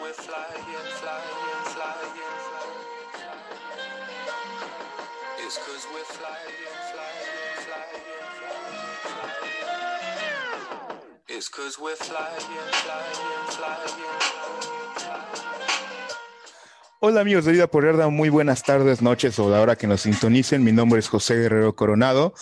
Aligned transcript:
we're 0.00 0.12
flying, 0.12 0.64
flying, 1.00 1.64
flying, 1.74 2.12
flying. 2.44 2.78
It's 5.44 5.58
we're 5.66 6.04
flying, 6.04 6.54
flying, 6.90 7.58
flying. 7.64 8.02
It's 11.28 11.50
we're 11.78 11.96
flying, 11.96 12.40
flying, 12.72 13.48
flying. 13.48 14.18
Hola 17.00 17.20
amigos 17.20 17.44
de 17.44 17.52
Vida 17.52 17.68
por 17.68 17.84
Yarda, 17.84 18.08
muy 18.08 18.28
buenas 18.28 18.64
tardes, 18.64 19.02
noches 19.02 19.38
o 19.38 19.48
la 19.48 19.60
hora 19.60 19.76
que 19.76 19.86
nos 19.86 20.00
sintonicen. 20.00 20.64
Mi 20.64 20.72
nombre 20.72 20.98
es 20.98 21.08
José 21.08 21.36
Guerrero 21.36 21.76
Coronado, 21.76 22.34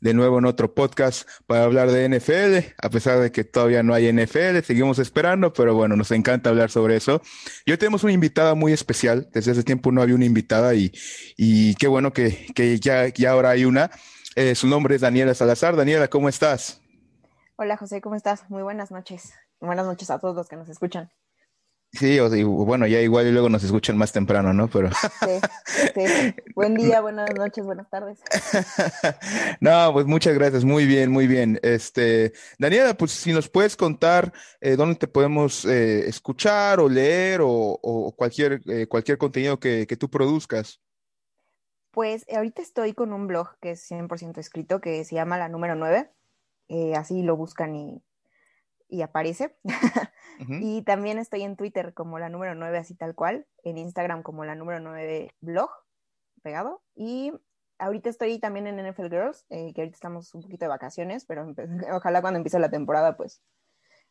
de 0.00 0.14
nuevo 0.14 0.38
en 0.38 0.44
otro 0.44 0.74
podcast 0.74 1.28
para 1.46 1.64
hablar 1.64 1.90
de 1.90 2.08
NFL, 2.08 2.74
a 2.78 2.90
pesar 2.90 3.20
de 3.20 3.32
que 3.32 3.44
todavía 3.44 3.82
no 3.82 3.94
hay 3.94 4.12
NFL, 4.12 4.60
seguimos 4.64 4.98
esperando, 4.98 5.52
pero 5.52 5.74
bueno, 5.74 5.96
nos 5.96 6.10
encanta 6.10 6.50
hablar 6.50 6.70
sobre 6.70 6.96
eso. 6.96 7.22
Y 7.64 7.72
hoy 7.72 7.78
tenemos 7.78 8.04
una 8.04 8.12
invitada 8.12 8.54
muy 8.54 8.72
especial, 8.72 9.28
desde 9.32 9.52
hace 9.52 9.62
tiempo 9.62 9.92
no 9.92 10.02
había 10.02 10.14
una 10.14 10.24
invitada 10.24 10.74
y, 10.74 10.92
y 11.36 11.74
qué 11.76 11.88
bueno 11.88 12.12
que, 12.12 12.46
que 12.54 12.78
ya, 12.78 13.08
ya 13.08 13.30
ahora 13.30 13.50
hay 13.50 13.64
una. 13.64 13.90
Eh, 14.36 14.54
su 14.54 14.66
nombre 14.66 14.96
es 14.96 15.00
Daniela 15.00 15.34
Salazar. 15.34 15.76
Daniela, 15.76 16.08
¿cómo 16.08 16.28
estás? 16.28 16.80
Hola 17.56 17.76
José, 17.76 18.00
¿cómo 18.00 18.16
estás? 18.16 18.50
Muy 18.50 18.62
buenas 18.62 18.90
noches. 18.90 19.32
Buenas 19.60 19.86
noches 19.86 20.10
a 20.10 20.18
todos 20.18 20.34
los 20.34 20.48
que 20.48 20.56
nos 20.56 20.68
escuchan. 20.68 21.10
Sí, 21.98 22.18
o 22.18 22.28
sea, 22.28 22.38
y 22.38 22.42
bueno, 22.42 22.86
ya 22.86 23.00
igual 23.00 23.26
y 23.26 23.32
luego 23.32 23.48
nos 23.48 23.62
escuchan 23.62 23.96
más 23.96 24.12
temprano, 24.12 24.52
¿no? 24.52 24.68
Pero 24.68 24.90
Sí, 24.90 25.40
sí. 25.94 26.34
Buen 26.54 26.74
día, 26.76 27.00
buenas 27.00 27.32
noches, 27.34 27.64
buenas 27.64 27.88
tardes. 27.88 28.20
no, 29.60 29.92
pues 29.92 30.06
muchas 30.06 30.34
gracias, 30.34 30.64
muy 30.64 30.86
bien, 30.86 31.10
muy 31.10 31.26
bien. 31.26 31.60
Este, 31.62 32.32
Daniela, 32.58 32.94
pues 32.94 33.12
si 33.12 33.32
nos 33.32 33.48
puedes 33.48 33.76
contar 33.76 34.32
eh, 34.60 34.76
dónde 34.76 34.96
te 34.96 35.06
podemos 35.06 35.64
eh, 35.64 36.08
escuchar 36.08 36.80
o 36.80 36.88
leer 36.88 37.40
o, 37.42 37.48
o 37.48 38.14
cualquier, 38.16 38.60
eh, 38.66 38.86
cualquier 38.86 39.16
contenido 39.16 39.60
que, 39.60 39.86
que 39.86 39.96
tú 39.96 40.10
produzcas. 40.10 40.80
Pues 41.94 42.24
eh, 42.26 42.36
ahorita 42.36 42.60
estoy 42.60 42.92
con 42.92 43.12
un 43.12 43.28
blog 43.28 43.56
que 43.60 43.70
es 43.70 43.88
100% 43.88 44.38
escrito 44.38 44.80
que 44.80 45.04
se 45.04 45.14
llama 45.14 45.38
La 45.38 45.48
Número 45.48 45.76
9. 45.76 46.10
Eh, 46.68 46.96
así 46.96 47.22
lo 47.22 47.36
buscan 47.36 47.76
y, 47.76 48.02
y 48.88 49.02
aparece. 49.02 49.56
Y 50.48 50.82
también 50.82 51.18
estoy 51.18 51.42
en 51.42 51.54
Twitter 51.56 51.94
como 51.94 52.18
La 52.18 52.28
Número 52.28 52.56
9, 52.56 52.76
así 52.78 52.96
tal 52.96 53.14
cual. 53.14 53.46
En 53.62 53.78
Instagram 53.78 54.24
como 54.24 54.44
La 54.44 54.56
Número 54.56 54.80
9 54.80 55.30
blog, 55.40 55.70
pegado. 56.42 56.82
Y 56.96 57.32
ahorita 57.78 58.10
estoy 58.10 58.40
también 58.40 58.66
en 58.66 58.84
NFL 58.84 59.10
Girls, 59.10 59.46
eh, 59.48 59.72
que 59.72 59.82
ahorita 59.82 59.94
estamos 59.94 60.34
un 60.34 60.42
poquito 60.42 60.64
de 60.64 60.70
vacaciones, 60.70 61.24
pero 61.24 61.46
ojalá 61.92 62.20
cuando 62.20 62.38
empiece 62.38 62.58
la 62.58 62.68
temporada, 62.70 63.16
pues, 63.16 63.42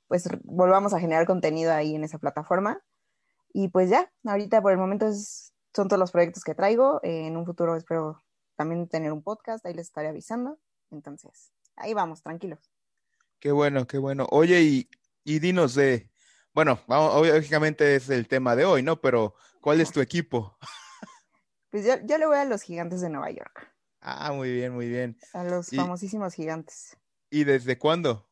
pues 0.08 0.30
volvamos 0.44 0.94
a 0.94 1.00
generar 1.00 1.26
contenido 1.26 1.74
ahí 1.74 1.94
en 1.94 2.06
esa 2.06 2.20
plataforma. 2.20 2.82
Y 3.52 3.68
pues 3.68 3.90
ya, 3.90 4.10
ahorita 4.26 4.62
por 4.62 4.72
el 4.72 4.78
momento 4.78 5.08
es- 5.08 5.54
son 5.76 5.88
todos 5.90 6.00
los 6.00 6.12
proyectos 6.12 6.44
que 6.46 6.56
traigo. 6.56 7.02
Eh, 7.04 7.28
en 7.28 7.36
un 7.36 7.46
futuro 7.46 7.76
espero 7.76 8.24
también 8.56 8.88
tener 8.88 9.12
un 9.12 9.24
podcast, 9.24 9.66
ahí 9.66 9.74
les 9.74 9.88
estaré 9.88 10.08
avisando. 10.08 10.58
Entonces, 10.90 11.52
ahí 11.76 11.94
vamos, 11.94 12.24
tranquilos. 12.24 12.72
Qué 13.44 13.52
bueno, 13.52 13.86
qué 13.88 13.97
bueno. 13.97 14.25
Oye, 14.31 14.61
y, 14.61 14.89
y 15.25 15.39
dinos 15.39 15.75
de, 15.75 16.09
bueno, 16.53 16.80
vamos, 16.88 17.27
lógicamente 17.27 17.94
es 17.97 18.09
el 18.09 18.25
tema 18.30 18.55
de 18.55 18.63
hoy, 18.63 18.83
¿no? 18.83 19.02
Pero, 19.02 19.36
¿cuál 19.59 19.81
es 19.81 19.91
tu 19.91 19.99
equipo? 19.99 20.58
Pues 21.69 21.86
yo, 21.86 21.95
yo 22.05 22.17
le 22.19 22.25
voy 22.25 22.38
a 22.38 22.45
los 22.45 22.61
gigantes 22.61 23.02
de 23.02 23.09
Nueva 23.09 23.31
York, 23.31 23.69
Ah, 23.99 24.31
muy 24.31 24.49
bien, 24.53 24.73
muy 24.73 24.88
bien. 24.88 25.17
a 25.33 25.44
los 25.44 25.73
Y- 25.73 25.75
famosísimos 25.75 26.33
gigantes. 26.36 26.95
¿Y 27.30 27.44
desde 27.44 27.77
cuándo? 27.77 28.30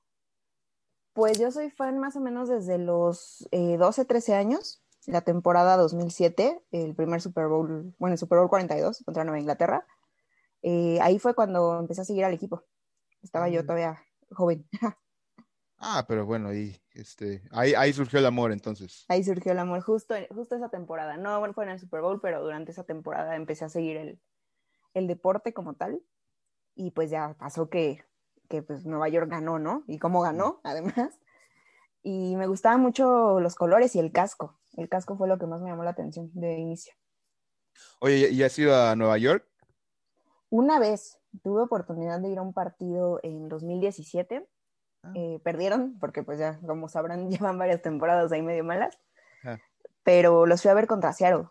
Pues 1.12 1.38
yo 1.40 1.52
soy 1.52 1.72
fan 1.72 2.00
más 2.00 2.16
o 2.16 2.22
menos 2.22 2.48
desde 2.48 2.78
los 2.78 3.46
eh, 3.52 3.76
12, 3.78 4.06
13 4.06 4.34
años, 4.36 4.82
la 5.08 5.22
temporada 5.22 5.76
2007, 5.76 6.64
el 6.72 6.96
primer 6.96 7.20
Super 7.20 7.48
Bowl, 7.48 7.94
bueno, 8.00 8.14
el 8.14 8.18
Super 8.18 8.38
Bowl 8.40 8.48
42 8.50 9.02
contra 9.04 9.26
Nueva 9.26 9.40
Inglaterra. 9.42 9.86
Eh, 10.62 11.00
ahí 11.02 11.20
fue 11.20 11.34
cuando 11.36 11.80
empecé 11.80 12.00
a 12.02 12.06
seguir 12.06 12.24
al 12.24 12.34
equipo. 12.34 12.64
Estaba 13.24 13.50
yo 13.50 13.64
Mm. 13.64 13.66
todavía 13.66 14.06
joven. 14.32 14.68
Ah, 15.84 16.06
pero 16.08 16.28
bueno, 16.28 16.54
y 16.54 16.80
este, 16.94 17.42
ahí, 17.50 17.74
ahí 17.74 17.92
surgió 17.92 18.20
el 18.20 18.28
amor 18.28 18.52
entonces. 18.52 19.04
Ahí 19.08 19.24
surgió 19.24 19.52
el 19.52 19.58
amor 19.58 19.82
justo, 19.82 20.14
justo 20.30 20.56
esa 20.56 20.70
temporada. 20.70 21.18
No 21.18 21.40
bueno, 21.40 21.56
fue 21.56 21.64
en 21.64 21.72
el 21.72 21.80
Super 21.80 22.02
Bowl, 22.02 22.22
pero 22.22 22.40
durante 22.44 22.72
esa 22.72 22.84
temporada 22.84 23.36
empecé 23.36 23.66
a 23.66 23.70
seguir 23.70 23.98
el, 23.98 24.22
el 24.94 25.08
deporte 25.08 25.56
como 25.56 25.74
tal. 25.74 26.00
Y 26.76 26.92
pues 26.92 27.10
ya 27.10 27.36
pasó 27.40 27.70
que, 27.70 28.06
que 28.48 28.62
pues 28.62 28.86
Nueva 28.86 29.10
York 29.10 29.28
ganó, 29.28 29.58
¿no? 29.58 29.84
Y 29.88 29.98
cómo 29.98 30.22
ganó, 30.22 30.62
además. 30.64 31.20
Y 32.04 32.36
me 32.36 32.46
gustaban 32.46 32.82
mucho 32.82 33.40
los 33.40 33.56
colores 33.56 33.96
y 33.96 34.00
el 34.00 34.12
casco. 34.12 34.60
El 34.74 34.88
casco 34.88 35.18
fue 35.18 35.28
lo 35.28 35.40
que 35.40 35.48
más 35.48 35.62
me 35.62 35.70
llamó 35.72 35.84
la 35.84 35.92
atención 35.92 36.30
de 36.34 36.60
inicio. 36.60 36.94
Oye, 38.00 38.30
¿y 38.30 38.44
has 38.44 38.58
ido 38.60 38.76
a 38.76 38.96
Nueva 38.96 39.18
York? 39.18 39.48
Una 40.50 40.80
vez 40.80 41.21
tuve 41.44 41.64
oportunidad 41.64 42.20
de 42.20 42.30
ir 42.30 42.38
a 42.38 42.42
un 42.42 42.54
partido 42.54 43.20
en 43.24 43.50
2017. 43.50 44.48
Ah. 45.04 45.12
Eh, 45.16 45.40
perdieron, 45.44 45.98
porque 46.00 46.24
pues 46.24 46.40
ya, 46.40 46.60
como 46.66 46.88
sabrán, 46.88 47.30
llevan 47.30 47.58
varias 47.58 47.82
temporadas 47.82 48.32
ahí 48.32 48.42
medio 48.42 48.64
malas. 48.64 48.98
Ah. 49.44 49.58
Pero 50.04 50.46
los 50.46 50.62
fui 50.62 50.72
a 50.72 50.76
ver 50.76 50.88
contra 50.88 51.14
Seattle 51.14 51.48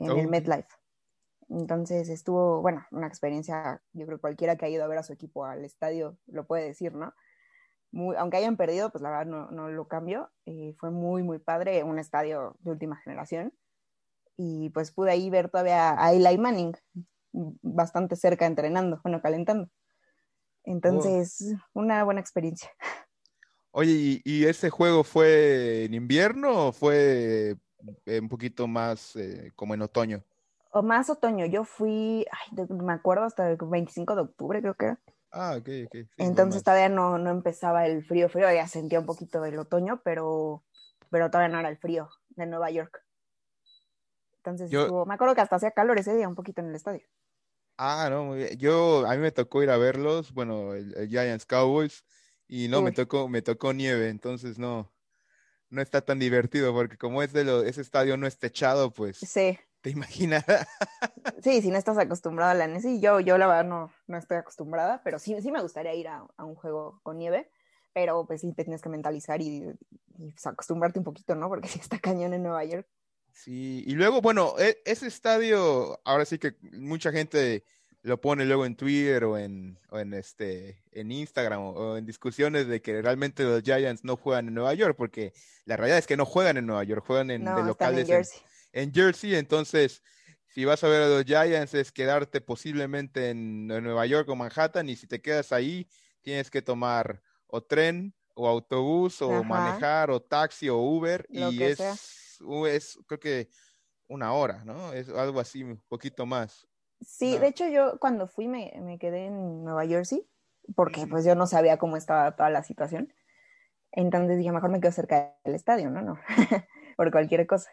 en 0.00 0.10
Oh. 0.10 0.16
el 0.16 0.28
MetLife. 0.28 0.68
Entonces 1.48 2.08
estuvo, 2.08 2.62
bueno, 2.62 2.86
una 2.92 3.08
experiencia, 3.08 3.82
yo 3.92 4.06
creo 4.06 4.18
que 4.18 4.22
cualquiera 4.22 4.56
que 4.56 4.66
ha 4.66 4.68
ido 4.68 4.84
a 4.84 4.88
ver 4.88 4.98
a 4.98 5.02
su 5.02 5.12
equipo 5.12 5.44
al 5.44 5.64
estadio 5.64 6.16
lo 6.26 6.46
puede 6.46 6.64
decir, 6.64 6.94
¿no? 6.94 7.12
Muy, 7.92 8.14
aunque 8.14 8.36
hayan 8.36 8.56
perdido, 8.56 8.90
pues 8.90 9.02
la 9.02 9.10
verdad 9.10 9.26
no, 9.26 9.50
no 9.50 9.68
lo 9.68 9.88
cambio. 9.88 10.30
Eh, 10.46 10.74
fue 10.78 10.92
muy, 10.92 11.24
muy 11.24 11.40
padre, 11.40 11.82
un 11.82 11.98
estadio 11.98 12.56
de 12.60 12.70
última 12.70 12.96
generación. 12.98 13.52
Y 14.36 14.70
pues 14.70 14.92
pude 14.92 15.10
ahí 15.10 15.28
ver 15.28 15.50
todavía 15.50 16.00
a 16.00 16.12
Eli 16.12 16.38
Manning 16.38 16.76
bastante 17.32 18.16
cerca 18.16 18.46
entrenando, 18.46 19.00
bueno, 19.02 19.20
calentando. 19.20 19.68
Entonces, 20.64 21.54
una 21.74 22.04
buena 22.04 22.20
experiencia. 22.20 22.70
Oye, 23.72 23.92
¿y, 23.92 24.22
y 24.24 24.44
ese 24.46 24.68
juego 24.70 25.04
fue 25.04 25.84
en 25.84 25.94
invierno 25.94 26.68
o 26.68 26.72
fue 26.72 27.56
eh, 28.06 28.20
un 28.20 28.28
poquito 28.28 28.66
más 28.66 29.14
eh, 29.16 29.52
como 29.54 29.74
en 29.74 29.82
otoño? 29.82 30.22
O 30.72 30.82
más 30.82 31.10
otoño, 31.10 31.46
yo 31.46 31.64
fui, 31.64 32.26
ay, 32.30 32.66
me 32.68 32.92
acuerdo 32.92 33.24
hasta 33.24 33.50
el 33.50 33.56
25 33.60 34.14
de 34.14 34.22
octubre, 34.22 34.60
creo 34.60 34.74
que 34.74 34.84
era. 34.86 35.00
Ah, 35.32 35.54
ok, 35.58 35.68
ok. 35.86 35.92
sí, 35.92 36.06
Entonces 36.18 36.62
todavía 36.62 36.88
no, 36.88 37.18
no 37.18 37.30
empezaba 37.30 37.86
el 37.86 38.04
frío, 38.04 38.28
frío, 38.28 38.52
ya 38.52 38.66
sentía 38.66 39.00
un 39.00 39.06
poquito 39.06 39.40
del 39.40 39.58
otoño, 39.58 40.00
pero, 40.04 40.64
pero 41.10 41.30
todavía 41.30 41.52
no 41.52 41.60
era 41.60 41.68
el 41.68 41.78
frío 41.78 42.08
de 42.30 42.46
Nueva 42.46 42.70
York. 42.70 43.04
Entonces 44.38 44.70
Yo- 44.70 44.82
estuvo, 44.82 45.06
me 45.06 45.14
acuerdo 45.14 45.34
que 45.34 45.40
hasta 45.42 45.56
hacía 45.56 45.70
calor 45.72 45.98
ese 45.98 46.14
día 46.16 46.28
un 46.28 46.34
poquito 46.34 46.60
en 46.60 46.68
el 46.68 46.74
estadio. 46.74 47.02
Ah, 47.82 48.08
no, 48.10 48.24
muy 48.24 48.36
bien. 48.36 48.58
Yo, 48.58 49.06
a 49.06 49.12
mí 49.12 49.22
me 49.22 49.32
tocó 49.32 49.62
ir 49.62 49.70
a 49.70 49.78
verlos, 49.78 50.34
bueno, 50.34 50.74
el, 50.74 50.94
el 50.98 51.08
Giants 51.08 51.46
Cowboys, 51.46 52.04
y 52.46 52.68
no, 52.68 52.82
me 52.82 52.92
tocó, 52.92 53.26
me 53.26 53.40
tocó 53.40 53.72
nieve, 53.72 54.10
entonces 54.10 54.58
no, 54.58 54.92
no 55.70 55.80
está 55.80 56.02
tan 56.02 56.18
divertido, 56.18 56.74
porque 56.74 56.98
como 56.98 57.22
es 57.22 57.32
de 57.32 57.44
lo, 57.44 57.62
ese 57.62 57.80
estadio 57.80 58.18
no 58.18 58.26
es 58.26 58.38
techado, 58.38 58.92
pues, 58.92 59.16
Sí, 59.16 59.58
te 59.80 59.88
imaginas. 59.88 60.44
sí, 61.42 61.62
si 61.62 61.70
no 61.70 61.78
estás 61.78 61.96
acostumbrado 61.96 62.50
a 62.50 62.54
la 62.54 62.66
nieve, 62.66 62.82
sí, 62.82 63.00
yo, 63.00 63.18
yo 63.18 63.38
la 63.38 63.46
verdad 63.46 63.64
no, 63.64 63.90
no 64.08 64.18
estoy 64.18 64.36
acostumbrada, 64.36 65.00
pero 65.02 65.18
sí, 65.18 65.34
sí 65.40 65.50
me 65.50 65.62
gustaría 65.62 65.94
ir 65.94 66.08
a, 66.08 66.26
a 66.36 66.44
un 66.44 66.56
juego 66.56 67.00
con 67.02 67.16
nieve, 67.16 67.50
pero 67.94 68.26
pues 68.26 68.42
sí 68.42 68.52
te 68.52 68.64
tienes 68.64 68.82
que 68.82 68.90
mentalizar 68.90 69.40
y, 69.40 69.64
y, 70.18 70.32
pues, 70.32 70.46
acostumbrarte 70.46 70.98
un 70.98 71.06
poquito, 71.06 71.34
¿no? 71.34 71.48
Porque 71.48 71.68
sí 71.68 71.78
está 71.78 71.98
cañón 71.98 72.34
en 72.34 72.42
Nueva 72.42 72.62
York. 72.62 72.86
Sí, 73.32 73.84
y 73.86 73.92
luego, 73.94 74.20
bueno, 74.20 74.54
e- 74.58 74.82
ese 74.84 75.06
estadio, 75.06 76.00
ahora 76.04 76.24
sí 76.24 76.38
que 76.38 76.54
mucha 76.72 77.10
gente 77.12 77.64
lo 78.02 78.20
pone 78.20 78.44
luego 78.46 78.64
en 78.66 78.76
Twitter 78.76 79.24
o 79.24 79.36
en, 79.38 79.78
o 79.90 79.98
en 79.98 80.14
este, 80.14 80.82
en 80.92 81.12
Instagram 81.12 81.60
o, 81.60 81.70
o 81.70 81.96
en 81.96 82.06
discusiones 82.06 82.66
de 82.66 82.80
que 82.80 83.02
realmente 83.02 83.44
los 83.44 83.62
Giants 83.62 84.04
no 84.04 84.16
juegan 84.16 84.48
en 84.48 84.54
Nueva 84.54 84.74
York, 84.74 84.94
porque 84.96 85.32
la 85.64 85.76
realidad 85.76 85.98
es 85.98 86.06
que 86.06 86.16
no 86.16 86.24
juegan 86.26 86.56
en 86.56 86.66
Nueva 86.66 86.84
York, 86.84 87.04
juegan 87.06 87.30
en, 87.30 87.44
de 87.44 87.62
No, 87.62 87.68
están 87.68 87.68
locales 87.68 88.10
en 88.10 88.16
Jersey. 88.16 88.40
en 88.72 88.92
Jersey, 88.94 89.34
entonces 89.34 90.02
si 90.54 90.64
vas 90.64 90.82
a 90.82 90.88
ver 90.88 91.02
a 91.02 91.08
los 91.08 91.24
Giants 91.24 91.74
es 91.74 91.92
quedarte 91.92 92.40
posiblemente 92.40 93.30
en, 93.30 93.70
en 93.70 93.84
Nueva 93.84 94.06
York 94.06 94.28
o 94.28 94.36
Manhattan 94.36 94.88
y 94.88 94.96
si 94.96 95.06
te 95.06 95.20
quedas 95.20 95.52
ahí 95.52 95.86
tienes 96.22 96.50
que 96.50 96.62
tomar 96.62 97.22
o 97.46 97.62
tren 97.62 98.14
o 98.34 98.48
autobús 98.48 99.20
o 99.22 99.30
Ajá. 99.30 99.44
manejar 99.44 100.10
o 100.10 100.20
taxi 100.20 100.68
o 100.68 100.76
Uber 100.78 101.26
Lo 101.30 101.50
y 101.50 101.58
que 101.58 101.70
es, 101.70 101.78
sea. 101.78 101.94
Es 102.66 102.98
creo 103.06 103.20
que 103.20 103.48
una 104.08 104.32
hora, 104.32 104.64
¿no? 104.64 104.92
Es 104.92 105.08
algo 105.08 105.40
así, 105.40 105.62
un 105.62 105.80
poquito 105.88 106.26
más. 106.26 106.66
Sí, 107.00 107.34
No. 107.34 107.40
de 107.40 107.46
hecho 107.48 107.68
yo 107.68 107.98
cuando 107.98 108.26
fui 108.26 108.48
me, 108.48 108.72
me 108.82 108.98
quedé 108.98 109.26
en 109.26 109.64
Nueva 109.64 109.86
Jersey 109.86 110.28
porque 110.76 111.06
pues 111.06 111.24
yo 111.24 111.34
no 111.34 111.46
sabía 111.46 111.78
cómo 111.78 111.96
estaba 111.96 112.36
toda 112.36 112.50
la 112.50 112.62
situación. 112.62 113.12
Entonces 113.92 114.38
dije, 114.38 114.52
mejor 114.52 114.70
me 114.70 114.80
quedo 114.80 114.92
cerca 114.92 115.36
del 115.44 115.54
estadio, 115.54 115.90
¿no? 115.90 116.02
No, 116.02 116.18
por 116.96 117.10
cualquier 117.10 117.46
cosa. 117.46 117.70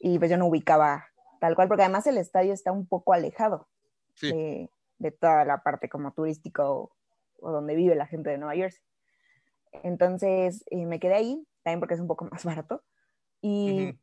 Y 0.00 0.18
pues 0.18 0.30
yo 0.30 0.36
no 0.38 0.46
ubicaba 0.46 1.06
tal 1.40 1.54
cual, 1.54 1.68
porque 1.68 1.82
además 1.82 2.06
el 2.06 2.16
estadio 2.18 2.52
está 2.54 2.72
un 2.72 2.86
poco 2.86 3.12
alejado 3.12 3.68
Sí. 4.14 4.30
de, 4.32 4.70
de 4.98 5.10
toda 5.10 5.44
la 5.44 5.62
parte 5.62 5.88
como 5.88 6.12
turística 6.12 6.70
o, 6.70 6.94
o 7.40 7.50
donde 7.50 7.74
vive 7.74 7.94
la 7.96 8.06
gente 8.06 8.30
de 8.30 8.38
Nueva 8.38 8.54
Jersey. 8.54 8.82
Entonces 9.82 10.64
eh, 10.70 10.86
me 10.86 11.00
quedé 11.00 11.14
ahí, 11.14 11.46
también 11.62 11.80
porque 11.80 11.94
es 11.94 12.00
un 12.00 12.06
poco 12.06 12.24
más 12.30 12.44
barato. 12.44 12.82
Y, 13.46 13.94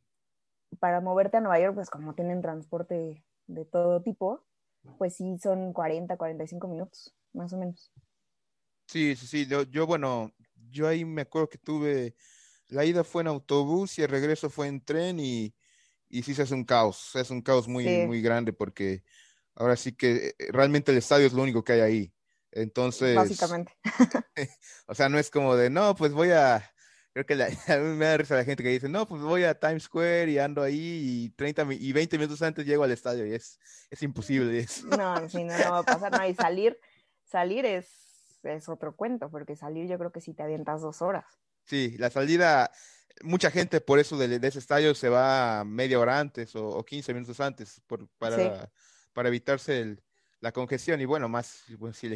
para 0.78 1.00
moverte 1.00 1.36
a 1.36 1.40
Nueva 1.40 1.58
York, 1.58 1.74
pues 1.74 1.90
como 1.90 2.14
tienen 2.14 2.40
transporte 2.42 3.24
de 3.48 3.64
todo 3.64 4.00
tipo, 4.00 4.44
pues 4.98 5.16
sí 5.16 5.36
son 5.42 5.72
40, 5.72 6.16
45 6.16 6.68
minutos, 6.68 7.12
más 7.32 7.52
o 7.52 7.58
menos. 7.58 7.90
Sí, 8.86 9.16
sí, 9.16 9.26
sí. 9.26 9.46
Yo, 9.46 9.62
yo, 9.64 9.84
bueno, 9.84 10.32
yo 10.70 10.86
ahí 10.86 11.04
me 11.04 11.22
acuerdo 11.22 11.48
que 11.48 11.58
tuve, 11.58 12.14
la 12.68 12.84
ida 12.84 13.02
fue 13.02 13.22
en 13.22 13.28
autobús 13.28 13.98
y 13.98 14.02
el 14.02 14.08
regreso 14.10 14.48
fue 14.48 14.68
en 14.68 14.80
tren 14.80 15.18
y, 15.18 15.52
y 16.08 16.22
sí 16.22 16.34
se 16.34 16.42
hace 16.42 16.54
un 16.54 16.64
caos, 16.64 17.10
es 17.16 17.30
un 17.30 17.42
caos 17.42 17.66
muy, 17.66 17.84
Sí. 17.84 18.06
muy 18.06 18.22
grande 18.22 18.52
porque 18.52 19.02
ahora 19.56 19.74
sí 19.74 19.92
que 19.92 20.36
eh, 20.38 20.52
realmente 20.52 20.92
el 20.92 20.98
estadio 20.98 21.26
es 21.26 21.32
lo 21.32 21.42
único 21.42 21.64
que 21.64 21.72
hay 21.72 21.80
ahí. 21.80 22.14
Entonces, 22.52 23.16
Básicamente. 23.16 23.76
o 24.86 24.94
sea, 24.94 25.08
no 25.08 25.18
es 25.18 25.30
como 25.32 25.56
de, 25.56 25.68
no, 25.68 25.96
pues 25.96 26.12
voy 26.12 26.30
a, 26.30 26.72
creo 27.12 27.26
que 27.26 27.34
la- 27.34 27.46
a 27.68 27.76
mí 27.78 27.96
me 27.96 28.06
da 28.06 28.16
risa 28.16 28.36
la 28.36 28.44
gente 28.44 28.62
que 28.62 28.70
dice, 28.70 28.88
no, 28.88 29.06
pues 29.06 29.22
voy 29.22 29.44
a 29.44 29.58
Times 29.58 29.84
Square 29.84 30.30
y 30.30 30.38
ando 30.38 30.62
ahí 30.62 31.24
y 31.26 31.30
30 31.30 31.64
mi- 31.64 31.76
y 31.76 31.92
20 31.92 32.16
minutos 32.18 32.40
antes 32.42 32.64
llego 32.66 32.84
al 32.84 32.90
estadio 32.92 33.26
y 33.26 33.34
es, 33.34 33.58
es 33.90 34.02
imposible. 34.02 34.58
es- 34.58 34.84
No, 34.84 35.28
sí, 35.28 35.44
no, 35.44 35.56
no 35.58 35.70
va 35.72 35.78
a 35.78 35.82
pasar 35.82 36.10
nada. 36.12 36.28
Y 36.28 36.34
salir, 36.34 36.78
salir 37.24 37.64
es, 37.66 37.88
es 38.42 38.68
otro 38.68 38.96
cuento, 38.96 39.30
porque 39.30 39.56
salir 39.56 39.88
yo 39.88 39.98
creo 39.98 40.12
que 40.12 40.20
sí 40.20 40.34
te 40.34 40.42
avientas 40.42 40.80
dos 40.80 41.02
horas. 41.02 41.24
Sí, 41.64 41.96
la 41.98 42.10
salida, 42.10 42.70
mucha 43.22 43.50
gente 43.50 43.80
por 43.80 43.98
eso 43.98 44.16
de, 44.18 44.38
de 44.40 44.48
ese 44.48 44.58
estadio 44.58 44.94
se 44.94 45.08
va 45.08 45.62
media 45.64 45.98
hora 46.00 46.18
antes 46.18 46.56
o, 46.56 46.66
o 46.66 46.84
15 46.84 47.14
minutos 47.14 47.38
antes 47.40 47.80
por, 47.86 48.08
para, 48.18 48.36
Sí. 48.36 48.50
para 49.12 49.28
evitarse 49.28 49.80
el- 49.80 50.02
la 50.40 50.50
congestión. 50.50 51.00
Y 51.00 51.04
bueno, 51.04 51.28
más, 51.28 51.62
pues, 51.78 51.96
si 51.98 52.08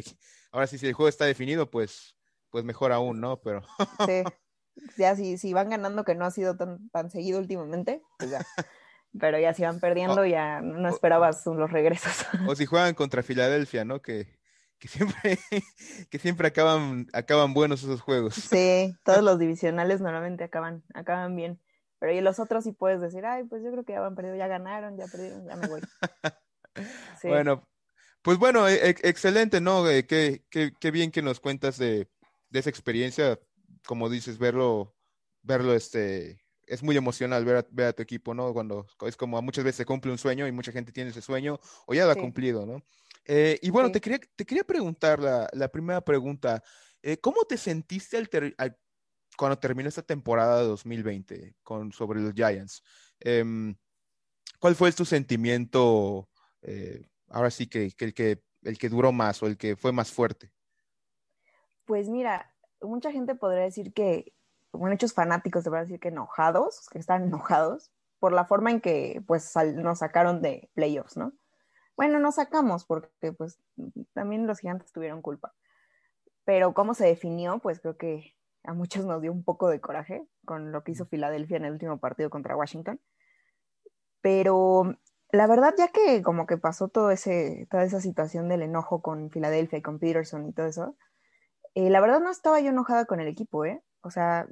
ahora 0.51 0.67
sí, 0.67 0.77
si 0.77 0.85
el 0.87 0.93
juego 0.93 1.07
está 1.07 1.23
definido, 1.25 1.69
pues, 1.71 2.17
pues 2.49 2.65
mejor 2.65 2.91
aún, 2.91 3.21
¿no? 3.21 3.39
Pero 3.41 3.61
Sí. 4.05 4.23
Ya 4.97 5.15
si, 5.15 5.37
si 5.37 5.53
van 5.53 5.69
ganando, 5.69 6.03
que 6.03 6.15
no 6.15 6.25
ha 6.25 6.31
sido 6.31 6.55
tan, 6.57 6.89
tan 6.89 7.09
seguido 7.09 7.39
últimamente, 7.39 8.01
pues 8.17 8.31
ya. 8.31 8.39
Pero 9.19 9.39
ya 9.39 9.53
si 9.53 9.63
van 9.63 9.79
perdiendo, 9.79 10.25
ya 10.25 10.61
no 10.61 10.89
esperabas 10.89 11.45
los 11.45 11.71
regresos. 11.71 12.25
o 12.47 12.55
si 12.55 12.65
juegan 12.65 12.93
contra 12.93 13.23
Filadelfia, 13.23 13.85
¿no? 13.85 14.01
Que, 14.01 14.37
que 14.79 14.87
siempre, 14.87 15.39
que 16.09 16.19
siempre 16.19 16.47
acaban, 16.49 17.07
acaban 17.13 17.53
buenos 17.53 17.81
esos 17.83 18.01
juegos. 18.01 18.35
Sí, 18.35 18.93
todos 19.03 19.23
los 19.23 19.39
divisionales 19.39 20.01
normalmente 20.01 20.43
acaban, 20.43 20.83
acaban 20.93 21.35
bien. 21.35 21.59
Pero 21.99 22.13
y 22.13 22.21
los 22.21 22.39
otros 22.39 22.63
sí 22.63 22.73
puedes 22.73 23.01
decir, 23.01 23.25
ay, 23.25 23.45
pues 23.45 23.63
yo 23.63 23.71
creo 23.71 23.83
que 23.83 23.93
ya 23.93 24.01
van 24.01 24.13
perdido, 24.13 24.35
ya 24.35 24.47
ganaron, 24.47 24.97
ya 24.97 25.05
perdieron, 25.07 25.47
ya 25.47 25.55
me 25.55 25.67
voy. 25.67 25.81
Sí. 27.19 27.27
Bueno, 27.27 27.67
pues 28.21 28.37
bueno, 28.37 28.67
e- 28.67 28.89
e- 28.89 28.95
excelente, 29.03 29.61
¿no? 29.61 29.89
Eh, 29.89 30.05
qué, 30.05 30.43
qué- 30.51 30.73
qué 30.79 30.91
bien 30.91 31.09
que 31.11 31.23
nos 31.23 31.39
cuentas 31.39 31.77
de, 31.79 32.07
de 32.49 32.59
esa 32.59 32.69
experiencia, 32.69 33.39
como 33.87 34.09
dices, 34.09 34.37
verlo, 34.37 34.95
verlo, 35.41 35.73
este, 35.73 36.41
es 36.67 36.83
muy 36.83 36.97
emocional 36.97 37.45
ver 37.45 37.57
a, 37.57 37.67
ver 37.71 37.87
a 37.87 37.93
tu 37.93 38.03
equipo, 38.03 38.33
¿no? 38.35 38.53
Cuando 38.53 38.85
es 39.07 39.17
como 39.17 39.41
muchas 39.41 39.63
veces 39.63 39.77
se 39.77 39.85
cumple 39.85 40.11
un 40.11 40.19
sueño 40.19 40.47
y 40.47 40.51
mucha 40.51 40.71
gente 40.73 40.91
tiene 40.91 41.11
ese 41.11 41.21
sueño 41.23 41.59
o 41.87 41.93
ya 41.95 42.05
lo 42.05 42.11
ha 42.11 42.15
Sí. 42.15 42.21
cumplido, 42.21 42.65
¿no? 42.65 42.83
Eh, 43.25 43.59
y 43.61 43.69
bueno, 43.71 43.87
Sí. 43.89 43.93
te 43.93 44.01
quería, 44.01 44.19
te 44.35 44.45
quería 44.45 44.63
preguntar 44.65 45.19
la, 45.21 45.49
la 45.53 45.69
primera 45.69 46.01
pregunta, 46.01 46.63
eh, 47.01 47.17
¿cómo 47.17 47.43
te 47.45 47.57
sentiste 47.57 48.17
al 48.17 48.29
ter- 48.29 48.55
al- 48.57 48.77
cuando 49.37 49.59
terminó 49.59 49.89
esta 49.89 50.03
temporada 50.03 50.61
de 50.61 50.67
2020 50.67 51.55
con, 51.63 51.91
sobre 51.93 52.21
los 52.21 52.33
Giants? 52.33 52.83
Em, 53.19 53.75
¿cuál 54.59 54.75
fue 54.75 54.91
tu 54.91 55.05
sentimiento? 55.05 56.29
eh, 56.61 57.07
ahora 57.29 57.51
sí 57.51 57.67
que, 57.67 57.91
que 57.91 58.05
el 58.05 58.13
que 58.13 58.43
el 58.63 58.77
que 58.77 58.89
duró 58.89 59.11
más 59.13 59.41
o 59.43 59.47
el 59.47 59.57
que 59.57 59.75
fue 59.77 59.91
más 59.93 60.11
fuerte. 60.11 60.51
Pues 61.85 62.09
mira, 62.09 62.53
mucha 62.81 63.11
gente 63.11 63.35
podría 63.35 63.63
decir 63.63 63.93
que, 63.93 64.33
muchos 64.73 65.13
fanáticos 65.13 65.63
te 65.63 65.69
van 65.69 65.79
a 65.79 65.83
decir 65.83 65.99
que 65.99 66.09
enojados, 66.09 66.87
que 66.91 66.99
están 66.99 67.23
enojados 67.23 67.91
por 68.19 68.33
la 68.33 68.45
forma 68.45 68.71
en 68.71 68.81
que 68.81 69.23
pues 69.25 69.43
sal- 69.43 69.81
nos 69.81 69.99
sacaron 69.99 70.41
de 70.41 70.69
playoffs, 70.73 71.17
¿no? 71.17 71.33
Bueno, 71.95 72.19
nos 72.19 72.35
sacamos 72.35 72.85
porque 72.85 73.33
pues 73.33 73.59
también 74.13 74.45
los 74.45 74.59
gigantes 74.59 74.91
tuvieron 74.91 75.21
culpa. 75.21 75.53
Pero 76.45 76.73
cómo 76.73 76.93
se 76.93 77.07
definió, 77.07 77.59
pues 77.59 77.79
creo 77.79 77.97
que 77.97 78.35
a 78.63 78.73
muchos 78.73 79.05
nos 79.05 79.21
dio 79.21 79.31
un 79.31 79.43
poco 79.43 79.69
de 79.69 79.81
coraje 79.81 80.27
con 80.45 80.71
lo 80.71 80.83
que 80.83 80.91
hizo 80.91 81.05
Filadelfia 81.05 81.57
en 81.57 81.65
el 81.65 81.73
último 81.73 81.99
partido 81.99 82.29
contra 82.29 82.55
Washington. 82.55 82.99
Pero 84.21 84.97
la 85.31 85.47
verdad, 85.47 85.73
ya 85.77 85.89
que 85.89 86.21
como 86.21 86.45
que 86.45 86.57
pasó 86.57 86.87
todo 86.87 87.11
ese, 87.11 87.67
toda 87.69 87.83
esa 87.83 88.01
situación 88.01 88.47
del 88.49 88.61
enojo 88.61 89.01
con 89.01 89.29
Filadelfia 89.29 89.79
y 89.79 89.81
con 89.81 89.99
Peterson 89.99 90.47
y 90.47 90.53
todo 90.53 90.67
eso, 90.67 90.95
eh, 91.77 91.91
la 91.91 92.01
verdad 92.01 92.19
no 92.21 92.31
estaba 92.31 92.59
yo 92.59 92.69
enojada 92.69 93.05
con 93.05 93.19
el 93.19 93.27
equipo, 93.27 93.63
¿eh? 93.63 93.83
O 94.01 94.09
sea, 94.09 94.47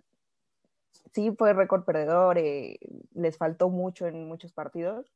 sí 1.11 1.31
fue 1.35 1.53
récord 1.53 1.83
perdedor, 1.83 2.37
eh, 2.37 2.77
les 3.15 3.35
faltó 3.35 3.69
mucho 3.69 4.05
en 4.05 4.27
muchos 4.27 4.53
partidos, 4.53 5.11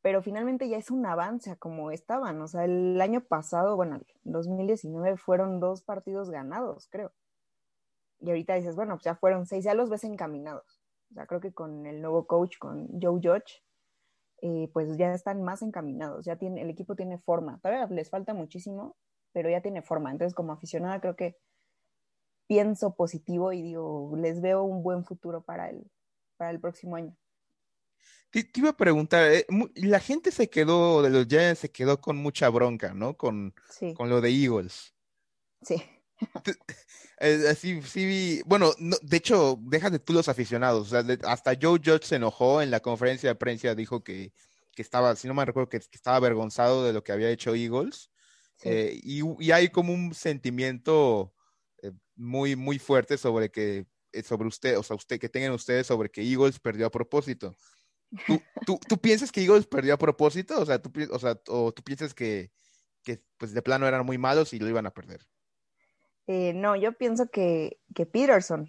pero 0.00 0.22
finalmente 0.22 0.66
ya 0.66 0.78
es 0.78 0.90
un 0.90 1.04
avance 1.04 1.58
como 1.58 1.90
estaban. 1.90 2.40
O 2.40 2.48
sea, 2.48 2.64
el 2.64 2.98
año 3.02 3.20
pasado, 3.20 3.76
bueno, 3.76 3.96
el 3.96 4.06
2019 4.24 5.18
fueron 5.18 5.60
dos 5.60 5.82
partidos 5.82 6.30
ganados, 6.30 6.88
creo. 6.90 7.12
Y 8.20 8.30
ahorita 8.30 8.54
dices, 8.54 8.74
bueno, 8.74 8.94
pues 8.94 9.04
ya 9.04 9.14
fueron 9.16 9.44
seis, 9.44 9.62
ya 9.64 9.74
los 9.74 9.90
ves 9.90 10.04
encaminados. 10.04 10.80
O 11.10 11.14
sea, 11.14 11.26
creo 11.26 11.40
que 11.40 11.52
con 11.52 11.84
el 11.84 12.00
nuevo 12.00 12.26
coach, 12.26 12.56
con 12.58 12.88
Joe 12.98 13.20
Judge, 13.22 13.62
eh, 14.40 14.70
pues 14.72 14.96
ya 14.96 15.12
están 15.12 15.42
más 15.42 15.60
encaminados, 15.60 16.24
ya 16.24 16.36
tiene, 16.36 16.62
el 16.62 16.70
equipo 16.70 16.96
tiene 16.96 17.18
forma. 17.18 17.58
Todavía 17.60 17.86
les 17.88 18.08
falta 18.08 18.32
muchísimo, 18.32 18.96
pero 19.36 19.50
ya 19.50 19.60
tiene 19.60 19.82
forma. 19.82 20.10
Entonces, 20.10 20.34
como 20.34 20.54
aficionada, 20.54 20.98
creo 20.98 21.14
que 21.14 21.36
pienso 22.48 22.94
positivo 22.94 23.52
y 23.52 23.60
digo, 23.60 24.14
les 24.16 24.40
veo 24.40 24.62
un 24.62 24.82
buen 24.82 25.04
futuro 25.04 25.42
para 25.42 25.68
el, 25.68 25.84
para 26.38 26.52
el 26.52 26.58
próximo 26.58 26.96
año. 26.96 27.14
Te, 28.30 28.44
te 28.44 28.60
iba 28.60 28.70
a 28.70 28.76
preguntar, 28.78 29.30
eh, 29.30 29.46
la 29.74 30.00
gente 30.00 30.30
se 30.30 30.48
quedó, 30.48 31.02
de 31.02 31.10
los 31.10 31.26
Giants 31.26 31.58
se 31.60 31.70
quedó 31.70 32.00
con 32.00 32.16
mucha 32.16 32.48
bronca, 32.48 32.94
¿no? 32.94 33.14
Con, 33.18 33.52
Sí, 33.68 33.92
con 33.92 34.08
lo 34.08 34.22
de 34.22 34.30
Eagles. 34.30 34.94
sí, 35.60 35.82
Eh, 37.18 37.46
así, 37.50 37.80
sí 37.82 38.42
bueno, 38.46 38.72
no, 38.78 38.96
de 39.02 39.16
hecho, 39.18 39.58
déjate 39.60 39.98
tú 39.98 40.12
los 40.12 40.28
aficionados, 40.28 40.86
o 40.86 40.90
sea, 40.90 41.02
de- 41.02 41.18
hasta 41.26 41.52
Joe 41.60 41.78
Judge 41.82 42.04
se 42.06 42.16
enojó 42.16 42.60
en 42.62 42.70
la 42.70 42.80
conferencia 42.80 43.28
de 43.30 43.34
prensa, 43.34 43.74
dijo 43.74 44.02
que, 44.04 44.32
que 44.74 44.82
estaba, 44.82 45.14
si 45.16 45.26
no 45.28 45.32
me 45.34 45.44
recuerdo, 45.46 45.68
que, 45.70 45.78
que 45.80 45.96
estaba 45.96 46.16
avergonzado 46.18 46.84
de 46.84 46.92
lo 46.92 47.02
que 47.02 47.12
había 47.12 47.30
hecho 47.30 47.54
Eagles, 47.54 48.10
sí. 48.56 48.68
eh, 48.68 49.00
y, 49.02 49.20
y 49.44 49.50
hay 49.50 49.68
como 49.68 49.92
un 49.92 50.14
sentimiento 50.14 51.32
eh, 51.82 51.92
muy, 52.14 52.56
muy 52.56 52.78
fuerte 52.78 53.18
sobre 53.18 53.50
que, 53.50 53.86
eh, 54.12 54.22
sobre 54.22 54.48
usted, 54.48 54.78
o 54.78 54.82
sea, 54.82 54.96
usted, 54.96 55.20
que 55.20 55.28
tengan 55.28 55.52
ustedes 55.52 55.86
sobre 55.86 56.10
que 56.10 56.22
Eagles 56.22 56.58
perdió 56.58 56.86
a 56.86 56.90
propósito. 56.90 57.54
¿Tú, 58.26 58.40
tú, 58.66 58.80
tú 58.88 58.98
piensas 58.98 59.30
que 59.30 59.42
Eagles 59.42 59.66
perdió 59.66 59.94
a 59.94 59.98
propósito? 59.98 60.60
O 60.60 60.66
sea, 60.66 60.80
tú, 60.80 60.90
o 61.10 61.18
sea, 61.18 61.40
o 61.48 61.72
tú 61.72 61.82
piensas 61.82 62.14
que, 62.14 62.50
que 63.02 63.22
pues 63.36 63.52
de 63.52 63.62
plano 63.62 63.86
eran 63.86 64.06
muy 64.06 64.18
malos 64.18 64.52
y 64.52 64.58
lo 64.58 64.68
iban 64.68 64.86
a 64.86 64.94
perder. 64.94 65.26
Eh, 66.26 66.52
no, 66.54 66.74
yo 66.74 66.92
pienso 66.92 67.28
que, 67.30 67.78
que 67.94 68.04
Peterson, 68.04 68.68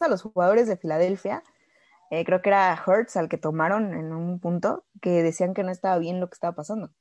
a 0.00 0.08
los 0.08 0.22
jugadores 0.22 0.68
de 0.68 0.76
Filadelfia, 0.76 1.42
eh, 2.10 2.24
creo 2.24 2.42
que 2.42 2.50
era 2.50 2.74
Hertz 2.86 3.16
al 3.16 3.28
que 3.28 3.38
tomaron 3.38 3.94
en 3.94 4.12
un 4.12 4.40
punto, 4.40 4.86
que 5.02 5.22
decían 5.22 5.54
que 5.54 5.62
no 5.64 5.70
estaba 5.70 5.98
bien 5.98 6.20
lo 6.20 6.28
que 6.28 6.34
estaba 6.34 6.54
pasando, 6.56 6.92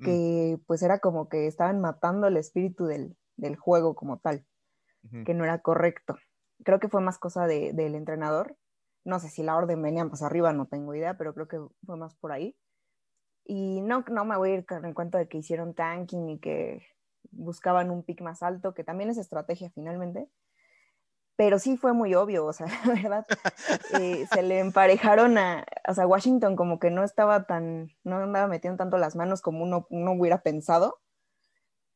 Mm, 0.00 0.20
que 0.42 0.58
pues 0.66 0.82
era 0.82 1.00
como 1.00 1.28
que 1.28 1.46
estaban 1.46 1.80
matando 1.80 2.26
el 2.28 2.36
espíritu 2.36 2.86
del, 2.86 3.16
del 3.36 3.56
juego 3.56 3.94
como 3.94 4.18
tal, 4.18 4.46
ujú. 5.04 5.26
que 5.26 5.34
no 5.34 5.44
era 5.44 5.60
correcto. 5.62 6.16
Creo 6.64 6.80
que 6.80 6.88
fue 6.88 7.00
más 7.02 7.18
cosa 7.18 7.46
de- 7.46 7.72
del 7.74 7.94
entrenador. 7.96 8.56
No 9.04 9.20
sé 9.20 9.30
si 9.30 9.42
la 9.42 9.56
orden 9.56 9.82
venía 9.82 10.04
más 10.04 10.22
arriba, 10.22 10.52
no 10.52 10.66
tengo 10.68 10.94
idea, 10.94 11.16
pero 11.18 11.34
creo 11.34 11.48
que 11.48 11.60
fue 11.86 11.96
más 11.98 12.16
por 12.16 12.32
ahí. 12.32 12.56
Y 13.44 13.80
no, 13.82 14.04
no 14.10 14.24
me 14.24 14.36
voy 14.36 14.50
a 14.52 14.54
ir 14.56 14.66
con 14.66 14.84
el 14.84 14.94
cuento 14.94 15.18
de 15.18 15.28
que 15.28 15.38
hicieron 15.38 15.74
tanking 15.74 16.28
y 16.30 16.40
que 16.40 16.82
buscaban 17.30 17.90
un 17.90 18.04
pick 18.04 18.20
más 18.22 18.42
alto, 18.42 18.74
que 18.74 18.84
también 18.84 19.10
es 19.10 19.18
estrategia 19.18 19.70
finalmente. 19.74 20.28
Pero 21.40 21.58
sí 21.58 21.78
fue 21.78 21.94
muy 21.94 22.14
obvio, 22.14 22.44
o 22.44 22.52
sea, 22.52 22.66
la 22.86 22.92
verdad, 22.92 23.26
eh, 23.98 24.26
se 24.30 24.42
le 24.42 24.58
emparejaron 24.58 25.38
a, 25.38 25.64
o 25.88 25.94
sea, 25.94 26.06
Washington 26.06 26.54
como 26.54 26.78
que 26.78 26.90
no 26.90 27.02
estaba 27.02 27.46
tan, 27.46 27.88
no 28.04 28.16
andaba 28.16 28.46
metiendo 28.46 28.76
tanto 28.76 28.98
las 28.98 29.16
manos 29.16 29.40
como 29.40 29.62
uno, 29.62 29.86
uno 29.88 30.12
hubiera 30.12 30.42
pensado. 30.42 31.00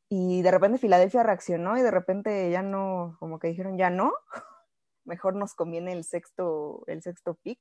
Y 0.09 0.41
de 0.41 0.49
repente 0.49 0.79
Filadelfia 0.79 1.21
reaccionó 1.21 1.77
y 1.77 1.83
de 1.83 1.91
repente 1.91 2.49
ya 2.49 2.63
no, 2.63 3.17
como 3.19 3.37
que 3.37 3.49
dijeron, 3.49 3.77
ya 3.77 3.91
no, 3.91 4.13
mejor 5.05 5.35
nos 5.35 5.53
conviene 5.53 5.93
el 5.93 6.05
sexto, 6.05 6.83
el 6.87 7.03
sexto 7.03 7.35
pick. 7.35 7.59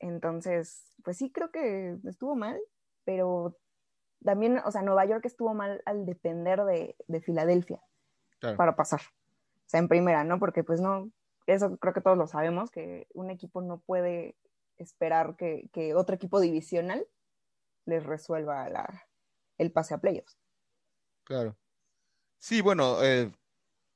Entonces, 0.00 0.84
pues 1.02 1.16
sí, 1.16 1.32
creo 1.32 1.50
que 1.50 1.96
estuvo 2.04 2.36
mal, 2.36 2.60
pero 3.04 3.56
también, 4.22 4.60
o 4.66 4.70
sea, 4.70 4.82
Nueva 4.82 5.06
York 5.06 5.24
estuvo 5.24 5.54
mal 5.54 5.80
al 5.86 6.04
depender 6.04 6.62
de, 6.64 6.94
de 7.08 7.22
Filadelfia 7.22 7.80
Claro. 8.38 8.58
para 8.58 8.76
pasar. 8.76 9.00
O 9.70 9.72
sea, 9.72 9.78
en 9.78 9.86
primera, 9.86 10.24
¿no? 10.24 10.40
Porque 10.40 10.64
pues 10.64 10.80
no, 10.80 11.12
eso 11.46 11.78
creo 11.78 11.94
que 11.94 12.00
todos 12.00 12.18
lo 12.18 12.26
sabemos, 12.26 12.72
que 12.72 13.06
un 13.14 13.30
equipo 13.30 13.62
no 13.62 13.78
puede 13.78 14.34
esperar 14.78 15.36
que, 15.36 15.70
que 15.72 15.94
otro 15.94 16.16
equipo 16.16 16.40
divisional 16.40 17.06
les 17.84 18.04
resuelva 18.04 18.68
la, 18.68 19.06
el 19.58 19.70
pase 19.70 19.94
a 19.94 19.98
playoffs. 19.98 20.36
Claro. 21.22 21.56
Sí, 22.40 22.62
bueno, 22.62 23.00
eh, 23.04 23.30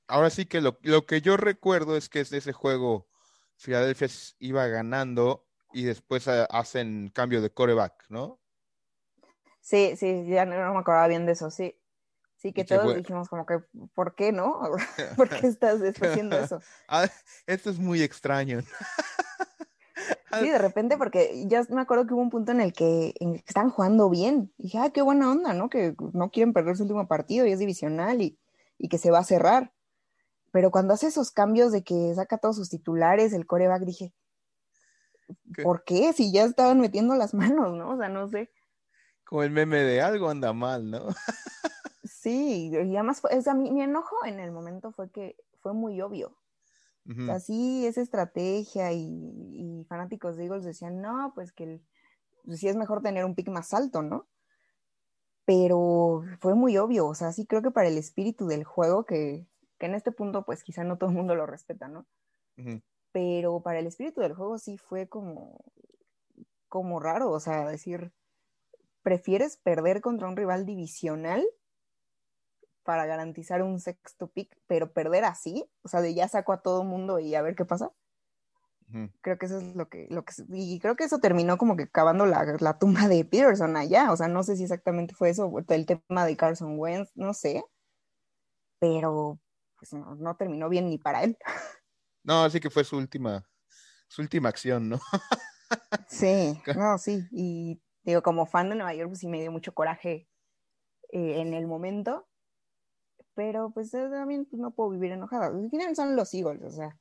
ahora 0.06 0.30
sí 0.30 0.46
que 0.46 0.60
lo, 0.60 0.78
lo 0.82 1.06
que 1.06 1.20
yo 1.20 1.36
recuerdo 1.36 1.96
es 1.96 2.08
que 2.08 2.20
es 2.20 2.30
de 2.30 2.38
ese 2.38 2.52
juego 2.52 3.08
Filadelfia 3.56 4.06
iba 4.38 4.68
ganando 4.68 5.44
y 5.72 5.82
después 5.82 6.28
eh, 6.28 6.46
hacen 6.50 7.10
cambio 7.12 7.42
de 7.42 7.50
coreback, 7.50 8.04
¿no? 8.10 8.38
Sí, 9.60 9.96
sí, 9.96 10.24
ya 10.28 10.46
no 10.46 10.72
me 10.72 10.78
acordaba 10.78 11.08
bien 11.08 11.26
de 11.26 11.32
eso, 11.32 11.50
sí. 11.50 11.76
Sí, 12.44 12.52
que 12.52 12.62
todos 12.62 12.82
fue- 12.82 12.96
dijimos 12.96 13.30
como 13.30 13.46
que, 13.46 13.60
¿por 13.94 14.14
qué 14.14 14.30
no? 14.30 14.60
¿Por 15.16 15.30
qué 15.30 15.46
estás, 15.46 15.80
haciendo 15.80 16.38
eso? 16.38 16.60
Ah, 16.88 17.08
esto 17.46 17.70
es 17.70 17.78
muy 17.78 18.02
extraño. 18.02 18.60
Sí, 20.38 20.50
de 20.50 20.58
repente, 20.58 20.98
porque 20.98 21.44
ya 21.46 21.64
me 21.70 21.80
acuerdo 21.80 22.06
que 22.06 22.12
hubo 22.12 22.20
un 22.20 22.28
punto 22.28 22.52
en 22.52 22.60
el 22.60 22.74
que, 22.74 23.14
estaban 23.46 23.70
jugando 23.70 24.10
bien. 24.10 24.52
Y 24.58 24.64
dije, 24.64 24.78
ah, 24.78 24.90
qué 24.90 25.00
buena 25.00 25.30
onda, 25.30 25.54
¿no? 25.54 25.70
Que 25.70 25.94
no 26.12 26.30
quieren 26.30 26.52
perder 26.52 26.76
su 26.76 26.82
último 26.82 27.08
partido 27.08 27.46
y 27.46 27.52
es 27.52 27.58
divisional 27.60 28.20
y, 28.20 28.38
y 28.76 28.88
que 28.88 28.98
se 28.98 29.10
va 29.10 29.20
a 29.20 29.24
cerrar. 29.24 29.72
Pero 30.52 30.70
cuando 30.70 30.92
hace 30.92 31.06
esos 31.06 31.30
cambios 31.30 31.72
de 31.72 31.82
que 31.82 32.12
saca 32.14 32.36
todos 32.36 32.56
sus 32.56 32.68
titulares, 32.68 33.32
el 33.32 33.46
coreback, 33.46 33.84
dije, 33.84 34.12
¿Qué? 35.54 35.62
¿por 35.62 35.84
qué? 35.84 36.12
Si 36.12 36.30
ya 36.30 36.44
estaban 36.44 36.78
metiendo 36.80 37.14
las 37.14 37.32
manos, 37.32 37.72
¿no? 37.72 37.92
O 37.92 37.96
sea, 37.96 38.10
no 38.10 38.28
sé. 38.28 38.52
Como 39.24 39.42
el 39.42 39.50
meme 39.50 39.78
de 39.78 40.02
algo 40.02 40.28
anda 40.28 40.52
mal, 40.52 40.90
¿no? 40.90 41.06
Sí, 42.24 42.70
y 42.72 42.76
además, 42.96 43.20
fue, 43.20 43.36
o 43.36 43.42
sea, 43.42 43.52
mi, 43.54 43.70
mi 43.70 43.82
enojo 43.82 44.16
en 44.24 44.40
el 44.40 44.50
momento 44.50 44.92
fue 44.92 45.10
que 45.10 45.36
fue 45.60 45.74
muy 45.74 46.00
obvio. 46.00 46.38
Ujú. 47.08 47.24
O 47.24 47.32
sea, 47.32 47.40
sí, 47.40 47.86
es 47.86 47.98
estrategia 47.98 48.92
y, 48.92 49.02
y 49.02 49.84
fanáticos 49.86 50.36
de 50.36 50.44
Eagles 50.46 50.64
decían, 50.64 51.02
no, 51.02 51.32
pues 51.34 51.52
que 51.52 51.64
el- 51.64 51.86
pues 52.44 52.60
sí 52.60 52.68
es 52.68 52.76
mejor 52.76 53.02
tener 53.02 53.24
un 53.24 53.34
pick 53.34 53.48
más 53.50 53.74
alto, 53.74 54.02
¿no? 54.02 54.28
Pero 55.46 56.22
fue 56.40 56.54
muy 56.54 56.76
obvio, 56.78 57.06
o 57.06 57.14
sea, 57.14 57.32
sí 57.32 57.46
creo 57.46 57.62
que 57.62 57.70
para 57.70 57.88
el 57.88 57.98
espíritu 57.98 58.46
del 58.46 58.64
juego, 58.64 59.04
que, 59.04 59.46
que 59.78 59.86
en 59.86 59.94
este 59.94 60.12
punto 60.12 60.44
pues 60.44 60.62
quizá 60.64 60.84
no 60.84 60.96
todo 60.98 61.10
el 61.10 61.16
mundo 61.16 61.34
lo 61.34 61.46
respeta, 61.46 61.88
¿no? 61.88 62.06
Pero 63.12 63.62
para 63.62 63.78
el 63.78 63.86
espíritu 63.86 64.20
del 64.20 64.34
juego 64.34 64.58
sí 64.58 64.76
fue 64.76 65.08
como, 65.08 65.64
como 66.68 67.00
raro, 67.00 67.30
o 67.30 67.40
sea, 67.40 67.68
decir, 67.68 68.12
¿prefieres 69.02 69.56
perder 69.56 70.00
contra 70.02 70.28
un 70.28 70.36
rival 70.36 70.66
divisional 70.66 71.44
para 72.84 73.06
garantizar 73.06 73.62
un 73.62 73.80
sexto 73.80 74.28
pick, 74.28 74.56
pero 74.66 74.92
perder 74.92 75.24
así? 75.24 75.68
O 75.82 75.88
sea, 75.88 76.00
de 76.00 76.14
ya 76.14 76.28
saco 76.28 76.52
a 76.52 76.62
todo 76.62 76.84
mundo 76.84 77.18
y 77.18 77.34
a 77.34 77.42
ver 77.42 77.56
qué 77.56 77.64
pasa 77.64 77.92
Ujú. 78.88 79.10
creo 79.22 79.38
que 79.38 79.46
eso 79.46 79.58
es 79.58 79.74
lo 79.74 79.88
que, 79.88 80.06
lo 80.10 80.24
que 80.24 80.34
y 80.50 80.78
creo 80.78 80.96
que 80.96 81.04
eso 81.04 81.18
terminó 81.18 81.56
como 81.56 81.76
que 81.76 81.88
cavando 81.88 82.26
la, 82.26 82.44
la 82.60 82.78
tumba 82.78 83.08
de 83.08 83.24
Peterson 83.24 83.76
allá, 83.76 84.12
o 84.12 84.16
sea, 84.16 84.28
no 84.28 84.42
sé 84.42 84.56
si 84.56 84.64
exactamente 84.64 85.14
fue 85.14 85.30
eso, 85.30 85.50
el 85.68 85.86
tema 85.86 86.26
de 86.26 86.36
Carson 86.36 86.78
Wentz, 86.78 87.10
no 87.14 87.32
sé, 87.32 87.64
pero 88.78 89.40
pues 89.78 89.92
no, 89.92 90.14
no 90.14 90.36
terminó 90.36 90.68
bien 90.68 90.88
ni 90.88 90.98
para 90.98 91.24
él. 91.24 91.36
No, 92.26 92.42
así 92.42 92.58
que 92.58 92.70
fue 92.70 92.84
su 92.84 92.96
última, 92.96 93.46
su 94.08 94.22
última 94.22 94.48
acción, 94.48 94.88
¿no? 94.88 94.98
Sí, 96.08 96.58
no, 96.74 96.96
sí, 96.96 97.22
y 97.30 97.82
digo, 98.02 98.22
como 98.22 98.46
fan 98.46 98.70
de 98.70 98.76
Nueva 98.76 98.94
York, 98.94 99.10
pues 99.10 99.20
sí 99.20 99.28
me 99.28 99.40
dio 99.40 99.52
mucho 99.52 99.74
coraje 99.74 100.26
eh, 101.12 101.40
en 101.40 101.52
el 101.52 101.66
momento, 101.66 102.26
pero 103.34 103.70
pues 103.70 103.90
también 103.90 104.44
pues, 104.46 104.60
no 104.60 104.70
puedo 104.72 104.90
vivir 104.90 105.12
enojada, 105.12 105.46
al 105.46 105.70
final 105.70 105.94
son 105.96 106.16
los 106.16 106.32
Eagles, 106.34 106.62
o 106.62 106.70
sea, 106.70 106.98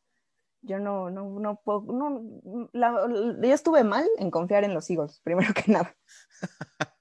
yo 0.62 0.80
no, 0.80 1.10
no, 1.10 1.40
no 1.40 1.62
puedo, 1.64 1.82
no, 1.82 2.70
la- 2.74 2.92
la- 3.08 3.48
yo 3.48 3.54
estuve 3.54 3.84
mal 3.84 4.08
en 4.18 4.32
confiar 4.32 4.64
en 4.64 4.74
los 4.74 4.90
Eagles, 4.90 5.20
primero 5.24 5.54
que 5.54 5.72
nada. 5.72 5.96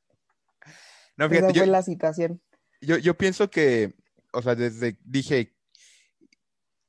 No, 1.17 1.27
Esa 1.27 1.35
fíjate, 1.35 1.53
fue 1.59 1.67
yo, 1.67 1.73
la 1.73 1.83
situación. 1.83 2.43
yo, 2.81 2.97
yo 2.97 3.15
pienso 3.17 3.51
que, 3.51 3.95
o 4.33 4.41
sea, 4.43 4.55
desde 4.55 4.99
dije, 5.05 5.55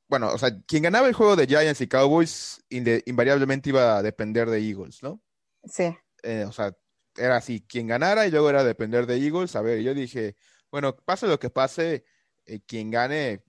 bueno, 0.08 0.32
o 0.32 0.38
sea, 0.38 0.50
quien 0.66 0.82
ganaba 0.82 1.08
el 1.08 1.14
juego 1.14 1.36
de 1.36 1.46
Giants 1.46 1.80
y 1.80 1.88
Cowboys 1.88 2.62
inde- 2.70 3.02
invariablemente 3.06 3.68
iba 3.70 3.96
a 3.98 4.02
depender 4.02 4.48
de 4.48 4.58
Eagles, 4.66 5.02
¿no? 5.02 5.20
Sí, 5.64 5.94
Eh, 6.22 6.44
o 6.48 6.52
sea, 6.52 6.74
era 7.16 7.36
así, 7.36 7.60
quien 7.66 7.86
ganara 7.86 8.26
y 8.26 8.30
luego 8.30 8.48
era 8.48 8.64
depender 8.64 9.06
de 9.06 9.16
Eagles. 9.16 9.54
A 9.56 9.62
ver, 9.62 9.80
yo 9.82 9.92
dije, 9.94 10.36
bueno, 10.70 10.96
pase 10.96 11.26
lo 11.26 11.38
que 11.38 11.50
pase, 11.50 12.04
eh, 12.46 12.60
quien 12.66 12.90
gane, 12.90 13.42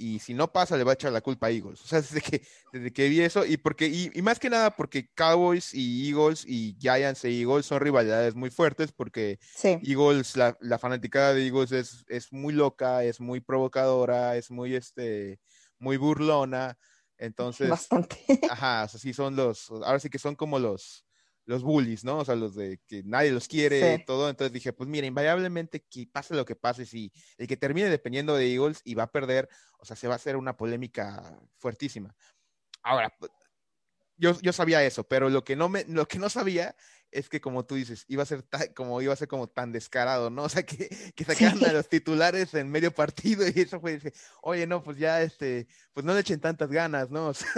y 0.00 0.18
si 0.18 0.32
no 0.32 0.50
pasa, 0.50 0.78
le 0.78 0.84
va 0.84 0.92
a 0.92 0.94
echar 0.94 1.12
la 1.12 1.20
culpa 1.20 1.48
a 1.48 1.50
Eagles. 1.50 1.82
O 1.82 1.86
sea, 1.86 2.00
desde 2.00 2.20
que, 2.22 2.42
desde 2.72 2.92
que 2.92 3.08
vi 3.08 3.20
eso, 3.20 3.44
y 3.44 3.58
porque, 3.58 3.86
y, 3.86 4.10
y 4.14 4.22
más 4.22 4.38
que 4.38 4.50
nada 4.50 4.74
porque 4.74 5.10
Cowboys 5.14 5.74
y 5.74 6.08
Eagles 6.08 6.44
y 6.46 6.76
Giants 6.80 7.24
e 7.24 7.40
Eagles 7.40 7.66
son 7.66 7.80
rivalidades 7.80 8.34
muy 8.34 8.50
fuertes, 8.50 8.92
porque 8.92 9.38
sí, 9.54 9.78
Eagles, 9.82 10.36
la, 10.36 10.56
la 10.60 10.78
fanaticada 10.78 11.34
de 11.34 11.46
Eagles 11.46 11.72
es, 11.72 12.04
es 12.08 12.32
muy 12.32 12.54
loca, 12.54 13.04
es 13.04 13.20
muy 13.20 13.40
provocadora, 13.40 14.36
es 14.36 14.50
muy, 14.50 14.74
este, 14.74 15.38
muy 15.78 15.98
burlona. 15.98 16.78
Entonces, 17.18 17.68
bastante. 17.68 18.16
ajá, 18.50 18.84
o 18.84 18.88
sea, 18.88 18.98
sí 18.98 19.12
son 19.12 19.36
los, 19.36 19.70
ahora 19.70 20.00
sí 20.00 20.08
que 20.08 20.18
son 20.18 20.34
como 20.34 20.58
los, 20.58 21.04
los 21.46 21.62
bullies, 21.62 22.04
¿no? 22.04 22.18
O 22.18 22.24
sea, 22.24 22.34
los 22.36 22.54
de 22.54 22.80
que 22.86 23.02
nadie 23.04 23.32
los 23.32 23.48
quiere, 23.48 23.96
Sí. 23.98 24.04
todo. 24.04 24.28
Entonces 24.28 24.52
dije, 24.52 24.72
pues 24.72 24.88
mira, 24.88 25.06
invariablemente 25.06 25.84
que 25.84 26.06
pase 26.06 26.34
lo 26.34 26.44
que 26.44 26.56
pase, 26.56 26.86
si 26.86 27.12
el 27.38 27.46
que 27.46 27.56
termine 27.56 27.88
dependiendo 27.88 28.36
de 28.36 28.52
Eagles 28.52 28.80
y 28.84 28.94
va 28.94 29.04
a 29.04 29.10
perder, 29.12 29.48
o 29.78 29.84
sea, 29.84 29.96
se 29.96 30.06
va 30.06 30.14
a 30.14 30.16
hacer 30.16 30.36
una 30.36 30.56
polémica 30.56 31.40
fuertísima. 31.58 32.14
Ahora, 32.82 33.12
yo, 34.16 34.38
yo 34.40 34.52
sabía 34.52 34.84
eso, 34.84 35.04
pero 35.04 35.30
lo 35.30 35.44
que 35.44 35.56
no 35.56 35.68
me, 35.68 35.84
lo 35.84 36.06
que 36.06 36.18
no 36.18 36.28
sabía 36.28 36.76
es 37.12 37.28
que 37.28 37.40
como 37.40 37.64
tú 37.64 37.74
dices, 37.74 38.04
iba 38.08 38.22
a 38.22 38.26
ser 38.26 38.44
como 38.74 39.00
iba 39.02 39.12
a 39.12 39.16
ser 39.16 39.28
como 39.28 39.48
tan 39.48 39.72
descarado, 39.72 40.30
¿no? 40.30 40.44
O 40.44 40.48
sea, 40.48 40.64
que, 40.64 40.88
que 41.14 41.24
sacaran 41.24 41.58
Sí. 41.58 41.64
a 41.64 41.72
los 41.72 41.88
titulares 41.88 42.54
en 42.54 42.70
medio 42.70 42.92
partido 42.92 43.44
y 43.46 43.60
eso 43.60 43.80
fue, 43.80 44.00
oye, 44.42 44.66
no, 44.66 44.82
pues 44.82 44.98
ya 44.98 45.22
este, 45.22 45.66
pues 45.92 46.04
no 46.06 46.14
le 46.14 46.20
echen 46.20 46.40
tantas 46.40 46.68
ganas, 46.70 47.10
¿no? 47.10 47.28
O 47.28 47.34
sea, 47.34 47.48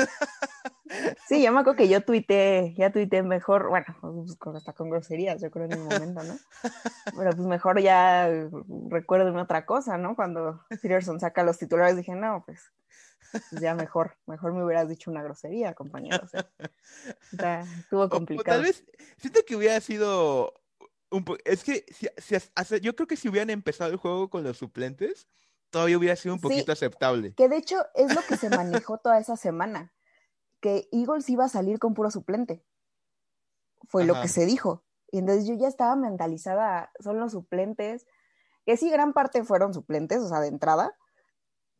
Sí, 1.26 1.42
yo 1.42 1.52
me 1.52 1.60
acuerdo 1.60 1.78
que 1.78 1.88
yo 1.88 2.02
tuiteé, 2.04 2.74
ya 2.76 2.92
tuiteé 2.92 3.22
mejor, 3.22 3.68
bueno, 3.68 3.86
pues, 4.00 4.56
hasta 4.56 4.74
con 4.74 4.90
groserías, 4.90 5.40
yo 5.40 5.50
creo 5.50 5.64
en 5.64 5.70
mi 5.78 5.88
momento, 5.88 6.22
¿no? 6.22 6.36
Pero 7.16 7.30
pues 7.30 7.46
mejor 7.46 7.80
ya 7.80 8.28
recuerdo 8.90 9.34
otra 9.40 9.64
cosa, 9.64 9.96
¿no? 9.96 10.14
Cuando 10.14 10.64
Peterson 10.68 11.18
saca 11.18 11.44
los 11.44 11.58
titulares 11.58 11.96
dije, 11.96 12.14
no, 12.14 12.42
pues, 12.44 12.60
pues 13.32 13.60
ya 13.62 13.74
mejor, 13.74 14.16
mejor 14.26 14.52
me 14.52 14.64
hubieras 14.64 14.88
dicho 14.88 15.10
una 15.10 15.22
grosería, 15.22 15.74
compañero. 15.74 16.20
O 16.22 16.28
sea, 16.28 16.48
está- 17.32 17.60
estuvo 17.78 18.02
O- 18.02 18.06
O, 18.06 18.08
complicado. 18.10 18.58
tal 18.58 18.62
vez, 18.66 18.84
siento 19.16 19.40
que 19.46 19.56
hubiera 19.56 19.80
sido 19.80 20.54
un 21.10 21.24
po- 21.24 21.36
es 21.44 21.64
que 21.64 21.84
si, 21.90 22.08
si 22.18 22.80
yo 22.80 22.94
creo 22.96 23.06
que 23.06 23.16
si 23.16 23.28
hubieran 23.28 23.50
empezado 23.50 23.90
el 23.90 23.96
juego 23.96 24.30
con 24.30 24.44
los 24.44 24.56
suplentes, 24.58 25.26
todavía 25.70 25.98
hubiera 25.98 26.16
sido 26.16 26.34
un 26.34 26.40
Sí. 26.40 26.48
poquito 26.48 26.72
aceptable. 26.72 27.34
Que 27.34 27.48
de 27.48 27.56
hecho 27.56 27.76
es 27.94 28.14
lo 28.14 28.20
que 28.22 28.36
se 28.36 28.48
manejó 28.50 28.98
toda 28.98 29.18
esa 29.18 29.36
semana, 29.36 29.92
que 30.60 30.88
Eagles 30.92 31.28
iba 31.30 31.44
a 31.44 31.48
salir 31.48 31.78
con 31.78 31.94
puro 31.94 32.10
suplente. 32.10 32.64
Fue 33.88 34.04
lo 34.04 34.20
que 34.20 34.28
se 34.28 34.46
dijo. 34.46 34.84
Y 35.10 35.18
entonces 35.18 35.46
yo 35.46 35.54
ya 35.54 35.68
estaba 35.68 35.96
mentalizada, 35.96 36.90
son 37.00 37.18
los 37.20 37.32
suplentes, 37.32 38.06
que 38.64 38.76
sí, 38.76 38.90
gran 38.90 39.12
parte 39.12 39.44
fueron 39.44 39.74
suplentes, 39.74 40.20
o 40.20 40.28
sea, 40.28 40.40
de 40.40 40.48
entrada, 40.48 40.96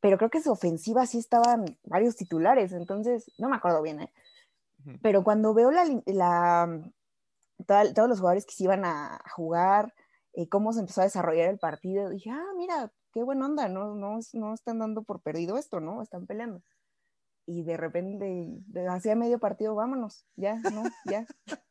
pero 0.02 0.18
creo 0.18 0.28
que 0.30 0.42
su 0.42 0.50
ofensiva 0.50 1.06
sí 1.06 1.18
estaban 1.18 1.78
varios 1.85 2.16
titulares, 2.16 2.73
entonces, 2.73 3.30
no 3.38 3.49
me 3.49 3.56
acuerdo 3.56 3.80
bien, 3.80 4.00
¿eh? 4.02 4.12
Pero 5.00 5.23
cuando 5.23 5.54
veo 5.54 5.71
la, 5.71 5.85
la- 6.06 6.90
toda- 7.66 7.94
todos 7.94 8.09
los 8.09 8.18
jugadores 8.18 8.44
que 8.44 8.52
se 8.54 8.64
iban 8.64 8.85
a 8.85 9.23
jugar, 9.37 9.94
eh, 10.35 10.49
cómo 10.49 10.73
se 10.73 10.80
empezó 10.80 11.00
a 11.02 11.04
desarrollar 11.04 11.49
el 11.49 11.59
partido, 11.59 12.11
dije, 12.11 12.30
ah, 12.30 12.50
mira, 12.56 12.92
qué 13.12 13.23
buena 13.23 13.47
onda, 13.47 13.68
no, 13.68 13.94
no, 13.94 14.18
no 14.32 14.54
están 14.54 14.80
dando 14.80 15.04
por 15.04 15.21
perdido 15.23 15.56
esto, 15.56 15.78
¿no? 15.78 16.02
Están 16.02 16.26
peleando. 16.26 16.62
Y 17.47 17.62
de 17.62 17.76
repente, 17.76 18.59
hacía 18.90 19.14
medio 19.14 19.38
partido, 19.38 19.75
vámonos, 19.76 20.26
ya, 20.37 20.56
no, 20.56 20.82
ya. 21.06 21.26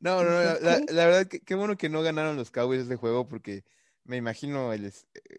No, 0.00 0.24
no, 0.24 0.30
no, 0.30 0.42
la, 0.42 0.58
la- 0.58 0.80
la 0.88 1.06
verdad 1.06 1.26
que 1.28 1.38
qué 1.40 1.54
bueno 1.54 1.76
que 1.76 1.88
no 1.88 2.02
ganaron 2.02 2.36
los 2.36 2.50
Cowboys 2.50 2.80
ese 2.82 2.96
juego 2.96 3.28
porque 3.28 3.62
me 4.04 4.16
imagino 4.16 4.72
el, 4.72 4.86
eh, 4.86 4.92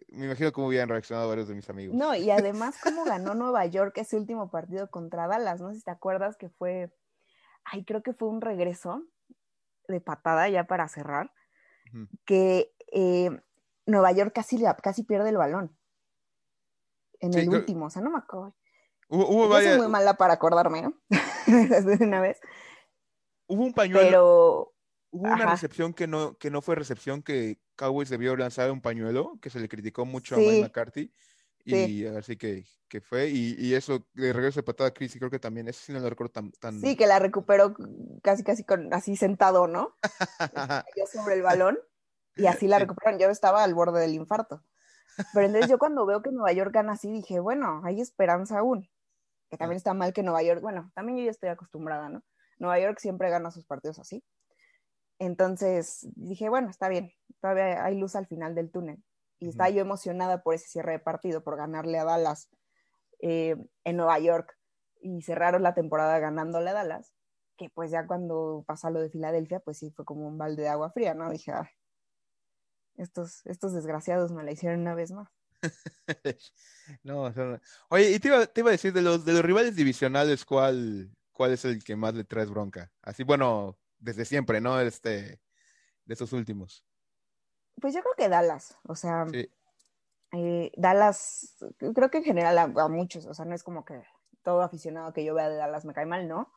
me 0.08 0.26
imagino 0.26 0.52
cómo 0.52 0.68
hubieran 0.68 0.88
reaccionado 0.88 1.28
varios 1.28 1.48
de 1.48 1.54
mis 1.54 1.68
amigos. 1.68 1.94
No, 1.96 2.14
y 2.14 2.30
además, 2.30 2.76
cómo 2.82 3.04
ganó 3.04 3.34
Nueva 3.34 3.66
York 3.66 3.96
ese 3.98 4.16
último 4.16 4.50
partido 4.50 4.90
contra 4.90 5.26
Dallas, 5.26 5.60
no 5.60 5.70
sé 5.70 5.78
si 5.78 5.84
te 5.84 5.90
acuerdas 5.90 6.36
que 6.36 6.48
fue, 6.48 6.94
ay, 7.64 7.84
creo 7.84 8.02
que 8.02 8.12
fue 8.14 8.28
un 8.28 8.40
regreso 8.40 9.02
de 9.88 10.00
patada 10.00 10.48
ya 10.48 10.64
para 10.64 10.88
cerrar, 10.88 11.32
que 12.24 12.74
eh, 12.92 13.30
Nueva 13.86 14.12
York 14.12 14.32
casi, 14.34 14.62
casi 14.82 15.04
pierde 15.04 15.28
el 15.28 15.36
balón 15.36 15.76
en 17.20 17.32
Sí, 17.34 17.40
el 17.40 17.48
creo- 17.48 17.60
último, 17.60 17.86
o 17.86 17.90
sea, 17.90 18.02
no 18.02 18.10
me 18.10 18.18
acuerdo. 18.18 18.54
Hubo, 19.08 19.48
varias- 19.48 19.76
muy 19.76 19.88
mala 19.88 20.14
para 20.14 20.34
acordarme, 20.34 20.82
¿no? 20.82 20.94
una 22.00 22.20
vez, 22.22 22.40
hubo 23.46 23.62
un 23.64 23.74
pañuelo, 23.74 24.00
pero 24.08 24.74
hubo 25.10 25.24
una 25.26 25.44
ajá. 25.44 25.50
recepción 25.52 25.92
que 25.92 26.06
no, 26.06 26.36
que 26.38 26.50
no 26.50 26.62
fue 26.62 26.74
recepción 26.74 27.22
que 27.22 27.60
Cowboys 27.76 28.08
debió 28.08 28.36
lanzar 28.36 28.70
un 28.70 28.80
pañuelo, 28.80 29.38
que 29.40 29.50
se 29.50 29.60
le 29.60 29.68
criticó 29.68 30.04
mucho 30.04 30.34
a 30.34 30.38
Sí. 30.38 30.46
Mike 30.46 30.62
McCarthy. 30.62 31.12
Sí. 31.66 31.74
Y 31.74 32.06
así 32.06 32.36
que, 32.36 32.66
que 32.88 33.00
fue, 33.00 33.28
y, 33.30 33.56
y 33.58 33.74
eso 33.74 34.06
de 34.12 34.32
regreso 34.32 34.60
de 34.60 34.64
patada 34.64 34.88
a 34.90 34.94
Chris, 34.94 35.16
y 35.16 35.18
creo 35.18 35.30
que 35.30 35.38
también, 35.38 35.66
eso 35.66 35.80
sí 35.82 35.92
no 35.92 36.00
lo 36.00 36.10
recuerdo 36.10 36.32
tan, 36.32 36.52
tan... 36.52 36.78
sí 36.80 36.94
que 36.96 37.06
la 37.06 37.18
recuperó 37.18 37.74
casi, 38.22 38.44
casi 38.44 38.64
con, 38.64 38.92
así 38.92 39.16
sentado, 39.16 39.66
¿no? 39.66 39.96
cayó 40.38 41.06
sobre 41.10 41.34
el 41.36 41.42
balón 41.42 41.78
y 42.36 42.46
así 42.46 42.68
la 42.68 42.78
recuperaron. 42.78 43.18
Yo 43.18 43.30
estaba 43.30 43.64
al 43.64 43.74
borde 43.74 44.00
del 44.00 44.14
infarto. 44.14 44.62
Pero 45.32 45.46
entonces 45.46 45.70
yo 45.70 45.78
cuando 45.78 46.04
veo 46.06 46.22
que 46.22 46.32
Nueva 46.32 46.52
York 46.52 46.72
gana 46.74 46.92
así, 46.92 47.10
dije, 47.10 47.38
bueno, 47.40 47.80
hay 47.84 48.00
esperanza 48.00 48.58
aún. 48.58 48.90
que 49.48 49.56
también 49.56 49.76
está 49.76 49.94
mal 49.94 50.12
que 50.12 50.22
Nueva 50.22 50.42
York, 50.42 50.60
bueno, 50.60 50.90
también 50.94 51.18
yo 51.18 51.24
ya 51.24 51.30
estoy 51.30 51.48
acostumbrada, 51.48 52.08
¿no? 52.08 52.22
Nueva 52.58 52.78
York 52.80 52.98
siempre 52.98 53.30
gana 53.30 53.50
sus 53.50 53.64
partidos 53.64 53.98
así. 54.00 54.22
Entonces 55.18 56.06
dije, 56.16 56.48
bueno, 56.48 56.70
está 56.70 56.88
bien, 56.88 57.12
todavía 57.40 57.84
hay 57.84 57.98
luz 57.98 58.16
al 58.16 58.26
final 58.26 58.54
del 58.54 58.70
túnel. 58.70 59.02
Y 59.38 59.48
estaba 59.48 59.70
yo 59.70 59.80
emocionada 59.80 60.42
por 60.42 60.54
ese 60.54 60.68
cierre 60.68 60.92
de 60.92 60.98
partido, 60.98 61.42
por 61.42 61.56
ganarle 61.56 61.98
a 61.98 62.04
Dallas 62.04 62.48
eh, 63.20 63.56
en 63.84 63.96
Nueva 63.96 64.18
York 64.18 64.56
y 65.00 65.22
cerraron 65.22 65.62
la 65.62 65.74
temporada 65.74 66.18
ganándole 66.18 66.70
a 66.70 66.72
Dallas, 66.72 67.12
que 67.56 67.68
pues 67.68 67.90
ya 67.90 68.06
cuando 68.06 68.64
pasó 68.66 68.90
lo 68.90 69.00
de 69.00 69.10
Filadelfia, 69.10 69.60
pues 69.60 69.78
sí 69.78 69.90
fue 69.90 70.04
como 70.04 70.26
un 70.26 70.38
balde 70.38 70.62
de 70.62 70.68
agua 70.68 70.90
fría, 70.90 71.14
¿no? 71.14 71.30
Dije, 71.30 71.52
ah, 71.52 71.70
estos, 72.96 73.44
estos 73.44 73.74
desgraciados 73.74 74.32
me 74.32 74.44
la 74.44 74.52
hicieron 74.52 74.80
una 74.80 74.94
vez 74.94 75.12
más. 75.12 75.28
no, 77.02 77.32
son... 77.32 77.60
oye, 77.88 78.12
y 78.12 78.18
te 78.18 78.28
iba, 78.28 78.46
te 78.46 78.60
iba, 78.60 78.70
a 78.70 78.72
decir, 78.72 78.92
de 78.92 79.02
los, 79.02 79.24
de 79.24 79.32
los 79.34 79.42
rivales 79.42 79.76
divisionales, 79.76 80.44
¿cuál, 80.44 81.10
¿cuál 81.32 81.52
es 81.52 81.64
el 81.64 81.82
que 81.84 81.96
más 81.96 82.14
le 82.14 82.24
traes 82.24 82.50
bronca? 82.50 82.90
Así, 83.02 83.24
bueno, 83.24 83.78
desde 84.04 84.24
siempre, 84.24 84.60
¿no? 84.60 84.80
Este, 84.80 85.40
de 86.04 86.14
esos 86.14 86.32
últimos. 86.32 86.84
Pues 87.80 87.94
yo 87.94 88.02
creo 88.02 88.14
que 88.16 88.28
Dallas, 88.28 88.78
o 88.86 88.94
sea, 88.94 89.26
eh, 90.32 90.72
Dallas, 90.76 91.56
creo 91.94 92.10
que 92.10 92.18
en 92.18 92.24
general 92.24 92.58
a, 92.58 92.88
muchos, 92.88 93.26
o 93.26 93.34
sea, 93.34 93.44
no 93.44 93.54
es 93.54 93.64
como 93.64 93.84
que 93.84 94.04
todo 94.42 94.62
aficionado 94.62 95.12
que 95.12 95.24
yo 95.24 95.34
vea 95.34 95.48
de 95.48 95.56
Dallas 95.56 95.84
me 95.84 95.94
cae 95.94 96.06
mal, 96.06 96.28
¿no? 96.28 96.52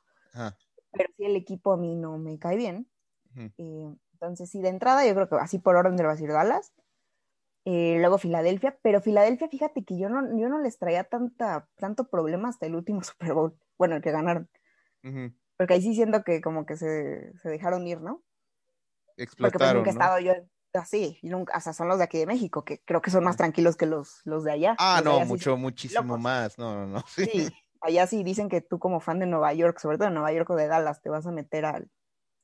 Pero 0.92 1.10
sí 1.18 1.26
el 1.26 1.36
equipo 1.36 1.74
a 1.74 1.78
mí 1.78 1.96
no 1.96 2.18
me 2.18 2.38
cae 2.38 2.58
bien. 2.58 2.88
Eh, 3.36 3.96
entonces, 4.14 4.50
sí, 4.50 4.62
de 4.62 4.70
entrada 4.70 5.06
yo 5.06 5.14
creo 5.16 5.30
que 5.30 5.36
así 5.38 5.58
por 5.58 5.76
orden 5.76 5.96
de 5.96 6.04
lo 6.04 6.08
va 6.08 6.14
a 6.14 6.16
decir 6.16 6.32
Dallas. 6.32 6.74
Eh, 7.66 7.98
luego 8.00 8.18
Filadelfia, 8.18 8.78
pero 8.82 9.02
Filadelfia, 9.02 9.50
fíjate 9.50 9.84
que 9.84 9.98
yo 9.98 10.10
no, 10.10 10.22
yo 10.40 10.50
no 10.50 10.60
les 10.60 10.78
traía 10.78 11.04
tanta, 11.04 11.68
tanto 11.76 12.10
problema 12.10 12.50
hasta 12.50 12.66
el 12.66 12.76
último 12.76 13.02
Super 13.04 13.34
Bowl, 13.34 13.60
bueno, 13.78 13.96
el 13.96 14.02
que 14.02 14.12
ganaron. 14.12 14.50
Porque 15.58 15.74
ahí 15.74 15.82
sí 15.82 15.96
siento 15.96 16.24
que 16.24 16.42
como 16.42 16.66
que 16.66 16.78
se, 16.78 17.34
se 17.38 17.50
dejaron 17.50 17.88
ir, 17.88 18.00
¿no? 18.02 18.24
Explotaron, 19.18 19.52
Porque 19.52 19.58
pues 19.58 19.74
nunca 19.74 19.90
he 19.90 19.94
estado 19.94 20.20
yo 20.20 20.48
así, 20.74 21.18
y 21.22 21.30
nunca, 21.30 21.58
o 21.58 21.62
sea, 21.62 21.74
son 21.74 21.88
los 21.88 21.98
de 21.98 22.04
aquí 22.04 22.20
de 22.20 22.28
México, 22.28 22.64
que 22.64 22.82
creo 22.86 23.02
que 23.02 23.12
son 23.12 23.24
más 23.24 23.38
tranquilos 23.38 23.76
que 23.76 23.86
los, 23.86 24.22
los 24.26 24.44
de 24.44 24.52
allá. 24.52 24.76
Ah, 24.78 25.02
no, 25.04 25.26
mucho, 25.26 25.58
muchísimo 25.58 26.18
más, 26.18 26.58
no, 26.58 26.76
no, 26.76 26.88
no. 26.88 27.04
Sí. 27.08 27.50
allá 27.82 28.08
sí 28.08 28.24
dicen 28.24 28.50
que 28.50 28.62
tú 28.62 28.80
como 28.80 29.00
fan 29.00 29.20
de 29.20 29.26
Nueva 29.26 29.54
York, 29.54 29.80
sobre 29.80 29.98
todo 29.98 30.08
de 30.08 30.14
Nueva 30.14 30.32
York 30.32 30.50
o 30.50 30.56
de 30.56 30.68
Dallas, 30.68 31.02
te 31.02 31.10
vas 31.10 31.26
a 31.26 31.32
meter 31.32 31.66
al, 31.66 31.90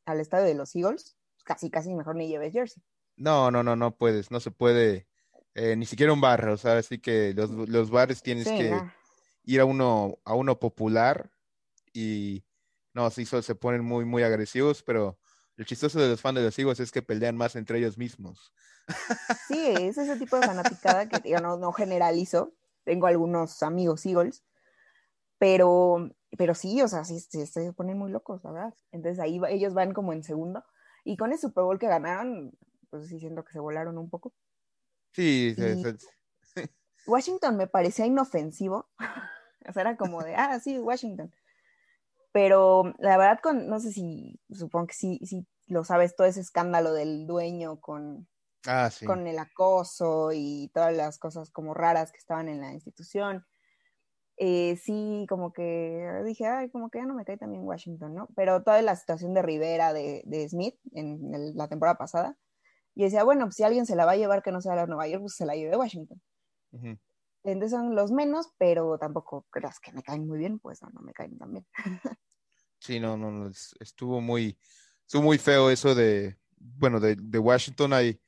al 0.05 0.19
estadio 0.19 0.45
de 0.45 0.55
los 0.55 0.75
Eagles, 0.75 1.15
casi, 1.43 1.69
casi 1.69 1.93
mejor 1.93 2.15
ni 2.15 2.27
lleves 2.27 2.53
jersey. 2.53 2.83
No, 3.15 3.51
no, 3.51 3.61
no, 3.61 3.75
no 3.75 3.95
puedes, 3.95 4.31
no 4.31 4.39
se 4.39 4.51
puede, 4.51 5.07
eh, 5.53 5.75
ni 5.75 5.85
siquiera 5.85 6.13
un 6.13 6.21
bar, 6.21 6.47
o 6.49 6.57
sea, 6.57 6.77
así 6.77 6.99
que 6.99 7.33
los, 7.35 7.51
los 7.51 7.91
bares 7.91 8.23
tienes 8.23 8.47
que 8.47 8.75
ir 9.43 9.61
a 9.61 9.65
uno, 9.65 10.17
a 10.23 10.33
uno 10.33 10.59
popular 10.59 11.29
y 11.93 12.43
no, 12.93 13.09
sí, 13.09 13.25
se 13.25 13.55
ponen 13.55 13.83
muy, 13.83 14.05
muy 14.05 14.23
agresivos, 14.23 14.83
pero 14.83 15.17
lo 15.55 15.65
chistoso 15.65 15.99
de 15.99 16.09
los 16.09 16.21
fans 16.21 16.35
de 16.35 16.43
los 16.43 16.57
Eagles 16.57 16.79
es 16.79 16.91
que 16.91 17.01
pelean 17.01 17.37
más 17.37 17.55
entre 17.55 17.77
ellos 17.77 17.97
mismos. 17.97 18.53
Sí, 19.47 19.67
es 19.67 19.97
ese 19.97 20.17
tipo 20.17 20.37
de 20.37 20.45
fanaticada 20.45 21.07
que 21.07 21.29
yo 21.29 21.39
no, 21.39 21.57
no 21.57 21.71
generalizo. 21.71 22.53
Tengo 22.83 23.07
algunos 23.07 23.63
amigos 23.63 24.05
Eagles, 24.05 24.43
pero, 25.37 26.09
pero 26.37 26.53
sí, 26.55 26.81
o 26.81 26.87
sea, 26.87 27.05
sí, 27.05 27.19
se 27.19 27.73
ponen 27.73 27.97
muy 27.97 28.11
locos, 28.11 28.41
¿verdad? 28.43 28.73
Entonces 28.91 29.19
ahí 29.19 29.39
ellos 29.49 29.73
van 29.73 29.93
como 29.93 30.11
en 30.13 30.23
segundo. 30.23 30.63
Y 31.05 31.17
con 31.17 31.31
el 31.31 31.39
Super 31.39 31.63
Bowl 31.63 31.79
que 31.79 31.87
ganaron, 31.87 32.57
pues 32.89 33.07
sí 33.07 33.19
siento 33.19 33.43
que 33.43 33.53
se 33.53 33.59
volaron 33.59 33.97
un 33.97 34.09
poco. 34.09 34.33
Sí, 35.11 35.55
Washington 37.05 37.57
me 37.57 37.67
parecía 37.67 38.05
inofensivo. 38.05 38.89
o 39.67 39.73
sea, 39.73 39.81
era 39.81 39.97
como 39.97 40.23
de, 40.23 40.35
ah, 40.35 40.59
sí, 40.59 40.79
Washington. 40.79 41.33
Pero 42.33 42.93
la 42.97 43.17
verdad, 43.17 43.39
con, 43.41 43.67
no 43.67 43.79
sé 43.79 43.91
si, 43.91 44.41
supongo 44.49 44.87
que 44.87 44.95
sí, 44.95 45.19
sí 45.23 45.47
lo 45.67 45.83
sabes, 45.85 46.15
todo 46.15 46.27
ese 46.27 46.41
escándalo 46.41 46.91
del 46.91 47.25
dueño 47.25 47.79
con, 47.79 48.27
ah, 48.67 48.89
con 49.05 49.27
el 49.27 49.39
acoso 49.39 50.31
y 50.33 50.69
todas 50.73 50.93
las 50.95 51.19
cosas 51.19 51.51
como 51.51 51.73
raras 51.73 52.11
que 52.11 52.17
estaban 52.17 52.49
en 52.49 52.59
la 52.59 52.73
institución. 52.73 53.45
Eh, 54.37 54.77
sí, 54.77 55.27
como 55.29 55.53
que 55.53 56.21
dije, 56.25 56.47
ay, 56.47 56.71
como 56.71 56.89
que 56.89 56.97
ya 56.97 57.05
no 57.05 57.13
me 57.13 57.23
cae 57.23 57.37
también 57.37 57.63
Washington, 57.63 58.15
¿no? 58.15 58.27
Pero 58.35 58.63
toda 58.63 58.81
la 58.81 58.95
situación 58.95 59.35
de 59.35 59.43
Rivera, 59.43 59.93
de, 59.93 60.23
de 60.25 60.49
Smith, 60.49 60.75
en 60.93 61.55
la 61.55 61.67
temporada 61.67 61.99
pasada, 61.99 62.35
y 62.95 63.03
decía, 63.03 63.23
bueno, 63.23 63.45
pues 63.45 63.55
si 63.55 63.63
alguien 63.63 63.85
se 63.85 63.95
la 63.95 64.05
va 64.05 64.13
a 64.13 64.17
llevar 64.17 64.41
que 64.41 64.51
no 64.51 64.59
sea 64.59 64.75
la 64.75 64.87
Nueva 64.87 65.07
York, 65.07 65.21
pues 65.21 65.35
se 65.35 65.45
la 65.45 65.55
lleve 65.55 65.77
Washington. 65.77 66.19
Entonces 67.43 67.71
son 67.71 67.95
los 67.95 68.11
menos, 68.11 68.47
pero 68.57 68.97
tampoco 68.97 69.45
creas 69.49 69.79
que 69.79 69.91
me 69.91 70.01
caen 70.01 70.27
muy 70.27 70.39
bien, 70.39 70.59
pues 70.59 70.81
no, 70.81 70.89
no 70.89 71.01
me 71.01 71.13
caen 71.13 71.37
tan 71.37 71.51
bien. 71.51 71.65
sí, 72.79 72.99
no, 72.99 73.17
no, 73.17 73.49
estuvo 73.79 74.21
muy, 74.21 74.57
estuvo 75.05 75.23
muy 75.23 75.37
feo 75.37 75.69
eso 75.69 75.93
de, 75.93 76.37
bueno, 76.57 76.99
de, 76.99 77.15
de 77.15 77.39
Washington 77.39 77.93
hay, 77.93 78.19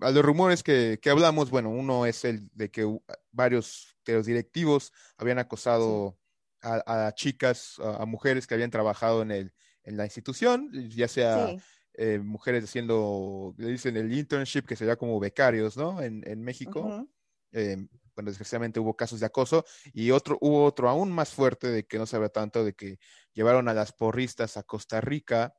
a 0.00 0.10
los 0.10 0.24
rumores 0.24 0.62
que, 0.62 0.98
que, 1.00 1.10
hablamos, 1.10 1.50
bueno, 1.50 1.70
uno 1.70 2.04
es 2.04 2.24
el 2.24 2.48
de 2.52 2.70
que 2.70 2.98
varios 3.30 3.96
de 4.04 4.14
los 4.14 4.26
directivos 4.26 4.92
habían 5.16 5.38
acosado 5.38 6.18
a, 6.60 7.06
a, 7.06 7.14
chicas, 7.14 7.78
a, 7.78 8.04
mujeres 8.06 8.46
que 8.46 8.54
habían 8.54 8.70
trabajado 8.70 9.22
en, 9.22 9.30
el, 9.30 9.54
en 9.84 9.96
la 9.96 10.04
institución, 10.04 10.70
ya 10.90 11.08
sea 11.08 11.54
eh, 11.94 12.18
mujeres 12.18 12.64
haciendo, 12.64 13.54
le 13.56 13.68
dicen 13.68 13.96
el 13.96 14.12
internship, 14.12 14.62
que 14.62 14.76
sería 14.76 14.96
como 14.96 15.20
becarios, 15.20 15.76
¿no? 15.76 16.02
En, 16.02 16.26
en 16.26 16.42
México. 16.42 17.06
Eh, 17.52 17.86
bueno, 18.14 18.30
desgraciadamente 18.30 18.80
hubo 18.80 18.96
casos 18.96 19.20
de 19.20 19.26
acoso 19.26 19.64
y 19.92 20.10
otro, 20.10 20.38
hubo 20.40 20.64
otro 20.64 20.88
aún 20.88 21.10
más 21.12 21.30
fuerte 21.30 21.68
de 21.68 21.84
que 21.86 21.98
no 21.98 22.06
se 22.06 22.18
ve 22.18 22.28
tanto, 22.28 22.64
de 22.64 22.74
que 22.74 22.98
llevaron 23.32 23.68
a 23.68 23.74
las 23.74 23.92
porristas 23.92 24.56
a 24.56 24.62
Costa 24.62 25.00
Rica 25.00 25.54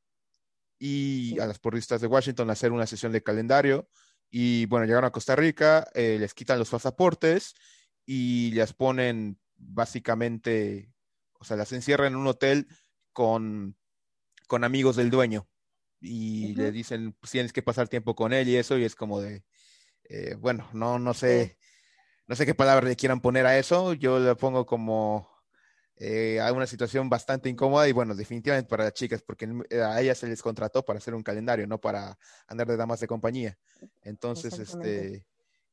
y 0.80 1.39
a 1.39 1.46
las 1.46 1.60
porristas 1.60 2.02
de 2.02 2.08
Washington 2.08 2.50
a 2.50 2.54
hacer 2.54 2.72
una 2.72 2.88
sesión 2.88 3.12
de 3.12 3.24
calendario 3.24 3.89
y 4.36 4.66
bueno, 4.66 4.86
llegaron 4.86 5.06
a 5.06 5.12
Costa 5.12 5.36
Rica, 5.36 5.88
eh, 5.94 6.18
les 6.20 6.34
quitan 6.34 6.58
los 6.58 6.72
pasaportes 6.72 7.54
y 8.04 8.52
les 8.54 8.74
ponen 8.74 9.39
básicamente, 9.56 10.92
o 11.39 11.44
sea, 11.44 11.56
las 11.56 11.72
encierran 11.72 12.13
en 12.13 12.16
un 12.16 12.26
hotel 12.26 12.68
con, 13.12 13.78
con 14.48 14.63
amigos 14.63 14.96
del 14.96 15.12
dueño 15.12 15.48
y 16.02 16.56
le 16.56 16.72
dicen, 16.72 17.13
pues, 17.20 17.32
tienes 17.32 17.54
que 17.54 17.62
pasar 17.62 17.88
tiempo 17.88 18.16
con 18.16 18.34
él 18.34 18.50
y 18.50 18.58
eso, 18.58 18.76
y 18.78 18.84
es 18.84 18.96
como 18.96 19.22
de, 19.22 19.44
eh, 20.06 20.36
bueno, 20.39 20.68
no, 20.74 21.00
no 21.00 21.13
sé, 21.13 21.58
no 22.28 22.36
sé 22.36 22.46
qué 22.46 22.56
palabra 22.56 22.88
le 22.88 22.96
quieran 22.96 23.22
poner 23.22 23.46
a 23.46 23.58
eso, 23.58 23.94
yo 23.94 24.20
le 24.20 24.36
pongo 24.36 24.66
como 24.66 25.30
eh, 25.96 26.40
a 26.40 26.52
una 26.52 26.68
situación 26.68 27.10
bastante 27.10 27.50
incómoda 27.50 27.88
y 27.88 27.92
bueno, 27.92 28.16
definitivamente 28.16 28.70
para 28.70 28.86
las 28.86 28.94
chicas, 28.94 29.22
porque 29.22 29.48
a 29.72 30.02
ellas 30.02 30.18
se 30.18 30.28
les 30.28 30.42
contrató 30.42 30.84
para 30.84 30.98
hacer 30.98 31.14
un 31.14 31.24
calendario, 31.24 31.68
no 31.68 31.80
para 31.80 32.18
andar 32.48 32.68
de 32.68 32.78
damas 32.78 33.00
de 33.00 33.08
compañía. 33.08 33.58
Entonces, 34.02 34.58
este, 34.58 35.26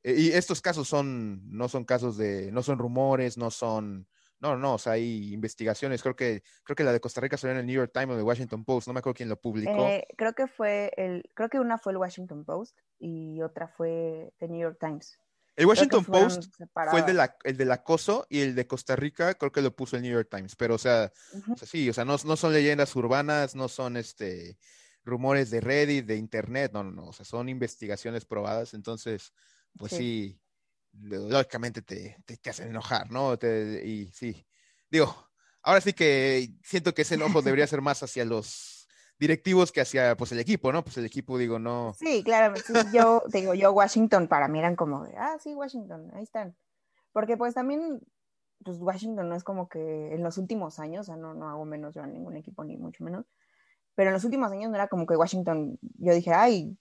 eh, 0.02 0.14
y 0.16 0.32
estos 0.32 0.60
casos 0.60 0.88
son, 0.88 1.42
no 1.50 1.68
son 1.68 1.84
casos 1.84 2.16
de, 2.16 2.50
no 2.52 2.62
son 2.62 2.78
rumores, 2.78 3.38
no 3.38 3.50
son 3.50 4.06
no, 4.40 4.56
no, 4.56 4.74
o 4.74 4.78
sea, 4.78 4.94
hay 4.94 5.34
investigaciones. 5.34 6.02
Creo 6.02 6.16
que, 6.16 6.42
creo 6.64 6.74
que 6.74 6.82
la 6.82 6.92
de 6.92 7.00
Costa 7.00 7.20
Rica 7.20 7.36
salió 7.36 7.52
en 7.52 7.60
el 7.60 7.66
New 7.66 7.76
York 7.76 7.92
Times 7.92 8.14
o 8.14 8.18
el 8.18 8.24
Washington 8.24 8.64
Post. 8.64 8.88
No 8.88 8.94
me 8.94 9.00
acuerdo 9.00 9.16
quién 9.16 9.28
lo 9.28 9.38
publicó. 9.38 9.86
Eh, 9.86 10.06
creo 10.16 10.32
que 10.32 10.46
fue 10.46 10.90
el, 10.96 11.30
creo 11.34 11.50
que 11.50 11.60
una 11.60 11.76
fue 11.76 11.92
el 11.92 11.98
Washington 11.98 12.44
Post 12.44 12.78
y 12.98 13.42
otra 13.42 13.68
fue 13.68 14.32
el 14.38 14.50
New 14.50 14.60
York 14.60 14.78
Times. 14.80 15.18
El 15.60 15.66
Washington 15.66 16.04
Post 16.06 16.44
fue 16.90 17.00
el, 17.00 17.06
de 17.06 17.12
la, 17.14 17.36
el 17.44 17.56
del 17.56 17.70
acoso 17.70 18.26
y 18.30 18.40
el 18.40 18.54
de 18.54 18.66
Costa 18.66 18.96
Rica 18.96 19.34
creo 19.34 19.52
que 19.52 19.60
lo 19.60 19.76
puso 19.76 19.96
el 19.96 20.02
New 20.02 20.12
York 20.12 20.28
Times. 20.30 20.56
Pero, 20.56 20.76
o 20.76 20.78
sea, 20.78 21.12
sí, 21.62 21.90
o 21.90 21.92
sea, 21.92 22.06
no, 22.06 22.16
no, 22.24 22.36
son 22.36 22.52
leyendas 22.54 22.96
urbanas, 22.96 23.54
no 23.54 23.68
son 23.68 23.98
este 23.98 24.58
rumores 25.04 25.50
de 25.50 25.60
Reddit, 25.60 26.06
de 26.06 26.16
Internet, 26.16 26.72
no, 26.72 26.82
no, 26.82 26.90
no, 26.92 27.04
o 27.08 27.12
sea, 27.12 27.26
son 27.26 27.50
investigaciones 27.50 28.24
probadas. 28.24 28.72
Entonces, 28.72 29.34
pues 29.76 29.92
sí 29.92 30.40
lógicamente 30.92 31.82
te, 31.82 32.16
te, 32.24 32.50
hacen 32.50 32.68
enojar, 32.68 33.10
¿no? 33.10 33.34
y 33.34 34.10
sí, 34.12 34.46
digo, 34.90 35.30
ahora 35.62 35.80
sí 35.80 35.92
que 35.92 36.54
siento 36.64 36.94
que 36.94 37.02
ese 37.02 37.16
enojo 37.16 37.42
debería 37.42 37.66
ser 37.66 37.80
más 37.80 38.02
hacia 38.02 38.24
los 38.24 38.79
directivos 39.20 39.70
que 39.70 39.82
hacia 39.82 40.16
pues 40.16 40.32
el 40.32 40.40
equipo, 40.40 40.72
¿no? 40.72 40.82
Pues 40.82 40.96
el 40.96 41.04
equipo, 41.04 41.36
digo, 41.36 41.58
no. 41.58 41.94
Sí, 41.98 42.24
claro, 42.24 42.54
yo 42.92 43.22
digo, 43.28 43.54
yo 43.54 43.70
Washington 43.72 44.26
para 44.26 44.48
mí 44.48 44.58
eran 44.58 44.74
como 44.74 45.04
de, 45.04 45.14
ah, 45.16 45.36
sí, 45.38 45.54
Washington, 45.54 46.10
ahí 46.14 46.22
están. 46.22 46.56
Porque 47.12 47.36
pues 47.36 47.54
también, 47.54 48.00
pues 48.64 48.78
Washington 48.78 49.28
no 49.28 49.36
es 49.36 49.44
como 49.44 49.68
que 49.68 50.14
en 50.14 50.22
los 50.22 50.38
últimos 50.38 50.78
años, 50.78 51.02
o 51.02 51.04
sea, 51.04 51.16
no, 51.16 51.34
no 51.34 51.48
hago 51.50 51.64
menos 51.66 51.94
yo 51.94 52.02
a 52.02 52.06
ningún 52.06 52.36
equipo, 52.36 52.64
ni 52.64 52.78
mucho 52.78 53.04
menos, 53.04 53.26
pero 53.94 54.08
en 54.08 54.14
los 54.14 54.24
últimos 54.24 54.50
años 54.50 54.70
no 54.70 54.76
era 54.76 54.88
como 54.88 55.06
que 55.06 55.16
Washington, 55.16 55.78
yo 55.98 56.14
dije, 56.14 56.32
ay, 56.32 56.76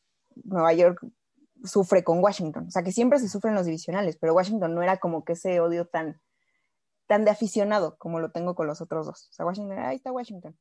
Nueva 0.45 0.71
York 0.73 1.05
sufre 1.65 2.05
con 2.05 2.23
Washington. 2.23 2.67
O 2.67 2.71
sea, 2.71 2.83
que 2.83 2.93
siempre 2.93 3.19
se 3.19 3.27
sufren 3.27 3.53
los 3.53 3.65
divisionales, 3.65 4.17
pero 4.17 4.33
Washington 4.33 4.73
no 4.73 4.81
era 4.81 4.97
como 4.97 5.25
que 5.25 5.33
ese 5.33 5.59
odio 5.59 5.85
tan, 5.85 6.21
tan 7.05 7.25
de 7.25 7.31
aficionado 7.31 7.97
como 7.97 8.21
lo 8.21 8.31
tengo 8.31 8.55
con 8.55 8.65
los 8.65 8.79
otros 8.79 9.05
dos. 9.05 9.27
O 9.29 9.33
sea, 9.33 9.45
Washington, 9.45 9.77
ahí 9.79 9.97
está 9.97 10.13
Washington. 10.13 10.57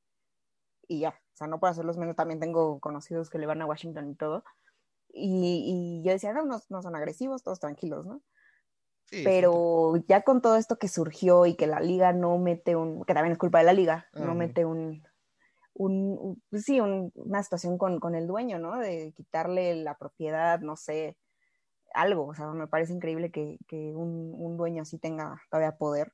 Y 0.88 1.00
ya, 1.00 1.10
o 1.10 1.36
sea, 1.36 1.46
no 1.46 1.60
por 1.60 1.68
hacerlos 1.70 1.98
menos, 1.98 2.16
también 2.16 2.40
tengo 2.40 2.80
conocidos 2.80 3.30
que 3.30 3.38
le 3.38 3.46
van 3.46 3.62
a 3.62 3.66
Washington 3.66 4.10
y 4.10 4.16
todo. 4.16 4.44
Y, 5.12 6.00
y 6.02 6.06
yo 6.06 6.12
decía, 6.12 6.32
no, 6.32 6.44
no, 6.44 6.60
no, 6.68 6.82
son 6.82 6.96
agresivos, 6.96 7.42
todos 7.44 7.60
tranquilos, 7.60 8.06
¿no? 8.06 8.22
Sí, 9.06 9.22
pero 9.24 9.96
ya 10.08 10.22
con 10.22 10.40
todo 10.42 10.56
esto 10.56 10.78
que 10.78 10.88
surgió 10.88 11.46
y 11.46 11.56
que 11.56 11.66
la 11.66 11.80
liga 11.80 12.12
no 12.12 12.38
mete 12.38 12.76
un, 12.76 13.04
que 13.04 13.14
también 13.14 13.32
es 13.32 13.38
culpa 13.38 13.58
de 13.58 13.64
la 13.64 13.72
liga, 13.72 14.06
no 14.14 14.34
mete 14.34 14.64
un, 14.64 15.02
un, 15.74 16.38
un- 16.52 16.60
sí, 16.60 16.80
un- 16.80 17.12
una 17.16 17.42
situación 17.42 17.78
con, 17.78 18.00
con 18.00 18.14
el 18.14 18.26
dueño, 18.26 18.58
¿no? 18.58 18.78
De 18.78 19.12
quitarle 19.14 19.74
la 19.76 19.96
propiedad, 19.98 20.60
no 20.60 20.76
sé, 20.76 21.18
algo, 21.94 22.26
o 22.28 22.34
sea, 22.34 22.48
me 22.48 22.68
parece 22.68 22.94
increíble 22.94 23.30
que, 23.32 23.58
que 23.68 23.94
un, 23.96 24.34
un 24.36 24.56
dueño 24.56 24.82
así 24.82 24.98
tenga 24.98 25.40
todavía 25.50 25.78
poder. 25.78 26.12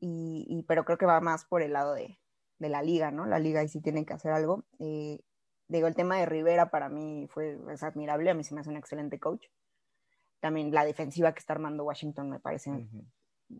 Y, 0.00 0.44
y- 0.48 0.62
pero 0.64 0.84
creo 0.84 0.98
que 0.98 1.06
va 1.06 1.20
más 1.20 1.44
por 1.44 1.62
el 1.62 1.72
lado 1.72 1.94
de, 1.94 2.18
de 2.58 2.68
la 2.68 2.82
liga, 2.82 3.10
¿no? 3.10 3.26
La 3.26 3.38
liga 3.38 3.60
ahí 3.60 3.68
sí 3.68 3.80
tiene 3.80 4.04
que 4.04 4.14
hacer 4.14 4.32
algo. 4.32 4.64
Eh, 4.80 5.20
digo, 5.68 5.86
el 5.86 5.94
tema 5.94 6.16
de 6.18 6.26
Rivera 6.26 6.70
para 6.70 6.88
mí 6.88 7.26
fue 7.30 7.58
es 7.72 7.82
admirable, 7.82 8.30
a 8.30 8.34
mí 8.34 8.44
se 8.44 8.54
me 8.54 8.60
hace 8.60 8.70
un 8.70 8.76
excelente 8.76 9.18
coach. 9.18 9.46
También 10.40 10.72
la 10.72 10.84
defensiva 10.84 11.32
que 11.32 11.40
está 11.40 11.52
armando 11.54 11.84
Washington 11.84 12.30
me 12.30 12.40
parece 12.40 12.88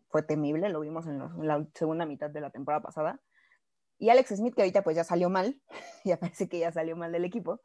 fue 0.09 0.23
temible, 0.23 0.69
lo 0.69 0.81
vimos 0.81 1.07
en, 1.07 1.19
los- 1.19 1.33
en 1.35 1.47
la 1.47 1.67
segunda 1.75 2.07
mitad 2.07 2.31
de 2.31 2.41
la 2.41 2.51
temporada 2.51 2.83
pasada. 2.83 3.21
Y 3.99 4.11
Alex 4.11 4.37
Smith, 4.37 4.55
que 4.55 4.63
ahorita 4.63 4.83
pues 4.85 4.97
ya 4.97 5.03
salió 5.05 5.29
mal, 5.31 5.61
ya 6.05 6.19
parece 6.19 6.49
que 6.49 6.59
ya 6.61 6.71
salió 6.73 6.97
mal 6.97 7.13
del 7.13 7.25
equipo, 7.25 7.61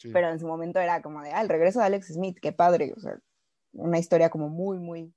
Sí. 0.00 0.10
pero 0.12 0.28
en 0.30 0.38
su 0.38 0.46
momento 0.46 0.78
era 0.78 1.02
como 1.02 1.22
de, 1.22 1.32
ah, 1.32 1.40
el 1.40 1.48
regreso 1.48 1.80
de 1.80 1.86
Alex 1.86 2.06
Smith, 2.14 2.38
qué 2.40 2.52
padre, 2.52 2.94
o 2.96 3.00
sea, 3.00 3.18
una 3.72 3.98
historia 3.98 4.30
como 4.30 4.48
muy, 4.48 4.78
muy, 4.78 5.12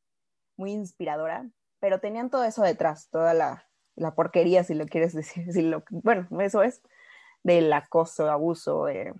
muy 0.58 0.72
inspiradora, 0.72 1.48
pero 1.80 2.00
tenían 2.00 2.32
todo 2.32 2.44
eso 2.46 2.64
detrás, 2.64 3.08
toda 3.12 3.34
la, 3.36 3.70
la 3.96 4.16
porquería, 4.16 4.64
si 4.64 4.74
lo 4.74 4.86
quieres 4.86 5.14
decir, 5.16 5.52
si 5.52 5.62
lo, 5.62 5.84
bueno, 5.90 6.28
eso 6.42 6.64
es, 6.64 6.82
del 7.44 7.72
acoso, 7.74 8.30
abuso, 8.30 8.88
eh, 8.88 9.14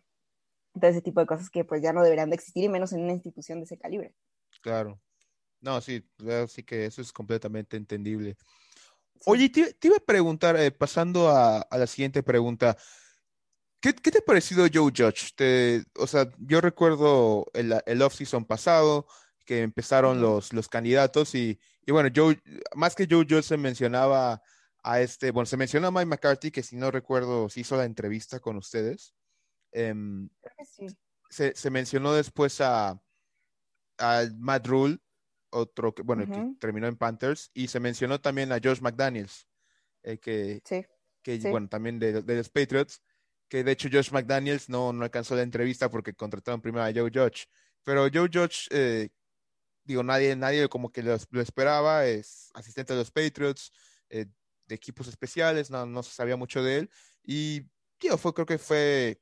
todo 0.80 0.90
ese 0.90 1.02
tipo 1.02 1.20
de 1.20 1.26
cosas 1.28 1.50
que 1.50 1.66
pues 1.66 1.82
ya 1.82 1.94
no 1.94 2.04
deberían 2.04 2.30
de 2.30 2.36
existir, 2.36 2.64
y 2.64 2.70
menos 2.70 2.94
en 2.94 3.02
una 3.02 3.14
institución 3.14 3.60
de 3.60 3.66
ese 3.66 3.78
calibre. 3.78 4.14
Claro. 4.62 5.00
No, 5.60 5.80
sí, 5.80 6.04
así 6.44 6.64
que 6.64 6.86
eso 6.86 7.02
es 7.02 7.12
completamente 7.12 7.78
entendible. 7.78 8.36
Oye, 9.26 9.50
te, 9.50 9.74
te 9.74 9.88
iba 9.88 9.98
a 9.98 10.06
preguntar, 10.06 10.56
eh, 10.58 10.72
pasando 10.72 11.30
a, 11.30 11.60
a 11.60 11.78
la 11.78 11.86
siguiente 11.86 12.24
pregunta, 12.24 12.76
¿qué, 13.80 13.94
qué 13.94 14.10
te 14.12 14.18
ha 14.20 14.26
parecido 14.26 14.66
Joe 14.74 14.92
Judge? 14.96 15.34
Te- 15.36 15.84
o 16.00 16.08
sea, 16.08 16.28
yo 16.40 16.62
recuerdo 16.62 17.46
el, 17.54 17.76
el 17.86 18.02
off-season 18.02 18.46
pasado, 18.46 19.06
que 19.46 19.62
empezaron 19.62 20.22
los, 20.22 20.54
los 20.54 20.68
candidatos 20.68 21.36
y, 21.36 21.60
y 21.86 21.92
bueno, 21.92 22.10
Joe, 22.16 22.42
más 22.76 22.96
que 22.96 23.08
Joe 23.10 23.26
Judge 23.30 23.44
se 23.44 23.58
mencionaba 23.58 24.42
a 24.84 25.02
este, 25.02 25.32
bueno, 25.32 25.46
se 25.46 25.58
mencionó 25.58 25.88
a 25.88 25.92
Mike 25.92 26.06
McCarthy, 26.06 26.52
que 26.52 26.64
si 26.64 26.76
no 26.76 26.92
recuerdo, 26.92 27.50
si 27.50 27.62
hizo 27.62 27.78
la 27.78 27.86
entrevista 27.86 28.40
con 28.40 28.58
ustedes. 28.58 29.14
Em, 29.72 30.30
Creo 30.42 30.54
que 30.58 30.66
sí. 30.66 30.88
se, 31.30 31.56
se 31.56 31.70
mencionó 31.70 32.14
después 32.14 32.60
a, 32.62 33.02
a 33.98 34.24
Matt 34.38 34.68
Rule, 34.68 35.00
otro 35.52 35.94
que, 35.94 36.02
bueno, 36.02 36.26
que 36.26 36.56
terminó 36.60 36.88
en 36.88 36.98
Panthers, 36.98 37.52
y 37.54 37.68
se 37.68 37.80
mencionó 37.80 38.20
también 38.22 38.52
a 38.52 38.60
Josh 38.64 38.80
McDaniels, 38.82 39.48
eh, 40.04 40.18
que, 40.18 40.62
Sí, 40.66 40.86
que 41.22 41.40
Sí. 41.40 41.50
bueno, 41.50 41.68
también 41.68 42.00
de, 42.00 42.22
de 42.22 42.36
los 42.36 42.50
Patriots, 42.50 43.02
que 43.48 43.64
de 43.64 43.72
hecho 43.74 43.90
Josh 43.92 44.12
McDaniels 44.12 44.70
no, 44.70 44.94
no 44.94 45.04
alcanzó 45.04 45.36
la 45.36 45.42
entrevista 45.44 45.90
porque 45.90 46.14
contrataron 46.14 46.62
primero 46.62 46.84
a 46.86 46.94
Joe 46.94 47.12
Judge. 47.14 47.48
Pero 47.84 48.08
Joe 48.12 48.30
Judge, 48.34 48.68
eh, 48.72 49.10
digo, 49.84 50.04
nadie, 50.04 50.36
nadie 50.36 50.70
como 50.70 50.92
que 50.92 51.04
lo, 51.04 51.18
lo 51.32 51.42
esperaba, 51.42 52.06
es 52.06 52.50
asistente 52.54 52.94
de 52.94 53.00
los 53.00 53.12
Patriots, 53.12 53.72
eh, 54.10 54.28
de 54.72 54.76
equipos 54.76 55.08
especiales, 55.08 55.70
no, 55.70 55.86
no 55.86 56.02
se 56.02 56.12
sabía 56.12 56.38
mucho 56.38 56.64
de 56.64 56.80
él. 56.80 56.90
Y 57.24 57.68
tío, 57.98 58.18
fue, 58.18 58.34
creo 58.34 58.46
que 58.46 58.58
fue 58.58 59.22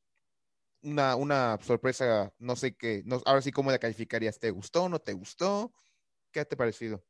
una, 0.81 1.15
una 1.15 1.57
sorpresa, 1.61 2.31
no 2.37 2.55
sé 2.55 2.75
qué, 2.75 3.03
no, 3.05 3.21
ahora 3.25 3.41
sí, 3.41 3.51
¿cómo 3.51 3.71
la 3.71 3.79
calificarías? 3.79 4.39
¿Te 4.39 4.51
gustó 4.51 4.87
no 4.87 4.99
te 4.99 5.13
gustó? 5.13 5.73
¿Qué 6.31 6.45
te 6.45 6.55
ha 6.55 6.57
parecido? 6.57 7.03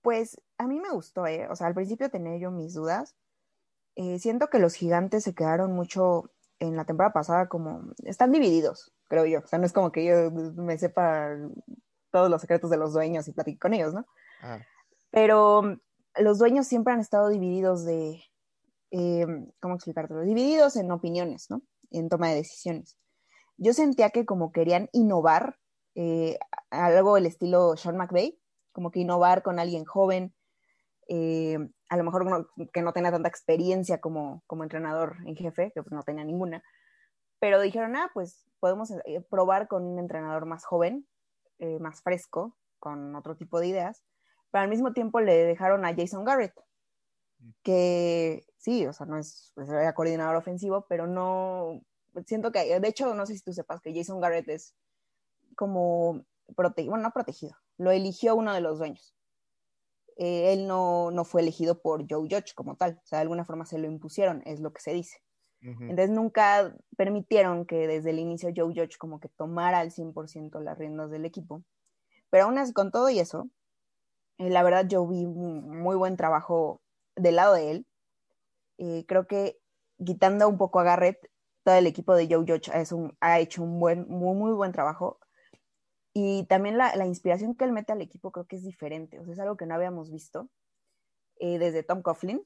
Pues 0.00 0.40
a 0.56 0.68
mí 0.68 0.78
me 0.78 0.90
gustó, 0.90 1.26
¿eh? 1.26 1.48
O 1.50 1.56
sea, 1.56 1.66
al 1.66 1.74
principio 1.74 2.08
tenía 2.08 2.38
yo 2.38 2.52
mis 2.52 2.74
dudas. 2.74 3.16
Eh, 3.96 4.20
siento 4.20 4.48
que 4.48 4.60
los 4.60 4.74
gigantes 4.74 5.24
se 5.24 5.34
quedaron 5.34 5.72
mucho 5.72 6.30
en 6.60 6.76
la 6.76 6.84
temporada 6.84 7.12
pasada 7.12 7.48
como... 7.48 7.92
Están 8.04 8.30
divididos, 8.30 8.92
creo 9.08 9.26
yo. 9.26 9.40
O 9.40 9.46
sea, 9.48 9.58
no 9.58 9.66
es 9.66 9.72
como 9.72 9.90
que 9.90 10.04
yo 10.04 10.30
me 10.30 10.78
sepa 10.78 11.36
todos 12.12 12.30
los 12.30 12.40
secretos 12.40 12.70
de 12.70 12.76
los 12.76 12.92
dueños 12.92 13.26
y 13.26 13.32
platique 13.32 13.58
con 13.58 13.74
ellos, 13.74 13.94
¿no? 13.94 14.06
Ah, 14.42 14.60
Pero 15.10 15.80
los 16.18 16.38
dueños 16.38 16.66
siempre 16.66 16.92
han 16.92 17.00
estado 17.00 17.28
divididos 17.28 17.84
de... 17.84 18.22
eh, 18.90 19.26
¿Cómo 19.60 19.74
explicártelo? 19.74 20.22
Divididos 20.22 20.76
en 20.76 20.90
opiniones, 20.90 21.46
¿no? 21.50 21.62
En 21.90 22.08
toma 22.08 22.28
de 22.30 22.36
decisiones. 22.36 22.96
Yo 23.56 23.72
sentía 23.72 24.10
que 24.10 24.26
como 24.26 24.52
querían 24.52 24.88
innovar, 24.92 25.56
eh, 25.94 26.38
algo 26.70 27.16
el 27.16 27.26
estilo 27.26 27.76
Sean 27.76 27.96
McVay, 27.96 28.38
como 28.72 28.90
que 28.90 29.00
innovar 29.00 29.42
con 29.42 29.58
alguien 29.58 29.84
joven, 29.84 30.34
eh, 31.08 31.58
a 31.88 31.96
lo 31.96 32.04
mejor 32.04 32.26
no- 32.26 32.46
que 32.72 32.82
no 32.82 32.92
tenía 32.92 33.12
tanta 33.12 33.28
experiencia 33.28 34.00
como, 34.00 34.42
como 34.46 34.62
entrenador 34.64 35.16
en 35.26 35.36
jefe, 35.36 35.72
que 35.74 35.82
pues 35.82 35.92
no 35.92 36.02
tenía 36.02 36.24
ninguna, 36.24 36.62
pero 37.38 37.60
dijeron, 37.60 37.96
ah, 37.96 38.10
pues 38.12 38.44
podemos 38.60 38.92
probar 39.30 39.68
con 39.68 39.84
un 39.84 39.98
entrenador 39.98 40.46
más 40.46 40.64
joven, 40.64 41.06
más 41.80 42.02
fresco, 42.02 42.56
con 42.78 43.14
otro 43.14 43.36
tipo 43.36 43.60
de 43.60 43.68
ideas, 43.68 44.02
pero 44.50 44.62
al 44.62 44.70
mismo 44.70 44.92
tiempo 44.92 45.20
le 45.20 45.44
dejaron 45.44 45.84
a 45.84 45.94
Jason 45.94 46.24
Garrett, 46.24 46.54
que 47.62 48.44
sí, 48.58 48.86
o 48.86 48.92
sea, 48.92 49.06
no 49.06 49.18
es, 49.18 49.52
pues, 49.54 49.68
era 49.68 49.94
coordinador 49.94 50.36
ofensivo, 50.36 50.86
pero 50.88 51.06
no, 51.06 51.80
siento 52.26 52.52
que, 52.52 52.78
de 52.80 52.88
hecho, 52.88 53.14
no 53.14 53.26
sé 53.26 53.34
si 53.34 53.42
tú 53.42 53.52
sepas 53.52 53.80
que 53.80 53.94
Jason 53.94 54.20
Garrett 54.20 54.48
es 54.48 54.74
como, 55.56 56.24
prote 56.56 56.84
bueno, 56.88 57.04
no 57.04 57.12
protegido, 57.12 57.56
lo 57.78 57.90
eligió 57.90 58.34
uno 58.34 58.52
de 58.52 58.60
los 58.60 58.78
dueños. 58.78 59.14
Eh, 60.16 60.54
él 60.54 60.66
no, 60.66 61.10
no 61.10 61.24
fue 61.24 61.42
elegido 61.42 61.82
por 61.82 62.06
Joe 62.08 62.26
Judge 62.30 62.54
como 62.54 62.76
tal, 62.76 63.00
o 63.02 63.06
sea, 63.06 63.18
de 63.18 63.22
alguna 63.22 63.44
forma 63.44 63.66
se 63.66 63.78
lo 63.78 63.86
impusieron, 63.86 64.42
es 64.46 64.60
lo 64.60 64.72
que 64.72 64.80
se 64.80 64.92
dice. 64.92 65.18
Entonces 65.62 66.10
nunca 66.10 66.76
permitieron 66.96 67.66
que 67.66 67.88
desde 67.88 68.10
el 68.10 68.20
inicio 68.20 68.52
Joe 68.54 68.72
Judge 68.72 68.98
como 68.98 69.18
que 69.18 69.28
tomara 69.28 69.80
al 69.80 69.90
100% 69.90 70.60
las 70.60 70.78
riendas 70.78 71.10
del 71.10 71.24
equipo. 71.24 71.64
Pero 72.30 72.44
aún 72.44 72.58
así, 72.58 72.72
con 72.72 72.92
todo 72.92 73.10
y 73.10 73.18
eso, 73.18 73.48
eh, 74.38 74.50
la 74.50 74.62
verdad 74.62 74.86
yo 74.86 75.06
vi 75.06 75.24
un 75.24 75.80
muy 75.82 75.96
buen 75.96 76.16
trabajo 76.16 76.80
del 77.16 77.36
lado 77.36 77.54
de 77.54 77.70
él. 77.70 77.86
Eh, 78.78 79.04
creo 79.08 79.26
que 79.26 79.58
quitando 80.04 80.48
un 80.48 80.58
poco 80.58 80.80
a 80.80 80.84
Garrett, 80.84 81.18
todo 81.62 81.76
el 81.76 81.86
equipo 81.86 82.14
de 82.14 82.28
Joe 82.30 82.44
Judge 82.46 82.70
ha 83.20 83.40
hecho 83.40 83.62
un 83.62 83.80
buen, 83.80 84.06
muy, 84.08 84.36
muy 84.36 84.52
buen 84.52 84.72
trabajo. 84.72 85.18
Y 86.12 86.44
también 86.44 86.78
la, 86.78 87.06
inspiración 87.06 87.54
que 87.54 87.64
él 87.64 87.72
mete 87.72 87.92
al 87.92 88.00
equipo 88.00 88.30
creo 88.30 88.46
que 88.46 88.56
es 88.56 88.62
diferente. 88.62 89.20
Es 89.28 89.38
algo 89.40 89.56
que 89.56 89.66
no 89.66 89.74
habíamos 89.74 90.10
visto 90.10 90.48
eh, 91.40 91.58
desde 91.58 91.82
Tom 91.82 92.02
Coughlin, 92.02 92.42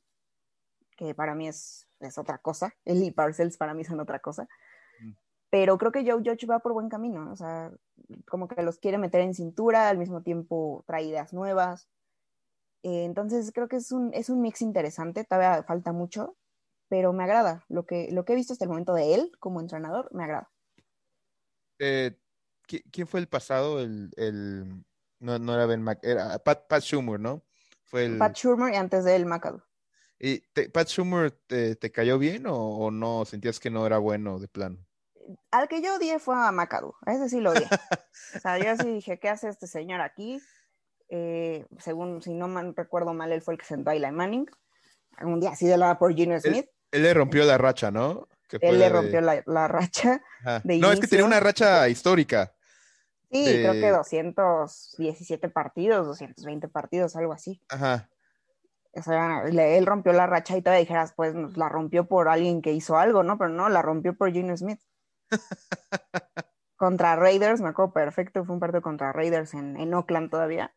que 0.96 1.14
para 1.14 1.34
mí 1.34 1.48
es, 1.48 1.88
es 2.00 2.18
otra 2.18 2.38
cosa. 2.38 2.74
Él 2.84 3.02
y 3.02 3.10
Parcells 3.10 3.56
para 3.56 3.74
mí 3.74 3.84
son 3.84 4.00
otra 4.00 4.18
cosa. 4.20 4.48
Pero 5.50 5.78
creo 5.78 5.92
que 5.92 6.04
Joe 6.08 6.22
Judge 6.24 6.46
va 6.46 6.60
por 6.60 6.72
buen 6.72 6.88
camino. 6.88 7.30
O 7.32 7.36
sea, 7.36 7.72
como 8.28 8.48
que 8.48 8.62
los 8.62 8.78
quiere 8.78 8.98
meter 8.98 9.20
en 9.22 9.34
cintura, 9.34 9.88
al 9.88 9.98
mismo 9.98 10.22
tiempo 10.22 10.84
trae 10.86 11.04
ideas 11.04 11.32
nuevas. 11.32 11.88
Eh, 12.82 13.04
entonces 13.04 13.52
creo 13.54 13.68
que 13.68 13.76
es 13.76 13.92
un, 13.92 14.12
es 14.14 14.30
un 14.30 14.40
mix 14.42 14.62
interesante. 14.62 15.24
Todavía 15.24 15.62
falta 15.64 15.92
mucho, 15.92 16.36
pero 16.88 17.12
me 17.12 17.24
agrada. 17.24 17.64
Lo 17.68 17.86
que, 17.86 18.10
lo 18.12 18.24
que 18.24 18.34
he 18.34 18.36
visto 18.36 18.52
hasta 18.54 18.64
el 18.66 18.70
momento 18.70 18.94
de 18.94 19.14
él 19.14 19.32
como 19.40 19.60
entrenador, 19.60 20.10
me 20.14 20.24
agrada. 20.24 20.50
Eh, 21.78 22.16
¿qui- 22.66 22.84
¿quién 22.90 23.06
fue 23.06 23.20
el 23.20 23.28
pasado? 23.28 23.80
El, 23.80 24.10
el, 24.16 24.84
no, 25.18 25.38
no 25.38 25.54
era 25.54 25.66
Ben 25.66 25.82
Mac, 25.82 26.00
era 26.02 26.38
Pat, 26.38 26.66
Pat 26.68 26.82
Schumer, 26.82 27.18
¿no? 27.20 27.44
Fue 27.84 28.04
el, 28.04 28.18
Pat 28.18 28.36
Schumer 28.36 28.72
y 28.72 28.76
antes 28.76 29.02
de 29.04 29.16
él 29.16 29.26
McAdoo. 29.26 29.64
¿Y 30.18 30.40
te- 30.52 30.68
Pat 30.70 30.88
Schumer 30.88 31.30
te, 31.32 31.74
te 31.76 31.90
cayó 31.90 32.18
bien 32.18 32.46
o, 32.46 32.54
o 32.56 32.90
no? 32.90 33.24
¿Sentías 33.24 33.58
que 33.60 33.70
no 33.70 33.86
era 33.86 33.98
bueno 33.98 34.38
de 34.38 34.48
plano? 34.48 34.78
Al 35.50 35.68
que 35.68 35.82
yo 35.82 35.96
odié 35.96 36.18
fue 36.18 36.34
a 36.34 36.48
a 36.48 37.12
ese 37.12 37.28
sí 37.28 37.40
lo 37.40 37.50
odié. 37.50 37.66
o 38.36 38.40
sea, 38.40 38.58
yo 38.58 38.76
sí 38.76 38.94
dije, 38.94 39.18
¿qué 39.18 39.28
hace 39.28 39.48
este 39.48 39.66
señor 39.66 40.00
aquí? 40.00 40.40
Eh, 41.08 41.66
según, 41.78 42.22
si 42.22 42.32
no 42.34 42.48
mal 42.48 42.74
recuerdo 42.76 43.14
mal, 43.14 43.32
él 43.32 43.42
fue 43.42 43.54
el 43.54 43.58
que 43.60 43.66
sentó 43.66 43.90
a 43.90 43.94
Eli 43.94 44.10
Manning. 44.10 44.46
Un 45.22 45.40
día 45.40 45.50
así 45.50 45.66
de 45.66 45.76
la 45.76 45.98
por 45.98 46.14
Gino 46.14 46.38
Smith. 46.40 46.66
Él 46.92 47.02
le 47.02 47.14
rompió 47.14 47.44
la 47.44 47.58
racha, 47.58 47.90
¿no? 47.90 48.28
Que 48.48 48.58
Él 48.62 48.78
le 48.78 48.86
de- 48.86 48.90
rompió 48.90 49.20
la, 49.20 49.42
la 49.46 49.68
racha. 49.68 50.22
De 50.64 50.78
No, 50.78 50.90
es 50.90 51.00
que 51.00 51.06
tenía 51.06 51.24
una 51.24 51.40
racha 51.40 51.88
histórica. 51.88 52.54
Sí, 53.30 53.44
De- 53.44 53.60
creo 53.60 53.72
que 53.74 53.90
217 53.90 55.48
partidos, 55.48 56.06
220 56.06 56.68
partidos, 56.68 57.14
algo 57.16 57.32
así. 57.32 57.62
Ajá. 57.68 58.08
O 58.92 59.02
sea, 59.02 59.44
él 59.44 59.86
rompió 59.86 60.12
la 60.12 60.26
racha 60.26 60.56
y 60.56 60.62
todavía 60.62 60.80
dijeras, 60.80 61.12
pues 61.14 61.32
la 61.56 61.68
rompió 61.68 62.06
por 62.08 62.28
alguien 62.28 62.60
que 62.60 62.72
hizo 62.72 62.98
algo, 62.98 63.22
¿no? 63.22 63.38
Pero 63.38 63.50
no, 63.50 63.68
la 63.68 63.82
rompió 63.82 64.16
por 64.16 64.32
Gino 64.32 64.56
Smith. 64.56 64.80
Contra 66.76 67.16
Raiders, 67.16 67.60
me 67.60 67.68
acuerdo 67.68 67.92
perfecto, 67.92 68.44
fue 68.44 68.54
un 68.54 68.60
partido 68.60 68.82
contra 68.82 69.12
Raiders 69.12 69.54
en, 69.54 69.78
en 69.78 69.92
Oakland 69.94 70.30
todavía. 70.30 70.74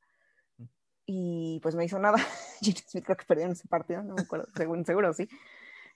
Y 1.06 1.60
pues 1.62 1.76
no 1.76 1.82
hizo 1.82 2.00
nada. 2.00 2.18
Creo 2.92 3.18
que 3.18 3.26
perdieron 3.26 3.54
ese 3.54 3.68
partido, 3.68 4.04
no 4.04 4.16
me 4.16 4.22
acuerdo, 4.22 4.48
según, 4.56 4.86
seguro 4.86 5.14
sí. 5.14 5.28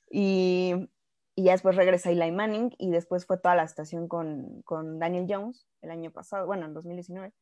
Y, 0.10 0.90
y 1.36 1.44
ya 1.44 1.52
después 1.54 1.76
regresa 1.76 2.12
Eli 2.12 2.32
Manning 2.32 2.74
y 2.78 2.92
después 2.92 3.26
fue 3.26 3.38
toda 3.38 3.56
la 3.56 3.64
estación 3.64 4.08
con, 4.08 4.62
con 4.64 5.00
Daniel 5.00 5.28
Jones 5.30 5.68
el 5.82 5.92
año 5.92 6.12
pasado, 6.12 6.46
bueno, 6.46 6.66
en 6.66 6.74
2019. 6.74 7.34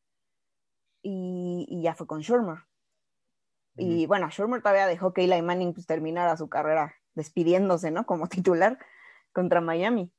y, 1.02 1.66
y 1.68 1.82
ya 1.82 1.94
fue 1.94 2.06
con 2.06 2.20
Shermer. 2.20 2.58
Y 3.78 4.06
bueno, 4.06 4.28
Shermer 4.30 4.62
todavía 4.62 4.86
dejó 4.86 5.12
que 5.12 5.24
Eli 5.24 5.42
Manning 5.42 5.74
pues, 5.74 5.86
terminara 5.86 6.36
su 6.36 6.48
carrera 6.48 6.94
despidiéndose, 7.14 7.90
¿no? 7.90 8.06
Como 8.06 8.26
titular 8.28 8.78
contra 9.32 9.60
Miami. 9.60 10.12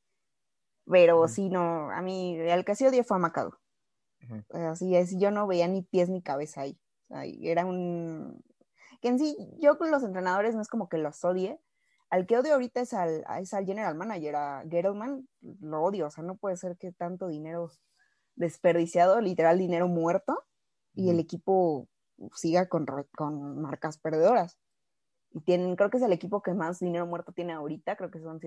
Pero 0.89 1.27
sí, 1.27 1.49
no, 1.49 1.91
a 1.91 2.01
mí 2.01 2.37
el 2.39 2.63
que 2.63 2.75
sí 2.75 2.85
odié 2.85 3.03
fue 3.03 3.17
a 3.17 3.19
Macado. 3.19 3.59
Así 4.49 4.95
es, 4.95 5.17
yo 5.19 5.31
no 5.31 5.47
veía 5.47 5.67
ni 5.67 5.81
pies 5.81 6.09
ni 6.09 6.21
cabeza 6.21 6.61
ahí. 6.61 6.79
Era 7.41 7.65
un... 7.65 8.43
Que 9.01 9.09
en 9.09 9.19
sí, 9.19 9.37
yo 9.59 9.77
con 9.77 9.91
los 9.91 10.03
entrenadores 10.03 10.55
no 10.55 10.61
es 10.61 10.67
como 10.67 10.89
que 10.89 10.97
los 10.97 11.23
odie. 11.23 11.59
Al 12.09 12.25
que 12.25 12.37
odio 12.37 12.53
ahorita 12.53 12.81
es 12.81 12.93
al, 12.93 13.25
es 13.39 13.53
al 13.53 13.65
general 13.65 13.95
manager, 13.95 14.35
a 14.35 14.63
Gettleman, 14.69 15.27
lo 15.41 15.83
odio. 15.83 16.07
O 16.07 16.09
sea, 16.09 16.23
no 16.23 16.37
puede 16.37 16.57
ser 16.57 16.77
que 16.77 16.91
tanto 16.91 17.27
dinero 17.27 17.69
desperdiciado, 18.35 19.19
literal 19.19 19.57
dinero 19.57 19.87
muerto, 19.87 20.43
y 20.93 21.09
el 21.09 21.19
equipo 21.19 21.87
siga 22.33 22.69
con, 22.69 22.85
con 23.15 23.61
marcas 23.61 23.97
perdedoras. 23.97 24.57
Y 25.31 25.41
tienen, 25.41 25.75
creo 25.75 25.89
que 25.89 25.97
es 25.97 26.03
el 26.03 26.13
equipo 26.13 26.41
que 26.41 26.53
más 26.53 26.79
dinero 26.79 27.05
muerto 27.05 27.33
tiene 27.33 27.53
ahorita, 27.53 27.97
creo 27.97 28.09
que 28.09 28.19
son 28.19 28.39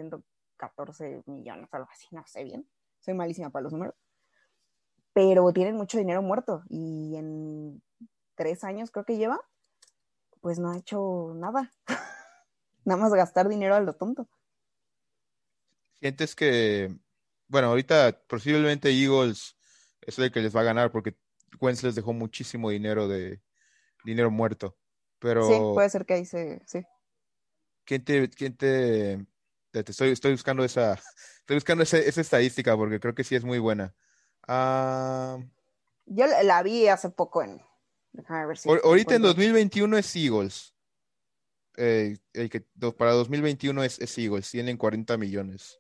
114 0.61 1.23
millones, 1.27 1.69
algo 1.73 1.89
así, 1.91 2.07
no 2.11 2.25
sé 2.27 2.45
bien. 2.45 2.69
Soy 3.01 3.15
malísima 3.15 3.51
para 3.51 3.65
los 3.65 3.73
números. 3.73 3.95
Pero 5.13 5.53
tienen 5.53 5.77
mucho 5.77 5.99
dinero 5.99 6.23
muerto 6.23 6.63
y 6.69 7.17
en 7.17 7.83
tres 8.35 8.63
años 8.63 8.91
creo 8.91 9.05
que 9.05 9.17
lleva, 9.17 9.41
pues 10.41 10.59
no 10.59 10.71
ha 10.71 10.79
hecho 10.79 11.33
nada. 11.35 11.71
nada 12.85 13.01
más 13.01 13.13
gastar 13.13 13.49
dinero 13.49 13.75
a 13.75 13.81
lo 13.81 13.95
tonto. 13.95 14.29
Sientes 15.99 16.35
que, 16.35 16.95
bueno, 17.49 17.69
ahorita 17.69 18.23
posiblemente 18.27 18.91
Eagles 18.91 19.57
es 20.01 20.19
el 20.19 20.31
que 20.31 20.41
les 20.41 20.55
va 20.55 20.61
a 20.61 20.65
ganar 20.65 20.93
porque 20.93 21.17
Wentz 21.61 21.83
les 21.83 21.95
dejó 21.95 22.13
muchísimo 22.13 22.71
dinero 22.71 23.09
de 23.09 23.43
dinero 24.05 24.31
muerto. 24.31 24.77
Pero 25.19 25.47
Sí, 25.47 25.59
puede 25.75 25.91
ser 25.91 26.07
que 26.07 26.15
ahí 26.15 26.25
se... 26.25 26.63
Sí. 26.67 26.87
¿quién 27.85 28.05
te, 28.05 28.31
quién 28.31 28.57
te 28.57 29.27
estoy, 29.73 30.11
estoy 30.11 30.33
buscando 30.33 30.65
esa, 30.65 30.95
estoy 31.41 31.57
buscando 31.57 31.83
ese- 31.85 32.09
esa 32.09 32.21
estadística 32.21 32.77
porque 32.77 33.01
creo 33.01 33.15
que 33.15 33.25
sí 33.25 33.35
es 33.35 33.45
muy 33.45 33.59
buena. 33.59 33.95
Ah, 34.49 35.39
Yo 36.07 36.27
la, 36.27 36.63
vi 36.63 36.89
hace 36.89 37.11
poco 37.11 37.43
en... 37.43 37.63
Déjame 38.13 38.47
ver 38.47 38.59
si... 38.59 38.69
ahor- 38.69 38.81
ahorita 38.85 39.15
en 39.15 39.23
encuentro. 39.23 39.29
2021 39.43 39.99
es 39.99 40.17
Eagles. 40.17 40.75
Eh, 41.77 42.19
el 42.33 42.51
que 42.51 42.67
para 42.99 43.13
2021 43.13 43.85
es, 43.85 43.99
es 44.01 44.19
Eagles, 44.19 44.51
tienen 44.51 44.77
40 44.77 45.17
millones 45.17 45.79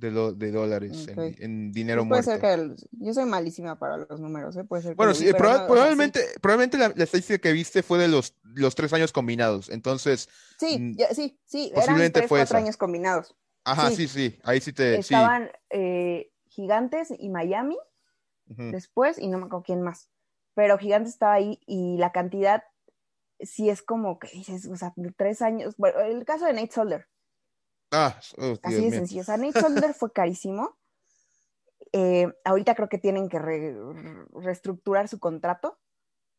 de, 0.00 0.10
lo- 0.10 0.32
de 0.32 0.50
dólares 0.50 1.06
en- 1.08 1.18
Ok. 1.32 1.36
en, 1.38 1.72
dinero 1.72 2.04
Pues 2.04 2.08
puede 2.08 2.22
muerto. 2.22 2.30
ser 2.30 2.40
que 2.40 2.62
el- 2.62 2.88
yo 2.92 3.14
soy 3.14 3.24
malísima 3.26 3.78
para 3.78 3.98
los 3.98 4.18
números, 4.20 4.56
¿eh? 4.56 4.64
Puede 4.64 4.82
ser 4.82 4.92
que 4.92 4.96
Bueno, 4.96 5.14
sí, 5.14 5.26
proba- 5.26 5.66
probablemente, 5.66 6.20
probablemente 6.40 6.78
la, 6.78 6.92
la 6.96 7.04
estadística 7.04 7.38
que 7.38 7.52
viste 7.52 7.82
fue 7.82 7.98
de 7.98 8.08
los, 8.08 8.34
los 8.42 8.74
tres 8.74 8.92
años 8.92 9.12
combinados. 9.12 9.68
Entonces, 9.68 10.28
Sí, 10.58 10.68
sí, 10.74 10.78
mm, 10.80 10.96
ya- 10.96 11.14
sí, 11.14 11.38
sí, 11.44 11.66
eran 11.68 11.74
posiblemente 11.76 12.20
tres, 12.20 12.28
fue 12.28 12.38
cuatro 12.40 12.56
esa. 12.56 12.64
años 12.64 12.76
combinados. 12.76 13.36
ajá, 13.64 13.90
Sí. 13.90 13.96
sí, 13.96 14.08
sí, 14.08 14.38
ahí 14.42 14.60
sí 14.60 14.72
te, 14.72 14.94
sí. 15.02 15.14
Estaban 15.14 15.50
eh, 15.70 16.32
Gigantes 16.48 17.12
y 17.16 17.28
Miami 17.28 17.76
ujú, 18.48 18.70
después, 18.72 19.18
y 19.18 19.28
no 19.28 19.38
me 19.38 19.44
acuerdo 19.44 19.64
quién 19.64 19.82
más. 19.82 20.08
Pero 20.54 20.78
Gigantes 20.78 21.12
estaba 21.12 21.34
ahí 21.34 21.60
y 21.66 21.96
la 21.98 22.10
cantidad 22.12 22.64
sí 23.38 23.70
es 23.70 23.82
como 23.82 24.18
que 24.18 24.28
dices, 24.32 24.66
o 24.66 24.76
sea, 24.76 24.92
tres 25.16 25.40
años. 25.42 25.74
Bueno, 25.76 26.00
el 26.00 26.24
caso 26.24 26.46
de 26.46 26.52
Nate 26.54 26.72
Solder, 26.72 27.06
Ah, 27.90 28.18
oh, 28.38 28.56
así 28.62 28.84
de 28.84 28.90
sencillo. 28.90 29.22
O 29.22 29.24
sea, 29.24 29.36
Nate 29.36 29.60
Solder 29.60 29.94
fue 29.94 30.12
carísimo. 30.12 30.76
Eh, 31.92 32.32
ahorita 32.44 32.74
creo 32.74 32.88
que 32.88 32.98
tienen 32.98 33.28
que 33.28 33.38
re- 33.38 33.74
reestructurar 34.32 35.08
su 35.08 35.18
contrato, 35.18 35.78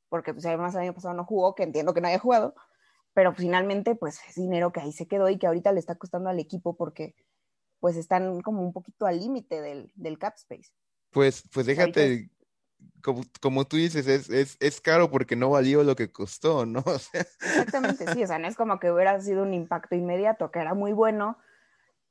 porque 0.09 0.33
pues 0.33 0.45
además 0.45 0.73
el 0.75 0.81
año 0.81 0.93
pasado 0.93 1.13
no 1.13 1.25
jugó, 1.25 1.55
que 1.55 1.63
entiendo 1.63 1.93
que 1.93 1.99
no 2.01 2.07
haya 2.07 2.19
jugado, 2.19 2.55
pero 3.13 3.33
finalmente 3.33 3.95
pues 3.95 4.19
es 4.29 4.35
dinero 4.35 4.71
que 4.71 4.79
ahí 4.79 4.93
se 4.93 5.07
quedó 5.07 5.27
y 5.29 5.37
que 5.37 5.47
ahorita 5.47 5.73
le 5.73 5.79
está 5.79 5.95
costando 5.95 6.29
al 6.29 6.39
equipo 6.39 6.77
porque 6.77 7.15
pues 7.79 7.97
están 7.97 8.41
como 8.41 8.61
un 8.61 8.71
poquito 8.71 9.05
al 9.05 9.19
límite 9.19 9.59
del, 9.59 9.91
del 9.95 10.17
cap 10.19 10.35
space. 10.37 10.71
Pues, 11.09 11.43
pues 11.51 11.67
Ahorita 11.67 11.99
déjate, 11.99 12.29
como, 13.01 13.23
como 13.41 13.65
tú 13.65 13.77
dices, 13.77 14.07
es, 14.07 14.29
es, 14.29 14.57
es 14.59 14.81
caro 14.81 15.09
porque 15.09 15.35
no 15.35 15.49
valió 15.49 15.83
lo 15.83 15.95
que 15.95 16.11
costó, 16.11 16.65
¿no? 16.65 16.79
Exactamente, 17.13 18.13
sí, 18.13 18.23
o 18.23 18.27
sea, 18.27 18.39
no 18.39 18.47
es 18.47 18.55
como 18.55 18.79
que 18.79 18.91
hubiera 18.91 19.19
sido 19.21 19.43
un 19.43 19.53
impacto 19.53 19.95
inmediato, 19.95 20.51
que 20.51 20.59
era 20.59 20.73
muy 20.73 20.93
bueno 20.93 21.37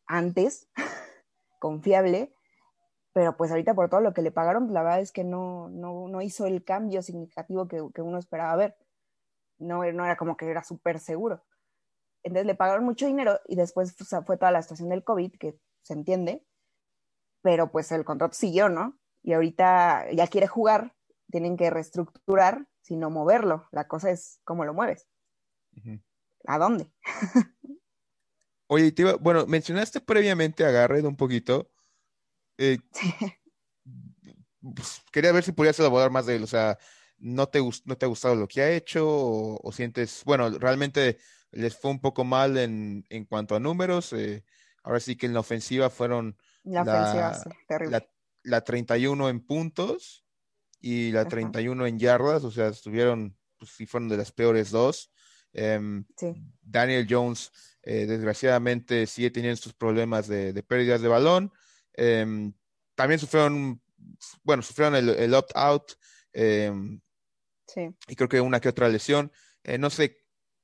antes, 0.06 0.68
confiable, 1.60 2.34
pero 3.12 3.36
pues 3.36 3.50
ahorita 3.50 3.74
por 3.74 3.88
todo 3.88 4.00
lo 4.00 4.14
que 4.14 4.22
le 4.22 4.30
pagaron, 4.30 4.72
la 4.72 4.82
verdad 4.82 5.00
es 5.00 5.12
que 5.12 5.24
no, 5.24 5.68
no, 5.68 6.08
no 6.08 6.22
hizo 6.22 6.46
el 6.46 6.64
cambio 6.64 7.02
significativo 7.02 7.66
que, 7.66 7.82
que 7.94 8.02
uno 8.02 8.18
esperaba 8.18 8.56
ver. 8.56 8.76
No, 9.58 9.84
no 9.92 10.04
era 10.04 10.16
como 10.16 10.36
que 10.36 10.48
era 10.48 10.62
súper 10.62 11.00
seguro. 11.00 11.44
Entonces 12.22 12.46
le 12.46 12.54
pagaron 12.54 12.84
mucho 12.84 13.06
dinero 13.06 13.40
y 13.46 13.56
después 13.56 13.94
fue 14.26 14.36
toda 14.36 14.52
la 14.52 14.62
situación 14.62 14.90
del 14.90 15.04
COVID, 15.04 15.32
que 15.38 15.58
se 15.82 15.94
entiende, 15.94 16.44
pero 17.42 17.70
pues 17.70 17.90
el 17.92 18.04
contrato 18.04 18.34
siguió, 18.34 18.68
¿no? 18.68 18.99
Y 19.22 19.32
ahorita 19.32 20.10
ya 20.12 20.26
quiere 20.26 20.46
jugar, 20.46 20.96
tienen 21.30 21.56
que 21.56 21.70
reestructurar, 21.70 22.66
sino 22.80 23.10
moverlo. 23.10 23.68
La 23.72 23.86
cosa 23.86 24.10
es 24.10 24.40
cómo 24.44 24.64
lo 24.64 24.74
mueves. 24.74 25.08
¿A 26.46 26.58
dónde? 26.58 26.90
Oye, 28.66 28.92
te 28.92 29.02
iba- 29.02 29.16
bueno, 29.16 29.46
mencionaste 29.46 30.00
previamente 30.00 30.64
a 30.64 30.70
Garrett 30.70 31.04
un 31.04 31.16
poquito. 31.16 31.70
Eh, 32.56 32.78
pues, 34.60 35.02
quería 35.12 35.32
ver 35.32 35.42
si 35.44 35.52
podías 35.52 35.78
elaborar 35.78 36.10
más 36.10 36.26
de 36.26 36.36
él. 36.36 36.44
O 36.44 36.46
sea, 36.46 36.78
¿no 37.18 37.48
te, 37.48 37.60
no 37.84 37.96
te 37.96 38.04
ha 38.06 38.08
gustado 38.08 38.34
lo 38.34 38.48
que 38.48 38.62
ha 38.62 38.70
hecho? 38.70 39.08
O, 39.08 39.60
o 39.62 39.72
sientes, 39.72 40.22
bueno, 40.24 40.50
realmente 40.58 41.18
les 41.50 41.76
fue 41.76 41.90
un 41.90 42.00
poco 42.00 42.24
mal 42.24 42.56
en, 42.58 43.04
en 43.08 43.24
cuanto 43.24 43.54
a 43.56 43.60
números. 43.60 44.12
eh, 44.12 44.44
ahora 44.82 45.00
sí 45.00 45.16
que 45.16 45.26
en 45.26 45.34
la 45.34 45.40
ofensiva 45.40 45.90
fueron 45.90 46.36
La 46.64 46.84
La- 46.84 46.92
ofensiva, 46.94 47.34
sí, 47.34 47.50
terrible. 47.66 47.98
la, 47.98 48.06
la 48.42 48.62
31 48.62 49.28
en 49.28 49.40
puntos 49.40 50.24
y 50.80 51.12
la 51.12 51.22
Ajá. 51.22 51.30
31 51.30 51.86
en 51.86 51.98
yardas. 51.98 52.44
O 52.44 52.50
sea, 52.50 52.68
estuvieron, 52.68 53.36
pues 53.58 53.72
sí, 53.72 53.86
fueron 53.86 54.08
de 54.08 54.16
las 54.16 54.32
peores 54.32 54.70
dos. 54.70 55.12
Em, 55.52 56.04
Sí, 56.16 56.34
Daniel 56.62 57.06
Jones, 57.08 57.50
eh, 57.82 58.06
desgraciadamente, 58.06 59.06
sigue 59.06 59.30
teniendo 59.30 59.56
sus 59.60 59.74
problemas 59.74 60.28
de, 60.28 60.52
de 60.52 60.62
pérdidas 60.62 61.00
de 61.02 61.08
balón. 61.08 61.52
Em, 61.94 62.52
también 62.94 63.18
sufrieron, 63.18 63.82
bueno, 64.42 64.62
sufrieron 64.62 64.94
el, 64.94 65.08
el 65.10 65.34
opt-out 65.34 65.92
em, 66.32 67.00
sí. 67.66 67.88
y 68.08 68.14
creo 68.14 68.28
que 68.28 68.40
una 68.40 68.60
que 68.60 68.68
otra 68.68 68.88
lesión. 68.88 69.32
Eh, 69.64 69.78
no 69.78 69.90
sé 69.90 70.18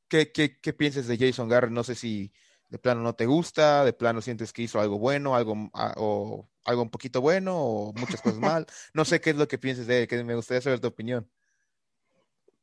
qué, 0.08 0.32
qué, 0.32 0.58
qué 0.60 0.72
piensas 0.72 1.06
de 1.06 1.18
Jason 1.18 1.48
Garrett. 1.48 1.72
No 1.72 1.84
sé 1.84 1.94
si 1.94 2.32
de 2.68 2.78
plano 2.78 3.02
no 3.02 3.14
te 3.14 3.26
gusta, 3.26 3.84
de 3.84 3.92
plano 3.92 4.20
sientes 4.20 4.52
que 4.52 4.62
hizo 4.62 4.80
algo 4.80 4.98
bueno, 4.98 5.34
algo, 5.34 5.54
o 5.96 6.48
algo 6.64 6.82
un 6.82 6.90
poquito 6.90 7.20
bueno, 7.20 7.56
o 7.56 7.92
muchas 7.92 8.20
cosas 8.20 8.38
mal. 8.38 8.66
No 8.94 9.04
sé 9.04 9.20
qué 9.20 9.30
es 9.30 9.36
lo 9.36 9.48
que 9.48 9.58
pienses 9.58 9.86
de 9.86 10.02
él, 10.02 10.08
que 10.08 10.22
me 10.24 10.34
gustaría 10.34 10.60
saber 10.60 10.80
tu 10.80 10.88
opinión. 10.88 11.30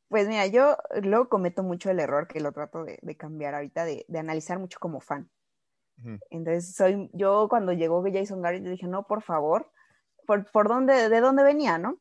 Pues 0.09 0.27
mira, 0.27 0.45
yo 0.47 0.77
luego 1.01 1.29
cometo 1.29 1.63
mucho 1.63 1.89
el 1.89 1.99
error 1.99 2.27
que 2.27 2.39
lo 2.39 2.51
trato 2.51 2.83
de, 2.83 2.99
de 3.01 3.17
cambiar 3.17 3.55
ahorita, 3.55 3.85
de, 3.85 4.05
de 4.07 4.19
analizar 4.19 4.59
mucho 4.59 4.79
como 4.79 4.99
fan. 4.99 5.29
Entonces, 6.29 6.75
soy, 6.75 7.09
yo 7.13 7.47
cuando 7.49 7.71
llegó 7.71 8.03
Jason 8.03 8.41
Garrett, 8.41 8.63
dije, 8.63 8.87
no, 8.87 9.07
por 9.07 9.21
favor, 9.21 9.71
¿por, 10.27 10.51
por 10.51 10.67
dónde, 10.67 11.07
de 11.07 11.21
dónde 11.21 11.43
venía, 11.43 11.77
no? 11.77 11.99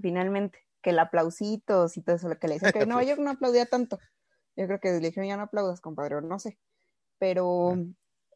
Finalmente, 0.00 0.58
que 0.82 0.90
el 0.90 0.98
aplausitos 0.98 1.96
y 1.96 2.02
todo 2.02 2.16
eso, 2.16 2.28
lo 2.28 2.38
que 2.38 2.46
le 2.46 2.54
decía, 2.54 2.72
que 2.72 2.84
no, 2.86 3.02
yo 3.02 3.16
no 3.16 3.30
aplaudía 3.30 3.66
tanto. 3.66 3.98
Yo 4.56 4.66
creo 4.66 4.80
que 4.80 4.90
le 4.90 5.00
dijeron, 5.00 5.28
ya 5.28 5.36
no 5.36 5.44
aplaudas, 5.44 5.80
compadre, 5.80 6.16
o 6.16 6.20
no 6.20 6.38
sé. 6.38 6.58
Pero 7.18 7.72
Ah. 7.72 7.84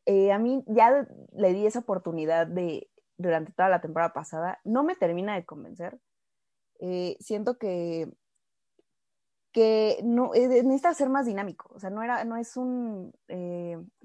eh, 0.06 0.32
a 0.32 0.38
mí 0.38 0.64
ya 0.68 1.06
le 1.32 1.52
di 1.52 1.66
esa 1.66 1.80
oportunidad 1.80 2.46
de, 2.46 2.90
durante 3.18 3.52
toda 3.52 3.68
la 3.68 3.80
temporada 3.80 4.12
pasada, 4.12 4.60
no 4.64 4.84
me 4.84 4.96
termina 4.96 5.34
de 5.34 5.44
convencer. 5.44 6.00
Eh, 6.80 7.16
siento 7.20 7.58
que 7.58 8.12
que 9.52 10.00
no 10.04 10.34
eh, 10.34 10.46
necesita 10.62 10.92
ser 10.94 11.08
más 11.08 11.24
dinámico, 11.26 11.72
o 11.74 11.80
sea, 11.80 11.88
no 11.90 12.02
era, 12.02 12.24
no 12.24 12.36
es 12.36 12.56
un 12.56 13.12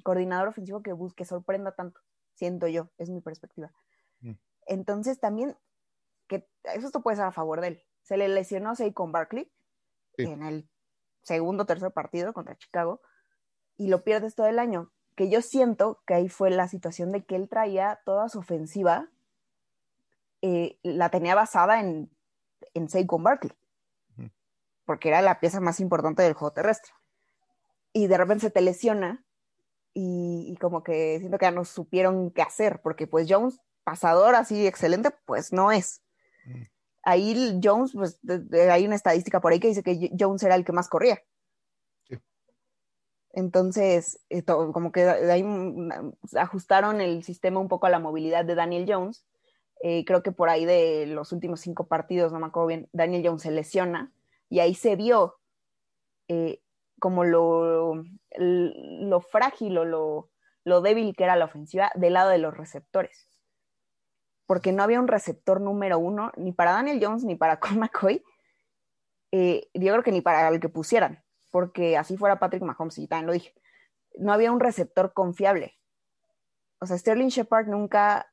coordinador 0.02 0.48
ofensivo 0.48 0.82
que 0.82 0.94
busque 0.94 1.26
sorprenda 1.26 1.74
tanto, 1.74 2.00
siento 2.34 2.68
yo, 2.68 2.90
es 2.98 3.10
mi 3.10 3.20
perspectiva. 3.22 3.72
Mm. 4.22 4.32
Entonces 4.68 5.20
también 5.20 5.58
que 6.28 6.48
eso 6.64 6.88
esto 6.88 7.04
puede 7.04 7.18
ser 7.18 7.26
a 7.26 7.32
favor 7.34 7.60
de 7.60 7.68
él. 7.68 7.84
Se 8.04 8.16
le 8.18 8.30
lesionó 8.30 8.74
con 8.94 9.12
Barkley 9.12 9.52
Sí. 10.18 10.24
en 10.24 10.44
el 10.44 10.70
segundo 11.24 11.64
o 11.64 11.66
tercer 11.66 11.92
partido 11.92 12.34
contra 12.34 12.56
Chicago 12.58 13.02
y 13.78 13.88
lo 13.88 14.04
pierdes 14.04 14.36
todo 14.36 14.48
el 14.48 14.60
año. 14.60 14.92
Que 15.16 15.30
yo 15.30 15.42
siento 15.42 16.02
que 16.08 16.16
ahí 16.16 16.30
fue 16.30 16.50
la 16.50 16.68
situación 16.68 17.12
de 17.12 17.24
que 17.24 17.36
él 17.36 17.48
traía 17.50 18.00
toda 18.06 18.30
su 18.30 18.40
ofensiva, 18.40 19.10
eh, 20.42 20.80
la 20.84 21.10
tenía 21.10 21.36
basada 21.36 21.80
en, 21.80 22.10
en 22.74 22.90
Saquon 22.90 23.24
Barkley 23.24 23.52
porque 24.86 25.08
era 25.08 25.22
la 25.22 25.40
pieza 25.40 25.62
más 25.62 25.80
importante 25.80 26.24
del 26.24 26.34
juego 26.34 26.52
terrestre. 26.52 26.92
Y 27.94 28.08
de 28.08 28.18
repente 28.18 28.42
se 28.42 28.52
te 28.52 28.60
lesiona 28.60 29.24
y, 29.94 30.46
y 30.52 30.58
como 30.58 30.84
que 30.84 31.20
siento 31.20 31.38
que 31.38 31.46
ya 31.46 31.52
no 31.52 31.64
supieron 31.64 32.32
qué 32.32 32.42
hacer, 32.42 32.82
porque 32.82 33.08
pues 33.08 33.26
Jones, 33.30 33.62
pasador 33.86 34.36
así 34.36 34.68
excelente, 34.68 35.12
pues 35.26 35.54
no 35.54 35.72
es. 35.72 36.02
Mm. 36.46 36.64
ahí 37.04 37.60
Jones, 37.64 37.92
pues 37.94 38.20
de- 38.24 38.40
de- 38.40 38.72
hay 38.72 38.86
una 38.86 38.96
estadística 38.96 39.40
por 39.40 39.54
ahí 39.54 39.62
que 39.62 39.70
dice 39.70 39.84
que 39.84 40.12
Jones 40.20 40.44
era 40.44 40.56
el 40.56 40.66
que 40.66 40.74
más 40.74 40.90
corría. 40.90 41.22
Entonces, 43.34 44.22
to- 44.46 44.72
como 44.72 44.92
que 44.92 45.04
ahí 45.10 45.44
mm, 45.44 45.90
ajustaron 46.38 47.02
el 47.02 47.24
sistema 47.24 47.60
un 47.60 47.68
poco 47.68 47.88
a 47.88 47.90
la 47.90 48.00
movilidad 48.00 48.46
de 48.46 48.56
Daniel 48.56 48.86
Jones. 48.88 49.26
Eh, 49.82 50.06
creo 50.06 50.24
que 50.24 50.32
por 50.32 50.50
ahí 50.50 50.66
de 50.66 51.08
los 51.08 51.32
últimos 51.34 51.60
cinco 51.62 51.88
partidos, 51.88 52.32
no 52.32 52.40
me 52.40 52.48
acuerdo 52.48 52.68
bien, 52.68 52.90
Daniel 52.94 53.24
Jones 53.26 53.42
se 53.42 53.52
lesiona 53.52 54.14
y 54.50 54.60
ahí 54.60 54.76
se 54.76 54.96
vio 54.96 55.40
eh, 56.30 56.62
como 57.00 57.24
lo, 57.26 58.04
lo 58.38 59.22
frágil 59.22 59.78
o 59.78 59.86
lo, 59.86 60.30
lo 60.64 60.82
débil 60.82 61.16
que 61.16 61.26
era 61.26 61.36
la 61.36 61.46
ofensiva 61.46 61.92
del 61.96 62.14
lado 62.14 62.30
de 62.30 62.38
los 62.38 62.56
receptores. 62.56 63.28
Porque 64.46 64.72
no 64.72 64.84
había 64.84 65.00
un 65.00 65.08
receptor 65.08 65.60
número 65.60 65.98
uno 66.00 66.32
ni 66.38 66.52
para 66.52 66.74
Daniel 66.74 67.00
Jones 67.02 67.24
ni 67.24 67.36
para 67.36 67.60
Colt 67.60 67.78
McCoy. 67.78 68.24
Eh, 69.32 69.70
yo 69.74 69.92
creo 69.94 70.04
que 70.04 70.12
ni 70.12 70.22
para 70.22 70.48
el 70.50 70.60
que 70.60 70.70
pusieran, 70.70 71.23
porque 71.54 71.98
así 71.98 72.18
fuera 72.18 72.40
Patrick 72.40 72.64
Mahomes, 72.64 72.98
y 72.98 73.08
también 73.08 73.28
lo 73.28 73.34
dije. 73.34 73.54
No 74.18 74.34
había 74.34 74.52
un 74.52 74.60
receptor 74.60 75.14
confiable. 75.14 75.78
O 76.80 76.88
sea, 76.88 76.98
Sterling 76.98 77.28
Shepard 77.28 77.68
nunca. 77.68 78.26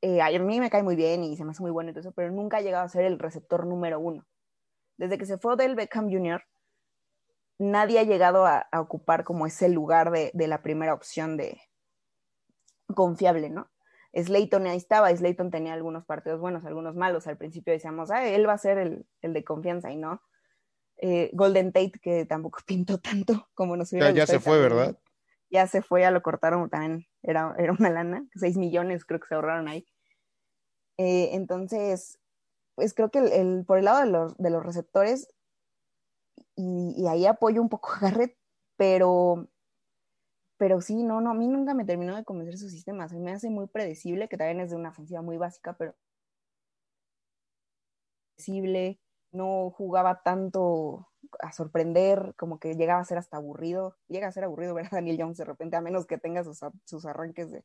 eh, 0.00 0.20
a 0.20 0.28
mí 0.40 0.58
me 0.58 0.68
cae 0.68 0.82
muy 0.82 0.96
bien 0.96 1.22
y 1.22 1.36
se 1.36 1.44
me 1.44 1.52
hace 1.52 1.62
muy 1.62 1.70
bueno 1.70 1.90
y 1.90 1.92
todo 1.92 2.00
eso, 2.00 2.12
pero 2.12 2.32
nunca 2.32 2.56
ha 2.56 2.62
llegado 2.62 2.84
a 2.84 2.88
ser 2.88 3.04
el 3.04 3.20
receptor 3.20 3.64
número 3.64 4.00
uno. 4.00 4.26
Desde 4.98 5.18
que 5.18 5.24
se 5.24 5.38
fue 5.38 5.54
del 5.54 5.76
Beckham 5.76 6.10
Jr., 6.10 6.42
nadie 7.58 8.00
ha 8.00 8.02
llegado 8.02 8.44
a, 8.44 8.66
ocupar 8.76 9.22
como 9.22 9.46
ese 9.46 9.68
lugar 9.68 10.10
de, 10.10 10.32
la 10.48 10.62
primera 10.62 10.94
opción 10.94 11.36
de 11.36 11.60
confiable, 12.92 13.50
¿no? 13.50 13.70
Slayton 14.14 14.66
ahí 14.66 14.78
estaba, 14.78 15.14
Slayton 15.14 15.52
tenía 15.52 15.74
algunos 15.74 16.04
partidos 16.04 16.40
buenos, 16.40 16.64
algunos 16.64 16.96
malos. 16.96 17.28
Al 17.28 17.38
principio 17.38 17.72
decíamos, 17.72 18.10
ah, 18.10 18.26
él 18.26 18.48
va 18.48 18.54
a 18.54 18.58
ser 18.58 19.06
el 19.20 19.32
de 19.32 19.44
confianza 19.44 19.92
y 19.92 19.96
no. 19.96 20.20
Eh, 20.98 21.30
Golden 21.34 21.72
Tate, 21.72 21.98
que 22.00 22.24
tampoco 22.24 22.60
pintó 22.66 22.98
tanto 22.98 23.48
como 23.54 23.76
nos 23.76 23.92
hubiera 23.92 24.10
Ya, 24.10 24.16
ya 24.16 24.26
se 24.26 24.40
fue. 24.40 24.58
¿verdad? 24.58 24.98
Ya 25.50 25.66
se 25.66 25.82
fue, 25.82 26.00
ya 26.00 26.10
lo 26.10 26.22
cortaron 26.22 26.68
también, 26.68 27.06
era, 27.22 27.54
era 27.58 27.72
una 27.72 27.90
lana, 27.90 28.26
6 28.34 28.56
millones 28.56 29.04
creo 29.04 29.20
que 29.20 29.28
se 29.28 29.34
ahorraron 29.34 29.68
ahí. 29.68 29.86
Eh, 30.98 31.30
entonces, 31.34 32.18
pues 32.74 32.94
creo 32.94 33.10
que 33.10 33.18
el, 33.18 33.32
el, 33.32 33.64
por 33.64 33.78
el 33.78 33.84
lado 33.84 34.00
de 34.00 34.10
los, 34.10 34.36
de 34.38 34.50
los 34.50 34.64
receptores, 34.64 35.28
y, 36.56 36.94
y, 36.96 37.06
ahí 37.06 37.26
apoyo 37.26 37.60
un 37.60 37.68
poco 37.68 37.92
a 37.92 37.98
Garrett, 38.00 38.36
pero, 38.76 39.48
pero 40.56 40.80
sí, 40.80 41.04
no, 41.04 41.20
no, 41.20 41.30
a 41.30 41.34
mí 41.34 41.48
nunca 41.48 41.74
me 41.74 41.84
terminó 41.84 42.16
de 42.16 42.24
convencer 42.24 42.58
su 42.58 42.68
sistema, 42.68 43.08
se 43.08 43.18
me 43.18 43.32
hace 43.32 43.50
muy 43.50 43.66
predecible, 43.66 44.28
que 44.28 44.36
también 44.36 44.60
es 44.60 44.70
de 44.70 44.76
una 44.76 44.88
ofensiva 44.88 45.22
muy 45.22 45.36
básica, 45.36 45.76
pero 45.76 45.94
predecible, 48.36 49.00
no 49.32 49.70
jugaba 49.70 50.22
tanto 50.22 51.08
a 51.40 51.52
sorprender, 51.52 52.34
como 52.36 52.58
que 52.58 52.74
llegaba 52.74 53.00
a 53.00 53.04
ser 53.04 53.18
hasta 53.18 53.36
aburrido, 53.36 53.96
llega 54.08 54.28
a 54.28 54.32
ser 54.32 54.44
aburrido 54.44 54.74
ver 54.74 54.86
a 54.86 54.90
Daniel 54.90 55.18
Jones 55.20 55.38
de 55.38 55.44
repente, 55.44 55.76
a 55.76 55.80
menos 55.80 56.06
que 56.06 56.18
tenga 56.18 56.44
sus, 56.44 56.60
sus 56.84 57.04
arranques 57.04 57.50
de, 57.50 57.64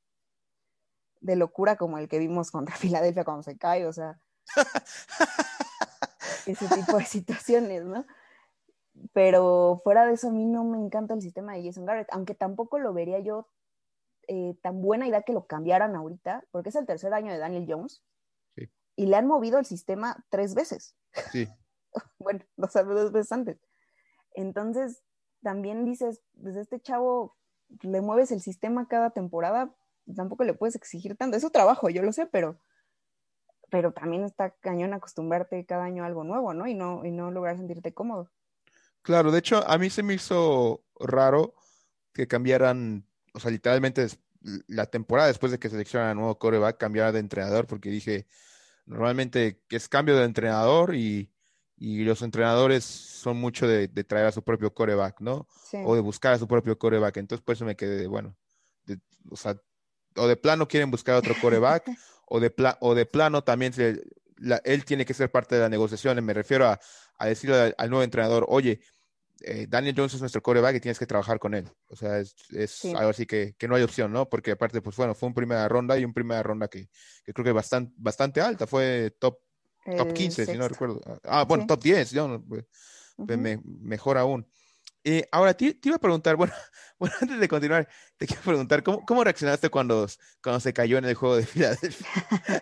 de 1.21 1.35
locura 1.35 1.77
como 1.77 1.97
el 1.97 2.07
que 2.09 2.19
vimos 2.19 2.51
contra 2.51 2.75
Filadelfia 2.77 3.23
cuando 3.23 3.43
se 3.43 3.57
cae, 3.57 3.85
o 3.85 3.93
sea, 3.93 4.19
ese 6.45 6.67
tipo 6.67 6.97
de 6.97 7.05
situaciones, 7.05 7.85
¿no? 7.85 8.05
Pero 9.13 9.81
fuera 9.83 10.05
de 10.05 10.13
eso, 10.13 10.27
a 10.27 10.31
mí 10.31 10.45
no 10.45 10.63
me 10.63 10.77
encanta 10.77 11.13
el 11.13 11.21
sistema 11.21 11.53
de 11.53 11.63
Jason 11.63 11.85
Garrett, 11.85 12.09
aunque 12.11 12.35
tampoco 12.35 12.77
lo 12.77 12.93
vería 12.93 13.19
yo 13.19 13.47
eh, 14.27 14.55
tan 14.61 14.81
buena 14.81 15.07
idea 15.07 15.23
que 15.23 15.33
lo 15.33 15.47
cambiaran 15.47 15.95
ahorita, 15.95 16.43
porque 16.51 16.69
es 16.69 16.75
el 16.75 16.85
tercer 16.85 17.13
año 17.13 17.31
de 17.31 17.39
Daniel 17.39 17.65
Jones 17.67 18.03
sí. 18.55 18.69
y 18.95 19.05
le 19.05 19.15
han 19.15 19.27
movido 19.27 19.59
el 19.59 19.65
sistema 19.65 20.23
tres 20.29 20.53
veces. 20.55 20.95
Sí. 21.31 21.47
bueno, 22.19 22.39
dos, 22.57 22.73
dos 22.73 23.11
veces 23.11 23.31
antes. 23.31 23.57
Entonces, 24.33 25.03
también 25.41 25.85
dices, 25.85 26.21
pues 26.41 26.55
este 26.55 26.79
chavo 26.79 27.37
le 27.81 28.01
mueves 28.01 28.31
el 28.31 28.41
sistema 28.41 28.87
cada 28.87 29.11
temporada, 29.11 29.73
tampoco 30.15 30.43
le 30.43 30.53
puedes 30.53 30.75
exigir 30.75 31.15
tanto. 31.15 31.37
Es 31.37 31.43
su 31.43 31.49
trabajo, 31.49 31.89
yo 31.89 32.01
lo 32.01 32.11
sé, 32.11 32.25
pero, 32.27 32.59
pero 33.69 33.93
también 33.93 34.23
está 34.23 34.51
cañón 34.51 34.93
acostumbrarte 34.93 35.65
cada 35.65 35.85
año 35.85 36.03
a 36.03 36.07
algo 36.07 36.23
nuevo, 36.23 36.53
¿no? 36.53 36.67
Y 36.67 36.73
no, 36.73 37.05
y 37.05 37.11
no 37.11 37.31
lograr 37.31 37.57
sentirte 37.57 37.93
cómodo. 37.93 38.31
Claro, 39.01 39.31
de 39.31 39.39
hecho, 39.39 39.67
a 39.67 39.77
mí 39.77 39.89
se 39.89 40.03
me 40.03 40.13
hizo 40.13 40.83
raro 40.99 41.55
que 42.13 42.27
cambiaran, 42.27 43.05
o 43.33 43.39
sea, 43.39 43.49
literalmente 43.49 44.07
la 44.67 44.85
temporada 44.87 45.27
después 45.27 45.51
de 45.51 45.59
que 45.59 45.69
seleccionaran 45.69 46.17
nuevo 46.17 46.37
coreback, 46.37 46.77
cambiara 46.77 47.11
de 47.11 47.19
entrenador, 47.19 47.67
porque 47.67 47.89
dije, 47.89 48.27
normalmente 48.85 49.61
es 49.69 49.87
cambio 49.87 50.15
de 50.17 50.25
entrenador 50.25 50.95
y, 50.95 51.31
y 51.77 52.03
los 52.03 52.21
entrenadores 52.21 52.83
son 52.83 53.37
mucho 53.37 53.67
de, 53.67 53.87
de, 53.87 54.03
traer 54.03 54.27
a 54.27 54.31
su 54.31 54.43
propio 54.43 54.73
coreback, 54.73 55.19
¿no? 55.21 55.47
Sí. 55.69 55.77
O 55.83 55.95
de 55.95 56.01
buscar 56.01 56.33
a 56.33 56.39
su 56.39 56.47
propio 56.47 56.77
coreback. 56.77 57.17
Entonces, 57.17 57.43
por 57.43 57.53
eso 57.53 57.65
me 57.65 57.75
quedé, 57.75 58.07
bueno, 58.07 58.37
de, 58.85 58.99
o 59.29 59.35
sea, 59.35 59.59
o 60.15 60.27
de 60.27 60.35
plano 60.35 60.67
quieren 60.67 60.91
buscar 60.91 61.15
otro 61.15 61.35
coreback, 61.41 61.85
o, 62.27 62.39
de 62.39 62.49
pla 62.49 62.77
o 62.81 62.95
de 62.95 63.05
plano 63.05 63.43
también 63.43 63.73
se, 63.73 64.01
la, 64.37 64.61
él 64.63 64.85
tiene 64.85 65.05
que 65.05 65.13
ser 65.13 65.31
parte 65.31 65.55
de 65.55 65.61
la 65.61 65.69
negociación. 65.69 66.23
Me 66.23 66.33
refiero 66.33 66.67
a, 66.67 66.79
a 67.17 67.25
decirle 67.25 67.59
al, 67.59 67.75
al, 67.77 67.89
nuevo 67.89 68.03
entrenador, 68.03 68.45
oye, 68.49 68.81
eh, 69.43 69.65
Daniel 69.67 69.95
Jones 69.97 70.13
es 70.13 70.21
nuestro 70.21 70.41
coreback 70.41 70.75
y 70.75 70.79
tienes 70.79 70.99
que 70.99 71.05
trabajar 71.05 71.39
con 71.39 71.53
él. 71.53 71.69
O 71.87 71.95
sea, 71.95 72.19
es, 72.19 72.35
es 72.49 72.71
sí. 72.71 72.93
algo 72.95 73.09
así 73.09 73.25
que, 73.25 73.55
que, 73.57 73.67
no 73.67 73.75
hay 73.75 73.83
opción, 73.83 74.11
¿no? 74.11 74.29
Porque 74.29 74.51
aparte, 74.51 74.81
pues 74.81 74.95
bueno, 74.95 75.15
fue 75.15 75.27
un 75.27 75.33
primera 75.33 75.67
ronda 75.67 75.97
y 75.97 76.05
un 76.05 76.13
primera 76.13 76.43
ronda 76.43 76.67
que, 76.67 76.89
que 77.23 77.33
creo 77.33 77.45
que 77.45 77.51
bastante, 77.51 77.93
bastante 77.97 78.41
alta, 78.41 78.67
fue 78.67 79.15
top, 79.19 79.39
top 79.97 80.13
15, 80.13 80.35
sexto. 80.35 80.51
si 80.51 80.57
no 80.57 80.67
recuerdo. 80.67 81.01
Ah, 81.23 81.43
bueno, 81.45 81.63
sí. 81.63 81.67
top 81.67 81.81
10, 81.81 82.13
¿no? 82.13 82.45
Pues, 82.47 82.65
uh 83.17 83.25
-huh. 83.25 83.37
me, 83.37 83.59
mejor 83.63 84.17
aún. 84.17 84.47
Eh, 85.03 85.27
ahora, 85.31 85.55
te, 85.55 85.73
te, 85.73 85.89
iba 85.89 85.95
a 85.95 85.99
preguntar, 85.99 86.35
bueno, 86.37 86.53
bueno, 86.99 87.15
antes 87.21 87.39
de 87.39 87.47
continuar, 87.47 87.87
te 88.17 88.27
quiero 88.27 88.41
preguntar, 88.43 88.83
¿cómo, 88.83 89.05
cómo 89.05 89.23
reaccionaste 89.23 89.69
cuando, 89.69 90.07
cuando 90.43 90.59
se 90.59 90.73
cayó 90.73 90.97
en 90.97 91.05
el 91.05 91.15
juego 91.15 91.37
de 91.37 91.45
Filadelfia? 91.45 92.07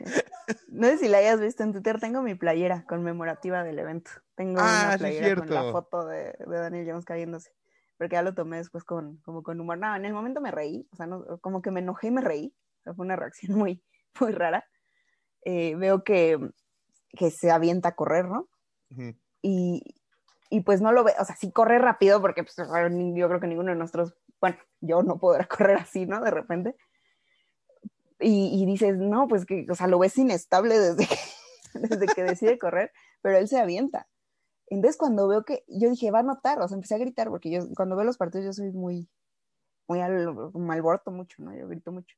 no 0.68 0.86
sé 0.86 0.98
si 0.98 1.08
la 1.08 1.18
hayas 1.18 1.40
visto 1.40 1.62
en 1.62 1.72
Twitter, 1.72 2.00
tengo 2.00 2.22
mi 2.22 2.34
playera 2.34 2.84
conmemorativa 2.86 3.62
del 3.64 3.78
evento. 3.78 4.10
Tengo 4.34 4.60
ah, 4.60 4.84
una 4.88 4.98
playera 4.98 5.28
sí, 5.28 5.34
con 5.34 5.50
la 5.50 5.70
foto 5.72 6.06
de, 6.06 6.34
de, 6.38 6.58
Daniel 6.58 6.86
Jones 6.88 7.04
cayéndose. 7.04 7.52
Porque 7.98 8.14
ya 8.14 8.22
lo 8.22 8.34
tomé 8.34 8.56
después 8.58 8.84
con, 8.84 9.18
como 9.18 9.42
con 9.42 9.60
humor. 9.60 9.78
No, 9.78 9.94
en 9.94 10.04
el 10.04 10.12
momento 10.12 10.40
me 10.40 10.50
reí, 10.50 10.88
o 10.92 10.96
sea, 10.96 11.06
no, 11.06 11.24
como 11.40 11.60
que 11.62 11.70
me 11.70 11.80
enojé 11.80 12.08
y 12.08 12.10
me 12.10 12.22
reí. 12.22 12.54
O 12.80 12.82
sea, 12.82 12.94
fue 12.94 13.04
una 13.04 13.16
reacción 13.16 13.52
muy, 13.58 13.82
muy 14.20 14.32
rara. 14.32 14.64
Eh, 15.44 15.74
veo 15.76 16.04
que, 16.04 16.38
que 17.10 17.30
se 17.30 17.50
avienta 17.50 17.90
a 17.90 17.94
correr, 17.94 18.26
¿no? 18.26 18.48
Uh 18.90 18.96
-huh. 18.96 19.16
y, 19.42 19.82
y 20.50 20.60
pues 20.62 20.80
no 20.80 20.90
lo 20.90 21.04
ve, 21.04 21.14
o 21.18 21.24
sea, 21.24 21.36
sí 21.36 21.52
corre 21.52 21.78
rápido 21.78 22.20
porque 22.20 22.42
pues, 22.42 22.56
yo 22.56 23.28
creo 23.28 23.40
que 23.40 23.46
ninguno 23.46 23.70
de 23.70 23.78
nosotros, 23.78 24.14
bueno, 24.40 24.56
yo 24.80 25.02
no 25.02 25.18
podrá 25.18 25.46
correr 25.48 25.76
así, 25.78 26.06
¿no? 26.06 26.20
De 26.20 26.30
repente. 26.30 26.76
Y, 28.20 28.62
y, 28.62 28.66
dices, 28.66 28.96
no, 28.98 29.28
pues 29.28 29.46
que, 29.46 29.66
o 29.70 29.74
sea, 29.74 29.86
lo 29.86 29.98
ves 29.98 30.16
inestable 30.18 30.78
desde 30.78 31.06
que, 31.06 31.16
desde 31.74 32.06
que 32.06 32.22
decide 32.22 32.58
correr, 32.58 32.92
pero 33.22 33.38
él 33.38 33.48
se 33.48 33.58
avienta. 33.58 34.08
Entonces 34.68 34.96
cuando 34.96 35.26
veo 35.26 35.44
que, 35.44 35.64
yo 35.68 35.90
dije, 35.90 36.10
va 36.10 36.18
a 36.18 36.22
anotar, 36.22 36.60
o 36.60 36.68
sea, 36.68 36.76
empecé 36.76 36.94
a 36.94 36.98
gritar, 36.98 37.28
porque 37.28 37.50
yo 37.50 37.62
cuando 37.74 37.96
veo 37.96 38.04
los 38.04 38.18
partidos 38.18 38.44
yo 38.44 38.52
soy 38.52 38.70
muy, 38.70 39.08
muy 39.88 40.00
al, 40.00 40.32
malborto 40.54 41.10
mucho, 41.10 41.42
¿no? 41.42 41.56
Yo 41.56 41.66
grito 41.66 41.90
mucho. 41.90 42.16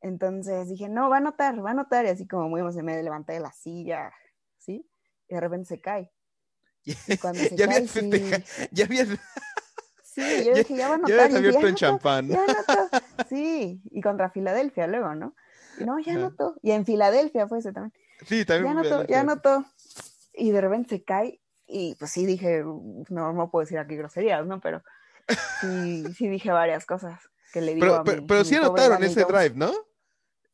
Entonces 0.00 0.68
dije, 0.68 0.88
no, 0.88 1.10
va 1.10 1.16
a 1.16 1.18
anotar, 1.18 1.62
va 1.64 1.70
a 1.70 1.72
anotar, 1.72 2.06
y 2.06 2.08
así 2.08 2.26
como 2.26 2.48
muy 2.48 2.62
me 2.82 3.02
levanté 3.02 3.34
de 3.34 3.40
la 3.40 3.52
silla, 3.52 4.12
¿sí? 4.58 4.88
Y 5.28 5.34
de 5.34 5.40
repente 5.40 5.66
se 5.66 5.80
cae. 5.80 6.12
Y 7.08 7.16
cuando 7.18 7.40
se 7.40 7.56
ya, 7.56 7.66
cae, 7.66 7.76
habías 7.76 7.90
sí... 7.90 8.10
ya 8.70 8.84
habías 8.84 9.08
Sí, 10.16 10.44
yo 10.46 10.54
dije, 10.54 10.74
ya 10.74 10.88
va 10.88 10.94
a 10.94 10.96
anotar. 10.96 11.08
Ya 11.16 11.24
habías 11.24 11.36
abierto 11.36 11.58
dije, 11.58 11.68
en 11.68 11.74
champán. 11.74 12.28
Ya. 12.28 12.42
Sí, 13.28 13.82
y 13.90 14.00
contra 14.00 14.30
Filadelfia 14.30 14.86
luego, 14.86 15.14
¿no? 15.14 15.34
Y 15.78 15.84
no, 15.84 15.98
ya 15.98 16.14
anotó. 16.14 16.56
Y 16.62 16.70
en 16.70 16.86
Filadelfia 16.86 17.46
fue 17.46 17.58
ese 17.58 17.72
también. 17.72 17.92
Sí, 18.26 18.46
también. 18.46 18.74
Ya 18.74 18.80
anotó, 18.80 19.06
ya 19.06 19.20
anotó. 19.20 19.64
Y 20.32 20.52
de 20.52 20.60
repente 20.62 20.88
se 20.88 21.04
cae. 21.04 21.40
Y 21.66 21.96
pues 21.96 22.12
sí 22.12 22.24
dije, 22.24 22.62
no, 22.64 23.32
no 23.34 23.50
puedo 23.50 23.64
decir 23.64 23.78
aquí 23.78 23.96
groserías, 23.96 24.46
¿no? 24.46 24.58
Pero 24.60 24.82
sí, 25.60 26.04
sí 26.14 26.28
dije 26.28 26.50
varias 26.50 26.86
cosas 26.86 27.20
que 27.52 27.60
le 27.60 27.74
digo 27.74 27.86
pero, 27.86 27.96
a 27.96 28.04
mi, 28.04 28.10
Pero, 28.10 28.26
pero 28.26 28.44
sí 28.44 28.54
anotaron 28.54 29.04
ese 29.04 29.24
drive, 29.24 29.54
¿no? 29.54 29.72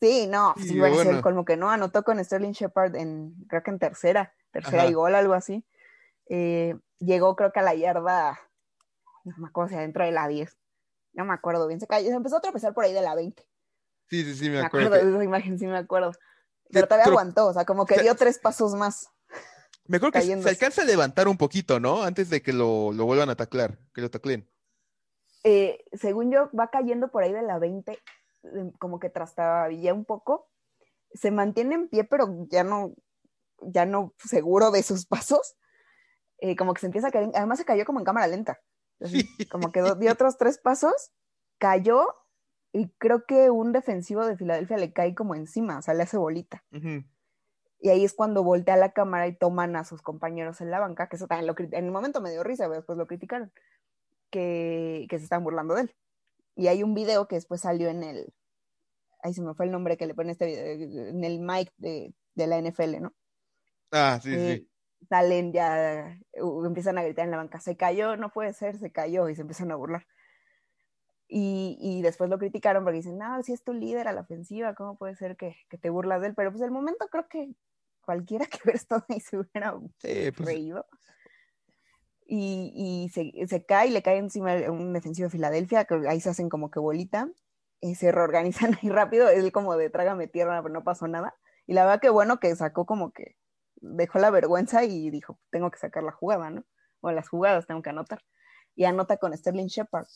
Sí, 0.00 0.26
no, 0.26 0.54
sí, 0.56 0.74
iba 0.74 0.88
a 0.88 0.94
ser 0.94 1.04
bueno. 1.04 1.22
como 1.22 1.44
que 1.44 1.56
no, 1.56 1.70
anotó 1.70 2.02
con 2.02 2.22
Sterling 2.24 2.50
Shepard 2.50 2.96
en, 2.96 3.34
creo 3.48 3.62
que 3.62 3.70
en 3.70 3.78
tercera, 3.78 4.34
tercera 4.50 4.82
Ajá. 4.82 4.90
y 4.90 4.94
gol, 4.94 5.14
algo 5.14 5.34
así. 5.34 5.64
Eh, 6.28 6.74
llegó 6.98 7.36
creo 7.36 7.52
que 7.52 7.60
a 7.60 7.62
la 7.62 7.74
yarda, 7.74 8.40
no 9.24 9.34
me 9.38 9.48
acuerdo 9.48 9.70
si 9.70 9.74
adentro 9.76 10.04
de 10.04 10.12
la 10.12 10.28
10, 10.28 10.56
no 11.14 11.24
me 11.24 11.34
acuerdo 11.34 11.66
bien, 11.66 11.80
se 11.80 11.86
cayó, 11.86 12.08
se 12.08 12.14
empezó 12.14 12.36
a 12.36 12.40
tropezar 12.40 12.74
por 12.74 12.84
ahí 12.84 12.92
de 12.92 13.02
la 13.02 13.14
20. 13.14 13.42
Sí, 14.08 14.24
sí, 14.24 14.34
sí, 14.34 14.44
me, 14.50 14.60
me 14.60 14.66
acuerdo. 14.66 14.88
acuerdo 14.88 15.06
de 15.06 15.14
esa 15.14 15.24
imagen, 15.24 15.58
sí 15.58 15.66
me 15.66 15.78
acuerdo. 15.78 16.12
Pero 16.70 16.86
todavía 16.86 17.04
Pero, 17.04 17.18
aguantó, 17.18 17.46
o 17.46 17.52
sea, 17.52 17.64
como 17.64 17.84
que 17.86 18.00
dio 18.00 18.14
tres 18.14 18.38
pasos 18.38 18.74
más. 18.74 19.08
Me 19.86 19.96
acuerdo 19.98 20.12
que 20.12 20.22
se 20.22 20.48
alcanza 20.48 20.82
a 20.82 20.84
levantar 20.84 21.28
un 21.28 21.36
poquito, 21.36 21.80
¿no? 21.80 22.02
Antes 22.02 22.30
de 22.30 22.40
que 22.42 22.52
lo, 22.52 22.92
lo 22.92 23.04
vuelvan 23.04 23.30
a 23.30 23.36
taclar, 23.36 23.78
que 23.92 24.00
lo 24.00 24.10
taclen. 24.10 24.48
Eh, 25.44 25.84
según 25.92 26.30
yo, 26.30 26.50
va 26.58 26.70
cayendo 26.70 27.10
por 27.10 27.22
ahí 27.22 27.32
de 27.32 27.42
la 27.42 27.58
20, 27.58 27.98
como 28.78 28.98
que 28.98 29.10
trastabilla 29.10 29.92
un 29.92 30.04
poco. 30.04 30.48
Se 31.12 31.30
mantiene 31.30 31.74
en 31.74 31.88
pie, 31.88 32.04
pero 32.04 32.46
ya 32.48 32.64
no, 32.64 32.94
ya 33.60 33.84
no 33.84 34.14
seguro 34.18 34.70
de 34.70 34.82
sus 34.82 35.06
pasos, 35.06 35.56
eh, 36.38 36.56
como 36.56 36.74
que 36.74 36.80
se 36.80 36.86
empieza 36.86 37.08
a 37.08 37.10
caer, 37.10 37.30
además 37.34 37.58
se 37.58 37.64
cayó 37.64 37.84
como 37.84 37.98
en 37.98 38.04
cámara 38.04 38.26
lenta, 38.26 38.60
como 39.50 39.72
que 39.72 39.82
dio 39.98 40.12
otros 40.12 40.36
tres 40.38 40.59
pasos, 40.59 41.12
cayó 41.59 42.07
y 42.72 42.88
creo 42.98 43.26
que 43.26 43.50
un 43.50 43.72
defensivo 43.72 44.24
de 44.26 44.36
Filadelfia 44.36 44.76
le 44.78 44.92
cae 44.92 45.14
como 45.14 45.34
encima, 45.34 45.78
o 45.78 45.82
sea, 45.82 45.94
le 45.94 46.05
hace 46.05 46.16
bolita. 46.16 46.64
Y 47.78 47.88
ahí 47.90 48.05
es 48.05 48.14
cuando 48.14 48.44
voltea 48.44 48.76
la 48.76 48.92
cámara 48.92 49.26
y 49.26 49.36
toman 49.36 49.74
a 49.76 49.84
sus 49.84 50.03
compañeros 50.03 50.61
en 50.61 50.70
la 50.70 50.78
banca, 50.80 51.09
que 51.09 51.16
eso 51.16 51.26
también 51.26 51.48
lo, 51.48 51.55
en 51.59 51.84
el 51.84 51.90
momento 51.90 52.20
me 52.20 52.30
dio 52.30 52.44
risa, 52.44 52.64
pero 52.64 52.76
después 52.76 52.96
lo 52.96 53.07
criticaron, 53.07 53.53
que, 54.30 55.07
que 55.11 55.18
se 55.18 55.24
están 55.24 55.42
burlando 55.44 55.74
de 55.74 55.82
él. 55.82 55.94
Y 56.55 56.68
hay 56.68 56.82
un 56.82 56.94
video 56.94 57.26
que 57.26 57.36
después 57.36 57.61
salió 57.62 57.88
en 57.88 58.03
el, 58.03 58.32
ahí 59.22 59.34
se 59.34 59.42
me 59.42 59.55
fue 59.55 59.66
el 59.66 59.72
nombre 59.72 59.96
que 59.96 60.07
le 60.07 60.14
pone 60.14 60.32
este 60.32 60.46
video, 60.46 61.09
en 61.09 61.24
el 61.24 61.40
mic 61.40 61.72
de, 61.76 62.14
de 62.34 62.46
la 62.46 62.61
NFL, 62.61 63.00
¿no? 63.00 63.12
Ah, 63.90 64.20
sí, 64.22 64.30
Eh, 64.32 64.57
sí. 64.59 64.68
Salen 65.09 65.53
ya, 65.53 66.18
empiezan 66.64 66.98
a 66.98 67.03
gritar 67.03 67.24
en 67.24 67.32
la 67.32 67.36
banca, 67.38 67.61
se 67.61 67.76
cayó, 67.76 68.16
no 68.16 68.32
puede 68.32 68.53
ser, 68.53 68.78
se 68.78 68.92
cayó, 68.92 69.28
y 69.28 69.34
se 69.34 69.42
empiezan 69.42 69.70
a 69.72 69.76
burlar. 69.76 70.07
Y, 71.28 71.78
y 71.80 72.03
después 72.03 72.28
lo 72.28 72.38
criticaron 72.38 72.84
porque 72.84 72.98
dicen, 72.98 73.18
no, 73.18 73.42
si 73.42 73.53
es 73.53 73.64
tu 73.64 73.72
líder 73.72 74.07
a 74.07 74.12
la 74.12 74.20
ofensiva, 74.20 74.74
¿cómo 74.74 74.98
puede 74.98 75.14
ser 75.14 75.36
que, 75.36 75.57
que 75.70 75.78
te 75.78 75.88
burlas 75.88 76.20
de 76.20 76.28
él? 76.28 76.34
Pero 76.34 76.50
pues 76.50 76.62
el 76.62 76.70
momento 76.70 77.07
creo 77.11 77.26
que 77.28 77.55
cualquiera 78.05 78.46
que 78.50 78.59
hubiera 78.64 78.76
estado 78.76 79.05
ahí 79.09 79.20
se 79.20 79.38
hubiera 79.38 79.74
Sí, 79.98 80.30
pues, 80.32 80.46
reído. 80.46 80.86
Y, 82.26 82.72
y 82.74 83.09
se, 83.11 83.32
se 83.46 83.64
cae, 83.64 83.90
le 83.90 84.03
cae 84.03 84.18
encima 84.18 84.55
un 84.70 84.92
defensivo 84.92 85.26
de 85.26 85.30
Filadelfia, 85.30 85.84
que 85.84 86.03
ahí 86.09 86.20
se 86.20 86.30
hacen 86.30 86.48
como 86.48 86.70
que 86.70 86.80
bolita, 86.80 87.30
y 87.80 87.94
se 87.94 88.12
reorganizan 88.12 88.78
ahí 88.82 88.88
rápido, 88.90 89.28
él 89.28 89.53
como 89.53 89.76
de 89.76 89.90
trágame 89.90 90.28
tierra, 90.28 90.62
pero 90.62 90.72
no 90.72 90.84
pasó 90.84 91.09
nada. 91.09 91.34
Y 91.66 91.74
la 91.74 91.84
verdad 91.84 92.00
que 92.00 92.11
bueno 92.11 92.40
que 92.40 92.55
sacó 92.57 92.86
como 92.86 93.12
que 93.12 93.36
dejó 93.83 94.18
la 94.18 94.30
vergüenza 94.30 94.85
y 94.85 95.11
dijo, 95.11 95.39
tengo 95.51 95.70
que 95.70 95.78
sacar 95.78 96.03
la 96.03 96.12
jugada, 96.12 96.51
¿no? 96.51 96.64
O 97.01 97.11
las 97.11 97.28
jugadas 97.28 97.66
tengo 97.66 97.83
que 97.83 97.91
anotar. 97.91 98.22
Y 98.74 98.85
anota 98.85 99.18
con 99.18 99.37
Sterling 99.37 99.66
Shepard, 99.66 100.07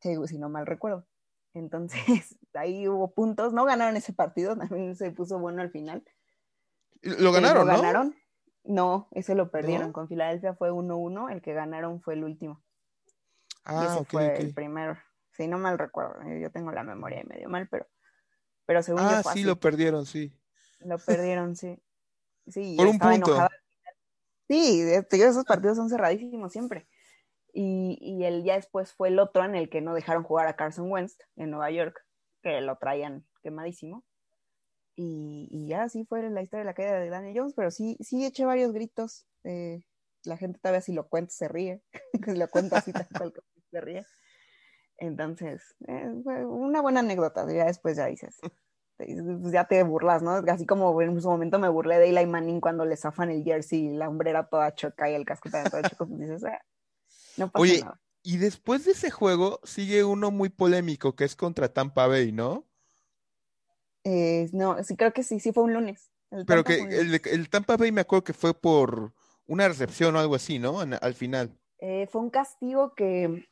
que, 0.00 0.16
si 0.26 0.38
no 0.38 0.48
mal 0.48 0.66
recuerdo. 0.66 1.06
Entonces, 1.54 2.36
ahí 2.54 2.86
hubo 2.88 3.12
puntos, 3.12 3.52
no 3.52 3.64
ganaron 3.64 3.96
ese 3.96 4.12
partido, 4.12 4.56
también 4.56 4.94
se 4.96 5.10
puso 5.10 5.38
bueno 5.38 5.62
al 5.62 5.70
final. 5.70 6.04
Lo 7.02 7.32
ganaron, 7.32 7.66
¿lo 7.66 7.72
¿no? 7.72 7.78
ganaron? 7.80 8.16
No, 8.64 9.08
ese 9.10 9.34
lo 9.34 9.50
perdieron. 9.50 9.88
¿No? 9.88 9.92
Con 9.92 10.08
Filadelfia 10.08 10.54
fue 10.54 10.70
1-1, 10.70 11.30
el 11.32 11.42
que 11.42 11.52
ganaron 11.52 12.00
fue 12.00 12.14
el 12.14 12.24
último. 12.24 12.62
y 13.06 13.60
Ah, 13.64 13.96
ese 13.96 14.04
fue 14.04 14.36
el 14.40 14.54
primero. 14.54 14.96
Si 15.32 15.48
no 15.48 15.58
mal 15.58 15.78
recuerdo, 15.78 16.22
eh, 16.22 16.40
yo 16.40 16.50
tengo 16.50 16.70
la 16.70 16.84
memoria 16.84 17.22
medio 17.24 17.48
mal, 17.48 17.68
pero, 17.68 17.86
pero 18.66 18.82
según 18.82 19.02
yo 19.02 19.08
Ah, 19.08 19.22
fue 19.22 19.32
sí, 19.32 19.38
así. 19.40 19.48
lo 19.48 19.56
perdieron, 19.58 20.06
sí. 20.06 20.32
Lo 20.80 20.98
perdieron, 20.98 21.56
sí. 21.56 21.82
Sí, 22.46 22.76
Por 22.76 22.86
un 22.86 22.92
estaba 22.92 23.12
punto. 23.12 23.30
enojada. 23.32 23.50
Sí, 24.48 24.82
digo, 24.84 25.24
esos 25.26 25.44
partidos 25.44 25.76
son 25.76 25.88
cerradísimos 25.88 26.52
siempre. 26.52 26.86
Y, 27.52 27.98
y 28.00 28.24
el 28.24 28.44
ya 28.44 28.56
después 28.56 28.92
fue 28.92 29.08
el 29.08 29.18
otro 29.18 29.44
en 29.44 29.54
el 29.54 29.70
que 29.70 29.80
no 29.80 29.94
dejaron 29.94 30.24
jugar 30.24 30.46
a 30.48 30.56
Carson 30.56 30.90
Wentz 30.90 31.16
en 31.36 31.50
Nueva 31.50 31.70
York, 31.70 31.96
que 32.42 32.60
lo 32.60 32.76
traían 32.78 33.26
quemadísimo. 33.42 34.04
Y, 34.96 35.48
y 35.50 35.68
ya 35.68 35.84
así 35.84 36.04
fue 36.04 36.28
la 36.30 36.42
historia 36.42 36.60
de 36.60 36.66
la 36.66 36.74
caída 36.74 37.00
de 37.00 37.10
Daniel 37.10 37.36
Jones, 37.38 37.54
pero 37.56 37.70
sí, 37.70 37.96
sí 38.00 38.24
eché 38.24 38.44
varios 38.44 38.72
gritos. 38.72 39.26
eh, 39.44 39.80
la 40.24 40.36
gente 40.38 40.58
todavía 40.58 40.80
si 40.80 40.92
lo 40.94 41.08
cuenta 41.08 41.32
se 41.32 41.48
ríe, 41.48 41.82
si 42.26 42.36
lo 42.36 42.48
cuento 42.48 42.76
así 42.76 42.92
tal 42.92 43.08
cual 43.16 43.34
se 43.70 43.80
ríe. 43.80 44.06
Entonces, 44.98 45.74
eh, 45.88 46.10
fue 46.22 46.46
una 46.46 46.80
buena 46.80 47.00
anécdota, 47.00 47.46
ya 47.52 47.66
después 47.66 47.96
ya 47.96 48.06
dices, 48.06 48.38
pues 48.96 49.52
ya 49.52 49.64
te 49.64 49.82
burlas, 49.82 50.22
¿no? 50.22 50.32
Así 50.32 50.66
como 50.66 51.00
en 51.02 51.20
su 51.20 51.28
momento 51.28 51.58
me 51.58 51.68
burlé 51.68 51.98
de 51.98 52.10
Eli 52.10 52.26
Manning 52.26 52.60
cuando 52.60 52.84
le 52.84 52.96
zafan 52.96 53.30
el 53.30 53.42
jersey 53.44 53.86
y 53.86 53.96
la 53.96 54.08
hombrera 54.08 54.48
toda 54.48 54.74
choca 54.74 55.10
y 55.10 55.14
el 55.14 55.24
casco 55.24 55.50
también 55.50 55.70
todo 55.70 55.82
choco, 55.82 56.06
pues 56.06 56.20
dices, 56.20 56.44
"Ah, 56.44 56.60
no 57.36 57.50
pasa 57.50 57.62
Oye, 57.62 57.80
nada. 57.80 58.00
Y 58.22 58.38
después 58.38 58.86
de 58.86 58.92
ese 58.92 59.10
juego 59.10 59.60
sigue 59.64 60.02
uno 60.02 60.30
muy 60.30 60.48
polémico 60.48 61.14
que 61.14 61.24
es 61.24 61.36
contra 61.36 61.68
Tampa 61.72 62.06
Bay, 62.06 62.32
¿no? 62.32 62.64
Eh, 64.04 64.48
no, 64.52 64.82
sí, 64.82 64.96
creo 64.96 65.12
que 65.12 65.22
sí, 65.22 65.40
sí 65.40 65.52
fue 65.52 65.64
un 65.64 65.74
lunes. 65.74 66.10
El 66.30 66.46
Pero 66.46 66.64
que 66.64 66.74
el, 67.32 67.48
Tampa 67.50 67.76
Bay 67.76 67.92
me 67.92 68.00
acuerdo 68.02 68.24
que 68.24 68.32
fue 68.32 68.54
por 68.54 69.12
una 69.46 69.68
recepción 69.68 70.16
o 70.16 70.18
algo 70.18 70.34
así, 70.34 70.58
¿no? 70.58 70.82
En- 70.82 70.94
al 71.00 71.14
final. 71.14 71.50
Eh, 71.80 72.06
fue 72.10 72.22
un 72.22 72.30
castigo 72.30 72.94
que, 72.94 73.46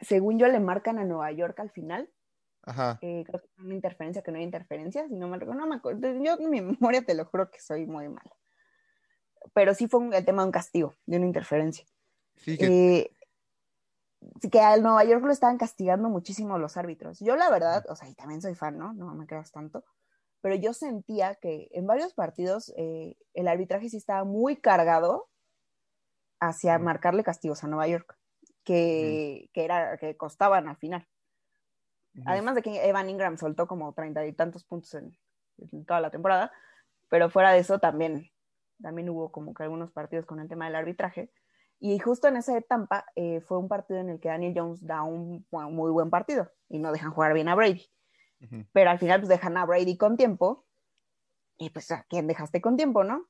según 0.00 0.38
yo, 0.38 0.46
le 0.48 0.60
marcan 0.60 0.98
a 0.98 1.04
Nueva 1.04 1.32
York 1.32 1.58
al 1.60 1.70
final. 1.70 2.10
Ajá. 2.68 2.98
Eh, 3.00 3.24
creo 3.26 3.40
que 3.40 3.48
fue 3.48 3.64
una 3.64 3.74
interferencia 3.74 4.22
que 4.22 4.30
no 4.30 4.38
hay 4.38 4.44
interferencia, 4.44 5.06
si 5.08 5.14
no 5.14 5.28
me 5.28 5.38
no 5.38 5.66
me 5.66 5.76
acuerdo. 5.76 6.12
Yo 6.22 6.36
en 6.38 6.50
mi 6.50 6.60
memoria 6.92 7.02
te 7.02 7.14
lo 7.14 7.24
juro 7.24 7.50
que 7.50 7.60
soy 7.60 7.86
muy 7.86 8.08
mala. 8.08 8.32
Pero 9.54 9.72
sí 9.74 9.88
fue 9.88 10.00
un- 10.00 10.12
el 10.14 10.24
tema 10.24 10.42
de 10.42 10.46
un 10.46 10.52
castigo, 10.52 10.94
de 11.06 11.16
una 11.16 11.26
interferencia. 11.26 11.86
Sí, 12.36 12.58
que 12.58 12.66
Eh, 12.66 13.16
sí 14.42 14.50
que 14.50 14.60
al 14.60 14.82
Nueva 14.82 15.04
York 15.04 15.24
lo 15.24 15.32
estaban 15.32 15.58
castigando 15.58 16.08
muchísimo 16.08 16.58
los 16.58 16.76
árbitros. 16.76 17.20
Yo 17.20 17.36
la 17.36 17.50
verdad, 17.50 17.84
o 17.88 17.96
sea, 17.96 18.08
y 18.08 18.14
también 18.14 18.42
soy 18.42 18.54
fan, 18.54 18.76
¿no? 18.76 18.92
No 18.92 19.14
me 19.14 19.26
creas 19.26 19.50
tanto, 19.52 19.84
pero 20.40 20.54
yo 20.54 20.72
sentía 20.74 21.36
que 21.36 21.68
en 21.72 21.86
varios 21.86 22.14
partidos 22.14 22.72
eh, 22.76 23.16
el 23.34 23.48
arbitraje 23.48 23.88
sí 23.88 23.96
estaba 23.96 24.24
muy 24.24 24.56
cargado 24.56 25.28
hacia 26.40 26.78
marcarle 26.78 27.24
castigos 27.24 27.64
a 27.64 27.68
Nueva 27.68 27.88
York, 27.88 28.16
que, 28.64 29.50
que 29.52 29.64
era 29.64 29.96
que 29.98 30.16
costaban 30.16 30.68
al 30.68 30.76
final. 30.76 31.06
Además 32.26 32.54
de 32.54 32.62
que 32.62 32.88
Evan 32.88 33.10
Ingram 33.10 33.36
soltó 33.36 33.66
como 33.66 33.92
treinta 33.92 34.26
y 34.26 34.32
tantos 34.32 34.64
puntos 34.64 34.94
en, 34.94 35.16
en 35.58 35.84
toda 35.84 36.00
la 36.00 36.10
temporada, 36.10 36.52
pero 37.08 37.30
fuera 37.30 37.52
de 37.52 37.58
eso 37.58 37.78
también, 37.78 38.30
también 38.82 39.08
hubo 39.08 39.30
como 39.30 39.54
que 39.54 39.62
algunos 39.62 39.92
partidos 39.92 40.26
con 40.26 40.40
el 40.40 40.48
tema 40.48 40.66
del 40.66 40.76
arbitraje. 40.76 41.30
Y 41.80 41.98
justo 41.98 42.28
en 42.28 42.36
ese 42.36 42.54
de 42.54 42.62
Tampa 42.62 43.06
eh, 43.14 43.40
fue 43.40 43.58
un 43.58 43.68
partido 43.68 44.00
en 44.00 44.10
el 44.10 44.20
que 44.20 44.28
Daniel 44.28 44.54
Jones 44.56 44.84
da 44.84 45.02
un, 45.02 45.46
muy 45.50 45.90
buen 45.92 46.10
partido 46.10 46.50
y 46.68 46.78
no 46.78 46.90
dejan 46.92 47.12
jugar 47.12 47.34
bien 47.34 47.48
a 47.48 47.54
Brady. 47.54 47.86
Pero 48.72 48.90
al 48.90 48.98
final 48.98 49.20
pues 49.20 49.28
dejan 49.28 49.56
a 49.56 49.64
Brady 49.64 49.96
con 49.96 50.16
tiempo 50.16 50.64
y 51.56 51.70
pues 51.70 51.90
a 51.90 52.04
quién 52.08 52.28
dejaste 52.28 52.60
con 52.60 52.76
tiempo, 52.76 53.02
¿no? 53.02 53.26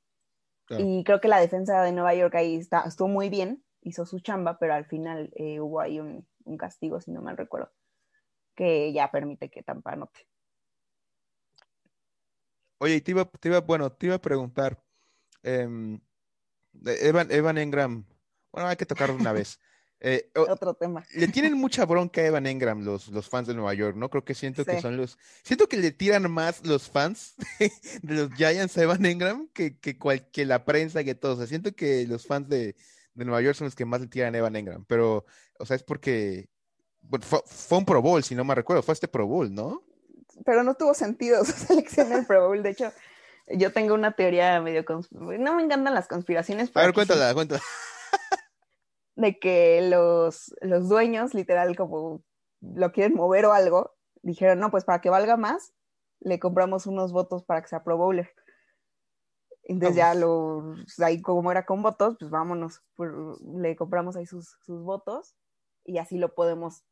Claro. 0.66 0.84
Y 0.84 1.02
creo 1.02 1.20
que 1.20 1.28
la 1.28 1.40
defensa 1.40 1.82
de 1.82 1.92
Nueva 1.92 2.14
York 2.14 2.34
ahí 2.34 2.56
está, 2.56 2.82
estuvo 2.82 3.08
muy 3.08 3.30
bien, 3.30 3.64
hizo 3.80 4.04
su 4.04 4.20
chamba, 4.20 4.58
pero 4.58 4.74
al 4.74 4.84
final 4.84 5.30
eh, 5.34 5.60
hubo 5.60 5.80
ahí 5.80 5.98
un, 5.98 6.26
un 6.44 6.56
castigo, 6.58 7.00
si 7.00 7.10
no 7.10 7.22
mal 7.22 7.38
recuerdo, 7.38 7.70
que 8.58 8.92
ya 8.92 9.08
permite 9.08 9.48
que 9.48 9.62
Tampa 9.62 9.92
anote. 9.92 10.26
Oye, 12.80 13.00
te 13.00 13.12
iba, 13.12 13.24
te 13.24 13.48
iba, 13.48 13.60
bueno, 13.60 13.92
te 13.92 14.06
iba 14.06 14.16
a 14.16 14.20
preguntar, 14.20 14.82
em, 15.42 16.00
Evan, 16.84 17.30
Evan 17.30 17.58
Engram, 17.58 18.04
bueno, 18.52 18.68
hay 18.68 18.76
que 18.76 18.86
tocarlo 18.86 19.14
una 19.14 19.32
vez. 19.32 19.58
Eh, 20.00 20.30
Otro 20.36 20.74
tema. 20.74 21.04
le 21.16 21.26
tienen 21.26 21.54
mucha 21.54 21.84
bronca 21.84 22.20
a 22.20 22.26
Evan 22.26 22.46
Engram 22.46 22.84
los, 22.84 23.08
los 23.08 23.28
fans 23.28 23.48
de 23.48 23.54
Nueva 23.54 23.74
York, 23.74 23.96
¿no? 23.96 24.08
Creo 24.08 24.24
que 24.24 24.32
siento 24.32 24.64
que 24.64 24.80
son 24.80 24.96
los, 24.96 25.18
siento 25.42 25.68
que 25.68 25.76
le 25.76 25.90
tiran 25.90 26.30
más 26.30 26.64
los 26.64 26.88
fans 26.88 27.34
de 28.02 28.14
los 28.14 28.32
Giants 28.34 28.78
a 28.78 28.82
Evan 28.84 29.04
Engram 29.04 29.48
que, 29.48 29.76
que, 29.76 29.98
cual- 29.98 30.30
que 30.30 30.44
la 30.46 30.64
prensa, 30.64 31.02
que 31.02 31.16
todo. 31.16 31.32
O 31.32 31.36
sea, 31.36 31.48
siento 31.48 31.74
que 31.74 32.06
los 32.06 32.28
fans 32.28 32.48
de, 32.48 32.76
de 33.14 33.24
Nueva 33.24 33.42
York 33.42 33.56
son 33.56 33.64
los 33.64 33.74
que 33.74 33.86
más 33.86 34.00
le 34.00 34.06
tiran 34.06 34.36
a 34.36 34.38
Evan 34.38 34.54
Engram, 34.54 34.84
pero, 34.84 35.26
o 35.58 35.66
sea, 35.66 35.74
es 35.74 35.82
porque 35.82 36.48
bueno, 37.08 37.24
fue, 37.24 37.40
fue 37.46 37.78
un 37.78 37.84
Pro 37.84 38.02
Bowl, 38.02 38.22
si 38.22 38.34
no 38.34 38.44
me 38.44 38.54
recuerdo, 38.54 38.82
fue 38.82 38.94
este 38.94 39.08
Pro 39.08 39.26
Bowl, 39.26 39.52
¿no? 39.52 39.82
Pero 40.44 40.62
no 40.62 40.74
tuvo 40.74 40.94
sentido 40.94 41.44
su 41.44 41.52
selección 41.52 42.12
en 42.12 42.20
el 42.20 42.26
Pro 42.26 42.46
Bowl. 42.46 42.62
De 42.62 42.70
hecho, 42.70 42.92
yo 43.48 43.72
tengo 43.72 43.94
una 43.94 44.12
teoría 44.12 44.60
medio... 44.60 44.84
No 45.10 45.54
me 45.54 45.62
encantan 45.62 45.94
las 45.94 46.08
conspiraciones, 46.08 46.70
A 46.74 46.80
ver, 46.80 46.90
sí, 46.90 46.94
cuéntala, 46.94 47.34
cuéntala. 47.34 47.62
de 49.16 49.38
que 49.38 49.88
los, 49.88 50.54
los 50.60 50.88
dueños, 50.88 51.34
literal, 51.34 51.76
como 51.76 52.22
lo 52.60 52.92
quieren 52.92 53.14
mover 53.16 53.46
o 53.46 53.52
algo, 53.52 53.96
dijeron, 54.22 54.60
no, 54.60 54.70
pues 54.70 54.84
para 54.84 55.00
que 55.00 55.10
valga 55.10 55.36
más, 55.36 55.72
le 56.20 56.38
compramos 56.38 56.86
unos 56.86 57.12
votos 57.12 57.44
para 57.44 57.62
que 57.62 57.68
sea 57.68 57.84
Pro 57.84 57.96
Bowler. 57.96 58.30
Entonces 59.64 59.96
ya 59.96 60.14
lo, 60.14 60.76
ahí 61.04 61.20
como 61.20 61.50
era 61.50 61.66
con 61.66 61.82
votos, 61.82 62.16
pues 62.18 62.30
vámonos, 62.30 62.82
le 63.60 63.76
compramos 63.76 64.16
ahí 64.16 64.24
sus, 64.24 64.56
sus 64.62 64.82
votos 64.82 65.36
y 65.84 65.98
así 65.98 66.16
lo 66.16 66.34
podemos, 66.34 66.84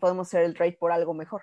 podemos 0.00 0.26
hacer 0.28 0.42
el 0.42 0.54
trade 0.54 0.76
por 0.78 0.92
algo 0.92 1.14
mejor. 1.14 1.42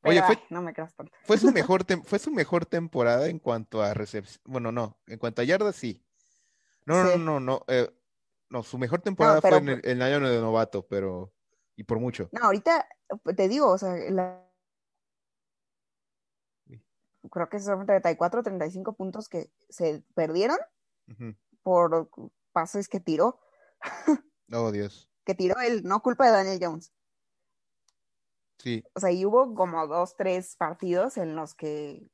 Pero, 0.00 0.10
Oye, 0.10 0.22
fue- 0.22 0.36
ay, 0.36 0.42
no 0.50 0.62
me 0.62 0.72
creas 0.74 0.94
tanto. 0.94 1.12
Fue 1.24 1.38
su 1.38 1.50
mejor, 1.52 1.84
fue 2.04 2.18
su 2.18 2.30
mejor 2.30 2.66
temporada 2.66 3.28
en 3.28 3.38
cuanto 3.38 3.82
a 3.82 3.94
recepción. 3.94 4.40
Bueno, 4.44 4.70
no, 4.72 4.98
en 5.06 5.18
cuanto 5.18 5.40
a 5.42 5.44
yardas, 5.44 5.76
sí. 5.76 6.04
No, 6.86 7.02
no, 7.02 7.12
Sí. 7.12 7.18
no, 7.18 7.24
no, 7.24 7.40
no. 7.40 7.64
eh, 7.68 7.90
no, 8.50 8.62
su 8.62 8.76
mejor 8.78 9.00
temporada 9.00 9.40
pero- 9.40 9.56
fue 9.58 9.62
en 9.62 9.68
el, 9.78 9.80
en 9.90 10.02
el 10.02 10.02
año 10.02 10.28
de 10.28 10.40
novato, 10.40 10.86
pero. 10.86 11.32
Y 11.76 11.84
por 11.84 11.98
mucho. 11.98 12.28
No, 12.30 12.44
ahorita 12.44 12.86
te 13.36 13.48
digo, 13.48 13.68
o 13.70 13.78
sea, 13.78 13.94
la- 14.10 14.40
creo 17.30 17.48
que 17.48 17.58
son 17.58 17.86
34, 17.86 18.42
35 18.42 18.92
puntos 18.94 19.28
que 19.28 19.50
se 19.68 20.02
perdieron 20.14 20.58
por 21.62 22.10
pases 22.52 22.88
que 22.88 23.00
tiró, 23.00 23.40
Oh, 24.52 24.70
Dios. 24.70 25.08
que 25.24 25.34
tiró 25.34 25.58
él, 25.60 25.82
no 25.84 26.00
culpa 26.02 26.26
de 26.26 26.32
Daniel 26.32 26.58
Jones. 26.62 26.92
Sí. 28.64 28.82
O 28.94 29.00
sea, 29.00 29.12
y 29.12 29.26
hubo 29.26 29.54
como 29.54 29.86
dos, 29.86 30.16
tres 30.16 30.56
partidos 30.56 31.18
en 31.18 31.36
los 31.36 31.54
que 31.54 32.10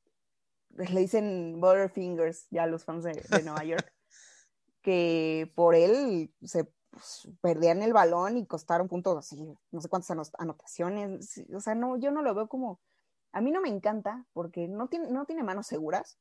le 0.75 0.99
dicen 0.99 1.59
Butterfingers 1.61 2.47
ya 2.49 2.63
a 2.63 2.67
los 2.67 2.83
fans 2.83 3.05
de, 3.05 3.13
de 3.13 3.43
Nueva 3.43 3.63
York, 3.63 3.93
que 4.81 5.49
por 5.55 5.75
él 5.75 6.33
se 6.43 6.65
pues, 6.89 7.29
perdían 7.39 7.81
el 7.81 7.93
balón 7.93 8.35
y 8.35 8.45
costaron 8.45 8.89
puntos 8.89 9.17
así, 9.17 9.57
no 9.71 9.79
sé 9.79 9.87
cuántas 9.87 10.09
anot- 10.11 10.35
anotaciones. 10.37 11.41
O 11.55 11.61
sea, 11.61 11.73
no, 11.73 11.95
yo 11.95 12.11
no 12.11 12.21
lo 12.21 12.35
veo 12.35 12.49
como. 12.49 12.81
A 13.31 13.39
mí 13.39 13.49
no 13.51 13.61
me 13.61 13.69
encanta 13.69 14.25
porque 14.33 14.67
no 14.67 14.89
tiene, 14.89 15.09
no 15.09 15.25
tiene 15.25 15.41
manos 15.43 15.67
seguras 15.67 16.19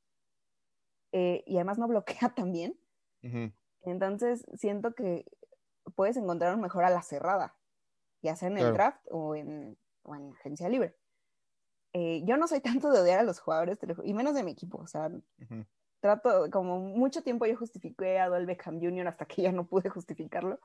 eh, 1.10 1.42
y 1.44 1.56
además 1.56 1.76
no 1.78 1.88
bloquea 1.88 2.28
tan 2.36 2.52
bien. 2.52 2.78
Entonces 3.82 4.44
siento 4.54 4.94
que 4.94 5.24
puedes 5.96 6.16
encontrar 6.16 6.54
un 6.54 6.60
mejor 6.60 6.84
a 6.84 6.90
la 6.90 7.02
cerrada, 7.02 7.56
ya 8.22 8.36
sea 8.36 8.46
en 8.46 8.58
el 8.58 8.60
Claro. 8.60 8.74
draft 8.74 9.04
o 9.10 9.34
en, 9.34 9.76
o 10.02 10.14
en 10.14 10.32
agencia 10.32 10.68
libre. 10.68 10.96
Eh, 11.92 12.22
yo 12.24 12.36
no 12.36 12.46
soy 12.46 12.60
tanto 12.84 12.90
de 12.90 13.00
odiar 13.00 13.20
a 13.20 13.24
los 13.24 13.40
jugadores, 13.40 13.78
y 14.04 14.14
menos 14.14 14.34
de 14.34 14.44
mi 14.44 14.52
equipo. 14.52 14.78
O 14.78 14.86
sea, 14.86 15.08
Ujú. 15.08 15.66
trato, 16.00 16.50
como 16.50 16.80
mucho 16.80 17.22
tiempo 17.22 17.46
yo 17.46 17.56
justifiqué 17.56 18.18
a 18.20 18.30
Odell 18.30 18.46
Beckham 18.46 18.80
Jr. 18.80 19.08
hasta 19.08 19.26
que 19.26 19.42
ya 19.42 19.52
no 19.52 19.66
pude 19.66 19.88
justificarlo. 19.90 20.60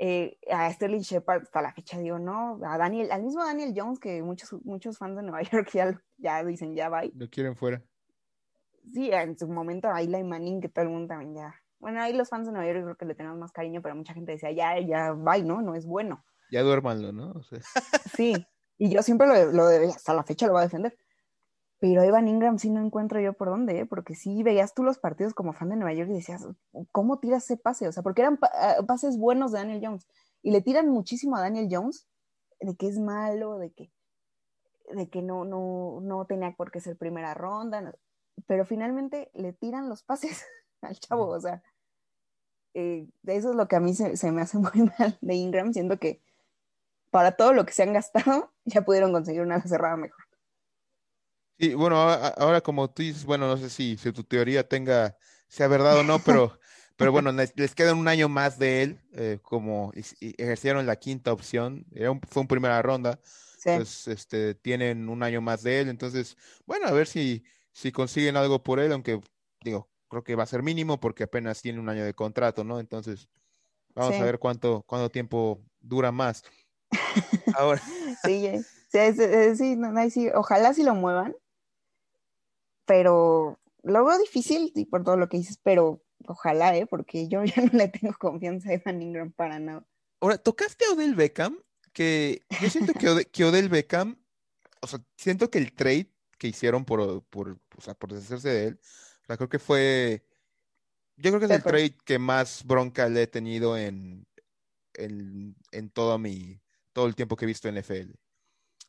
Eh, 0.00 0.38
a 0.48 0.72
Sterling 0.72 1.00
Shepard 1.00 1.42
hasta 1.42 1.60
la 1.60 1.72
fecha 1.72 1.98
digo, 1.98 2.20
no, 2.20 2.60
a 2.64 2.78
Daniel, 2.78 3.10
al 3.10 3.24
mismo 3.24 3.44
Daniel 3.44 3.74
Jones 3.74 3.98
que 3.98 4.22
muchos, 4.22 4.52
muchos 4.64 4.96
fans 4.96 5.16
de 5.16 5.22
Nueva 5.22 5.42
York 5.50 5.70
ya, 5.72 6.00
ya 6.18 6.44
dicen 6.44 6.76
ya 6.76 6.88
bye. 6.88 7.10
Lo 7.14 7.28
quieren 7.28 7.56
fuera. 7.56 7.82
Sí, 8.92 9.10
en 9.12 9.36
su 9.36 9.48
momento 9.48 9.88
a 9.88 10.00
Eli 10.00 10.22
Manning 10.22 10.60
que 10.60 10.68
todo 10.68 10.84
el 10.84 10.90
mundo 10.90 11.08
también 11.08 11.34
ya. 11.34 11.54
Bueno, 11.80 12.00
ahí 12.00 12.12
los 12.12 12.28
fans 12.28 12.46
de 12.46 12.52
Nueva 12.52 12.66
York 12.72 12.84
creo 12.84 12.96
que 12.96 13.04
le 13.06 13.14
tenemos 13.14 13.38
más 13.38 13.52
cariño, 13.52 13.82
pero 13.82 13.96
mucha 13.96 14.14
gente 14.14 14.32
decía 14.32 14.52
ya, 14.52 14.78
ya 14.80 15.12
bye, 15.12 15.42
¿no? 15.42 15.62
No 15.62 15.74
es 15.74 15.84
bueno. 15.84 16.24
Ya 16.50 16.62
duérmanlo, 16.62 17.12
¿no? 17.12 17.32
O 17.32 17.42
sea, 17.42 17.58
Sí, 18.16 18.34
y 18.78 18.90
yo 18.90 19.02
siempre 19.02 19.26
lo, 19.26 19.52
lo 19.52 19.66
de- 19.66 19.86
hasta 19.88 20.14
la 20.14 20.24
fecha 20.24 20.46
lo 20.46 20.52
voy 20.52 20.60
a 20.60 20.64
defender. 20.64 20.96
Pero 21.80 22.02
Evan 22.02 22.26
Ingram 22.26 22.58
sí 22.58 22.70
no 22.70 22.84
encuentro 22.84 23.20
yo 23.20 23.34
por 23.34 23.48
dónde, 23.50 23.80
¿eh? 23.80 23.86
porque 23.86 24.16
sí 24.16 24.42
veías 24.42 24.74
tú 24.74 24.82
los 24.82 24.98
partidos 24.98 25.32
como 25.32 25.52
fan 25.52 25.68
de 25.68 25.76
Nueva 25.76 25.92
York 25.94 26.10
y 26.10 26.14
decías, 26.14 26.44
¿cómo 26.90 27.20
tiras 27.20 27.44
ese 27.44 27.56
pase? 27.56 27.86
O 27.86 27.92
sea, 27.92 28.02
porque 28.02 28.22
eran 28.22 28.36
ah, 28.42 28.76
pases 28.86 29.16
buenos 29.16 29.52
de 29.52 29.58
Daniel 29.60 29.80
Jones 29.84 30.08
y 30.42 30.50
le 30.50 30.60
tiran 30.60 30.88
muchísimo 30.88 31.36
a 31.36 31.40
Daniel 31.40 31.68
Jones 31.70 32.08
de 32.58 32.74
que 32.74 32.88
es 32.88 32.98
malo, 32.98 33.58
de 33.58 33.70
que, 33.72 33.92
de 34.92 35.08
que 35.08 35.22
no, 35.22 35.44
no, 35.44 36.00
no 36.02 36.24
tenía 36.26 36.52
por 36.56 36.72
qué 36.72 36.80
ser 36.80 36.96
primera 36.98 37.34
ronda, 37.34 37.80
no- 37.80 37.92
pero 38.48 38.64
finalmente 38.64 39.30
le 39.34 39.52
tiran 39.52 39.88
los 39.88 40.02
pases 40.02 40.44
al 40.82 40.98
chavo, 40.98 41.28
o 41.28 41.40
sea, 41.40 41.62
eh, 42.74 43.06
eso 43.24 43.50
es 43.50 43.56
lo 43.56 43.68
que 43.68 43.76
a 43.76 43.80
mí 43.80 43.94
se, 43.94 44.16
se 44.16 44.32
me 44.32 44.42
hace 44.42 44.58
muy 44.58 44.72
mal 44.98 45.16
de 45.20 45.34
Ingram, 45.34 45.72
siendo 45.72 45.98
que 45.98 46.20
para 47.10 47.32
todo 47.36 47.52
lo 47.52 47.66
que 47.66 47.72
se 47.72 47.82
han 47.82 47.92
gastado, 47.92 48.52
ya 48.64 48.82
pudieron 48.82 49.12
conseguir 49.12 49.42
una 49.42 49.60
cerrada 49.62 49.96
mejor. 49.96 50.24
Sí, 51.58 51.74
bueno, 51.74 51.96
ahora, 51.96 52.28
ahora 52.28 52.60
como 52.60 52.88
tú 52.90 53.02
dices, 53.02 53.24
bueno, 53.24 53.48
no 53.48 53.56
sé 53.56 53.68
si, 53.68 53.96
si 53.96 54.12
tu 54.12 54.22
teoría 54.22 54.68
tenga, 54.68 55.16
sea 55.48 55.66
verdad 55.66 55.98
o 55.98 56.04
no, 56.04 56.22
pero, 56.22 56.60
pero 56.96 57.10
bueno, 57.10 57.32
les, 57.32 57.52
les 57.56 57.74
queda 57.74 57.94
un 57.94 58.06
año 58.06 58.28
más 58.28 58.58
de 58.60 58.82
él, 58.82 59.00
eh, 59.12 59.38
como 59.42 59.90
ejercieron 60.20 60.86
la 60.86 60.96
quinta 60.96 61.32
opción, 61.32 61.84
era 61.92 62.12
un- 62.12 62.20
fue 62.28 62.42
en 62.42 62.48
primera 62.48 62.80
ronda, 62.80 63.20
Sí, 63.58 63.70
pues 63.70 64.06
este, 64.06 64.54
tienen 64.54 65.08
un 65.08 65.22
año 65.24 65.40
más 65.40 65.62
de 65.64 65.80
él, 65.80 65.88
entonces, 65.88 66.36
bueno, 66.64 66.86
a 66.86 66.92
ver 66.92 67.08
si, 67.08 67.42
si 67.72 67.90
consiguen 67.90 68.36
algo 68.36 68.62
por 68.62 68.78
él, 68.78 68.92
aunque 68.92 69.20
digo, 69.64 69.90
creo 70.08 70.22
que 70.22 70.36
va 70.36 70.44
a 70.44 70.46
ser 70.46 70.62
mínimo 70.62 71.00
porque 71.00 71.24
apenas 71.24 71.60
tiene 71.60 71.80
un 71.80 71.88
año 71.88 72.04
de 72.04 72.14
contrato, 72.14 72.62
¿no? 72.62 72.78
Entonces, 72.78 73.28
vamos 73.94 74.16
Sí. 74.16 74.22
a 74.22 74.24
ver 74.24 74.38
cuánto, 74.38 74.82
cuánto 74.86 75.10
tiempo 75.10 75.64
dura 75.80 76.12
más. 76.12 76.42
Ahora, 77.54 77.80
sí, 78.24 78.50
sí, 78.90 79.56
sí, 79.56 79.76
no, 79.76 79.92
no, 79.92 80.10
sí, 80.10 80.28
ojalá 80.34 80.74
sí 80.74 80.82
lo 80.82 80.94
muevan, 80.94 81.34
pero 82.86 83.58
lo 83.82 84.04
veo 84.04 84.18
difícil 84.18 84.72
y 84.74 84.86
por 84.86 85.04
todo 85.04 85.16
lo 85.16 85.28
que 85.28 85.38
dices, 85.38 85.58
pero 85.62 86.02
ojalá, 86.26 86.76
¿eh? 86.76 86.86
porque 86.86 87.28
yo 87.28 87.44
ya 87.44 87.62
no 87.62 87.70
le 87.72 87.88
tengo 87.88 88.14
confianza 88.18 88.70
a 88.70 88.74
Evan 88.74 89.02
Ingram 89.02 89.32
para 89.32 89.58
nada. 89.58 89.86
Ahora, 90.20 90.38
tocaste 90.38 90.84
a 90.86 90.92
Odell 90.92 91.14
Beckham, 91.14 91.58
que 91.92 92.42
yo 92.60 92.70
siento 92.70 92.92
que, 92.92 93.08
Ode- 93.08 93.26
que 93.30 93.44
Odell 93.44 93.68
Beckham, 93.68 94.18
o 94.80 94.86
sea, 94.86 95.00
siento 95.16 95.50
que 95.50 95.58
el 95.58 95.72
trade 95.72 96.12
que 96.38 96.48
hicieron 96.48 96.84
por, 96.84 97.24
por, 97.24 97.58
o 97.76 97.80
sea, 97.80 97.94
por 97.94 98.12
deshacerse 98.12 98.48
de 98.48 98.64
él, 98.68 98.80
o 99.22 99.26
sea, 99.26 99.36
creo 99.36 99.48
que 99.48 99.58
fue, 99.58 100.24
yo 101.16 101.30
creo 101.30 101.40
que 101.40 101.46
es 101.46 101.50
el 101.50 101.62
trade 101.62 101.96
que 102.04 102.18
más 102.18 102.64
bronca 102.64 103.08
le 103.08 103.22
he 103.22 103.26
tenido 103.26 103.76
en, 103.76 104.26
en, 104.94 105.56
en 105.72 105.90
todo 105.90 106.18
mi, 106.18 106.60
todo 106.98 107.06
el 107.06 107.14
tiempo 107.14 107.36
que 107.36 107.44
he 107.44 107.46
visto 107.46 107.68
NFL. 107.70 108.10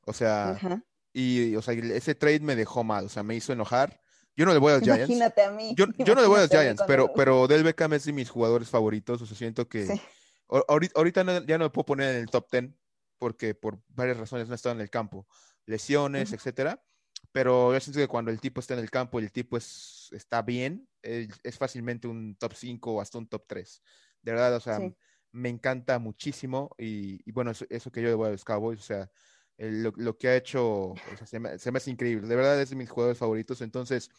O 0.07 0.13
sea, 0.13 0.49
Ajá. 0.49 0.83
y, 1.13 1.55
o 1.55 1.61
sea, 1.61 1.75
ese 1.75 2.15
trade 2.15 2.39
me 2.39 2.55
dejó 2.55 2.83
mal, 2.83 3.05
o 3.05 3.09
sea, 3.09 3.21
me 3.21 3.35
hizo 3.35 3.53
enojar. 3.53 4.01
Yo 4.35 4.45
no 4.47 4.51
le 4.53 4.57
voy 4.57 4.71
a 4.71 4.75
los 4.77 4.83
Giants. 4.83 5.01
Imagínate 5.09 5.43
a 5.43 5.51
mí. 5.51 5.75
Yo, 5.77 5.85
yo 5.99 6.15
no 6.15 6.21
le 6.21 6.27
voy 6.27 6.39
a 6.39 6.41
los 6.41 6.49
Giants, 6.49 6.81
pero, 6.87 7.13
pero 7.13 7.41
Odell 7.41 7.63
Beckham 7.63 7.93
es 7.93 8.05
de 8.05 8.13
mis 8.13 8.27
jugadores 8.27 8.67
favoritos, 8.67 9.21
o 9.21 9.27
sea, 9.27 9.37
siento 9.37 9.69
que... 9.69 9.85
Sí, 9.85 10.01
Ahor- 10.47 10.65
Ahorita, 10.67 10.93
ahorita 10.95 11.23
no- 11.23 11.45
ya 11.45 11.59
no 11.59 11.65
me 11.65 11.69
puedo 11.69 11.85
poner 11.85 12.15
en 12.15 12.21
el 12.21 12.29
top 12.31 12.47
10 12.51 12.71
porque 13.19 13.53
por 13.53 13.79
varias 13.89 14.17
razones 14.17 14.47
no 14.47 14.53
he 14.53 14.55
estado 14.55 14.73
en 14.73 14.81
el 14.81 14.89
campo, 14.89 15.27
lesiones, 15.67 16.29
Ujú. 16.29 16.35
etcétera. 16.37 16.83
Pero 17.31 17.73
yo 17.73 17.79
siento 17.79 17.99
que 17.99 18.07
cuando 18.07 18.31
el 18.31 18.39
tipo 18.41 18.59
está 18.59 18.73
en 18.73 18.79
el 18.79 18.89
campo 18.89 19.19
y 19.19 19.23
el 19.25 19.31
tipo 19.31 19.55
es, 19.55 20.09
está 20.13 20.41
bien, 20.41 20.89
es, 21.03 21.27
es 21.43 21.57
fácilmente 21.59 22.07
un 22.07 22.35
top 22.37 22.53
5 22.55 22.93
o 22.93 23.01
hasta 23.01 23.19
un 23.19 23.27
top 23.27 23.43
3. 23.47 23.83
De 24.23 24.31
verdad, 24.31 24.55
o 24.55 24.59
sea, 24.59 24.77
Sí. 24.77 24.95
Me 25.31 25.49
encanta 25.49 25.99
muchísimo 25.99 26.75
y, 26.77 27.21
y 27.29 27.31
bueno, 27.31 27.51
eso, 27.51 27.65
eso 27.69 27.91
que 27.91 28.01
yo 28.01 28.17
voy 28.17 28.27
a 28.29 28.31
los 28.31 28.45
Cowboys, 28.45 28.79
o 28.79 28.83
sea, 28.83 29.11
el- 29.57 29.83
lo, 29.83 29.93
lo 29.97 30.17
que 30.17 30.29
ha 30.29 30.35
hecho, 30.35 30.65
o 30.91 30.95
sea, 31.17 31.27
se 31.27 31.39
me, 31.39 31.59
se 31.59 31.71
me 31.71 31.77
hace 31.77 31.91
increíble. 31.91 32.27
De 32.27 32.35
verdad 32.35 32.61
es 32.61 32.69
de 32.71 32.75
mis 32.75 32.89
jugadores 32.89 33.17
favoritos. 33.19 33.61
Entonces, 33.61 34.09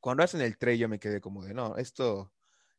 cuando 0.00 0.22
hacen 0.22 0.40
el 0.40 0.58
trade 0.58 0.78
yo 0.78 0.88
me 0.88 0.98
quedé 0.98 1.20
como 1.20 1.44
de, 1.44 1.54
no, 1.54 1.76
esto, 1.76 2.32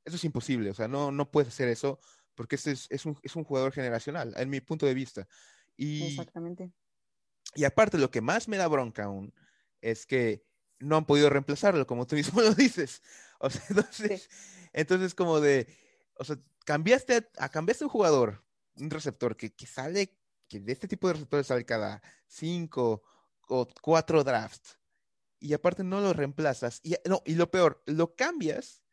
esto 0.05 0.15
es 0.17 0.23
imposible, 0.23 0.69
o 0.71 0.73
sea, 0.73 0.87
no, 0.87 1.11
no 1.11 1.31
puedes 1.31 1.49
hacer 1.49 1.67
eso 1.69 1.99
porque 2.35 2.55
este 2.55 2.71
es, 2.71 2.87
es 2.89 3.05
un, 3.05 3.17
es 3.23 3.35
un 3.35 3.43
jugador 3.43 3.71
generacional, 3.73 4.33
en 4.37 4.49
mi 4.49 4.61
punto 4.61 4.85
de 4.85 4.93
vista. 4.93 5.27
Y, 5.75 6.07
exactamente. 6.07 6.71
y 7.55 7.63
aparte, 7.63 7.97
lo 7.97 8.11
que 8.11 8.21
más 8.21 8.47
me 8.47 8.57
da 8.57 8.67
bronca 8.67 9.05
aún 9.05 9.33
es 9.81 10.05
que 10.05 10.45
no 10.79 10.97
han 10.97 11.05
podido 11.05 11.29
reemplazarlo, 11.29 11.87
como 11.87 12.05
tú 12.05 12.15
mismo 12.15 12.41
lo 12.41 12.53
dices. 12.53 13.01
O 13.39 13.49
sea, 13.49 13.61
entonces, 13.69 14.29
entonces 14.73 15.15
como 15.15 15.39
de, 15.39 15.67
o 16.19 16.23
sea, 16.23 16.37
cambiaste 16.65 17.29
a, 17.37 17.49
cambiaste 17.49 17.85
un 17.85 17.89
jugador, 17.89 18.43
un 18.75 18.89
receptor 18.89 19.35
que, 19.35 19.53
que 19.53 19.65
sale, 19.65 20.17
que 20.47 20.59
de 20.59 20.71
este 20.71 20.87
tipo 20.87 21.07
de 21.07 21.13
receptores 21.13 21.47
sale 21.47 21.65
cada 21.65 22.01
cinco 22.27 23.03
o 23.47 23.67
cuatro 23.81 24.23
drafts, 24.23 24.79
y 25.39 25.53
aparte 25.53 25.83
no 25.83 26.01
lo 26.01 26.13
reemplazas, 26.13 26.79
y, 26.83 26.95
no, 27.05 27.21
y 27.25 27.35
lo 27.35 27.49
peor, 27.51 27.83
lo 27.85 28.15
cambias 28.15 28.83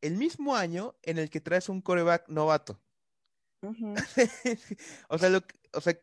el 0.00 0.16
mismo 0.16 0.56
año 0.56 0.96
en 1.02 1.18
el 1.18 1.30
que 1.30 1.40
traes 1.40 1.68
un 1.68 1.80
coreback 1.80 2.28
novato. 2.28 2.82
O 5.08 5.18
sea, 5.18 5.28
lo, 5.28 5.40
o 5.72 5.80
sea, 5.80 5.94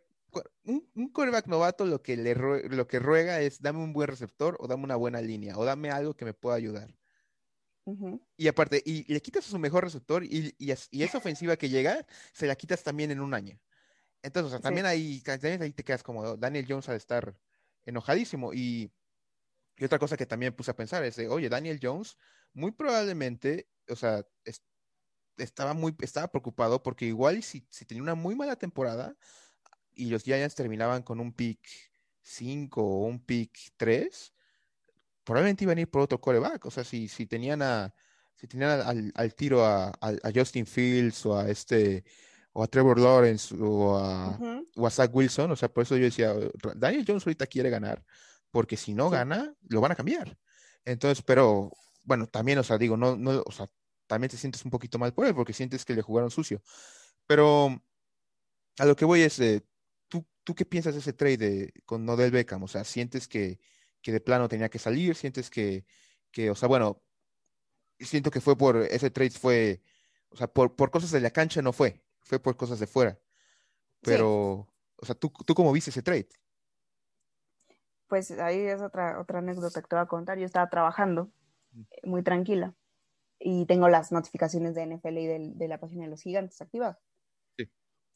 un, 0.64 0.90
un 0.96 1.10
quarterback 1.12 1.48
novato 1.48 1.86
lo 1.86 2.02
que 2.02 2.18
le 2.18 2.36
lo 2.36 2.88
que 2.88 3.00
ruega 3.00 3.42
es 3.42 3.62
dame 3.62 3.80
un 3.80 3.94
buen 3.94 4.08
receptor 4.08 4.58
o 4.60 4.68
dame 4.68 4.84
una 4.84 4.96
buena 4.96 5.22
línea 5.22 5.58
o 5.58 5.66
dame 5.66 5.92
algo 5.92 6.16
que 6.16 6.26
me 6.26 6.34
pueda 6.34 6.56
ayudar. 6.56 6.99
Y 8.38 8.48
aparte, 8.48 8.82
y 8.86 9.12
le 9.12 9.22
quitas 9.22 9.46
a 9.48 9.52
su 9.52 9.60
mejor 9.60 9.84
receptor 9.84 10.24
y, 10.24 10.56
y, 10.58 10.74
y 10.92 11.04
esa 11.04 11.18
ofensiva 11.18 11.58
que 11.58 11.70
llega, 11.70 12.06
se 12.34 12.48
la 12.48 12.56
quitas 12.56 12.84
también 12.84 13.12
en 13.12 13.20
un 13.20 13.34
año. 13.34 13.60
Entonces, 14.24 14.48
o 14.50 14.52
sea, 14.52 14.60
Sí. 14.60 14.64
también 14.64 14.86
ahí, 14.88 15.22
también 15.22 15.62
ahí 15.64 15.74
te 15.74 15.84
quedas 15.86 16.04
como 16.04 16.22
"Oh, 16.22 16.38
Daniel 16.38 16.66
Jones 16.70 16.90
al 16.90 16.98
estar 16.98 17.40
enojadísimo. 17.86 18.54
Y, 18.54 18.94
y 19.78 19.86
otra 19.86 20.00
cosa 20.00 20.18
que 20.18 20.26
también 20.28 20.56
puse 20.56 20.72
a 20.72 20.76
pensar 20.76 21.04
es, 21.06 21.18
de, 21.18 21.30
oye, 21.30 21.50
Daniel 21.50 21.80
Jones 21.82 22.18
muy 22.54 22.72
probablemente, 22.74 23.70
o 23.90 23.96
sea, 23.98 24.26
es- 24.46 24.64
estaba 25.38 25.74
muy, 25.74 25.96
estaba 26.02 26.30
preocupado 26.32 26.84
porque 26.84 27.06
igual 27.06 27.44
si, 27.44 27.68
si 27.72 27.86
tenía 27.86 28.04
una 28.04 28.16
muy 28.16 28.36
mala 28.36 28.58
temporada 28.58 29.18
y 29.92 30.10
los 30.10 30.24
Giants 30.24 30.56
terminaban 30.56 31.04
con 31.04 31.20
un 31.20 31.34
pick 31.34 31.68
5 32.22 32.84
o 32.84 33.06
un 33.06 33.26
pick 33.26 33.58
3, 33.78 34.34
probablemente 35.30 35.64
iban 35.64 35.78
a 35.78 35.82
ir 35.82 35.88
por 35.90 36.02
otro 36.02 36.20
coreback. 36.20 36.66
O 36.66 36.72
sea, 36.72 36.84
si, 36.84 37.08
si 37.08 37.28
tenían 37.28 37.62
a, 37.62 37.94
si 38.36 38.48
tenían 38.48 38.82
al, 38.82 39.12
al- 39.14 39.34
tiro 39.36 39.64
a, 39.64 39.90
a- 39.90 40.18
a 40.24 40.32
Justin 40.34 40.66
Fields 40.66 41.24
o 41.28 41.38
a 41.38 41.48
este, 41.50 42.04
o 42.52 42.64
a 42.64 42.68
Trevor 42.68 43.00
Lawrence 43.00 43.56
o 43.60 43.96
a, 43.96 44.30
Ujú. 44.30 44.68
o 44.76 44.88
a 44.88 44.90
Zach 44.90 45.12
Wilson, 45.14 45.52
o 45.52 45.56
sea, 45.56 45.70
por 45.72 45.84
eso 45.84 45.96
yo 45.98 46.06
decía, 46.06 46.34
Daniel 46.76 47.06
Jones 47.08 47.26
ahorita 47.28 47.46
quiere 47.46 47.70
ganar, 47.70 48.04
porque 48.50 48.76
si 48.76 48.96
no 48.96 49.10
Sí. 49.10 49.14
gana, 49.18 49.54
lo 49.70 49.82
van 49.82 49.92
a 49.92 49.96
cambiar. 49.96 50.36
Entonces, 50.84 51.22
pero 51.24 51.72
bueno, 52.06 52.26
también, 52.26 52.58
o 52.58 52.64
sea, 52.64 52.80
digo, 52.80 52.98
no, 52.98 53.16
no, 53.16 53.44
o 53.46 53.52
sea, 53.52 53.70
también 54.08 54.32
te 54.32 54.38
sientes 54.38 54.66
un 54.66 54.72
poquito 54.72 54.98
mal 54.98 55.14
por 55.14 55.28
él, 55.28 55.36
porque 55.36 55.54
sientes 55.54 55.86
que 55.86 55.94
le 55.94 56.02
jugaron 56.02 56.32
sucio. 56.32 56.64
Pero 57.28 57.80
a 58.80 58.86
lo 58.86 58.96
que 58.96 59.06
voy 59.06 59.22
es, 59.22 59.40
eh, 59.40 59.62
¿tú, 60.08 60.26
¿tú 60.44 60.56
qué 60.56 60.66
piensas 60.66 60.96
de 60.96 61.02
ese 61.02 61.14
trade 61.14 61.38
de- 61.38 61.74
con 61.86 62.08
Odell 62.10 62.32
Beckham? 62.32 62.64
O 62.64 62.68
sea, 62.68 62.84
¿sientes 62.84 63.28
que, 63.28 63.60
que 64.02 64.12
de 64.12 64.20
plano 64.20 64.48
tenía 64.48 64.70
que 64.70 64.80
salir? 64.80 65.16
¿Sientes 65.16 65.50
que, 65.50 65.86
que, 66.32 66.50
o 66.50 66.56
sea, 66.56 66.68
bueno, 66.68 67.02
siento 68.00 68.32
que 68.32 68.42
fue 68.42 68.58
por, 68.58 68.78
ese 68.78 69.12
trade 69.12 69.32
fue, 69.32 69.82
o 70.30 70.38
sea, 70.38 70.48
por, 70.48 70.76
por 70.76 70.92
cosas 70.92 71.12
de 71.12 71.22
la 71.22 71.32
cancha 71.32 71.62
no 71.62 71.74
fue, 71.74 72.02
fue 72.22 72.40
por 72.40 72.58
cosas 72.58 72.80
de 72.80 72.88
fuera. 72.88 73.20
Pero, 74.02 74.68
o 74.96 75.06
sea, 75.06 75.16
¿tú, 75.16 75.32
¿tú 75.46 75.54
cómo 75.54 75.72
viste 75.74 75.90
ese 75.90 76.02
trade? 76.02 76.30
pues 78.10 78.32
ahí 78.32 78.60
es 78.60 78.82
otra, 78.82 79.22
otra 79.22 79.40
anécdota 79.40 79.82
que 79.82 79.88
te 79.88 79.96
voy 79.96 80.04
a 80.04 80.08
contar. 80.08 80.38
Yo 80.38 80.46
estaba 80.46 80.68
trabajando 80.68 81.32
eh, 81.74 82.02
muy 82.04 82.24
tranquila 82.24 82.76
y 83.40 83.66
tengo 83.68 83.88
las 83.88 84.12
notificaciones 84.12 84.76
de 84.76 84.86
NFL 84.86 85.18
y 85.18 85.28
de, 85.28 85.68
la 85.68 85.80
página 85.80 86.04
de 86.04 86.10
los 86.10 86.22
gigantes 86.22 86.60
activadas. 86.60 86.98
Sí. 87.56 87.72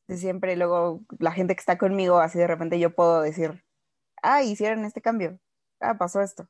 Siempre, 0.09 0.57
luego 0.57 1.05
la 1.19 1.31
gente 1.31 1.55
que 1.55 1.59
está 1.59 1.77
conmigo, 1.77 2.19
así 2.19 2.39
de 2.39 2.47
repente 2.47 2.79
yo 2.79 2.93
puedo 2.93 3.21
decir, 3.21 3.63
ah, 4.21 4.43
hicieron 4.43 4.83
este 4.83 5.01
cambio, 5.01 5.39
ah, 5.83 5.97
pasó 5.97 6.21
esto. 6.21 6.47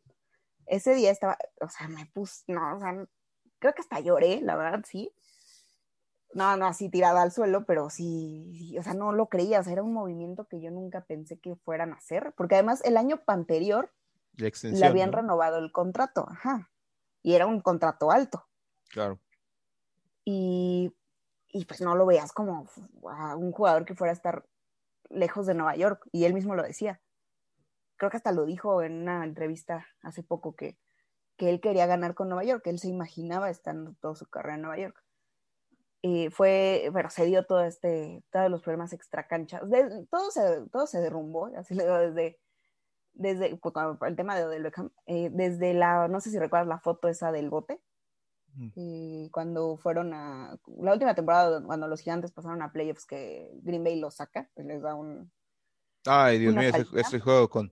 Ese 0.66 0.96
día 0.96 1.12
estaba, 1.12 1.38
o 1.62 1.68
sea, 1.70 1.88
me 1.88 2.06
puse, 2.08 2.44
no, 2.48 2.76
o 2.78 2.80
sea, 2.80 2.94
creo 3.60 3.74
que 3.74 3.82
hasta 3.82 4.00
lloré, 4.00 4.42
la 4.42 4.56
verdad, 4.56 4.84
sí. 4.88 5.12
No, 6.34 6.58
no 6.58 6.66
así 6.66 6.90
tirada 6.90 7.22
al 7.22 7.32
suelo, 7.32 7.66
pero 7.66 7.90
sí, 7.90 8.56
sí, 8.58 8.78
o 8.80 8.84
sea, 8.84 8.94
no 8.94 9.12
lo 9.12 9.28
creía, 9.28 9.60
o 9.60 9.64
sea, 9.64 9.74
era 9.74 9.84
un 9.84 9.94
movimiento 9.94 10.48
que 10.48 10.60
yo 10.62 10.72
nunca 10.72 11.06
pensé 11.06 11.38
que 11.40 11.56
fueran 11.58 11.94
a 11.94 11.98
hacer, 11.98 12.34
porque 12.36 12.56
además 12.56 12.82
el 12.86 12.98
año 12.98 13.22
anterior 13.28 13.94
La 14.38 14.50
le 14.64 14.86
habían 14.86 15.12
¿no? 15.12 15.18
renovado 15.18 15.60
el 15.60 15.72
contrato, 15.72 16.26
ajá, 16.30 16.72
y 17.22 17.36
era 17.36 17.46
un 17.46 17.62
contrato 17.62 18.10
alto, 18.10 18.48
Claro. 18.90 19.20
y, 20.26 20.92
y 21.50 21.66
pues 21.66 21.82
no 21.82 21.96
lo 21.96 22.06
veas 22.08 22.32
como 22.32 22.68
a 23.12 23.36
un 23.36 23.52
jugador 23.52 23.86
que 23.86 23.94
fuera 23.96 24.12
a 24.12 24.16
estar 24.16 24.48
lejos 25.10 25.46
de 25.46 25.54
Nueva 25.54 25.76
York, 25.76 26.08
y 26.12 26.26
él 26.26 26.34
mismo 26.34 26.56
lo 26.56 26.64
decía. 26.64 27.00
Creo 28.04 28.12
que 28.12 28.18
hasta 28.18 28.34
lo 28.34 28.46
dijo 28.46 28.84
en 28.84 29.04
una 29.04 29.24
entrevista 29.24 29.88
hace 30.02 30.24
poco 30.24 30.58
que, 30.58 30.78
que 31.38 31.50
él 31.50 31.62
quería 31.62 31.86
ganar 31.86 32.16
con 32.16 32.28
Nueva 32.28 32.44
York, 32.44 32.62
que 32.62 32.70
él 32.70 32.78
se 32.78 32.90
imaginaba 32.90 33.50
estando 33.50 33.96
toda 34.02 34.14
su 34.14 34.26
carrera 34.26 34.56
en 34.56 34.62
Nueva 34.64 34.78
York. 34.78 35.02
Y 36.02 36.28
fue, 36.30 36.90
bueno, 36.92 37.10
se 37.10 37.26
dio 37.26 37.46
todo 37.46 37.64
este, 37.64 38.22
todos 38.30 38.52
los 38.52 38.62
problemas 38.62 38.92
extracanchas, 38.92 39.62
todo 40.12 40.32
se, 40.32 40.68
todo 40.70 40.86
se 40.86 41.00
derrumbó, 41.00 41.46
así 41.58 41.76
le 41.76 41.86
digo, 41.86 41.98
desde, 41.98 42.42
desde 43.14 43.58
el 44.02 44.16
tema 44.18 44.36
de 44.36 44.44
Odell 44.44 44.64
Beckham, 44.64 44.90
eh, 45.06 45.30
desde 45.32 45.74
la, 45.74 46.10
no 46.10 46.20
sé 46.20 46.30
si 46.30 46.38
recuerdas 46.38 46.68
la 46.68 46.82
foto 46.82 47.08
esa 47.08 47.32
del 47.32 47.50
bote, 47.50 47.80
Mm. 48.56 48.68
eh, 48.76 49.30
cuando 49.32 49.78
fueron 49.78 50.14
a, 50.14 50.60
la 50.82 50.92
última 50.92 51.16
temporada, 51.16 51.64
cuando 51.64 51.88
los 51.88 52.02
gigantes 52.02 52.34
pasaron 52.34 52.62
a 52.62 52.74
playoffs, 52.74 53.06
que 53.06 53.50
Green 53.64 53.84
Bay 53.84 53.98
los 53.98 54.16
saca, 54.16 54.48
pues 54.54 54.68
les 54.68 54.82
da 54.82 54.94
un, 54.94 55.32
Ay, 56.06 56.40
Dios 56.40 56.54
mío, 56.54 56.70
ese, 56.70 56.86
ese 56.96 57.20
juego 57.20 57.50
con... 57.50 57.72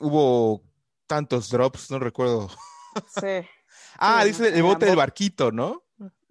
Hubo 0.00 0.62
tantos 1.06 1.50
drops, 1.50 1.90
no 1.90 1.98
recuerdo. 1.98 2.48
sí, 3.08 3.26
Ah, 3.98 4.22
Sí, 4.22 4.28
dice 4.28 4.48
el 4.56 4.62
bote 4.62 4.86
del 4.86 4.96
barquito, 4.96 5.52
¿no? 5.52 5.84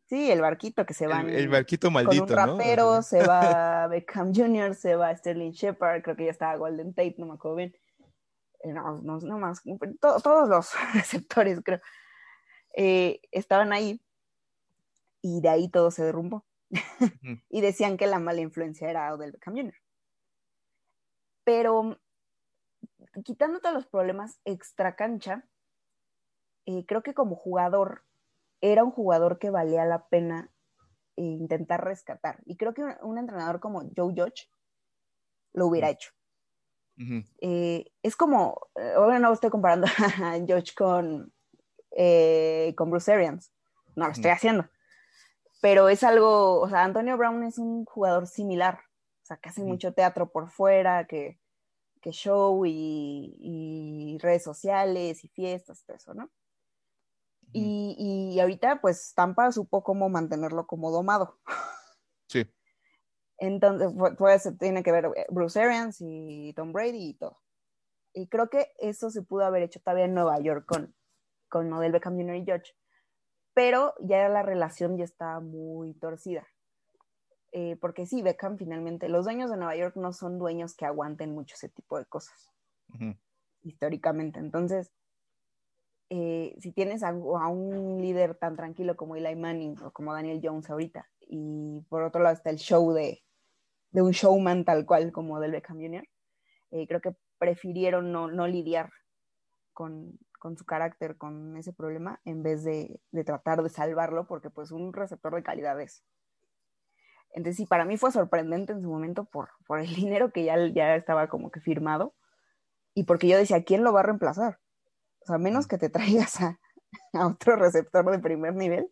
sí, 0.08 0.32
el 0.32 0.42
barquito 0.42 0.86
que 0.86 0.94
se 0.94 1.06
El, 1.06 1.10
van 1.12 1.30
el 1.30 1.48
barquito 1.50 1.88
con 1.88 1.94
maldito, 1.94 2.24
un 2.24 2.30
rapero, 2.30 2.96
¿no? 2.96 3.02
se 3.04 3.24
va 3.24 3.88
Beckham 3.90 4.34
Jr., 4.34 4.76
se 4.76 4.96
va 4.96 5.16
Sterling 5.16 5.52
Shepard, 5.52 6.02
creo 6.02 6.16
que 6.16 6.26
ya 6.26 6.32
estaba 6.32 6.56
Golden 6.56 6.94
Tate, 6.94 7.16
no 7.18 7.28
me 7.28 7.34
acuerdo 7.34 7.58
bien. 7.58 7.76
Eh, 8.64 8.74
No, 8.74 9.02
no, 9.02 9.20
no 9.20 9.38
más, 9.40 9.62
to- 10.02 10.20
todos 10.22 10.50
los 10.50 10.72
receptores, 10.94 11.60
creo, 11.64 11.80
eh, 12.76 13.22
estaban 13.32 13.72
ahí 13.74 14.02
y 15.22 15.42
de 15.42 15.50
ahí 15.50 15.70
todo 15.70 15.92
se 15.92 16.04
derrumbó. 16.04 16.46
Y 17.50 17.62
decían 17.62 17.98
que 17.98 18.08
la 18.08 18.20
mala 18.20 18.42
influencia 18.42 18.90
era 18.90 19.14
Odell 19.14 19.32
Beckham 19.32 19.56
Jr. 19.56 19.74
Pero 21.44 22.00
quitando 23.24 23.60
todos 23.60 23.76
los 23.76 23.88
problemas 23.88 24.40
extra 24.46 24.96
cancha, 24.96 25.46
eh, 26.66 26.86
creo 26.86 27.04
que 27.04 27.14
como 27.14 27.36
jugador 27.36 28.04
era 28.62 28.84
un 28.84 28.92
jugador 28.92 29.40
que 29.40 29.50
valía 29.50 29.86
la 29.86 30.08
pena 30.08 30.52
eh, 31.16 31.24
intentar 31.24 31.84
rescatar. 31.84 32.42
Y 32.46 32.58
creo 32.58 32.74
que 32.74 32.84
un, 32.84 32.96
un 33.02 33.18
entrenador 33.18 33.60
como 33.60 33.82
Joe 33.96 34.14
Judge 34.16 34.50
lo 35.54 35.68
hubiera 35.68 35.90
hecho. 35.90 36.12
Eh, 37.40 37.86
es 38.04 38.18
como, 38.18 38.60
obviamente 38.76 39.22
no 39.22 39.32
estoy 39.32 39.50
comparando 39.50 39.88
a 40.22 40.38
Judge 40.40 40.74
con, 40.76 41.32
eh, 41.92 42.74
con 42.76 42.92
Bruce 42.92 43.14
Arians, 43.14 43.54
no 43.96 44.06
lo 44.06 44.12
estoy 44.12 44.32
haciendo, 44.32 44.68
pero 45.62 45.88
es 45.88 46.04
algo, 46.04 46.60
o 46.60 46.70
sea, 46.70 46.84
Antonio 46.84 47.16
Brown 47.16 47.44
es 47.44 47.58
un 47.58 47.86
jugador 47.86 48.28
similar, 48.28 48.82
o 49.24 49.26
sea, 49.26 49.38
que 49.38 49.48
hace 49.48 49.64
mucho 49.64 49.94
teatro 49.94 50.30
por 50.30 50.50
fuera, 50.50 51.08
que, 51.08 51.40
que 52.02 52.12
show 52.12 52.66
y, 52.66 53.36
y 53.40 54.18
redes 54.20 54.44
sociales 54.44 55.24
y 55.24 55.28
fiestas, 55.30 55.84
todo 55.86 55.98
eso, 55.98 56.14
¿no? 56.14 56.30
Y, 57.52 57.96
y 58.36 58.40
ahorita, 58.40 58.80
pues 58.80 59.14
Tampa 59.16 59.52
supo 59.52 59.84
cómo 59.84 60.08
mantenerlo 60.08 60.68
como 60.68 60.92
domado. 60.92 61.40
Sí. 62.28 62.46
Entonces, 63.40 63.90
pu- 63.90 64.16
pues 64.18 64.48
tiene 64.60 64.84
que 64.84 64.92
ver 64.92 65.06
eh, 65.16 65.26
Bruce 65.30 65.60
Arians 65.60 65.98
y 66.00 66.54
Tom 66.56 66.72
Brady 66.74 67.10
y 67.10 67.14
todo. 67.16 67.42
Y 68.14 68.28
creo 68.28 68.50
que 68.50 68.72
eso 68.78 69.10
se 69.10 69.24
pudo 69.24 69.46
haber 69.46 69.64
hecho 69.64 69.80
todavía 69.80 70.06
en 70.06 70.14
Nueva 70.14 70.40
York 70.40 70.66
con, 70.68 70.96
con 71.48 71.74
Odell 71.74 71.92
Beckham 71.92 72.18
Jr. 72.18 72.36
y 72.36 72.46
Judge. 72.46 72.76
Pero 73.56 73.96
ya 74.00 74.30
la 74.30 74.44
relación 74.44 74.98
ya 74.98 75.06
está 75.06 75.40
muy 75.40 75.96
torcida. 75.96 76.46
Eh, 77.52 77.78
porque 77.82 78.06
sí, 78.06 78.22
Beckham 78.22 78.58
finalmente, 78.58 79.10
los 79.10 79.26
dueños 79.26 79.50
de 79.50 79.58
Nueva 79.58 79.76
York 79.76 79.96
no 79.96 80.14
son 80.14 80.38
dueños 80.38 80.76
que 80.76 80.86
aguanten 80.86 81.34
mucho 81.34 81.56
ese 81.56 81.70
tipo 81.70 81.98
de 81.98 82.06
cosas, 82.06 82.52
históricamente. 83.64 84.40
Entonces, 84.40 84.92
eh, 86.10 86.56
si 86.60 86.72
tienes 86.72 87.04
a, 87.04 87.10
a 87.10 87.48
un 87.48 88.02
líder 88.02 88.36
tan 88.36 88.56
tranquilo 88.56 88.96
como 88.96 89.16
Eli 89.16 89.36
Manning 89.36 89.82
o 89.84 89.92
como 89.92 90.14
Daniel 90.14 90.42
Jones 90.44 90.70
ahorita, 90.70 91.08
y 91.22 91.82
por 91.90 92.04
otro 92.04 92.22
lado 92.22 92.36
está 92.36 92.50
el 92.50 92.58
show 92.58 92.92
de, 92.92 93.24
de 93.92 94.02
un 94.02 94.12
showman 94.12 94.66
tal 94.66 94.86
cual 94.86 95.12
como 95.12 95.40
del 95.40 95.52
Beckham 95.52 95.80
Jr., 95.80 96.04
eh, 96.72 96.88
creo 96.88 97.02
que 97.02 97.16
prefirieron 97.38 98.12
no, 98.12 98.28
no 98.28 98.48
lidiar 98.48 98.90
con, 99.74 100.20
con, 100.40 100.58
su 100.58 100.66
carácter, 100.66 101.18
con 101.18 101.58
ese 101.58 101.74
problema, 101.74 102.20
en 102.26 102.44
vez 102.44 102.64
de, 102.64 103.00
de, 103.12 103.24
tratar 103.24 103.64
de 103.64 103.70
salvarlo, 103.70 104.28
porque 104.28 104.50
pues 104.50 104.72
un 104.72 104.94
receptor 104.94 105.34
de 105.36 105.44
calidad 105.44 105.80
es. 105.80 106.04
Entonces 107.34 107.58
sí, 107.58 107.66
para 107.66 107.86
mí 107.86 107.98
fue 107.98 108.12
sorprendente 108.12 108.74
en 108.74 108.82
su 108.82 108.90
momento 108.90 109.26
por, 109.26 109.50
por 109.66 109.80
el 109.80 109.88
dinero 109.96 110.32
que 110.32 110.44
ya, 110.44 110.56
ya 110.68 110.96
estaba 110.96 111.28
como 111.28 111.52
que 111.52 111.62
firmado 111.62 112.14
y 112.94 113.04
porque 113.04 113.28
yo 113.28 113.38
decía, 113.38 113.64
¿quién 113.64 113.84
lo 113.84 113.94
va 113.94 114.02
a 114.02 114.04
reemplazar? 114.04 114.60
O 115.22 115.26
sea, 115.26 115.38
menos 115.38 115.68
que 115.68 115.78
te 115.78 115.90
traigas 115.90 116.42
a, 116.42 116.60
a 117.14 117.28
otro 117.28 117.56
receptor 117.56 118.10
de 118.10 118.20
primer 118.20 118.56
nivel 118.56 118.90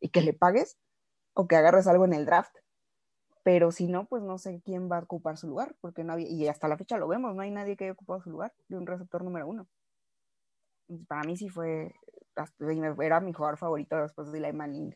y 0.00 0.10
que 0.10 0.22
le 0.22 0.32
pagues 0.32 0.78
o 1.34 1.46
que 1.46 1.56
agarres 1.56 1.86
algo 1.86 2.04
en 2.04 2.14
el 2.14 2.26
draft. 2.26 2.54
Pero 3.42 3.72
si 3.72 3.88
no, 3.88 4.06
pues 4.06 4.22
no 4.22 4.38
sé 4.38 4.60
quién 4.64 4.90
va 4.90 4.98
a 4.98 5.02
ocupar 5.02 5.38
su 5.38 5.48
lugar, 5.48 5.74
porque 5.80 6.04
no 6.04 6.12
había, 6.12 6.28
y 6.28 6.46
hasta 6.46 6.68
la 6.68 6.76
fecha 6.76 6.98
lo 6.98 7.08
vemos, 7.08 7.34
no 7.34 7.42
hay 7.42 7.50
nadie 7.50 7.76
que 7.76 7.84
haya 7.84 7.94
ocupado 7.94 8.20
su 8.20 8.30
lugar 8.30 8.52
de 8.68 8.76
un 8.76 8.86
receptor 8.86 9.24
número 9.24 9.48
uno. 9.48 9.66
Para 11.08 11.22
mí 11.22 11.36
sí 11.36 11.48
fue, 11.48 11.94
era 13.02 13.20
mi 13.20 13.32
jugador 13.32 13.56
favorito 13.56 13.96
después 13.96 14.30
de 14.30 14.38
Eli 14.38 14.52
Manning. 14.52 14.94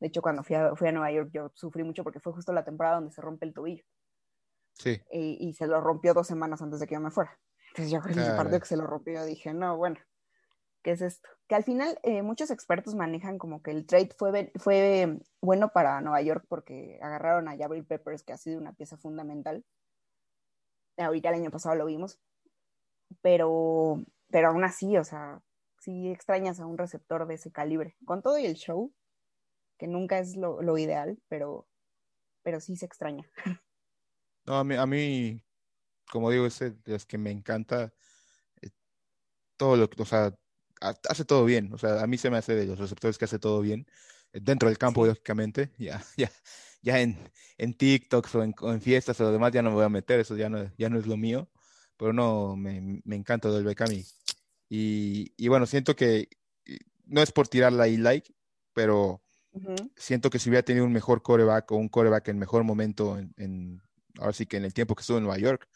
De 0.00 0.08
hecho, 0.08 0.22
cuando 0.22 0.42
fui 0.42 0.56
a, 0.56 0.74
fui 0.76 0.88
a 0.88 0.92
Nueva 0.92 1.10
York 1.10 1.30
yo 1.32 1.50
sufrí 1.54 1.82
mucho 1.82 2.04
porque 2.04 2.20
fue 2.20 2.32
justo 2.32 2.52
la 2.52 2.64
temporada 2.64 2.96
donde 2.96 3.12
se 3.12 3.20
rompe 3.20 3.46
el 3.46 3.54
tobillo. 3.54 3.84
Sí. 4.74 5.00
Y, 5.10 5.48
y 5.48 5.54
se 5.54 5.66
lo 5.66 5.80
rompió 5.80 6.12
dos 6.12 6.26
semanas 6.26 6.60
antes 6.60 6.80
de 6.80 6.86
que 6.86 6.94
yo 6.94 7.00
me 7.00 7.10
fuera. 7.10 7.38
Entonces 7.68 7.92
yo 7.92 8.00
creo 8.00 8.14
que 8.14 8.22
ese 8.22 8.36
partido 8.36 8.60
que 8.60 8.66
se 8.66 8.76
lo 8.76 8.86
rompió, 8.86 9.24
dije, 9.24 9.52
no, 9.52 9.76
bueno, 9.76 9.96
¿qué 10.82 10.92
es 10.92 11.02
esto? 11.02 11.28
Que 11.46 11.56
al 11.56 11.64
final 11.64 11.98
eh, 12.02 12.22
muchos 12.22 12.50
expertos 12.50 12.94
manejan 12.94 13.38
como 13.38 13.62
que 13.62 13.70
el 13.70 13.86
trade 13.86 14.14
fue, 14.16 14.52
fue 14.56 15.18
bueno 15.42 15.70
para 15.74 16.00
Nueva 16.00 16.22
York 16.22 16.46
porque 16.48 16.98
agarraron 17.02 17.48
a 17.48 17.56
Jabril 17.56 17.84
Peppers, 17.84 18.22
que 18.22 18.32
ha 18.32 18.38
sido 18.38 18.58
una 18.58 18.72
pieza 18.72 18.96
fundamental. 18.96 19.62
Ahorita 20.96 21.28
el 21.28 21.34
año 21.34 21.50
pasado 21.50 21.74
lo 21.74 21.84
vimos. 21.84 22.18
Pero, 23.20 24.02
pero 24.30 24.48
aún 24.48 24.64
así, 24.64 24.96
o 24.96 25.04
sea, 25.04 25.40
sí 25.80 26.08
extrañas 26.08 26.60
a 26.60 26.66
un 26.66 26.78
receptor 26.78 27.26
de 27.26 27.34
ese 27.34 27.52
calibre. 27.52 27.96
Con 28.04 28.22
todo 28.22 28.38
y 28.38 28.46
el 28.46 28.54
show, 28.54 28.92
que 29.78 29.86
nunca 29.88 30.18
es 30.18 30.36
lo, 30.36 30.62
lo 30.62 30.78
ideal, 30.78 31.18
pero, 31.28 31.68
pero 32.42 32.60
sí 32.60 32.76
se 32.76 32.86
extraña. 32.86 33.28
No, 34.46 34.54
a 34.58 34.64
mí, 34.64 34.74
a 34.76 34.86
mí 34.86 35.42
como 36.10 36.30
digo, 36.30 36.46
es 36.46 36.58
de 36.60 36.76
los 36.86 37.06
que 37.06 37.18
me 37.18 37.30
encanta 37.30 37.92
eh, 38.62 38.70
todo 39.56 39.76
lo 39.76 39.90
que, 39.90 40.02
o 40.02 40.06
sea, 40.06 40.34
hace 40.80 41.24
todo 41.24 41.44
bien. 41.44 41.72
O 41.74 41.78
sea, 41.78 42.02
a 42.02 42.06
mí 42.06 42.18
se 42.18 42.30
me 42.30 42.38
hace 42.38 42.54
de 42.54 42.66
los 42.66 42.78
receptores 42.78 43.18
que 43.18 43.26
hace 43.26 43.38
todo 43.38 43.60
bien. 43.62 43.86
eh, 44.32 44.40
Dentro 44.42 44.68
del 44.68 44.78
campo, 44.78 45.04
sí. 45.04 45.08
lógicamente. 45.08 45.72
Ya, 45.78 46.04
ya, 46.16 46.30
ya 46.82 47.00
en, 47.00 47.18
en 47.58 47.74
TikToks 47.74 48.34
o 48.36 48.42
en, 48.44 48.54
o 48.60 48.72
en, 48.72 48.80
fiestas 48.82 49.20
o 49.20 49.24
lo 49.24 49.32
demás 49.32 49.52
ya 49.52 49.62
no 49.62 49.70
me 49.70 49.76
voy 49.76 49.84
a 49.86 49.88
meter, 49.90 50.20
eso 50.20 50.36
ya 50.36 50.48
no, 50.50 50.72
ya 50.78 50.88
no 50.90 50.98
es 50.98 51.06
lo 51.06 51.16
mío. 51.16 51.50
Pero 51.96 52.12
no, 52.12 52.56
me, 52.56 53.02
me 53.04 53.16
encanta 53.16 53.50
del 53.50 53.64
Beckham 53.64 53.92
y, 53.92 54.06
y, 54.68 55.34
y, 55.36 55.48
bueno, 55.48 55.66
siento 55.66 55.96
que 55.96 56.28
no 57.06 57.22
es 57.22 57.32
por 57.32 57.48
tirarla 57.48 57.84
ahí 57.84 57.96
like, 57.96 58.34
pero 58.74 59.22
uh 59.56 59.60
-huh. 59.60 59.90
siento 59.96 60.30
que 60.30 60.38
si 60.38 60.48
hubiera 60.48 60.64
tenido 60.64 60.84
un 60.84 60.92
mejor 60.92 61.22
coreback 61.22 61.72
o 61.72 61.76
un 61.76 61.88
coreback 61.88 62.28
en 62.28 62.38
mejor 62.38 62.64
momento 62.64 63.18
en, 63.18 63.32
en 63.36 63.82
ahora 64.18 64.32
sí 64.32 64.46
que 64.46 64.56
en 64.56 64.64
el 64.64 64.74
tiempo 64.74 64.94
que 64.94 65.00
estuvo 65.00 65.18
en 65.18 65.24
Nueva 65.24 65.38
York, 65.38 65.68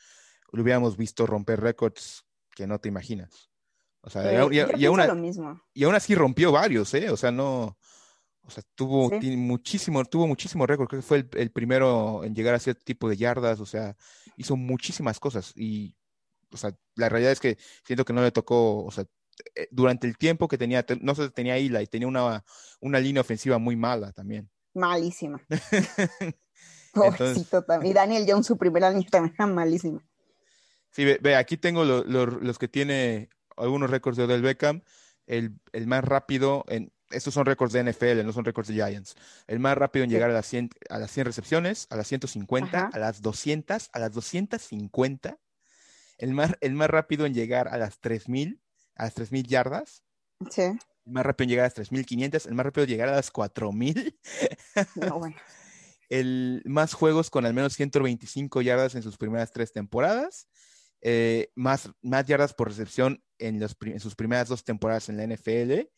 lo 0.52 0.62
hubiéramos 0.62 0.96
visto 0.96 1.26
romper 1.26 1.60
récords 1.60 2.24
que 2.54 2.66
no 2.66 2.78
te 2.78 2.88
imaginas. 2.88 3.50
O 4.02 4.10
sea, 4.10 4.32
y, 4.32 4.56
y, 4.56 4.56
y, 4.56 4.60
aún, 4.86 5.00
y, 5.74 5.84
aún, 5.84 5.94
así 5.94 6.14
rompió 6.14 6.52
varios, 6.52 6.92
¿eh? 6.94 7.10
O 7.10 7.16
sea, 7.16 7.30
no. 7.30 7.76
O 8.42 8.50
sea, 8.50 8.64
tuvo 8.74 9.10
sí. 9.20 9.36
muchísimo, 9.36 10.02
tuvo 10.06 10.26
muchísimo 10.26 10.66
récord. 10.66 10.88
Creo 10.88 11.02
que 11.02 11.06
fue 11.06 11.18
el, 11.18 11.28
el, 11.34 11.50
primero 11.50 12.24
en 12.24 12.34
llegar 12.34 12.54
a 12.54 12.58
cierto 12.58 12.82
tipo 12.82 13.08
de 13.08 13.16
yardas. 13.16 13.60
O 13.60 13.66
sea, 13.66 13.94
hizo 14.36 14.56
muchísimas 14.56 15.20
cosas. 15.20 15.52
Y 15.54 15.94
o 16.52 16.56
sea, 16.56 16.74
la 16.96 17.08
realidad 17.08 17.32
es 17.32 17.40
que 17.40 17.58
siento 17.84 18.04
que 18.04 18.12
no 18.12 18.22
le 18.22 18.32
tocó, 18.32 18.84
o 18.84 18.90
sea, 18.90 19.04
durante 19.70 20.06
el 20.06 20.16
tiempo 20.18 20.48
que 20.48 20.58
tenía, 20.58 20.82
te- 20.84 20.96
no 20.96 21.14
sé, 21.14 21.30
tenía 21.30 21.56
Eli, 21.56 21.86
tenía 21.86 22.08
una, 22.08 22.44
una 22.80 22.98
línea 23.00 23.20
ofensiva 23.20 23.58
muy 23.58 23.76
mala 23.76 24.12
también. 24.12 24.48
Malísima. 24.74 25.40
Pobrecito 26.92 27.62
también. 27.62 27.90
Y 27.92 27.94
Daniel 27.94 28.24
Jones, 28.28 28.46
su 28.46 28.56
primer 28.58 28.84
año 28.84 29.02
también 29.10 29.34
era 29.36 29.46
malísima. 29.46 30.04
Sí, 30.90 31.04
ve, 31.04 31.18
ve, 31.22 31.36
aquí 31.36 31.56
tengo 31.56 31.84
lo- 31.84 32.04
lo- 32.04 32.26
los 32.26 32.58
que 32.58 32.68
tiene 32.68 33.28
algunos 33.56 33.90
récords 33.90 34.16
de 34.16 34.24
Odell 34.24 34.42
Beckham. 34.42 34.82
El, 35.26 35.54
el 35.72 35.86
más 35.86 36.02
rápido, 36.02 36.64
en, 36.68 36.92
estos 37.10 37.34
son 37.34 37.46
récords 37.46 37.72
de 37.72 37.84
NFL, 37.84 38.24
no 38.24 38.32
son 38.32 38.44
récords 38.44 38.66
de 38.68 38.74
Giants. 38.74 39.14
El 39.46 39.60
más 39.60 39.78
rápido 39.78 40.02
en 40.04 40.10
Sí. 40.10 40.14
llegar 40.14 40.30
a 40.30 40.32
las 40.32 40.46
100, 40.46 40.70
a 40.88 40.98
las 40.98 41.10
100 41.12 41.26
recepciones, 41.26 41.86
a 41.90 41.96
las 41.96 42.08
150, 42.08 42.76
Ajá. 42.76 42.90
a 42.92 42.98
las 42.98 43.22
200, 43.22 43.90
a 43.92 43.98
las 44.00 44.12
250. 44.12 45.38
El 46.18 46.34
más, 46.34 46.56
el 46.60 46.74
más 46.74 46.90
rápido 46.90 47.26
en 47.26 47.34
llegar 47.34 47.68
a 47.68 47.78
las 47.78 48.00
3000, 48.00 48.60
a 49.00 49.04
las 49.04 49.14
3000 49.14 49.46
yardas. 49.46 50.02
Sí. 50.50 50.62
El 50.62 51.12
más 51.12 51.24
rápido 51.24 51.44
en 51.44 51.50
llegar 51.50 51.64
a 51.64 51.66
las 51.66 51.74
3500. 51.74 52.46
El 52.46 52.54
más 52.54 52.64
rápido 52.66 52.84
en 52.84 52.90
llegar 52.90 53.08
a 53.08 53.16
las 53.16 53.30
4000. 53.30 54.18
No, 54.96 55.18
bueno. 55.18 55.36
el 56.08 56.62
más 56.66 56.92
juegos 56.94 57.30
con 57.30 57.46
al 57.46 57.54
menos 57.54 57.74
125 57.74 58.62
yardas 58.62 58.94
en 58.94 59.02
sus 59.02 59.16
primeras 59.16 59.52
tres 59.52 59.72
temporadas, 59.72 60.48
eh, 61.02 61.50
más, 61.54 61.90
más 62.02 62.26
yardas 62.26 62.52
por 62.52 62.68
recepción 62.68 63.22
en, 63.38 63.58
los, 63.60 63.74
pri- 63.74 63.92
en 63.92 64.00
sus 64.00 64.14
primeras 64.14 64.48
dos 64.48 64.64
temporadas 64.64 65.08
en 65.08 65.16
la 65.16 65.24
NFL, 65.24 65.88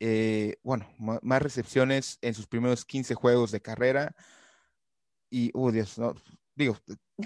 eh, 0.00 0.56
bueno, 0.62 0.86
más 0.98 1.42
recepciones 1.42 2.18
en 2.22 2.34
sus 2.34 2.46
primeros 2.46 2.84
15 2.84 3.14
juegos 3.14 3.50
de 3.50 3.60
carrera, 3.60 4.14
y, 5.30 5.50
oh 5.54 5.72
Dios, 5.72 5.98
no, 5.98 6.14
digo, 6.64 6.76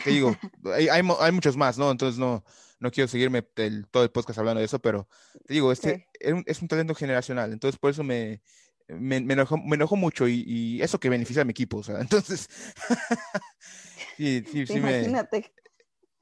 te 0.04 0.10
digo, 0.10 0.36
hay, 0.74 0.88
hay, 0.88 1.32
muchos 1.32 1.56
más, 1.56 1.78
¿no? 1.78 1.90
Entonces 1.90 2.18
no, 2.18 2.44
no 2.78 2.90
quiero 2.90 3.08
seguirme 3.08 3.46
el- 3.56 3.86
todo 3.88 4.02
el 4.04 4.10
podcast 4.10 4.38
hablando 4.38 4.60
de 4.60 4.66
eso, 4.66 4.78
pero 4.78 5.08
te 5.46 5.54
digo, 5.54 5.72
este 5.72 6.06
Sí. 6.20 6.34
es 6.46 6.62
un, 6.62 6.68
talento 6.68 6.94
generacional, 6.94 7.52
entonces 7.52 7.78
por 7.78 7.90
eso 7.90 8.04
me, 8.04 8.42
me, 8.88 9.20
me 9.20 9.34
enojó, 9.34 9.56
me 9.58 9.76
enojó 9.76 9.96
mucho 9.96 10.28
y, 10.28 10.44
y 10.46 10.82
eso 10.82 11.00
que 11.00 11.08
beneficia 11.08 11.42
a 11.42 11.44
mi 11.44 11.50
equipo, 11.52 11.78
o 11.78 11.82
sea, 11.82 12.00
entonces, 12.00 12.48
sí, 14.16 14.44
sí, 14.50 14.66
sí, 14.66 14.80
me, 14.80 14.98
Imagínate. 14.98 15.54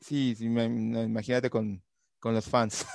sí, 0.01 0.35
sí, 0.37 0.49
me- 0.49 0.69
no, 0.69 1.03
imagínate 1.03 1.51
con, 1.51 1.83
con 2.19 2.35
los 2.35 2.49
fans. 2.49 2.87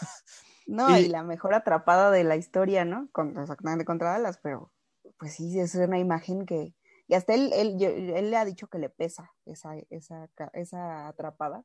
No, 0.68 0.98
y 0.98 1.04
Y- 1.04 1.08
la 1.10 1.24
mejor 1.24 1.54
atrapada 1.54 2.10
de 2.10 2.24
la 2.24 2.36
historia, 2.38 2.86
¿no? 2.86 3.08
Con, 3.12 3.38
exactamente 3.38 3.86
contra 3.86 4.12
Dallas, 4.14 4.40
pero 4.42 4.72
pues 5.20 5.34
sí, 5.36 5.60
es 5.60 5.76
una 5.76 6.00
imagen 6.00 6.46
que. 6.46 6.74
Y 7.08 7.14
hasta 7.14 7.34
él, 7.34 7.52
él, 7.54 7.82
él 7.82 8.32
le 8.32 8.38
ha 8.38 8.46
dicho 8.46 8.68
que 8.68 8.80
le 8.80 8.90
pesa 8.90 9.32
esa, 9.46 9.76
esa, 9.90 10.30
esa 10.54 11.08
atrapada, 11.08 11.64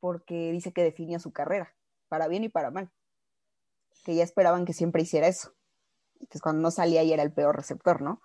porque 0.00 0.50
dice 0.50 0.72
que 0.72 0.82
definió 0.82 1.20
su 1.20 1.32
carrera, 1.32 1.74
para 2.08 2.26
bien 2.26 2.44
y 2.44 2.48
para 2.48 2.70
mal. 2.70 2.90
Que 4.04 4.16
ya 4.16 4.24
esperaban 4.24 4.64
que 4.64 4.72
siempre 4.72 5.02
hiciera 5.02 5.28
eso. 5.28 5.54
Que 6.28 6.40
cuando 6.40 6.62
no 6.62 6.70
salía 6.70 7.02
y 7.04 7.12
era 7.12 7.22
el 7.22 7.32
peor 7.32 7.54
receptor, 7.56 8.02
¿no? 8.02 8.20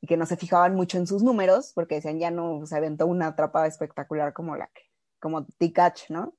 Y 0.00 0.06
que 0.06 0.16
no 0.16 0.26
se 0.26 0.36
fijaban 0.36 0.74
mucho 0.74 0.98
en 0.98 1.06
sus 1.06 1.22
números, 1.22 1.72
porque 1.74 1.96
decían 1.96 2.20
ya 2.20 2.30
no 2.30 2.64
se 2.66 2.76
aventó 2.76 3.06
una 3.06 3.28
atrapada 3.28 3.66
espectacular 3.66 4.32
como 4.32 4.54
la 4.54 4.68
que, 4.68 4.82
como 5.18 5.46
T-Catch, 5.46 6.10
¿no? 6.10 6.36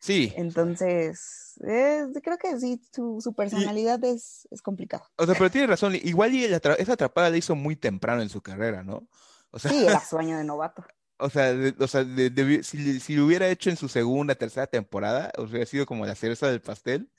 Sí, 0.00 0.32
Entonces, 0.36 1.54
eh, 1.66 2.04
creo 2.22 2.38
que 2.38 2.58
sí, 2.60 2.80
su, 2.94 3.20
su 3.20 3.32
personalidad 3.34 4.02
es, 4.04 4.46
es 4.50 4.62
complicada. 4.62 5.04
o 5.16 5.24
sea, 5.26 5.34
pero 5.34 5.50
tiene 5.50 5.66
razón, 5.66 5.94
igual 5.94 6.34
y 6.34 6.44
atra- 6.46 6.76
esa 6.78 6.92
atrapada 6.92 7.30
la 7.30 7.36
hizo 7.36 7.54
muy 7.54 7.76
temprano 7.76 8.22
en 8.22 8.28
su 8.28 8.40
carrera, 8.42 8.82
¿no? 8.82 9.08
O 9.50 9.58
sea, 9.58 9.70
Sí, 9.70 9.84
era 9.84 10.00
sueño 10.04 10.36
de 10.38 10.44
novato. 10.44 10.84
O 11.18 11.30
sea, 11.30 11.54
de- 11.54 11.74
o 11.78 11.86
sea 11.88 12.04
de- 12.04 12.62
si, 12.62 13.00
si 13.00 13.16
lo 13.16 13.24
hubiera 13.26 13.48
hecho 13.48 13.70
en 13.70 13.76
su 13.76 13.88
segunda, 13.88 14.34
tercera 14.34 14.66
temporada, 14.66 15.32
hubiera 15.38 15.64
sido 15.66 15.86
como 15.86 16.04
la 16.04 16.14
cereza 16.14 16.48
del 16.48 16.60
pastel. 16.60 17.10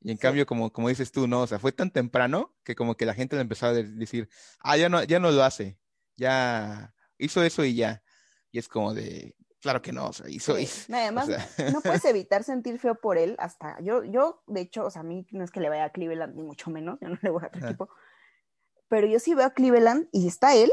Y 0.00 0.10
en 0.10 0.16
Sí. 0.16 0.22
cambio, 0.22 0.46
como, 0.46 0.72
como 0.72 0.88
dices 0.88 1.12
tú, 1.12 1.26
no, 1.28 1.42
o 1.42 1.46
sea, 1.46 1.58
fue 1.58 1.72
tan 1.72 1.90
temprano 1.90 2.54
que 2.64 2.74
como 2.74 2.96
que 2.96 3.06
la 3.06 3.14
gente 3.14 3.36
le 3.36 3.42
empezó 3.42 3.66
a 3.66 3.72
de- 3.72 3.84
decir, 3.84 4.28
ah, 4.60 4.76
ya 4.76 4.88
no, 4.88 5.02
ya 5.04 5.18
no 5.20 5.30
lo 5.30 5.44
hace, 5.44 5.78
ya 6.16 6.94
hizo 7.18 7.42
eso 7.42 7.64
y 7.64 7.74
ya. 7.76 8.02
Y 8.50 8.58
es 8.58 8.68
como 8.68 8.94
de, 8.94 9.34
claro 9.62 9.80
que 9.80 9.92
no, 9.92 10.08
o 10.08 10.12
sea, 10.12 10.28
hizo, 10.28 10.56
Sí. 10.56 10.62
hizo- 10.64 10.92
Además, 10.94 11.28
o 11.28 11.32
sea, 11.32 11.70
no 11.72 11.80
puedes 11.80 12.04
evitar 12.04 12.44
sentir 12.44 12.78
feo 12.78 12.96
por 12.96 13.16
él 13.16 13.36
hasta 13.38 13.80
yo, 13.80 14.04
yo, 14.04 14.42
de 14.46 14.60
hecho, 14.60 14.84
o 14.84 14.90
sea, 14.90 15.00
a 15.00 15.04
mí 15.04 15.26
no 15.30 15.44
es 15.44 15.50
que 15.50 15.60
le 15.60 15.68
vaya 15.70 15.84
a 15.84 15.90
Cleveland, 15.90 16.34
ni 16.34 16.42
mucho 16.42 16.70
menos, 16.70 16.98
yo 17.00 17.08
no 17.08 17.18
le 17.22 17.30
voy 17.30 17.42
a 17.44 17.46
otro 17.46 17.64
equipo, 17.66 17.88
pero 18.88 19.06
yo 19.06 19.18
sí 19.18 19.34
veo 19.34 19.46
a 19.46 19.50
Cleveland 19.54 20.08
y 20.12 20.26
está 20.28 20.54
él, 20.54 20.70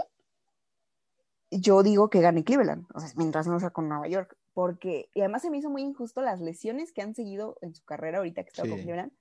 yo 1.52 1.82
digo 1.84 2.10
que 2.10 2.22
gane 2.22 2.44
Cleveland, 2.44 2.86
o 2.94 3.00
sea, 3.00 3.10
mientras 3.16 3.48
no 3.48 3.60
sea 3.60 3.72
con 3.72 3.90
Nueva 3.90 4.08
York, 4.08 4.36
porque, 4.54 5.10
y 5.14 5.22
además 5.22 5.42
se 5.42 5.50
me 5.50 5.58
hizo 5.58 5.70
muy 5.70 5.82
injusto 5.82 6.22
las 6.22 6.42
lesiones 6.42 6.92
que 6.92 7.02
han 7.02 7.16
seguido 7.16 7.58
en 7.62 7.74
su 7.74 7.84
carrera 7.86 8.18
ahorita 8.20 8.44
que 8.44 8.50
está 8.50 8.64
con. 8.64 8.80
Cleveland, 8.82 9.12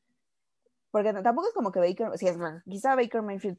porque 0.91 1.12
tampoco 1.12 1.49
es 1.49 1.55
como 1.55 1.71
que 1.73 1.81
Baker, 1.81 2.11
sí, 2.19 2.27
es, 2.27 2.37
quizá 2.69 2.95
Baker 2.97 3.23
Mayfield 3.23 3.59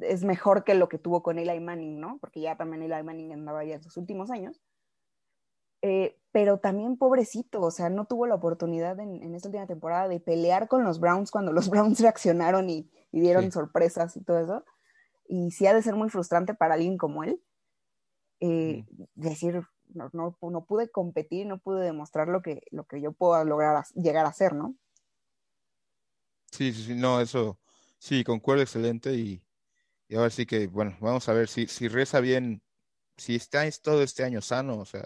es 0.00 0.22
mejor 0.24 0.62
que 0.64 0.74
lo 0.74 0.88
que 0.88 0.98
tuvo 0.98 1.22
con 1.22 1.38
Eli 1.38 1.58
Manning, 1.60 1.98
¿no? 1.98 2.18
Porque 2.20 2.40
ya 2.40 2.56
también 2.56 2.82
Eli 2.82 3.02
Manning 3.02 3.32
andaba 3.32 3.64
ya 3.64 3.74
en 3.76 3.82
sus 3.82 3.96
últimos 3.96 4.30
años. 4.30 4.60
Eh, 5.82 6.18
pero 6.32 6.58
también 6.58 6.96
pobrecito, 6.98 7.62
o 7.62 7.70
sea, 7.70 7.88
no 7.90 8.06
tuvo 8.06 8.26
la 8.26 8.34
oportunidad 8.36 8.98
en, 9.00 9.22
en 9.22 9.34
esta 9.34 9.48
última 9.48 9.66
temporada 9.66 10.08
de 10.08 10.20
pelear 10.20 10.68
con 10.68 10.84
los 10.84 11.00
Browns 11.00 11.30
cuando 11.30 11.52
los 11.52 11.68
Browns 11.70 12.00
reaccionaron 12.00 12.68
y, 12.70 12.90
y 13.12 13.20
dieron 13.20 13.50
Sí. 13.50 13.52
sorpresas 13.52 14.16
y 14.16 14.22
todo 14.24 14.40
eso. 14.40 14.64
Y 15.28 15.52
sí 15.52 15.66
ha 15.66 15.74
de 15.74 15.82
ser 15.82 15.94
muy 15.96 16.10
frustrante 16.10 16.54
para 16.54 16.74
alguien 16.74 16.98
como 16.98 17.24
él. 17.24 17.42
eh, 18.40 18.84
Decir, 19.14 19.62
no, 19.88 20.10
no, 20.12 20.36
no 20.42 20.64
pude 20.66 20.90
competir, 20.90 21.46
no 21.46 21.58
pude 21.58 21.84
demostrar 21.84 22.28
lo 22.28 22.42
que, 22.42 22.62
lo 22.70 22.84
que 22.86 23.00
yo 23.00 23.12
puedo 23.12 23.42
lograr 23.44 23.76
a- 23.76 23.84
llegar 23.94 24.26
a 24.26 24.32
ser, 24.32 24.54
¿no? 24.54 24.76
sí, 26.50 26.72
sí, 26.72 26.84
sí, 26.84 26.94
no, 26.94 27.20
eso, 27.20 27.60
sí, 27.98 28.24
concuerdo 28.24 28.62
excelente 28.62 29.14
y, 29.14 29.42
y 30.08 30.16
ahora 30.16 30.30
sí 30.30 30.46
que, 30.46 30.66
bueno, 30.68 30.96
vamos 31.00 31.28
a 31.30 31.32
ver 31.34 31.48
si, 31.48 31.66
si 31.68 31.88
reza 31.88 32.20
bien, 32.20 32.62
si 33.16 33.36
está 33.36 33.66
es 33.66 33.82
todo 33.82 34.02
este 34.04 34.24
año 34.24 34.42
sano, 34.42 34.78
o 34.80 34.86
sea, 34.86 35.04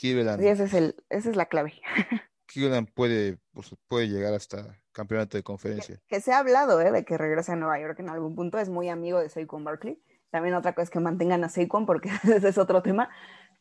Cleveland, 0.00 0.42
Y 0.42 0.46
ese 0.48 0.64
es 0.64 0.74
el, 0.74 0.96
esa 1.10 1.28
es 1.30 1.36
la 1.36 1.46
clave. 1.46 1.74
Cleveland 2.46 2.88
puede, 2.94 3.38
pues, 3.52 3.74
puede 3.86 4.08
llegar 4.08 4.32
hasta 4.34 4.80
campeonato 4.92 5.36
de 5.36 5.42
conferencia. 5.42 6.00
que 6.08 6.20
se 6.20 6.32
ha 6.32 6.38
hablado 6.38 6.80
¿eh? 6.80 6.90
de 6.90 7.04
que 7.04 7.16
regrese 7.18 7.52
a 7.52 7.56
Nueva 7.56 7.78
York 7.80 8.00
en 8.00 8.08
algún 8.08 8.34
punto, 8.34 8.58
es 8.58 8.68
muy 8.68 8.88
amigo 8.88 9.20
de 9.20 9.28
Saquon 9.28 9.62
Barkley. 9.62 10.02
También 10.30 10.54
otra 10.54 10.72
cosa 10.74 10.84
es 10.84 10.90
que 10.90 11.00
mantengan 11.00 11.44
a 11.44 11.48
Saquon 11.48 11.86
porque 11.86 12.08
ese 12.24 12.48
es 12.48 12.58
otro 12.58 12.82
tema, 12.82 13.08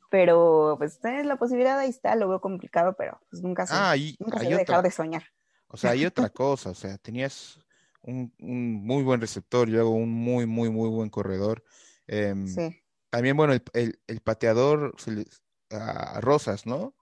pero 0.10 0.76
pues 0.80 1.00
tener 1.00 1.26
la 1.26 1.36
posibilidad 1.38 1.78
ahí 1.78 1.90
está, 1.90 2.16
lo 2.16 2.30
veo 2.30 2.42
complicado, 2.42 2.96
pero 2.98 3.20
pues 3.30 3.44
nunca 3.44 3.68
se, 3.68 3.74
Ah, 3.76 3.96
y 3.98 4.16
nunca 4.20 4.40
se 4.40 4.46
hay 4.46 4.52
debe 4.52 4.64
otra, 4.64 4.78
dejar 4.78 4.84
de 4.86 4.92
soñar. 4.92 5.24
o 5.68 5.78
sea, 5.78 5.92
hay 5.92 6.06
otra 6.06 6.30
cosa, 6.30 6.72
o 6.72 6.76
sea, 6.76 6.98
tenías 6.98 7.60
un, 8.02 8.34
un 8.40 8.84
muy 8.86 9.04
buen 9.04 9.22
receptor 9.22 9.68
luego 9.70 9.92
un 9.92 10.10
muy, 10.12 10.46
muy, 10.48 10.70
muy 10.72 10.90
buen 10.90 11.10
corredor. 11.10 11.64
Em, 12.08 12.48
Sí. 12.48 12.82
También, 13.12 13.36
bueno, 13.36 13.54
el, 13.54 13.64
el, 13.74 14.00
el 14.08 14.22
pateador 14.22 14.94
se 14.98 15.12
le- 15.12 15.26
a 15.72 16.20
Rosas, 16.22 16.66
¿no? 16.66 16.94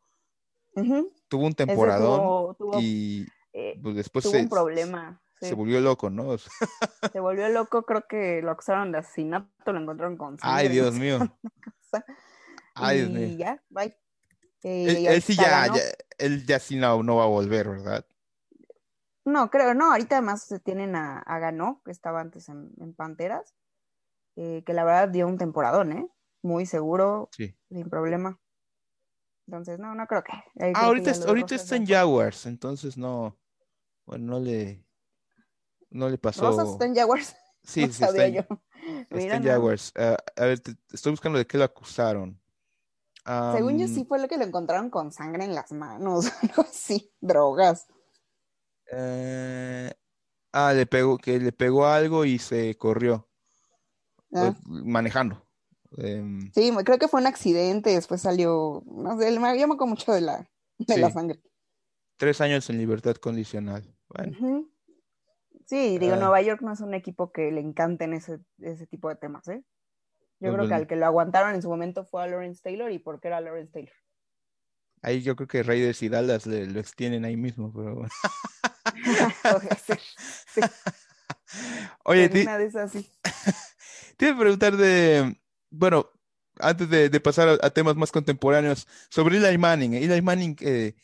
Tuvo 1.28 1.46
un 1.46 1.54
temporadón 1.54 2.22
tuvo, 2.22 2.54
tuvo, 2.56 2.80
y 2.82 3.28
eh, 3.54 3.80
pues, 3.82 3.96
después 3.96 4.24
tuvo 4.24 4.34
se, 4.34 4.42
un 4.44 4.50
problema. 4.50 5.22
se 5.40 5.54
volvió 5.54 5.80
loco, 5.82 6.10
¿no? 6.10 6.38
Se 7.12 7.20
volvió 7.20 7.48
loco, 7.50 7.84
creo 7.84 8.06
que 8.08 8.42
lo 8.42 8.52
acusaron 8.52 8.92
de 8.92 9.00
asesinato, 9.00 9.72
lo 9.72 9.80
encontraron 9.80 10.18
con 10.18 10.38
ay, 10.42 10.68
Dios 10.68 10.94
mío. 11.00 11.20
Ay, 12.76 12.98
Dios 12.98 13.10
y 13.10 13.14
mío. 13.14 13.38
ya, 13.38 13.64
bye. 13.70 13.98
Eh, 14.64 14.86
Él, 14.88 14.98
y 15.00 15.08
él 15.08 15.22
sí 15.22 15.36
ya, 15.36 15.68
ya- 15.68 15.82
él 16.18 16.46
ya 16.46 16.60
sí 16.60 16.76
no, 16.76 17.02
no 17.04 17.16
va 17.18 17.24
a 17.24 17.28
volver, 17.28 17.70
¿verdad? 17.70 18.06
No, 19.26 19.50
creo, 19.50 19.74
no, 19.74 19.92
ahorita 19.92 20.18
además 20.18 20.44
se 20.44 20.60
tienen 20.60 20.96
a, 20.96 21.20
a 21.20 21.40
Ganó, 21.40 21.82
que 21.84 21.92
estaba 21.92 22.22
antes 22.22 22.48
en, 22.50 22.72
en 22.80 22.94
Panteras, 22.94 23.56
eh, 24.36 24.64
que 24.66 24.74
la 24.74 24.84
verdad 24.86 25.10
dio 25.10 25.28
un 25.28 25.38
temporadón, 25.38 25.92
¿eh? 25.92 26.10
Muy 26.44 26.66
seguro, 26.66 27.30
Sí. 27.32 27.56
sin 27.70 27.90
problema. 27.90 28.40
Entonces, 29.48 29.80
no, 29.80 29.96
no 29.96 30.06
creo 30.08 30.24
que. 30.24 30.32
creo 30.56 30.70
Ah, 30.74 30.80
que 30.82 30.86
ahorita, 30.86 31.12
ahorita 31.26 31.56
está 31.56 31.76
en. 31.78 31.88
Jaguars, 31.88 32.46
entonces 32.46 32.98
no, 32.98 33.38
bueno, 34.06 34.26
no 34.34 34.40
le, 34.40 34.84
no 35.90 36.10
le 36.10 36.18
pasó. 36.18 36.48
Rosas 36.48 36.70
está 36.70 36.86
en 36.86 36.96
Jaguars, 36.96 37.36
Sí, 37.64 37.82
no 37.82 37.88
sí, 37.88 38.04
está 38.04 38.08
sabía 38.08 38.28
yo. 38.28 38.42
está 39.10 39.18
Mira, 39.18 39.38
en 39.38 39.44
no. 39.44 39.50
Jaguars. 39.50 39.94
Ah, 39.96 40.18
a 40.36 40.46
ver, 40.46 40.60
te- 40.60 40.76
estoy 40.92 41.12
buscando 41.12 41.38
de 41.38 41.48
qué 41.48 41.58
lo 41.58 41.64
acusaron. 41.64 42.40
Según 43.54 43.78
yo 43.80 43.88
sí 43.88 44.06
fue 44.06 44.20
lo 44.20 44.28
que 44.28 44.38
lo 44.38 44.44
encontraron 44.46 44.90
con 44.90 45.12
sangre 45.12 45.46
en 45.46 45.56
las 45.56 45.72
manos, 45.72 46.32
algo 46.42 46.64
así, 46.64 47.12
drogas. 47.22 47.88
eh, 48.92 49.92
ah, 50.54 50.74
le 50.74 50.86
pegó, 50.86 51.18
que 51.18 51.40
le 51.40 51.52
pegó 51.54 51.88
algo 51.88 52.26
y 52.26 52.40
se 52.40 52.76
corrió, 52.78 53.30
Ah, 54.34 54.48
eh, 54.48 54.54
manejando. 54.66 55.47
Em, 55.98 56.52
Sí, 56.54 56.72
creo 56.84 56.98
que 56.98 57.08
fue 57.08 57.22
un 57.22 57.28
accidente, 57.28 57.92
después 57.92 58.22
salió, 58.22 58.84
no 58.86 59.18
sé, 59.20 59.32
me 59.40 59.60
yo 59.60 59.68
me 59.68 59.74
acuerdo 59.76 59.88
mucho 59.88 60.12
de 60.14 60.22
la, 60.22 60.50
de 60.78 60.98
la 60.98 61.10
sangre. 61.12 61.40
tres 62.18 62.42
años 62.42 62.70
en 62.70 62.78
libertad 62.78 63.16
condicional. 63.16 63.96
Bueno. 64.10 64.68
Sí, 65.66 65.98
digo, 65.98 66.14
Ah. 66.14 66.18
Nueva 66.18 66.42
York 66.42 66.62
no 66.62 66.74
es 66.74 66.80
un 66.82 66.94
equipo 66.94 67.32
que 67.32 67.52
le 67.52 67.62
encanten 67.62 68.14
ese, 68.14 68.40
ese 68.60 68.88
tipo 68.88 69.10
de 69.10 69.16
temas, 69.16 69.48
¿eh? 69.50 69.64
Yo 70.40 70.52
creo 70.54 70.66
que 70.66 70.68
bueno. 70.70 70.76
al 70.76 70.88
que 70.88 70.96
lo 70.96 71.06
aguantaron 71.08 71.56
en 71.56 71.62
su 71.62 71.70
momento 71.70 72.06
fue 72.06 72.24
a 72.24 72.28
Lawrence 72.28 72.62
Taylor 72.64 72.92
y 72.92 73.00
porque 73.00 73.28
era 73.28 73.42
Lawrence 73.42 73.72
Taylor. 73.72 73.94
Ahí 75.02 75.22
yo 75.22 75.36
creo 75.36 75.48
que 75.48 75.64
Raiders 75.64 76.02
y 76.04 76.10
Dallas 76.10 76.46
le, 76.46 76.66
lo 76.68 76.80
extienden 76.80 77.26
ahí 77.26 77.38
mismo, 77.38 77.72
pero 77.74 78.04
sí, 80.54 80.62
Oye, 82.04 82.30
ti- 82.30 82.42
una 82.42 82.58
de 82.58 82.66
esas 82.66 82.92
sí. 82.92 83.10
te 84.18 84.30
a 84.30 84.38
preguntar 84.38 84.76
de, 84.78 85.40
bueno, 85.70 86.10
antes 86.60 86.90
de, 86.90 87.10
de 87.10 87.20
pasar 87.20 87.50
a, 87.50 87.66
a 87.66 87.70
temas 87.70 87.96
más 87.96 88.12
contemporáneos, 88.12 88.88
sobre 89.10 89.38
Eli 89.38 89.58
Manning. 89.58 89.94
Eli 89.96 90.22
Manning, 90.22 90.56
eh, 90.62 90.96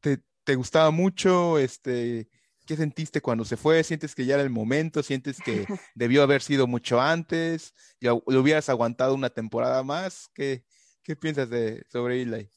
te, 0.00 0.20
te 0.44 0.54
gustaba 0.54 0.90
mucho? 0.90 1.58
Este, 1.58 2.28
¿qué 2.66 2.76
sentiste 2.76 3.20
cuando 3.20 3.44
se 3.44 3.56
fue? 3.56 3.82
¿Sientes 3.84 4.14
que 4.14 4.24
ya 4.26 4.34
era 4.34 4.42
el 4.42 4.50
momento? 4.50 5.02
¿Sientes 5.02 5.40
que 5.40 5.66
debió 5.94 6.22
haber 6.22 6.42
sido 6.42 6.66
mucho 6.66 7.00
antes? 7.00 7.74
¿Ya 8.00 8.10
lo 8.10 8.40
hubieras 8.40 8.68
aguantado 8.68 9.14
una 9.14 9.30
temporada 9.30 9.82
más? 9.82 10.28
¿Qué, 10.34 10.64
qué 11.02 11.16
piensas 11.16 11.50
de, 11.50 11.84
sobre 11.90 12.22
Eli? 12.22 12.48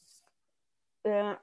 Eh, 1.04 1.36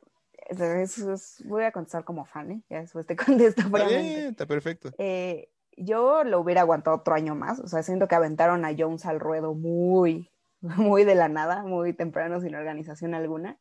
eso 0.49 1.13
es- 1.13 1.41
voy 1.45 1.63
a 1.63 1.71
contestar 1.71 2.03
como 2.03 2.25
fan, 2.25 2.51
¿eh? 2.51 2.61
Ya 2.69 2.81
después 2.81 3.05
te 3.05 3.15
contesto 3.15 3.61
Está 3.61 3.87
bien, 3.87 4.17
está 4.29 4.45
perfecto. 4.45 4.93
Eh, 4.97 5.49
yo 5.77 6.23
lo 6.23 6.39
hubiera 6.39 6.61
aguantado 6.61 6.97
otro 6.97 7.15
año 7.15 7.35
más, 7.35 7.59
o 7.59 7.67
sea, 7.67 7.83
siento 7.83 8.07
que 8.07 8.15
aventaron 8.15 8.65
a 8.65 8.73
Jones 8.77 9.05
al 9.05 9.19
ruedo 9.19 9.53
muy, 9.53 10.29
muy 10.61 11.03
de 11.03 11.15
la 11.15 11.29
nada, 11.29 11.63
muy 11.63 11.93
temprano, 11.93 12.39
sin 12.41 12.55
organización 12.55 13.13
alguna. 13.13 13.57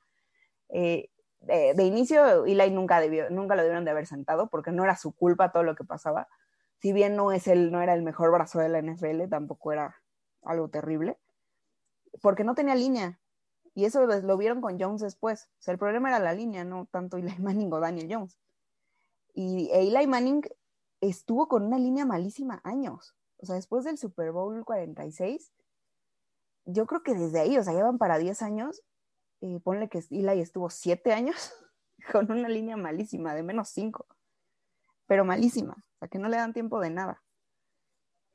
Eh, 0.68 1.10
de, 1.40 1.84
inicio, 1.84 2.44
Eli 2.44 2.70
nunca, 2.70 3.00
debió, 3.00 3.28
nunca 3.30 3.56
lo 3.56 3.62
debieron 3.62 3.84
de 3.84 3.90
haber 3.90 4.06
sentado, 4.06 4.48
porque 4.48 4.70
no 4.70 4.84
era 4.84 4.96
su 4.96 5.12
culpa 5.12 5.52
todo 5.52 5.64
lo 5.64 5.74
que 5.74 5.84
pasaba. 5.84 6.28
Si 6.80 6.92
bien 6.92 7.16
no, 7.16 7.32
es 7.32 7.48
el, 7.48 7.72
no 7.72 7.82
era 7.82 7.94
el 7.94 8.02
mejor 8.02 8.30
brazo 8.30 8.60
de 8.60 8.68
la 8.68 8.80
NFL, 8.80 9.28
tampoco 9.28 9.72
era 9.72 9.96
algo 10.42 10.68
terrible, 10.68 11.18
porque 12.20 12.44
no 12.44 12.54
tenía 12.54 12.74
línea. 12.74 13.18
Y 13.74 13.86
eso 13.86 14.04
lo, 14.04 14.20
lo 14.20 14.36
vieron 14.36 14.60
con 14.60 14.78
Jones 14.78 15.00
después. 15.00 15.48
O 15.58 15.62
sea, 15.62 15.72
el 15.72 15.78
problema 15.78 16.10
era 16.10 16.18
la 16.18 16.34
línea, 16.34 16.64
no 16.64 16.86
tanto 16.90 17.16
Eli 17.16 17.36
Manning 17.38 17.72
o 17.72 17.80
Daniel 17.80 18.08
Jones. 18.10 18.38
Y 19.34 19.70
e 19.72 19.88
Eli 19.88 20.06
Manning 20.06 20.42
estuvo 21.03 21.48
con 21.48 21.64
una 21.64 21.78
línea 21.78 22.07
malísima 22.07 22.61
años. 22.64 23.14
O 23.38 23.46
sea, 23.46 23.57
después 23.57 23.84
del 23.84 23.98
Super 23.98 24.30
Bowl 24.32 24.64
46, 24.64 25.53
yo 26.64 26.86
creo 26.86 27.03
que 27.03 27.14
desde 27.14 27.40
ahí, 27.40 27.59
o 27.59 27.64
sea, 27.64 27.74
llevan 27.74 27.98
para 27.98 28.18
10 28.18 28.40
años, 28.42 28.82
eh, 29.40 29.61
ponle 29.62 29.88
que 29.88 30.03
Eli 30.11 30.40
estuvo 30.40 30.70
7 30.70 31.12
años 31.12 31.53
con 32.12 32.30
una 32.30 32.48
línea 32.48 32.76
malísima, 32.76 33.34
de 33.34 33.42
menos 33.42 33.68
5, 33.70 34.07
pero 35.07 35.24
malísima, 35.24 35.74
o 35.94 35.98
sea, 35.98 36.09
que 36.09 36.18
no 36.18 36.28
le 36.28 36.36
dan 36.36 36.53
tiempo 36.53 36.80
de 36.80 36.90
nada. 36.90 37.20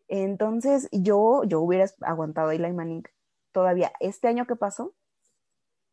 Entonces, 0.10 0.90
yo, 0.92 1.44
yo 1.46 1.62
hubiera 1.62 1.86
aguantado 2.02 2.50
a 2.50 2.56
Eli 2.56 2.72
Manning 2.74 3.04
todavía 3.54 3.94
este 4.02 4.28
año 4.28 4.46
que 4.46 4.58
pasó, 4.58 4.94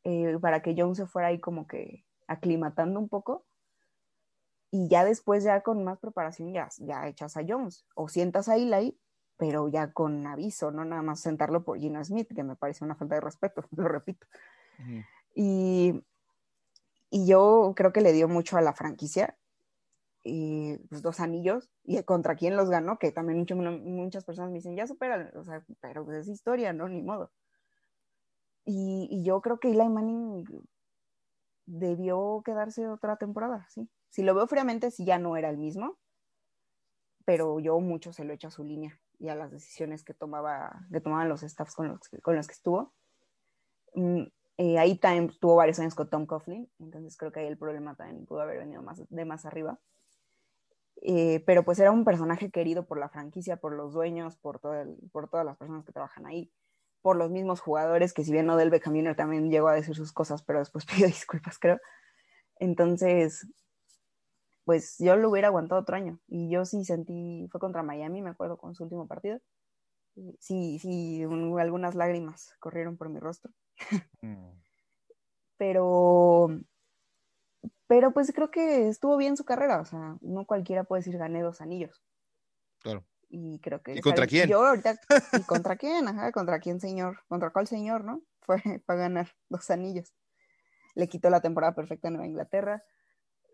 eh, 0.03 0.39
para 0.41 0.61
que 0.61 0.75
Jones 0.77 0.99
se 0.99 1.07
fuera 1.07 1.29
ahí 1.29 1.41
como 1.41 1.66
que 1.68 2.05
aclimatando 2.27 2.99
un 2.99 3.09
poco 3.09 3.47
y 4.75 4.89
ya 4.89 5.05
después 5.05 5.45
ya 5.45 5.61
con 5.61 5.85
más 5.85 6.01
preparación 6.01 6.53
ya, 6.53 6.68
ya 6.79 7.07
echas 7.07 7.37
a 7.37 7.43
Jones 7.47 7.87
o 7.95 8.09
sientas 8.09 8.49
a 8.49 8.57
Eli, 8.57 8.99
pero 9.37 9.68
ya 9.68 9.93
con 9.93 10.27
aviso, 10.27 10.72
no 10.72 10.85
nada 10.85 11.01
más 11.01 11.20
sentarlo 11.20 11.62
por 11.62 11.79
Gino 11.79 12.05
Smith, 12.05 12.35
que 12.35 12.43
me 12.43 12.57
parece 12.57 12.83
una 12.85 12.97
falta 12.97 13.14
de 13.14 13.20
respeto, 13.20 13.62
lo 13.70 13.87
repito. 13.87 14.27
Y, 15.33 16.05
y 17.09 17.25
yo 17.25 17.72
creo 17.77 17.93
que 17.93 18.01
le 18.01 18.12
dio 18.12 18.27
mucho 18.27 18.57
a 18.57 18.62
la 18.62 18.72
franquicia, 18.72 19.39
y 20.25 20.77
pues, 20.89 21.03
dos 21.03 21.20
anillos, 21.20 21.70
y 21.85 22.03
contra 22.03 22.35
quién 22.35 22.57
los 22.57 22.68
ganó, 22.68 22.99
que 22.99 23.12
también 23.12 23.39
mucho- 23.39 23.55
muchas 23.55 24.25
personas 24.25 24.51
me 24.51 24.57
dicen, 24.57 24.75
ya 24.75 24.89
supera, 24.89 25.31
o 25.37 25.45
sea, 25.45 25.64
pero 25.83 26.05
pues 26.05 26.16
es 26.22 26.29
historia, 26.29 26.72
¿no? 26.72 26.89
Ni 26.89 27.01
modo. 27.01 27.31
Y, 28.64 29.07
y 29.09 29.22
yo 29.22 29.41
creo 29.41 29.61
que 29.61 29.70
Eli 29.70 29.89
Manning 29.89 30.45
debió 31.66 32.43
quedarse 32.45 32.89
otra 32.89 33.18
temporada, 33.18 33.68
sí. 33.70 33.89
Si 34.15 34.23
lo 34.23 34.33
veo 34.37 34.47
fríamente, 34.47 34.93
sí 34.93 35.05
ya 35.05 35.19
no 35.19 35.37
era 35.37 35.51
el 35.51 35.59
mismo, 35.59 35.99
pero 37.25 37.59
yo 37.61 37.81
mucho 37.81 38.12
se 38.12 38.25
lo 38.25 38.33
echo 38.33 38.49
a 38.49 38.51
su 38.51 38.65
línea 38.65 38.99
y 39.19 39.29
a 39.29 39.35
las 39.35 39.51
decisiones 39.51 40.05
que 40.05 40.15
tomaba, 40.15 40.87
que 40.93 41.01
tomaban 41.01 41.29
los 41.29 41.41
staffs 41.43 41.75
con 41.75 41.89
los, 41.89 42.01
con 42.23 42.37
los 42.37 42.47
que 42.47 42.53
estuvo. 42.53 42.95
Mm, 43.95 44.25
eh, 44.59 44.79
ahí 44.79 44.99
también 44.99 45.31
tuvo 45.41 45.57
varios 45.57 45.79
años 45.81 45.95
con 45.95 46.09
Tom 46.11 46.27
Coughlin, 46.27 46.71
entonces 46.79 47.17
creo 47.17 47.33
que 47.33 47.41
ahí 47.41 47.47
el 47.47 47.59
problema 47.59 47.95
también 47.97 48.25
pudo 48.27 48.41
haber 48.43 48.59
venido 48.59 48.83
más, 48.83 49.03
de 49.09 49.25
más 49.25 49.47
arriba. 49.47 49.81
Eh, 51.03 51.43
pero 51.47 51.65
pues 51.65 51.79
era 51.79 51.91
un 51.91 52.05
personaje 52.05 52.51
querido 52.51 52.87
por 52.87 52.99
la 52.99 53.09
franquicia, 53.09 53.57
por 53.57 53.75
los 53.75 53.93
dueños, 53.93 54.37
por, 54.37 54.59
todo 54.59 54.75
el- 54.81 54.97
por 55.12 55.29
todas 55.29 55.45
las 55.45 55.57
personas 55.57 55.85
que 55.85 55.93
trabajan 55.93 56.27
ahí, 56.27 56.51
por 57.03 57.17
los 57.17 57.31
mismos 57.31 57.61
jugadores, 57.61 58.15
que 58.15 58.25
si 58.25 58.33
bien 58.33 58.49
Odell 58.49 58.71
Beckham 58.71 58.95
Jr. 58.95 59.17
también 59.17 59.51
llegó 59.51 59.69
a 59.69 59.75
decir 59.75 59.95
sus 59.95 60.12
cosas, 60.12 60.43
pero 60.45 60.61
después 60.61 60.87
pidió 61.05 61.07
disculpas, 61.07 61.59
creo. 61.59 61.79
Entonces, 62.61 63.49
pues 64.65 64.97
yo 64.99 65.17
lo 65.17 65.31
hubiera 65.31 65.49
aguantado 65.49 65.81
otro 65.81 65.97
año. 65.97 66.21
Y 66.27 66.51
yo 66.51 66.65
sí 66.65 66.85
sentí, 66.85 67.49
fue 67.51 67.61
contra 67.61 67.83
Miami, 67.83 68.23
me 68.23 68.31
acuerdo, 68.31 68.57
con 68.57 68.75
su 68.75 68.85
último 68.85 69.07
partido. 69.07 69.41
Sí, 70.39 70.79
sí, 70.79 71.25
un- 71.25 71.59
algunas 71.59 71.95
lágrimas 71.95 72.55
corrieron 72.61 72.97
por 72.97 73.09
mi 73.09 73.19
rostro. 73.21 73.53
Mm. 74.23 74.53
Pero, 75.57 76.49
pero 77.87 78.12
pues 78.12 78.33
creo 78.33 78.51
que 78.51 78.89
estuvo 78.89 79.17
bien 79.17 79.37
su 79.37 79.45
carrera. 79.45 79.81
O 79.81 79.85
sea, 79.85 80.17
no 80.21 80.47
cualquiera 80.47 80.85
puede 80.85 81.01
decir 81.01 81.19
gané 81.19 81.43
dos 81.43 81.61
anillos. 81.61 82.03
Claro. 82.81 83.05
Y 83.29 83.59
creo 83.61 83.83
que. 83.83 83.95
¿Y 83.95 84.01
contra 84.01 84.27
quién? 84.27 84.49
Yo 84.49 84.65
ahorita. 84.67 85.01
¿Y 85.33 85.43
contra 85.43 85.77
quién? 85.77 86.07
Ajá, 86.09 86.33
contra 86.33 86.61
quién, 86.61 86.81
señor. 86.81 87.19
¿Contra 87.29 87.51
cuál 87.51 87.67
señor, 87.67 88.05
no? 88.05 88.23
Fue 88.43 88.61
para 88.87 89.01
ganar 89.01 89.29
dos 89.49 89.71
anillos. 89.71 90.15
Le 90.95 91.09
quitó 91.09 91.31
la 91.31 91.41
temporada 91.41 91.75
perfecta 91.75 92.09
a 92.09 92.11
Nueva 92.12 92.27
Inglaterra. 92.27 92.85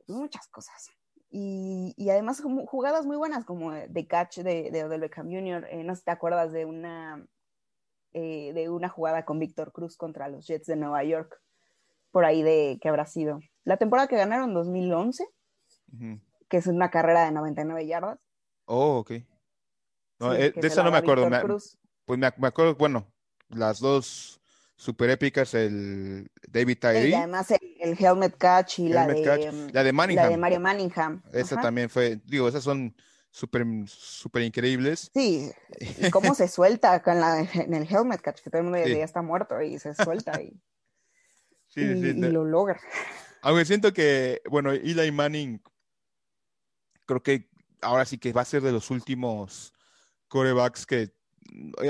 Muchas 0.09 0.49
cosas. 0.49 0.91
Y, 1.33 1.95
y 1.97 2.11
además 2.11 2.43
jugadas 2.67 3.07
muy 3.07 3.17
buenas, 3.17 3.45
como 3.45 3.71
de 3.73 4.07
catch 4.09 4.39
de, 4.39 4.71
de 4.73 4.85
Odell 4.85 5.01
Beckham 5.01 5.27
Jr. 5.31 5.67
Eh, 5.71 5.85
no 5.85 5.95
sé 5.95 6.01
si 6.01 6.05
te 6.07 6.11
acuerdas 6.11 6.51
de 6.53 6.65
una, 6.65 7.25
eh, 8.13 8.53
de 8.53 8.69
una 8.69 8.89
jugada 8.89 9.25
con 9.25 9.39
Víctor 9.39 9.73
Cruz 9.73 9.97
contra 9.97 10.29
los 10.29 10.47
Jets 10.49 10.67
de 10.67 10.77
Nueva 10.77 11.05
York. 11.05 11.41
Por 12.11 12.25
ahí 12.25 12.43
de 12.43 12.79
que 12.83 12.89
habrá 12.89 13.07
sido. 13.07 13.39
La 13.63 13.77
temporada 13.77 14.09
que 14.09 14.17
ganaron 14.17 14.53
2011, 14.53 15.25
Ujú. 15.95 16.19
que 16.49 16.57
es 16.57 16.67
una 16.67 16.91
carrera 16.91 17.25
de 17.25 17.31
99 17.33 17.87
yardas. 17.87 18.19
Oh, 18.65 18.99
ok. 18.99 19.13
No, 20.19 20.35
Sí, 20.35 20.43
eh, 20.43 20.53
de 20.55 20.67
esa 20.67 20.83
no 20.83 20.91
me 20.91 20.99
acuerdo. 20.99 21.23
Víctor 21.27 21.43
me- 21.43 21.47
Cruz. 21.47 21.79
pues 22.07 22.19
me, 22.19 22.29
me 22.39 22.49
acuerdo, 22.49 22.75
bueno, 22.75 23.07
las 23.49 23.79
dos 23.79 24.40
super 24.81 25.11
épicas, 25.11 25.53
el 25.53 26.31
David 26.49 26.73
Y 26.73 26.77
Tyree, 26.77 27.15
además 27.15 27.51
el, 27.51 27.61
el 27.81 27.97
helmet 28.03 28.35
catch 28.39 28.79
y 28.79 28.89
la 28.89 29.07
de, 29.07 29.23
catch, 29.23 29.53
mm, 29.53 29.69
la 29.75 29.83
de 29.85 29.91
la 29.91 29.93
Manningham. 29.93 30.31
de 30.31 30.37
Mario 30.39 30.61
Manningham. 30.61 31.23
esa 31.35 31.57
Ajá. 31.57 31.63
también 31.65 31.91
fue, 31.91 32.19
digo, 32.25 32.49
esas 32.49 32.65
son 32.65 32.97
súper, 33.31 33.67
súper 33.87 34.41
increíbles. 34.43 35.11
Sí, 35.13 35.51
y 35.99 36.11
cómo 36.11 36.35
se 36.35 36.49
suelta 36.49 37.03
con 37.03 37.21
la, 37.21 37.41
en 37.41 37.75
el 37.75 37.87
helmet 37.95 38.23
catch, 38.23 38.41
que 38.41 38.49
todo 38.49 38.63
el 38.63 38.69
mundo 38.69 38.79
Sí. 38.83 38.97
ya 38.97 39.05
está 39.05 39.21
muerto 39.21 39.61
y 39.61 39.79
se 39.79 39.95
suelta 39.95 40.41
y, 40.41 40.59
Sí, 41.69 41.83
y- 41.83 41.95
sí, 42.01 42.07
y 42.09 42.13
de- 42.15 42.33
lo 42.33 42.45
logra. 42.47 42.81
Aunque 43.43 43.67
siento 43.67 43.93
que, 43.93 44.41
bueno, 44.51 44.73
Eli 44.73 45.13
Manning, 45.13 45.63
creo 47.05 47.23
que 47.23 47.51
ahora 47.83 48.07
sí 48.07 48.17
que 48.17 48.33
va 48.33 48.41
a 48.41 48.47
ser 48.47 48.63
de 48.63 48.73
los 48.73 48.91
últimos 48.91 49.75
corebacks 50.29 50.87
que, 50.87 51.15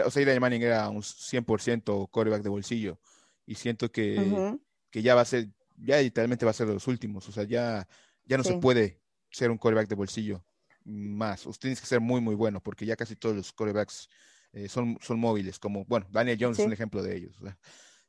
o 0.05 0.11
sea, 0.11 0.23
Eli 0.23 0.41
Manning 0.41 0.63
era 0.63 0.89
un 0.89 1.03
100% 1.03 2.09
coreback 2.11 2.43
de 2.43 2.49
bolsillo. 2.49 2.99
Y 3.47 3.55
siento 3.57 3.91
que, 3.91 4.59
que 4.91 5.03
ya 5.03 5.15
va 5.15 5.23
a 5.23 5.25
ser, 5.25 5.49
ya 5.77 5.99
literalmente 6.01 6.45
va 6.45 6.51
a 6.51 6.55
ser 6.55 6.67
de 6.67 6.75
los 6.75 6.87
últimos. 6.87 7.29
O 7.29 7.33
sea, 7.33 7.45
ya, 7.45 7.87
ya 8.25 8.37
no 8.37 8.45
se 8.45 8.55
puede 8.55 9.01
ser 9.31 9.51
un 9.51 9.59
coreback 9.59 9.89
de 9.89 9.95
bolsillo 9.95 10.45
más. 10.85 11.47
Usted 11.47 11.69
tiene 11.69 11.81
que 11.81 11.87
ser 11.87 12.01
muy, 12.01 12.21
muy 12.21 12.35
bueno, 12.35 12.61
porque 12.63 12.87
ya 12.87 12.97
casi 12.97 13.17
todos 13.17 13.37
los 13.37 13.53
corebacks 13.53 14.09
eh, 14.53 14.69
son, 14.69 14.99
son 15.01 15.19
móviles, 15.19 15.59
como, 15.59 15.85
bueno, 15.85 16.07
Daniel 16.11 16.39
Jones 16.41 16.59
es 16.59 16.67
un 16.67 16.73
ejemplo 16.73 17.03
de 17.03 17.17
ellos. 17.17 17.37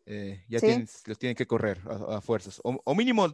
eh, 0.06 0.44
ya 0.48 0.60
Sí. 0.60 0.66
tienen, 0.66 0.88
los 1.06 1.20
tienen 1.20 1.36
que 1.36 1.46
correr 1.46 1.80
a, 1.88 2.18
a 2.18 2.22
fuerzas. 2.22 2.60
O, 2.64 2.80
o 2.84 2.96
mínimo, 2.96 3.32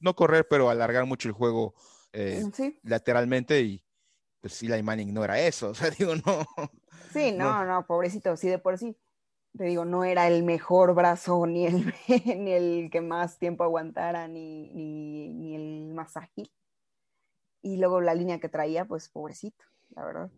no 0.00 0.14
correr, 0.14 0.46
pero 0.48 0.70
alargar 0.70 1.06
mucho 1.06 1.28
el 1.28 1.34
juego 1.34 1.74
eh, 2.12 2.44
Sí, 2.52 2.78
lateralmente 2.82 3.60
y 3.62 3.82
pues 4.44 4.62
Eli 4.62 4.82
Manning 4.82 5.14
no 5.14 5.24
era 5.24 5.40
eso. 5.40 5.70
O 5.70 5.74
sea, 5.74 5.88
digo, 5.88 6.14
no. 6.16 6.44
sí, 7.12 7.32
no. 7.32 7.54
no, 7.54 7.64
no, 7.64 7.86
pobrecito, 7.86 8.36
sí, 8.36 8.48
de 8.48 8.58
por 8.58 8.76
sí. 8.76 8.94
Te 9.56 9.64
digo, 9.64 9.86
no 9.86 10.04
era 10.04 10.28
el 10.28 10.42
mejor 10.42 10.94
brazo, 10.94 11.46
ni 11.46 11.64
el, 11.66 11.94
ni 12.36 12.52
el 12.52 12.90
que 12.90 13.00
más 13.00 13.38
tiempo 13.38 13.64
aguantara, 13.64 14.28
ni, 14.28 14.68
ni, 14.74 15.28
ni 15.30 15.54
el 15.54 15.94
más 15.94 16.16
ágil. 16.18 16.50
Y 17.62 17.78
luego 17.78 18.02
la 18.02 18.14
línea 18.14 18.38
que 18.38 18.50
traía, 18.50 18.84
pues 18.84 19.08
pobrecito, 19.08 19.64
la 19.96 20.04
verdad. 20.04 20.30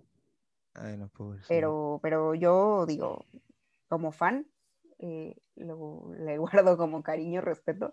Ay, 0.75 0.97
no, 0.97 1.09
pobre. 1.09 1.41
sí. 1.41 1.49
Pero, 1.49 1.99
pero 2.01 2.35
yo 2.35 2.87
digo, 2.87 3.25
como 3.89 4.13
fan, 4.13 4.47
eh, 5.01 5.35
lo- 5.57 6.13
le 6.17 6.39
guardo 6.39 6.77
como 6.77 7.03
cariño, 7.03 7.41
respeto. 7.41 7.93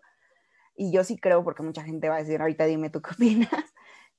Y 0.75 0.91
yo 0.91 1.03
sí 1.03 1.17
creo, 1.17 1.43
porque 1.43 1.63
mucha 1.63 1.83
gente 1.83 2.09
va 2.09 2.17
a 2.17 2.19
decir, 2.19 2.41
ahorita 2.41 2.65
dime 2.65 2.91
tú 2.91 3.01
qué 3.01 3.11
opinas, 3.15 3.49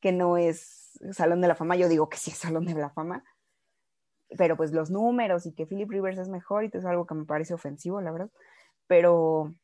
que 0.00 0.10
no 0.12 0.36
es 0.36 0.83
Salón 1.12 1.40
de 1.40 1.48
la 1.48 1.54
Fama. 1.54 1.76
Yo 1.76 1.88
digo 1.88 2.08
que 2.08 2.16
sí 2.16 2.30
es 2.30 2.38
Salón 2.38 2.66
de 2.66 2.74
la 2.74 2.90
Fama. 2.90 3.24
Pero 4.36 4.56
pues 4.56 4.72
los 4.72 4.90
números 4.90 5.46
y 5.46 5.54
que 5.54 5.66
Philip 5.66 5.90
Rivers 5.90 6.18
es 6.18 6.28
mejor 6.28 6.64
y 6.64 6.70
todo 6.70 6.80
es 6.80 6.86
algo 6.86 7.06
que 7.06 7.14
me 7.14 7.24
parece 7.24 7.54
ofensivo, 7.54 8.00
la 8.00 8.10
verdad. 8.10 8.30
Pero 8.86 9.54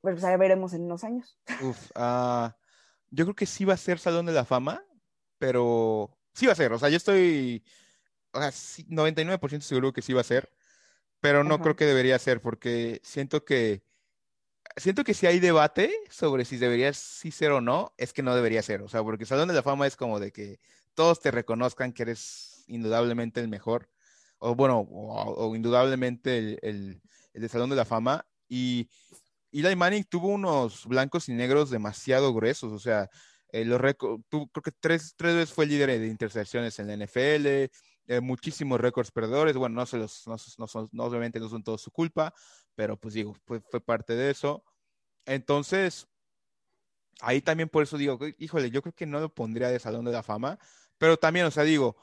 Pues 0.00 0.20
ya 0.20 0.36
veremos 0.36 0.72
en 0.74 0.82
unos 0.82 1.04
años. 1.04 1.38
Uf, 1.62 1.90
ah, 1.94 2.56
yo 3.10 3.24
creo 3.24 3.34
que 3.34 3.46
sí 3.46 3.64
va 3.64 3.74
a 3.74 3.78
ser 3.78 3.98
Salón 3.98 4.26
de 4.26 4.32
la 4.32 4.44
Fama, 4.44 4.84
pero 5.38 6.16
sí 6.34 6.46
va 6.46 6.52
a 6.52 6.56
ser. 6.56 6.72
O 6.72 6.78
sea, 6.78 6.88
yo 6.88 6.96
estoy 6.96 7.64
o 8.32 8.38
sea, 8.38 8.52
sí, 8.52 8.84
99% 8.88 9.62
seguro 9.62 9.92
que 9.92 10.02
sí 10.02 10.12
va 10.12 10.20
a 10.20 10.24
ser, 10.24 10.52
pero 11.20 11.42
no 11.42 11.54
Ajá. 11.54 11.62
creo 11.62 11.76
que 11.76 11.86
debería 11.86 12.18
ser 12.18 12.42
porque 12.42 13.00
siento 13.02 13.44
que 13.44 13.82
siento 14.76 15.04
que 15.04 15.14
si 15.14 15.26
hay 15.26 15.38
debate 15.40 15.92
sobre 16.10 16.44
si 16.44 16.56
debería 16.56 16.92
sí 16.92 17.30
ser 17.30 17.52
o 17.52 17.60
no, 17.60 17.92
es 17.96 18.12
que 18.12 18.22
no 18.22 18.34
debería 18.34 18.62
ser. 18.62 18.82
O 18.82 18.88
sea, 18.88 19.02
porque 19.02 19.26
Salón 19.26 19.48
de 19.48 19.54
la 19.54 19.62
Fama 19.62 19.86
es 19.86 19.96
como 19.96 20.20
de 20.20 20.32
que 20.32 20.58
todos 20.94 21.20
te 21.20 21.30
reconozcan 21.30 21.92
que 21.92 22.02
eres 22.02 22.64
indudablemente 22.68 23.40
el 23.40 23.48
mejor, 23.48 23.88
o 24.38 24.54
bueno, 24.54 24.86
o, 24.90 25.54
indudablemente 25.54 26.38
el, 26.38 26.58
el, 26.62 27.02
el 27.32 27.42
de 27.42 27.48
Salón 27.48 27.70
de 27.70 27.76
la 27.76 27.84
Fama. 27.84 28.26
Y 28.48 28.88
Eli 29.52 29.74
Manning 29.74 30.04
tuvo 30.04 30.28
unos 30.28 30.86
blancos 30.86 31.28
y 31.28 31.32
negros 31.32 31.70
demasiado 31.70 32.34
gruesos, 32.34 32.72
o 32.72 32.78
sea, 32.78 33.08
eh, 33.50 33.64
los 33.64 33.80
tú 34.28 34.48
creo 34.48 34.62
que 34.62 34.72
tres, 34.72 35.14
tres 35.16 35.34
veces 35.34 35.54
fue 35.54 35.64
el 35.64 35.70
líder 35.70 35.98
de 35.98 36.08
intercepciones 36.08 36.78
en 36.78 36.88
la 36.88 37.06
NFL, 37.06 37.46
eh, 38.08 38.20
muchísimos 38.20 38.80
récords 38.80 39.10
perdedores, 39.10 39.56
bueno, 39.56 39.76
no, 39.76 39.86
se 39.86 39.96
los, 39.96 40.26
no, 40.26 40.36
no 40.58 40.66
son, 40.66 40.88
no, 40.92 41.04
obviamente 41.04 41.40
no 41.40 41.48
son 41.48 41.62
todos 41.62 41.80
su 41.80 41.90
culpa, 41.90 42.34
pero 42.76 42.96
pues 42.96 43.14
digo, 43.14 43.34
fue, 43.46 43.60
fue 43.60 43.80
parte 43.80 44.14
de 44.14 44.30
eso. 44.30 44.62
Entonces, 45.24 46.06
ahí 47.20 47.40
también 47.40 47.68
por 47.68 47.82
eso 47.82 47.98
digo, 47.98 48.18
híjole, 48.38 48.70
yo 48.70 48.82
creo 48.82 48.94
que 48.94 49.06
no 49.06 49.18
lo 49.18 49.34
pondría 49.34 49.68
de 49.68 49.80
Salón 49.80 50.04
de 50.04 50.12
la 50.12 50.22
Fama, 50.22 50.58
pero 50.98 51.16
también, 51.16 51.46
o 51.46 51.50
sea, 51.50 51.64
digo, 51.64 51.96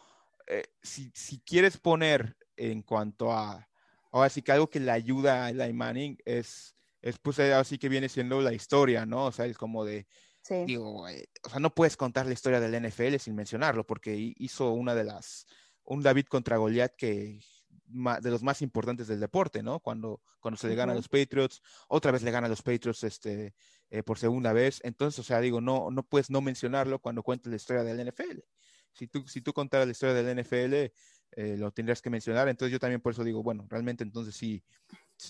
eh, 0.47 0.63
si, 0.81 1.11
si, 1.15 1.39
quieres 1.39 1.77
poner 1.77 2.35
en 2.57 2.81
cuanto 2.81 3.31
a, 3.31 3.69
ahora 4.11 4.29
sí 4.29 4.41
que 4.41 4.51
algo 4.51 4.69
que 4.69 4.79
le 4.79 4.91
ayuda 4.91 5.45
a 5.45 5.49
Eli 5.51 5.71
Manning 5.71 6.17
es, 6.25 6.75
es 7.01 7.17
pues 7.19 7.39
así 7.39 7.77
que 7.77 7.89
viene 7.89 8.09
siendo 8.09 8.41
la 8.41 8.53
historia, 8.53 9.05
¿no? 9.05 9.25
O 9.27 9.31
sea, 9.31 9.45
es 9.45 9.57
como 9.57 9.85
de, 9.85 10.07
Sí. 10.41 10.65
digo, 10.65 11.07
eh, 11.07 11.29
o 11.43 11.49
sea, 11.49 11.59
no 11.59 11.73
puedes 11.73 11.95
contar 11.95 12.25
la 12.25 12.33
historia 12.33 12.59
del 12.59 12.75
NFL 12.75 13.17
sin 13.17 13.33
mencionarlo, 13.33 13.85
porque 13.85 14.33
hizo 14.37 14.71
una 14.71 14.93
de 14.93 15.05
las, 15.05 15.47
un 15.85 16.03
David 16.03 16.25
contra 16.25 16.57
Goliat 16.57 16.95
que 16.97 17.39
de 17.85 18.31
los 18.31 18.43
más 18.43 18.61
importantes 18.61 19.07
del 19.07 19.19
deporte, 19.19 19.61
¿no? 19.61 19.79
Cuando, 19.79 20.21
cuando 20.39 20.57
se 20.57 20.67
le 20.67 20.75
gana 20.75 20.93
a 20.93 20.95
los 20.95 21.09
Patriots, 21.09 21.61
otra 21.87 22.11
vez 22.11 22.23
le 22.23 22.31
gana 22.31 22.47
a 22.47 22.49
los 22.49 22.61
Patriots 22.61 23.03
este, 23.03 23.53
eh, 23.89 24.03
por 24.03 24.17
segunda 24.17 24.53
vez. 24.53 24.79
Entonces, 24.83 25.19
o 25.19 25.23
sea, 25.23 25.39
digo, 25.41 25.61
no, 25.61 25.91
no 25.91 26.03
puedes 26.03 26.29
no 26.29 26.41
mencionarlo 26.41 26.99
cuando 26.99 27.23
cuentes 27.23 27.49
la 27.49 27.57
historia 27.57 27.83
del 27.83 28.07
NFL. 28.07 28.39
Si 28.93 29.07
tú, 29.07 29.27
si 29.27 29.41
tú 29.41 29.53
contaras 29.53 29.87
la 29.87 29.91
historia 29.91 30.15
del 30.15 30.43
NFL, 30.43 30.73
eh, 31.35 31.57
lo 31.57 31.71
tendrías 31.71 32.01
que 32.01 32.09
mencionar. 32.09 32.47
Entonces, 32.47 32.71
yo 32.71 32.79
también 32.79 33.01
por 33.01 33.13
eso 33.13 33.23
digo, 33.23 33.43
bueno, 33.43 33.65
realmente 33.69 34.03
entonces 34.03 34.35
sí, 34.35 34.63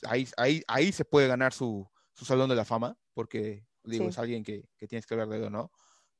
ahí, 0.07 0.27
ahí, 0.37 0.63
ahí 0.67 0.91
se 0.91 1.05
puede 1.05 1.27
ganar 1.27 1.53
su, 1.53 1.89
su 2.13 2.25
salón 2.25 2.49
de 2.49 2.55
la 2.55 2.65
fama, 2.65 2.97
porque 3.13 3.65
digo, 3.83 4.05
sí. 4.05 4.09
es 4.09 4.17
alguien 4.17 4.43
que, 4.43 4.69
que, 4.77 4.87
tienes 4.87 5.05
que 5.05 5.13
hablar 5.13 5.29
de 5.29 5.45
él, 5.45 5.51
¿no? 5.51 5.71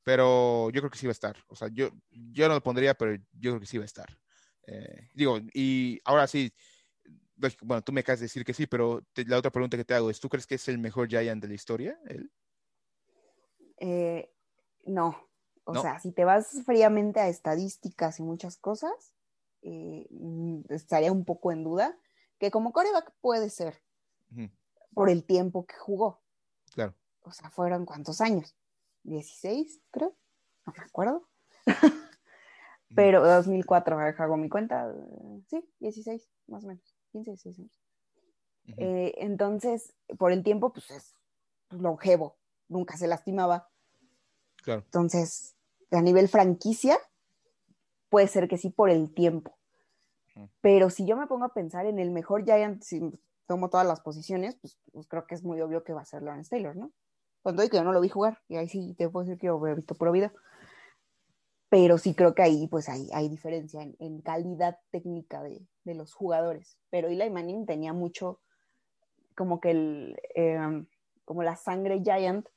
Pero 0.03 0.69
yo 0.71 0.81
creo 0.81 0.91
que 0.91 0.97
sí 0.97 1.05
va 1.05 1.11
a 1.11 1.13
estar. 1.13 1.37
O 1.47 1.55
sea, 1.55 1.69
yo, 1.71 1.89
yo 2.09 2.47
no 2.47 2.55
lo 2.55 2.63
pondría, 2.63 2.93
pero 2.93 3.15
yo 3.15 3.51
creo 3.51 3.59
que 3.59 3.65
sí 3.65 3.77
va 3.77 3.83
a 3.83 3.85
estar. 3.85 4.17
Eh, 4.67 5.09
digo, 5.13 5.39
y 5.53 5.99
ahora 6.05 6.27
sí, 6.27 6.53
bueno, 7.61 7.81
tú 7.81 7.91
me 7.91 8.01
acabas 8.01 8.19
de 8.19 8.25
decir 8.25 8.45
que 8.45 8.53
sí, 8.53 8.67
pero 8.67 9.01
te, 9.13 9.25
la 9.25 9.37
otra 9.37 9.51
pregunta 9.51 9.77
que 9.77 9.85
te 9.85 9.93
hago 9.93 10.09
es, 10.09 10.19
¿tú 10.19 10.29
crees 10.29 10.47
que 10.47 10.55
es 10.55 10.67
el 10.67 10.77
mejor 10.77 11.07
Giant 11.09 11.41
de 11.41 11.47
la 11.47 11.53
historia? 11.53 11.99
Él? 12.07 12.31
Eh, 13.77 14.33
no, 14.85 15.29
o 15.65 15.73
¿No? 15.73 15.81
sea, 15.81 15.99
si 15.99 16.11
te 16.11 16.25
vas 16.25 16.61
fríamente 16.65 17.19
a 17.19 17.27
estadísticas 17.27 18.19
y 18.19 18.23
muchas 18.23 18.57
cosas, 18.57 19.13
eh, 19.61 20.07
estaría 20.69 21.11
un 21.11 21.25
poco 21.25 21.51
en 21.51 21.63
duda, 21.63 21.97
que 22.37 22.51
como 22.51 22.71
coreback 22.71 23.13
puede 23.21 23.49
ser, 23.49 23.81
uh 24.31 24.35
-huh. 24.35 24.51
por 24.93 25.09
el 25.09 25.25
tiempo 25.25 25.65
que 25.65 25.75
jugó. 25.75 26.21
Claro. 26.73 26.95
O 27.21 27.31
sea, 27.31 27.49
fueron 27.49 27.85
cuántos 27.85 28.21
años? 28.21 28.55
16, 29.03 29.81
creo, 29.91 30.15
no 30.65 30.73
me 30.77 30.83
acuerdo. 30.83 31.29
Pero 32.95 33.25
2004, 33.25 33.97
hago 33.99 34.37
mi 34.37 34.49
cuenta, 34.49 34.93
sí, 35.47 35.67
16, 35.79 36.29
más 36.47 36.63
o 36.63 36.67
menos, 36.67 36.95
15, 37.11 37.31
16 37.31 37.59
años. 37.59 37.81
Uh 38.65 38.71
-huh. 38.71 38.75
eh, 38.77 39.13
entonces, 39.17 39.93
por 40.17 40.31
el 40.31 40.43
tiempo, 40.43 40.71
pues 40.71 40.89
es 40.91 41.15
longevo, 41.69 42.37
nunca 42.67 42.97
se 42.97 43.07
lastimaba. 43.07 43.69
Claro. 44.63 44.81
Entonces, 44.85 45.55
a 45.91 46.01
nivel 46.01 46.27
franquicia, 46.27 46.97
puede 48.09 48.27
ser 48.27 48.47
que 48.47 48.57
sí 48.57 48.69
por 48.69 48.89
el 48.89 49.13
tiempo. 49.13 49.57
Uh 50.35 50.41
-huh. 50.41 50.49
Pero 50.61 50.89
si 50.89 51.05
yo 51.05 51.17
me 51.17 51.27
pongo 51.27 51.45
a 51.45 51.53
pensar 51.53 51.85
en 51.85 51.99
el 51.99 52.11
mejor 52.11 52.43
Giant, 52.43 52.83
si 52.83 53.01
tomo 53.47 53.69
todas 53.69 53.87
las 53.87 54.01
posiciones, 54.01 54.55
pues, 54.55 54.79
pues 54.91 55.07
creo 55.07 55.25
que 55.25 55.35
es 55.35 55.43
muy 55.43 55.59
obvio 55.61 55.83
que 55.83 55.93
va 55.93 56.01
a 56.01 56.05
ser 56.05 56.21
Lawrence 56.21 56.49
Taylor, 56.49 56.75
¿no? 56.75 56.91
Y 57.45 57.69
que 57.69 57.77
yo 57.77 57.83
no 57.83 57.91
lo 57.91 57.99
vi 57.99 58.07
jugar, 58.07 58.41
y 58.47 58.55
ahí 58.55 58.69
sí 58.69 58.93
te 58.97 59.09
puedo 59.09 59.25
decir 59.25 59.37
que 59.37 59.47
yo 59.47 59.67
he 59.67 59.75
visto 59.75 59.95
puro 59.95 60.13
video 60.13 60.31
pero 61.73 61.97
sí 61.97 62.13
creo 62.13 62.35
que 62.35 62.43
ahí 62.43 62.67
pues 62.67 62.87
hay, 62.87 63.09
hay 63.13 63.27
diferencia 63.29 63.81
en, 63.81 63.95
en 63.97 64.21
calidad 64.21 64.77
técnica 64.91 65.41
de, 65.41 65.65
de, 65.85 65.95
los 65.95 66.13
jugadores. 66.13 66.77
Pero 66.91 67.07
Eli 67.07 67.31
Manning 67.31 67.65
tenía 67.65 67.93
mucho 67.93 68.41
como 69.35 69.59
que 69.59 69.71
el, 69.71 70.21
eh, 70.35 70.85
como 71.25 71.41
la 71.41 71.55
sangre 71.55 72.03
giant 72.03 72.47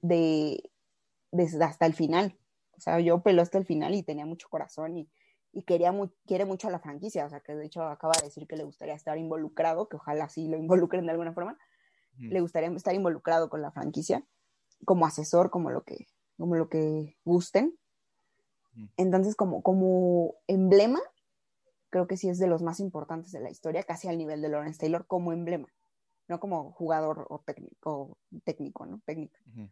de, 0.00 0.70
de, 1.32 1.62
hasta 1.62 1.84
el 1.84 1.92
final. 1.92 2.34
O 2.78 2.80
sea, 2.80 2.98
yo 2.98 3.22
peló 3.22 3.42
hasta 3.42 3.58
el 3.58 3.66
final 3.66 3.94
y 3.94 4.02
tenía 4.02 4.24
mucho 4.24 4.48
corazón 4.48 4.96
y, 4.96 5.10
y 5.52 5.64
quería 5.64 5.92
mu 5.92 6.08
quiere 6.24 6.46
mucho 6.46 6.68
a 6.68 6.70
la 6.70 6.80
franquicia. 6.80 7.26
O 7.26 7.28
sea, 7.28 7.40
que 7.40 7.54
de 7.54 7.66
hecho 7.66 7.82
acaba 7.82 8.14
de 8.18 8.28
decir 8.28 8.46
que 8.46 8.56
le 8.56 8.64
gustaría 8.64 8.94
estar 8.94 9.18
involucrado, 9.18 9.90
que 9.90 9.96
ojalá 9.96 10.30
sí 10.30 10.48
lo 10.48 10.56
involucren 10.56 11.04
de 11.04 11.10
alguna 11.10 11.34
forma. 11.34 11.58
Mm. 12.16 12.30
Le 12.30 12.40
gustaría 12.40 12.70
estar 12.70 12.94
involucrado 12.94 13.50
con 13.50 13.60
la 13.60 13.70
franquicia 13.70 14.24
como 14.86 15.04
asesor, 15.04 15.50
como 15.50 15.68
lo 15.68 15.84
que, 15.84 16.06
como 16.38 16.56
lo 16.56 16.70
que 16.70 17.18
gusten 17.22 17.76
entonces, 18.96 19.34
como, 19.34 19.62
como 19.62 20.34
emblema, 20.46 21.00
creo 21.90 22.06
que 22.06 22.16
sí 22.16 22.28
es 22.28 22.38
de 22.38 22.46
los 22.46 22.62
más 22.62 22.80
importantes 22.80 23.32
de 23.32 23.40
la 23.40 23.50
historia, 23.50 23.82
casi 23.82 24.08
al 24.08 24.18
nivel 24.18 24.40
de 24.40 24.48
Lawrence 24.48 24.78
Taylor 24.78 25.06
como 25.06 25.32
emblema, 25.32 25.68
no 26.28 26.40
como 26.40 26.72
jugador 26.72 27.26
o 27.28 27.40
técnico, 27.40 28.16
técnico 28.44 28.86
¿no? 28.86 29.00
Técnica. 29.04 29.38
Uh 29.46 29.60
-huh. 29.60 29.70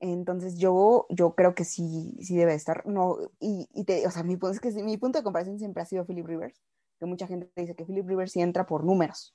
Entonces, 0.00 0.58
yo, 0.58 1.06
yo 1.10 1.34
creo 1.34 1.54
que 1.54 1.64
sí, 1.64 2.16
sí 2.20 2.36
debe 2.36 2.54
estar. 2.54 2.86
No, 2.86 3.16
y, 3.40 3.68
y 3.72 3.84
te, 3.84 4.06
o 4.06 4.10
sea, 4.10 4.22
mi 4.22 4.36
punto, 4.36 4.54
es 4.54 4.60
que 4.60 4.70
mi 4.82 4.96
punto 4.96 5.18
de 5.18 5.24
comparación 5.24 5.58
siempre 5.58 5.82
ha 5.82 5.86
sido 5.86 6.06
Philip 6.06 6.26
Rivers, 6.26 6.62
que 7.00 7.06
mucha 7.06 7.26
gente 7.26 7.50
dice 7.56 7.74
que 7.74 7.84
Philip 7.84 8.06
Rivers 8.06 8.32
sí 8.32 8.40
entra 8.40 8.64
por 8.64 8.84
números. 8.84 9.34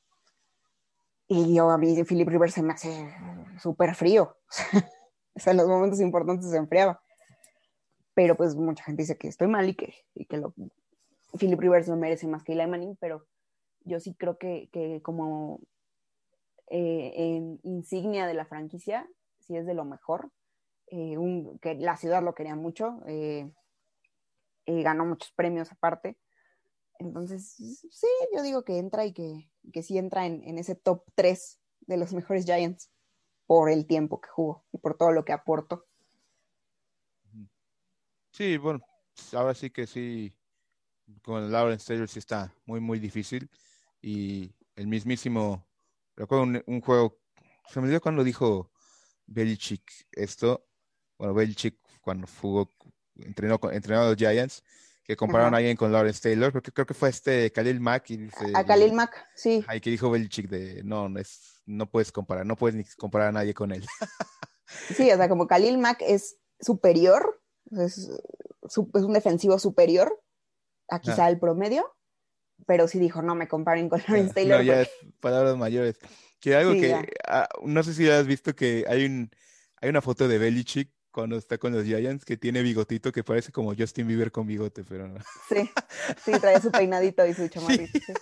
Y 1.27 1.53
yo, 1.55 1.69
a 1.69 1.77
mí, 1.77 2.01
Philip 2.03 2.29
Rivers 2.29 2.53
se 2.53 2.63
me 2.63 2.73
hace 2.73 3.13
súper 3.59 3.95
frío. 3.95 4.37
o 5.35 5.39
sea, 5.39 5.51
en 5.51 5.57
los 5.57 5.67
momentos 5.67 5.99
importantes 5.99 6.49
se 6.49 6.57
enfriaba 6.57 7.02
pero 8.13 8.35
pues 8.35 8.55
mucha 8.55 8.83
gente 8.83 9.03
dice 9.03 9.17
que 9.17 9.27
estoy 9.27 9.47
mal 9.47 9.67
y 9.69 9.75
que, 9.75 9.93
y 10.13 10.25
que 10.25 10.37
lo, 10.37 10.53
Philip 11.37 11.59
Rivers 11.59 11.87
no 11.87 11.95
merece 11.95 12.27
más 12.27 12.43
que 12.43 12.53
Eli 12.53 12.67
Manning, 12.67 12.97
pero 12.99 13.25
yo 13.81 13.99
sí 13.99 14.15
creo 14.15 14.37
que, 14.37 14.69
que 14.71 15.01
como 15.01 15.61
eh, 16.67 17.11
en 17.15 17.59
insignia 17.63 18.27
de 18.27 18.33
la 18.33 18.45
franquicia, 18.45 19.07
sí 19.39 19.55
es 19.55 19.65
de 19.65 19.73
lo 19.73 19.85
mejor, 19.85 20.31
eh, 20.87 21.17
que 21.61 21.75
la 21.75 21.97
ciudad 21.97 22.23
lo 22.23 22.35
quería 22.35 22.55
mucho, 22.55 23.01
eh, 23.07 23.51
ganó 24.65 25.05
muchos 25.05 25.31
premios 25.33 25.71
aparte, 25.71 26.17
entonces 26.99 27.53
sí, 27.55 28.07
yo 28.35 28.43
digo 28.43 28.63
que 28.63 28.77
entra 28.77 29.05
y 29.05 29.13
que, 29.13 29.49
que 29.73 29.83
sí 29.83 29.97
entra 29.97 30.25
en, 30.25 30.43
en 30.43 30.57
ese 30.57 30.75
top 30.75 31.03
3 31.15 31.59
de 31.81 31.97
los 31.97 32.13
mejores 32.13 32.45
Giants 32.45 32.91
por 33.45 33.69
el 33.69 33.85
tiempo 33.87 34.21
que 34.21 34.29
jugó 34.29 34.65
y 34.71 34.77
por 34.77 34.97
todo 34.97 35.11
lo 35.11 35.25
que 35.25 35.33
aportó. 35.33 35.85
Sí, 38.33 38.57
bueno, 38.57 38.81
ahora 39.33 39.53
sí 39.53 39.69
que 39.69 39.85
sí, 39.85 40.33
con 41.21 41.51
Lawrence 41.51 41.85
Taylor 41.85 42.09
sí 42.09 42.17
está 42.17 42.51
muy, 42.65 42.79
muy 42.79 42.97
difícil. 42.97 43.47
Y 44.01 44.51
el 44.75 44.87
mismísimo, 44.87 45.67
recuerdo 46.15 46.43
un, 46.43 46.63
un 46.65 46.81
juego, 46.81 47.21
se 47.69 47.79
me 47.79 47.85
olvidó 47.85 48.01
cuando 48.01 48.23
dijo 48.23 48.71
Belichick 49.27 49.83
esto, 50.11 50.67
bueno, 51.19 51.35
Belichick 51.35 51.77
cuando 52.01 52.27
jugó, 52.41 52.71
entrenó, 53.17 53.59
entrenó 53.71 54.01
a 54.01 54.09
los 54.09 54.17
Giants, 54.17 54.63
que 55.03 55.15
compararon 55.15 55.53
a 55.53 55.57
alguien 55.57 55.77
con 55.77 55.91
Lawrence 55.91 56.21
Taylor, 56.21 56.51
porque 56.51 56.71
creo 56.71 56.87
que 56.87 56.95
fue 56.95 57.09
este 57.09 57.51
Khalil 57.51 57.79
Mack. 57.79 58.09
Y 58.09 58.17
dice, 58.17 58.51
a 58.55 58.65
Khalil 58.65 58.93
Mack, 58.93 59.27
sí. 59.35 59.63
Ahí 59.67 59.79
que 59.79 59.91
dijo 59.91 60.09
Belichick 60.09 60.49
de, 60.49 60.81
no, 60.83 61.07
no, 61.07 61.19
es, 61.19 61.61
no 61.67 61.87
puedes 61.87 62.11
comparar, 62.11 62.47
no 62.47 62.55
puedes 62.55 62.75
ni 62.75 62.83
comparar 62.97 63.27
a 63.27 63.33
nadie 63.33 63.53
con 63.53 63.71
él. 63.71 63.85
sí, 64.95 65.11
o 65.11 65.17
sea, 65.17 65.29
como 65.29 65.45
Khalil 65.45 65.77
Mack 65.77 66.01
es 66.01 66.37
superior, 66.59 67.42
es, 67.71 68.09
es, 68.63 68.77
un 68.77 69.13
defensivo 69.13 69.59
superior 69.59 70.21
a 70.89 70.99
quizá 70.99 71.25
ah. 71.25 71.29
el 71.29 71.39
promedio, 71.39 71.85
pero 72.65 72.87
sí 72.87 72.99
dijo, 72.99 73.21
no 73.21 73.35
me 73.35 73.47
comparen 73.47 73.89
con 73.89 73.99
Lawrence 74.07 74.33
Taylor. 74.33 74.59
No, 74.59 74.63
ya 74.63 74.81
es 74.81 74.89
palabras 75.19 75.57
mayores. 75.57 75.97
Que 76.39 76.55
algo 76.55 76.73
sí, 76.73 76.81
que, 76.81 77.07
ah, 77.27 77.47
no 77.63 77.83
sé 77.83 77.93
si 77.93 78.09
has 78.09 78.27
visto 78.27 78.55
que 78.55 78.85
hay, 78.87 79.05
un, 79.05 79.31
hay 79.81 79.89
una 79.89 80.01
foto 80.01 80.27
de 80.27 80.37
Belichick 80.37 80.91
cuando 81.11 81.37
está 81.37 81.57
con 81.57 81.73
los 81.73 81.85
Giants 81.85 82.25
que 82.25 82.37
tiene 82.37 82.61
bigotito 82.63 83.11
que 83.11 83.23
parece 83.23 83.51
como 83.51 83.75
Justin 83.75 84.07
Bieber 84.07 84.31
con 84.31 84.47
bigote, 84.47 84.83
pero 84.83 85.07
no. 85.07 85.19
Sí, 85.47 85.69
sí, 86.25 86.31
trae 86.41 86.59
su 86.59 86.71
peinadito 86.71 87.25
y 87.25 87.33
su 87.33 87.47
chamarrito. 87.47 87.99
Sí. 87.99 87.99
Sí. 88.05 88.13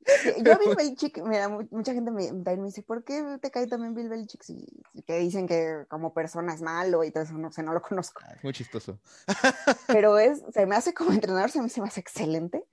Yo 0.44 0.58
Bill 0.58 0.74
Belichick, 0.76 1.22
me 1.22 1.38
da 1.38 1.48
mucha 1.48 1.92
gente 1.92 2.10
me, 2.10 2.32
me 2.32 2.56
dice, 2.64 2.82
¿por 2.82 3.04
qué 3.04 3.38
te 3.40 3.50
cae 3.50 3.66
también 3.66 3.94
Bill 3.94 4.08
Belichick? 4.08 4.42
Si, 4.42 4.66
si 4.92 5.02
que 5.02 5.18
dicen 5.18 5.46
que 5.46 5.84
como 5.88 6.14
persona 6.14 6.54
es 6.54 6.62
malo 6.62 7.04
y 7.04 7.10
todo 7.10 7.24
eso, 7.24 7.34
no 7.34 7.52
sé, 7.52 7.62
no 7.62 7.72
lo 7.72 7.82
conozco. 7.82 8.22
Ah, 8.24 8.32
es 8.34 8.42
muy 8.42 8.52
chistoso. 8.52 8.98
Pero 9.86 10.18
es, 10.18 10.42
se 10.52 10.66
me 10.66 10.76
hace 10.76 10.94
como 10.94 11.12
entrenador, 11.12 11.50
se 11.50 11.60
me, 11.60 11.68
se 11.68 11.80
me 11.80 11.88
hace 11.88 12.00
excelente. 12.00 12.64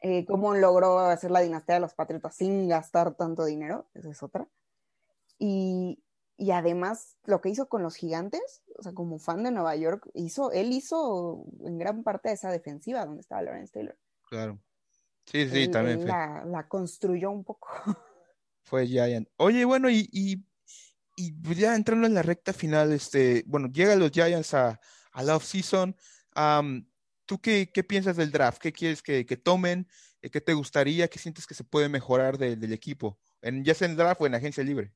Eh, 0.00 0.24
cómo 0.26 0.54
logró 0.54 0.98
hacer 1.00 1.30
la 1.30 1.40
dinastía 1.40 1.74
de 1.74 1.82
los 1.82 1.94
Patriotas 1.94 2.34
sin 2.34 2.66
gastar 2.68 3.14
tanto 3.14 3.44
dinero, 3.44 3.88
esa 3.94 4.10
es 4.10 4.22
otra. 4.22 4.48
Y, 5.38 6.02
y 6.36 6.50
además 6.52 7.18
lo 7.24 7.40
que 7.40 7.50
hizo 7.50 7.68
con 7.68 7.82
los 7.82 7.94
gigantes, 7.94 8.62
o 8.78 8.82
sea, 8.82 8.92
como 8.92 9.18
fan 9.18 9.42
de 9.42 9.50
Nueva 9.50 9.76
York, 9.76 10.08
hizo, 10.14 10.50
él 10.52 10.72
hizo 10.72 11.44
en 11.64 11.78
gran 11.78 12.02
parte 12.02 12.32
esa 12.32 12.50
defensiva 12.50 13.04
donde 13.04 13.20
estaba 13.20 13.42
Lawrence 13.42 13.72
Taylor. 13.72 13.98
Claro. 14.28 14.58
Sí, 15.26 15.48
sí, 15.48 15.56
Él- 15.64 15.70
también 15.70 16.00
él 16.00 16.08
la, 16.08 16.44
la 16.46 16.68
construyó 16.68 17.30
un 17.30 17.44
poco. 17.44 17.68
fue 18.64 18.86
Giant. 18.86 19.28
Oye, 19.36 19.64
bueno, 19.64 19.90
y, 19.90 20.08
y, 20.12 20.44
y 21.16 21.32
pues 21.32 21.58
ya 21.58 21.74
entrando 21.74 22.06
en 22.06 22.14
la 22.14 22.22
recta 22.22 22.52
final, 22.52 22.92
este, 22.92 23.44
bueno, 23.46 23.68
llegan 23.72 23.98
los 23.98 24.10
Giants 24.10 24.54
a, 24.54 24.80
a 25.12 25.22
la 25.22 25.36
off-season. 25.36 25.96
¿tú 27.26 27.40
qué, 27.40 27.70
qué 27.72 27.84
piensas 27.84 28.16
del 28.16 28.30
draft? 28.32 28.60
¿Qué 28.60 28.72
quieres 28.72 29.02
que, 29.02 29.24
que 29.24 29.36
tomen? 29.36 29.86
Eh, 30.22 30.30
¿Qué 30.30 30.40
te 30.40 30.52
gustaría? 30.52 31.08
¿Qué 31.08 31.18
sientes 31.18 31.46
que 31.46 31.54
se 31.54 31.64
puede 31.64 31.88
mejorar 31.88 32.38
de- 32.38 32.56
del 32.56 32.72
equipo? 32.72 33.18
En, 33.42 33.64
ya 33.64 33.74
sea 33.74 33.86
en 33.86 33.92
el 33.92 33.96
draft 33.98 34.20
o 34.20 34.26
en 34.26 34.34
agencia 34.34 34.62
libre. 34.64 34.92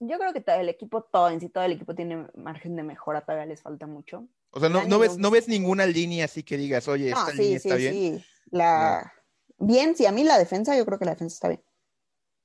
Yo 0.00 0.16
creo 0.18 0.32
que 0.32 0.44
el 0.60 0.68
equipo, 0.68 1.02
todo 1.02 1.28
en 1.28 1.40
sí, 1.40 1.48
todo 1.48 1.64
el 1.64 1.72
equipo 1.72 1.94
tiene 1.94 2.28
margen 2.36 2.76
de 2.76 2.84
mejora, 2.84 3.22
todavía 3.22 3.46
les 3.46 3.62
falta 3.62 3.86
mucho. 3.86 4.28
O 4.50 4.60
sea, 4.60 4.68
no, 4.68 4.98
ves, 4.98 5.18
no 5.18 5.30
ves 5.30 5.48
ninguna 5.48 5.86
línea 5.86 6.24
así 6.24 6.42
que 6.42 6.56
digas, 6.56 6.86
oye, 6.88 7.10
No, 7.10 7.16
esta 7.18 7.32
sí, 7.32 7.42
línea 7.42 7.58
sí, 7.58 7.68
está 7.68 7.74
bien. 7.76 7.94
sí. 7.94 8.24
La... 8.50 9.12
Bien, 9.58 9.96
sí, 9.96 10.06
a 10.06 10.12
mí 10.12 10.24
la 10.24 10.38
defensa, 10.38 10.76
yo 10.76 10.86
creo 10.86 10.98
que 10.98 11.04
la 11.04 11.12
defensa 11.12 11.34
está 11.34 11.48
bien. 11.48 11.64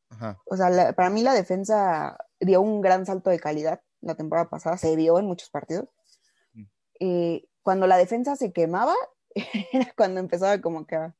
Ajá. 0.10 0.42
O 0.46 0.58
sea, 0.58 0.70
la- 0.70 0.94
para 0.94 1.10
mí 1.10 1.22
la 1.22 1.34
defensa 1.34 2.18
dio 2.40 2.62
un 2.62 2.82
gran 2.82 3.06
salto 3.06 3.30
de 3.30 3.40
calidad 3.40 3.82
la 4.02 4.16
temporada 4.16 4.50
pasada, 4.50 4.78
se 4.78 4.96
vio 4.96 5.18
en 5.20 5.26
muchos 5.26 5.50
partidos. 5.50 5.88
Mm. 6.54 6.64
Eh, 7.00 7.48
cuando 7.62 7.88
la 7.88 7.98
defensa 7.98 8.36
se 8.36 8.52
quemaba, 8.52 8.94
era 9.72 9.94
cuando 9.96 10.20
empezaba 10.20 10.60
como 10.62 10.86
que 10.86 10.96
a, 10.96 11.16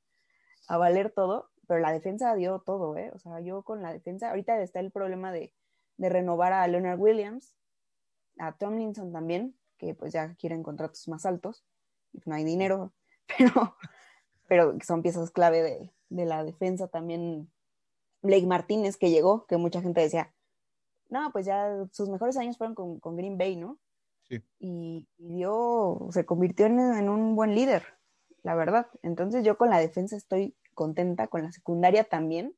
a 0.68 0.78
valer 0.78 1.12
todo, 1.12 1.50
pero 1.68 1.80
la 1.80 1.92
defensa 1.92 2.36
dio 2.36 2.60
todo, 2.60 2.98
¿eh? 2.98 3.12
O 3.14 3.20
sea, 3.20 3.40
yo 3.40 3.64
con 3.64 3.82
la 3.82 3.94
defensa, 3.94 4.30
ahorita 4.30 4.62
está 4.62 4.80
el 4.80 4.92
problema 4.92 5.32
de, 5.32 5.54
de 5.98 6.10
renovar 6.10 6.54
a 6.54 6.68
Leonard 6.68 7.00
Williams, 7.00 7.56
a 8.38 8.52
Tomlinson 8.58 9.12
también, 9.14 9.58
que 9.78 9.96
pues 9.96 10.12
ya 10.14 10.36
quieren 10.36 10.64
contratos 10.64 11.08
más 11.08 11.26
altos, 11.26 11.66
y 12.12 12.22
no 12.26 12.36
hay 12.36 12.44
dinero, 12.44 12.94
pero, 13.38 13.78
pero 14.48 14.78
son 14.86 15.02
piezas 15.02 15.32
clave 15.32 15.62
de, 15.62 15.94
de 16.10 16.26
la 16.26 16.44
defensa 16.44 16.88
también. 16.88 17.50
Blake 18.22 18.46
Martínez 18.46 18.96
que 18.96 19.10
llegó, 19.10 19.46
que 19.48 19.58
mucha 19.58 19.82
gente 19.82 20.00
decía, 20.00 20.34
no, 21.10 21.32
pues 21.34 21.46
ya 21.46 21.86
sus 21.92 22.08
mejores 22.10 22.38
años 22.38 22.58
fueron 22.58 22.74
con, 22.74 23.00
con 23.00 23.18
Green 23.18 23.38
Bay, 23.38 23.58
¿no? 23.58 23.78
Sí. 24.30 24.42
Y, 24.60 25.08
y 25.18 25.34
dio, 25.34 26.08
se 26.12 26.26
convirtió 26.26 26.66
en, 26.66 26.80
en 26.80 27.10
un 27.10 27.36
buen 27.36 27.54
líder, 27.54 27.84
la 28.42 28.56
verdad. 28.56 28.88
Entonces 29.02 29.44
yo 29.44 29.58
con 29.58 29.70
la 29.70 29.78
defensa 29.78 30.16
estoy 30.16 30.56
contenta, 30.74 31.28
con 31.28 31.44
la 31.44 31.52
secundaria 31.52 32.04
también. 32.04 32.56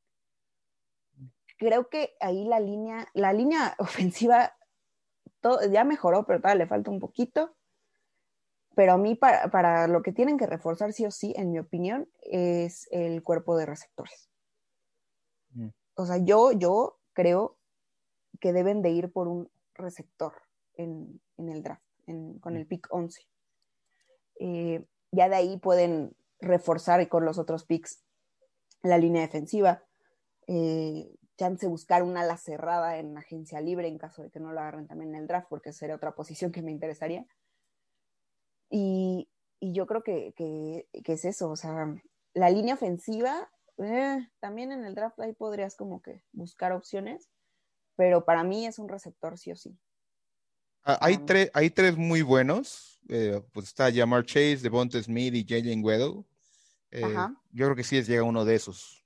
Creo 1.58 1.90
que 1.90 2.16
ahí 2.20 2.46
la 2.46 2.60
línea, 2.60 3.08
la 3.14 3.34
línea 3.34 3.76
ofensiva 3.80 4.54
todo, 5.42 5.60
ya 5.70 5.84
mejoró, 5.84 6.26
pero 6.26 6.40
todavía 6.40 6.64
le 6.64 6.70
falta 6.70 6.92
un 6.92 7.00
poquito. 7.00 7.56
Pero 8.76 8.94
a 8.94 8.98
mí, 8.98 9.16
para, 9.16 9.50
para 9.50 9.88
lo 9.88 10.02
que 10.02 10.12
tienen 10.12 10.38
que 10.38 10.46
reforzar 10.48 10.92
sí 10.94 11.06
o 11.06 11.12
sí, 11.12 11.34
en 11.38 11.52
mi 11.52 11.60
opinión, 11.60 12.10
es 12.22 12.88
el 12.92 13.24
cuerpo 13.24 13.56
de 13.58 13.66
receptores. 13.66 14.30
Mm. 15.52 15.70
O 15.96 16.06
sea, 16.06 16.18
yo, 16.18 16.52
yo 16.52 17.00
creo 17.14 17.58
que 18.40 18.52
deben 18.54 18.82
de 18.82 18.90
ir 18.90 19.12
por 19.12 19.28
un 19.28 19.50
receptor 19.74 20.34
en, 20.74 21.22
en 21.38 21.50
el 21.50 21.64
draft, 21.64 21.84
en- 22.08 22.40
con 22.40 22.58
el 22.58 22.68
pick 22.68 22.88
11. 22.92 23.26
Eh, 24.40 24.86
ya 25.12 25.30
de 25.30 25.36
ahí 25.36 25.58
pueden 25.58 26.16
reforzar 26.42 27.08
con 27.08 27.24
los 27.26 27.38
otros 27.38 27.64
picks 27.66 28.04
la 28.84 28.98
línea 28.98 29.22
defensiva. 29.22 29.84
Eh, 30.48 31.10
chance 31.38 31.68
buscar 31.68 32.04
una 32.04 32.22
ala 32.22 32.38
cerrada 32.38 32.98
en 32.98 33.18
agencia 33.18 33.60
libre 33.62 33.88
en 33.88 33.98
caso 33.98 34.22
de 34.22 34.32
que 34.32 34.40
no 34.40 34.52
lo 34.52 34.60
agarren 34.60 34.88
también 34.88 35.16
en 35.16 35.22
el 35.22 35.28
draft, 35.28 35.48
porque 35.50 35.74
sería 35.74 35.96
otra 35.96 36.14
posición 36.16 36.52
que 36.52 36.62
me 36.62 36.72
interesaría. 36.72 37.26
Y, 38.70 39.30
y 39.60 39.74
yo 39.74 39.86
creo 39.88 40.04
que, 40.04 40.34
que- 40.36 40.88
que 41.04 41.14
es 41.14 41.26
eso, 41.26 41.50
o 41.50 41.56
sea, 41.56 41.96
la 42.34 42.50
línea 42.50 42.74
ofensiva, 42.76 43.50
eh, 43.78 44.30
también 44.40 44.72
en 44.72 44.86
el 44.86 44.96
draft 44.96 45.20
ahí 45.20 45.34
podrías 45.34 45.76
como 45.76 46.02
que 46.02 46.24
buscar 46.32 46.72
opciones, 46.72 47.30
pero 47.96 48.26
para 48.26 48.44
mí 48.44 48.66
es 48.66 48.80
un 48.80 48.90
receptor 48.90 49.38
sí 49.38 49.52
o 49.52 49.56
sí. 49.56 49.78
Ah, 50.84 50.98
hay, 51.02 51.16
Um, 51.16 51.26
tres, 51.26 51.52
hay 51.54 51.70
tres 51.70 51.98
muy 51.98 52.22
buenos. 52.22 53.00
eh, 53.10 53.42
pues 53.54 53.68
está 53.68 53.92
Jamar 53.94 54.26
Chase, 54.26 54.58
Devonta 54.58 55.02
Smith 55.02 55.34
y 55.36 55.46
Jalen 55.48 55.84
Weddle. 55.84 56.24
Eh, 56.92 57.04
Ajá. 57.04 57.42
yo 57.52 57.66
creo 57.66 57.76
que 57.76 57.84
sí 57.84 57.98
es 57.98 58.08
llega 58.08 58.24
uno 58.24 58.46
de 58.46 58.56
esos 58.56 59.06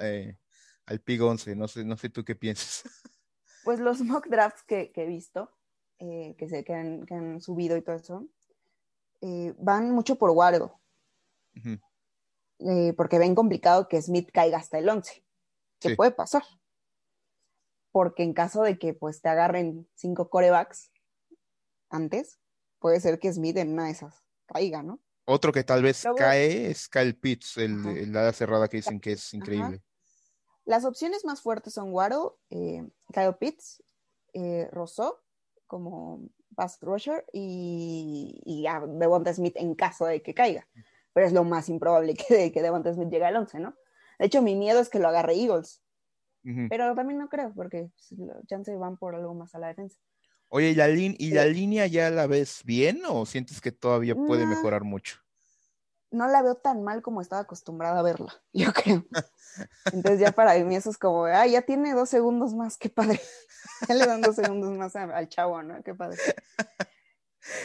eh, 0.00 0.36
al 0.86 1.00
Pig 1.00 1.22
11. 1.22 1.54
No 1.56 1.68
sé, 1.68 1.84
no 1.84 1.96
sé 1.96 2.10
tú 2.10 2.24
qué 2.24 2.34
piensas. 2.34 2.84
Pues 3.64 3.78
los 3.80 4.00
mock 4.02 4.26
drafts 4.28 4.62
que, 4.62 4.90
que 4.92 5.02
he 5.04 5.06
visto, 5.06 5.50
que, 5.98 6.46
se, 6.48 6.64
que, 6.64 6.74
han, 6.74 7.04
que 7.06 7.14
han 7.14 7.40
subido 7.40 7.76
y 7.76 7.82
todo 7.82 7.96
eso, 7.96 8.26
eh, 9.20 9.54
van 9.58 9.90
mucho 9.92 10.16
por 10.16 10.30
Ujú, 10.30 11.78
eh, 12.60 12.92
porque 12.96 13.18
ven 13.18 13.34
complicado 13.34 13.88
que 13.88 14.00
Smith 14.00 14.30
caiga 14.32 14.58
hasta 14.58 14.78
el 14.78 14.88
11, 14.88 15.24
que 15.78 15.90
Sí. 15.90 15.94
puede 15.96 16.10
pasar. 16.12 16.42
Porque 17.92 18.22
en 18.22 18.34
caso 18.34 18.62
de 18.62 18.78
que 18.78 18.94
pues 18.94 19.20
te 19.20 19.28
agarren 19.28 19.88
cinco 19.94 20.30
corebacks 20.30 20.92
antes, 21.88 22.38
puede 22.78 23.00
ser 23.00 23.18
que 23.18 23.32
Smith 23.32 23.56
en 23.56 23.72
una 23.72 23.86
de 23.86 23.90
esas 23.92 24.22
caiga, 24.46 24.82
¿no? 24.82 25.00
Otro 25.26 25.52
que 25.52 25.64
tal 25.64 25.82
vez 25.82 26.02
Luego- 26.04 26.18
cae 26.18 26.70
es 26.70 26.88
Kyle 26.88 27.14
Pitts, 27.16 27.56
el, 27.56 28.16
ala 28.16 28.32
cerrada 28.32 28.68
que 28.68 28.78
dicen 28.78 29.00
que 29.00 29.12
es 29.12 29.32
increíble. 29.34 29.82
Las 30.64 30.84
opciones 30.84 31.24
más 31.24 31.40
fuertes 31.42 31.74
son 31.74 31.92
Waddle, 31.92 32.30
eh, 32.50 32.88
Kyle 33.12 33.34
Pitts, 33.38 33.82
eh, 34.34 34.68
Rousseau 34.72 35.18
como 35.66 36.28
pass 36.54 36.78
rusher 36.80 37.24
y, 37.32 38.40
y 38.44 38.66
a 38.66 38.80
Devonta 38.86 39.32
Smith 39.34 39.54
en 39.56 39.74
caso 39.74 40.06
de 40.06 40.22
que 40.22 40.34
caiga. 40.34 40.68
Pero 41.12 41.26
es 41.26 41.32
lo 41.32 41.44
más 41.44 41.68
improbable 41.68 42.14
que, 42.28 42.52
que 42.52 42.62
Devonta 42.62 42.92
Smith 42.94 43.08
llegue 43.10 43.24
al 43.24 43.36
11, 43.36 43.58
¿no? 43.60 43.76
De 44.18 44.26
hecho, 44.26 44.42
mi 44.42 44.54
miedo 44.54 44.80
es 44.80 44.88
que 44.90 44.98
lo 44.98 45.08
agarre 45.08 45.34
Eagles, 45.34 45.82
pero 46.68 46.94
también 46.94 47.18
no 47.18 47.28
creo, 47.28 47.52
porque 47.54 47.90
chance 48.46 48.74
van 48.76 48.96
por 48.96 49.14
algo 49.14 49.34
más 49.34 49.54
a 49.54 49.58
la 49.58 49.68
defensa. 49.68 49.98
Oye, 50.48 50.70
¿y 50.70 50.74
la, 50.74 50.88
¿y 50.90 51.30
la 51.30 51.46
Eh. 51.46 51.50
línea 51.54 51.86
ya 51.86 52.10
la 52.10 52.26
ves 52.26 52.62
bien 52.64 53.02
o 53.08 53.24
sientes 53.24 53.60
que 53.60 53.72
todavía 53.72 54.14
puede 54.14 54.44
Nah. 54.44 54.50
mejorar 54.50 54.84
mucho? 54.84 55.20
No 56.12 56.26
la 56.28 56.42
veo 56.42 56.56
tan 56.56 56.82
mal 56.82 57.02
como 57.02 57.20
estaba 57.20 57.42
acostumbrada 57.42 58.00
a 58.00 58.02
verla, 58.02 58.32
yo 58.52 58.72
creo. 58.72 59.04
Entonces 59.92 60.20
ya 60.20 60.32
para 60.32 60.54
mí 60.64 60.74
eso 60.76 60.90
es 60.90 60.98
como, 60.98 61.24
ah, 61.24 61.46
ya 61.46 61.62
tiene 61.62 61.94
dos 61.94 62.08
segundos 62.08 62.54
más, 62.54 62.76
qué 62.76 62.88
padre. 62.88 63.20
Ya 63.88 63.94
le 63.94 64.06
dan 64.06 64.20
dos 64.20 64.36
segundos 64.36 64.70
más 64.76 64.94
a- 64.96 65.04
al 65.16 65.28
chavo, 65.28 65.62
¿no? 65.62 65.82
Qué 65.82 65.94
padre. 65.94 66.18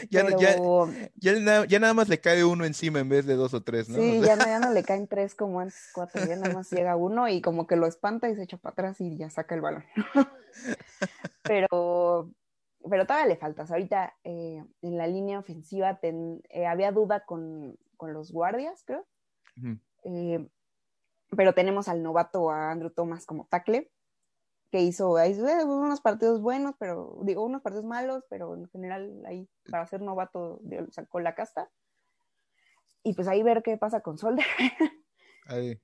Ya, 0.10 0.24
Pero- 0.26 0.88
ya, 1.16 1.66
ya 1.66 1.80
nada 1.80 1.94
más 1.94 2.08
le 2.08 2.22
cae 2.22 2.46
uno 2.46 2.64
encima 2.64 3.00
en 3.02 3.10
vez 3.10 3.26
de 3.26 3.36
dos 3.36 3.54
o 3.54 3.62
tres, 3.62 3.90
¿no? 3.90 3.98
Sí, 4.00 4.20
O 4.20 4.24
sea, 4.24 4.38
no, 4.38 4.46
ya 4.46 4.58
no 4.60 4.72
le 4.72 4.84
caen 4.84 5.06
tres 5.06 5.36
como 5.36 5.60
antes, 5.60 5.90
cuatro, 5.94 6.26
ya 6.26 6.38
nada 6.38 6.54
más 6.54 6.72
llega 6.72 6.96
uno 6.96 7.28
y 7.28 7.42
como 7.42 7.68
que 7.68 7.76
lo 7.76 7.86
espanta 7.86 8.30
y 8.30 8.36
se 8.36 8.44
echa 8.44 8.56
para 8.58 8.72
atrás 8.72 9.02
y 9.02 9.18
ya 9.18 9.30
saca 9.30 9.54
el 9.54 9.60
balón. 9.62 9.84
pero, 11.44 12.30
pero 12.90 13.06
todavía 13.06 13.28
le 13.28 13.36
faltas. 13.38 13.70
Ahorita 13.72 14.14
eh, 14.24 14.64
en 14.82 14.98
la 14.98 15.08
línea 15.08 15.40
ofensiva 15.40 16.00
ten- 16.00 16.42
eh, 16.50 16.66
había 16.66 16.92
duda 16.94 17.26
con, 17.26 17.78
con 17.96 18.14
los 18.14 18.32
guardias, 18.32 18.84
creo. 18.86 19.06
Eh, 20.04 20.48
pero 21.36 21.54
tenemos 21.54 21.88
al 21.88 22.04
novato 22.04 22.50
a 22.52 22.72
Andrew 22.72 22.92
Thomas 22.92 23.26
como 23.26 23.48
tackle, 23.48 23.92
que 24.72 24.82
hizo 24.82 25.18
ahí, 25.18 25.40
unos 25.40 26.02
partidos 26.02 26.42
buenos, 26.42 26.76
pero 26.78 27.20
digo, 27.24 27.46
unos 27.46 27.62
partidos 27.62 27.86
malos, 27.86 28.26
pero 28.30 28.56
en 28.56 28.68
general 28.70 29.24
ahí 29.26 29.48
para 29.70 29.88
ser 29.88 30.02
novato 30.02 30.60
sacó 30.92 31.20
la 31.20 31.36
casta. 31.36 31.70
Y 33.04 33.14
pues 33.14 33.28
ahí 33.28 33.44
ver 33.44 33.62
qué 33.64 33.78
pasa 33.78 34.02
con 34.02 34.18
Solder. 34.18 34.46
Ahí. 35.48 35.80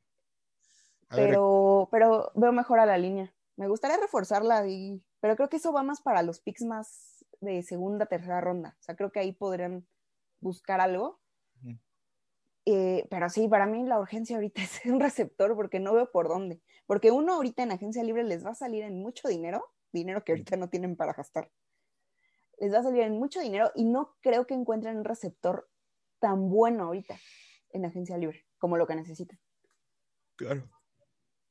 A 1.10 1.18
ver, 1.18 1.28
pero, 1.28 1.88
pero 1.92 2.32
veo 2.34 2.52
mejor 2.52 2.80
a 2.80 2.88
la 2.88 2.98
línea. 2.98 3.32
Me 3.58 3.68
gustaría 3.68 3.98
reforzarla, 3.98 4.68
y, 4.68 5.04
pero 5.20 5.36
creo 5.36 5.48
que 5.48 5.58
eso 5.58 5.72
va 5.72 5.84
más 5.84 6.02
para 6.02 6.24
los 6.24 6.40
picks 6.40 6.64
más 6.64 7.24
de 7.42 7.62
segunda, 7.62 8.08
tercera 8.08 8.42
ronda. 8.42 8.76
O 8.80 8.84
sea, 8.84 8.96
creo 8.96 9.12
que 9.12 9.20
ahí 9.20 9.34
podrían 9.34 9.86
buscar 10.40 10.82
algo. 10.82 11.21
Eh, 12.66 13.08
pero 13.10 13.30
sí, 13.30 13.48
para 13.48 13.66
mí 13.66 13.84
la 13.84 14.00
urgencia 14.00 14.36
ahorita 14.36 14.62
es 14.64 14.86
un 14.86 15.00
receptor 15.00 15.56
porque 15.56 15.80
no 15.80 15.94
veo 15.94 16.12
por 16.12 16.28
dónde. 16.28 16.62
Porque 16.86 17.12
uno 17.12 17.36
ahorita 17.36 17.64
en 17.64 17.72
agencia 17.72 18.04
libre 18.04 18.24
les 18.24 18.46
va 18.46 18.52
a 18.52 18.56
salir 18.56 18.84
en 18.84 19.00
mucho 19.02 19.28
dinero, 19.28 19.74
dinero 19.92 20.24
que 20.24 20.34
ahorita 20.34 20.58
no 20.58 20.70
tienen 20.70 20.96
para 20.96 21.14
gastar. 21.14 21.52
Les 22.60 22.74
va 22.74 22.80
a 22.80 22.84
salir 22.84 23.04
en 23.04 23.14
mucho 23.14 23.40
dinero 23.40 23.72
y 23.76 23.86
no 23.86 24.16
creo 24.22 24.46
que 24.46 24.54
encuentren 24.54 24.98
un 24.98 25.04
receptor 25.04 25.70
tan 26.20 26.50
bueno 26.50 26.86
ahorita 26.86 27.20
en 27.70 27.86
agencia 27.86 28.18
libre 28.18 28.46
como 28.58 28.78
lo 28.78 28.86
que 28.86 28.96
necesitan. 28.96 29.40
Claro. 30.36 30.70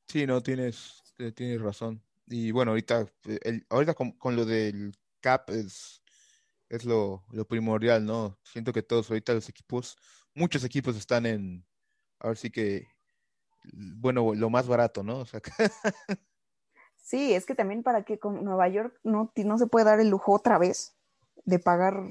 Sí, 0.07 0.25
no, 0.25 0.41
tienes, 0.41 1.03
eh, 1.17 1.31
tienes 1.31 1.61
razón. 1.61 2.03
Y 2.27 2.51
bueno, 2.51 2.71
ahorita, 2.71 3.07
eh, 3.27 3.39
el, 3.43 3.65
ahorita 3.69 3.93
con, 3.93 4.13
con 4.13 4.35
lo 4.35 4.45
del 4.45 4.93
cap 5.19 5.49
es, 5.49 6.01
es 6.69 6.85
lo, 6.85 7.25
lo 7.31 7.45
primordial, 7.45 8.05
¿no? 8.05 8.39
Siento 8.43 8.71
que 8.71 8.83
todos 8.83 9.09
ahorita 9.09 9.33
los 9.33 9.49
equipos, 9.49 9.97
muchos 10.35 10.63
equipos 10.63 10.95
están 10.95 11.25
en, 11.25 11.65
ahora 12.19 12.35
sí 12.35 12.51
que, 12.51 12.87
bueno, 13.73 14.33
lo 14.33 14.49
más 14.49 14.67
barato, 14.67 15.03
¿no? 15.03 15.19
O 15.19 15.25
sea, 15.25 15.41
Sí, 17.11 17.33
es 17.33 17.45
que 17.45 17.55
también 17.55 17.83
para 17.83 18.03
que 18.03 18.19
con 18.19 18.41
Nueva 18.45 18.69
York 18.69 18.97
no, 19.03 19.33
no 19.35 19.57
se 19.57 19.67
puede 19.67 19.85
dar 19.85 19.99
el 19.99 20.09
lujo 20.09 20.31
otra 20.31 20.57
vez 20.57 20.95
de 21.43 21.59
pagar 21.59 22.09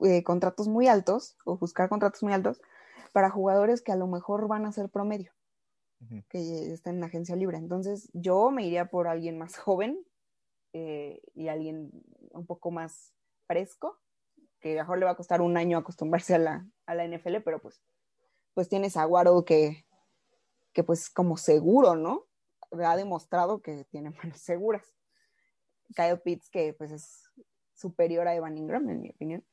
eh, 0.00 0.22
contratos 0.22 0.68
muy 0.68 0.86
altos 0.86 1.36
o 1.44 1.58
buscar 1.58 1.88
contratos 1.88 2.22
muy 2.22 2.32
altos 2.32 2.60
para 3.12 3.30
jugadores 3.30 3.82
que 3.82 3.90
a 3.90 3.96
lo 3.96 4.06
mejor 4.06 4.46
van 4.46 4.64
a 4.64 4.70
ser 4.70 4.90
promedio, 4.90 5.32
que 6.28 6.72
están 6.72 6.98
en 6.98 7.04
agencia 7.04 7.34
libre. 7.34 7.56
Entonces 7.56 8.08
yo 8.12 8.50
me 8.52 8.64
iría 8.64 8.86
por 8.86 9.08
alguien 9.08 9.38
más 9.38 9.56
joven 9.58 9.98
eh, 10.72 11.20
y 11.34 11.48
alguien 11.48 11.90
un 12.30 12.46
poco 12.46 12.70
más 12.70 13.12
fresco, 13.48 13.98
que 14.60 14.74
mejor 14.74 14.98
le 14.98 15.06
va 15.06 15.12
a 15.12 15.16
costar 15.16 15.40
un 15.40 15.56
año 15.56 15.78
acostumbrarse 15.78 16.34
a 16.34 16.38
la, 16.38 16.66
a 16.86 16.94
la 16.94 17.06
NFL, 17.06 17.36
pero 17.44 17.60
pues, 17.60 17.82
pues 18.54 18.68
tienes 18.68 18.96
a 18.96 19.08
que, 19.46 19.84
que 20.72 20.84
pues 20.84 21.10
como 21.10 21.36
seguro, 21.36 21.96
¿no? 21.96 22.26
ha 22.72 22.96
demostrado 22.96 23.60
que 23.60 23.84
tiene 23.90 24.10
manos 24.22 24.40
seguras. 24.40 24.94
Kyle 25.94 26.20
Pitts, 26.20 26.48
que 26.50 26.72
pues 26.72 26.92
es 26.92 27.24
superior 27.74 28.28
a 28.28 28.34
Evan 28.34 28.56
Ingram, 28.56 28.88
en 28.88 29.00
mi 29.00 29.10
opinión. 29.10 29.44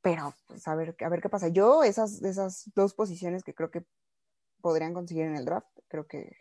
Pero, 0.00 0.34
pues 0.46 0.66
a 0.68 0.74
ver, 0.74 0.96
a 1.00 1.08
ver 1.08 1.20
qué 1.20 1.28
pasa. 1.28 1.48
Yo, 1.48 1.82
esas, 1.82 2.22
esas 2.22 2.70
dos 2.74 2.94
posiciones 2.94 3.42
que 3.42 3.54
creo 3.54 3.70
que 3.70 3.84
podrían 4.60 4.94
conseguir 4.94 5.24
en 5.24 5.36
el 5.36 5.44
draft, 5.44 5.68
creo 5.88 6.06
que 6.06 6.36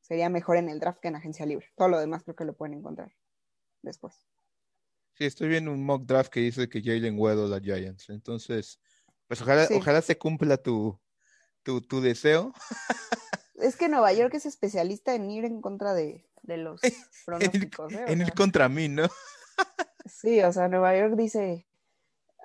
sería 0.00 0.28
mejor 0.28 0.56
en 0.56 0.68
el 0.68 0.80
draft 0.80 1.00
que 1.00 1.08
en 1.08 1.16
agencia 1.16 1.46
libre. 1.46 1.66
Todo 1.76 1.88
lo 1.88 2.00
demás 2.00 2.24
creo 2.24 2.34
que 2.34 2.44
lo 2.44 2.56
pueden 2.56 2.78
encontrar 2.78 3.12
después. 3.82 4.26
Sí, 5.18 5.24
estoy 5.24 5.48
viendo 5.48 5.72
un 5.72 5.84
mock 5.84 6.04
draft 6.04 6.30
que 6.30 6.38
dice 6.38 6.68
que 6.68 6.80
Jalen 6.80 7.18
Waddle 7.18 7.52
a 7.52 7.58
Giants. 7.58 8.08
Entonces, 8.08 8.78
pues 9.26 9.42
ojalá, 9.42 9.66
Sí. 9.66 9.74
ojalá 9.74 10.00
se 10.00 10.16
cumpla 10.16 10.58
tu, 10.58 10.96
tu, 11.64 11.80
tu 11.80 12.00
deseo. 12.00 12.52
Es 13.56 13.74
que 13.74 13.88
Nueva 13.88 14.12
York 14.12 14.32
es 14.34 14.46
especialista 14.46 15.16
en 15.16 15.28
ir 15.28 15.44
en 15.44 15.60
contra 15.60 15.92
de, 15.92 16.24
de 16.42 16.58
los 16.58 16.80
pronósticos. 17.26 17.92
¿eh? 17.94 18.04
En 18.06 18.20
ir 18.20 18.32
contra 18.32 18.68
mí, 18.68 18.86
¿no? 18.86 19.08
Sí, 20.06 20.40
o 20.40 20.52
sea, 20.52 20.68
Nueva 20.68 20.96
York 20.96 21.16
dice, 21.16 21.66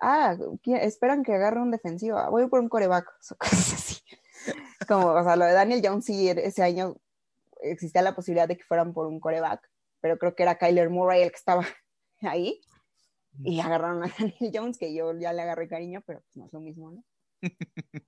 ah, 0.01 0.35
esperan 0.81 1.21
que 1.21 1.35
agarre 1.35 1.61
un 1.61 1.69
defensivo, 1.69 2.17
ah, 2.17 2.29
voy 2.29 2.47
por 2.47 2.59
un 2.59 2.69
coreback, 2.69 3.05
o 3.29 3.35
cosas 3.35 3.73
así. 3.73 4.01
Como, 4.87 5.09
o 5.09 5.23
sea, 5.23 5.35
lo 5.35 5.45
de 5.45 5.53
Daniel 5.53 5.81
Jones 5.85 6.05
sí, 6.05 6.27
ese 6.27 6.63
año 6.63 6.95
existía 7.61 8.01
la 8.01 8.15
posibilidad 8.15 8.47
de 8.47 8.57
que 8.57 8.63
fueran 8.63 8.93
por 8.95 9.05
un 9.05 9.19
coreback, 9.19 9.61
pero 10.01 10.17
creo 10.17 10.33
que 10.33 10.41
era 10.41 10.57
Kyler 10.57 10.89
Murray 10.89 11.21
el 11.21 11.29
que 11.29 11.37
estaba 11.37 11.67
ahí, 12.25 12.59
y 13.43 13.59
agarraron 13.59 14.03
a 14.03 14.07
Daniel 14.19 14.51
Jones, 14.53 14.77
que 14.77 14.93
yo 14.95 15.17
ya 15.19 15.33
le 15.33 15.41
agarré 15.43 15.67
cariño, 15.67 16.03
pero 16.05 16.21
pues 16.21 16.37
no 16.37 16.45
es 16.45 16.53
lo 16.53 16.59
mismo, 16.59 16.91
¿no? 16.91 17.03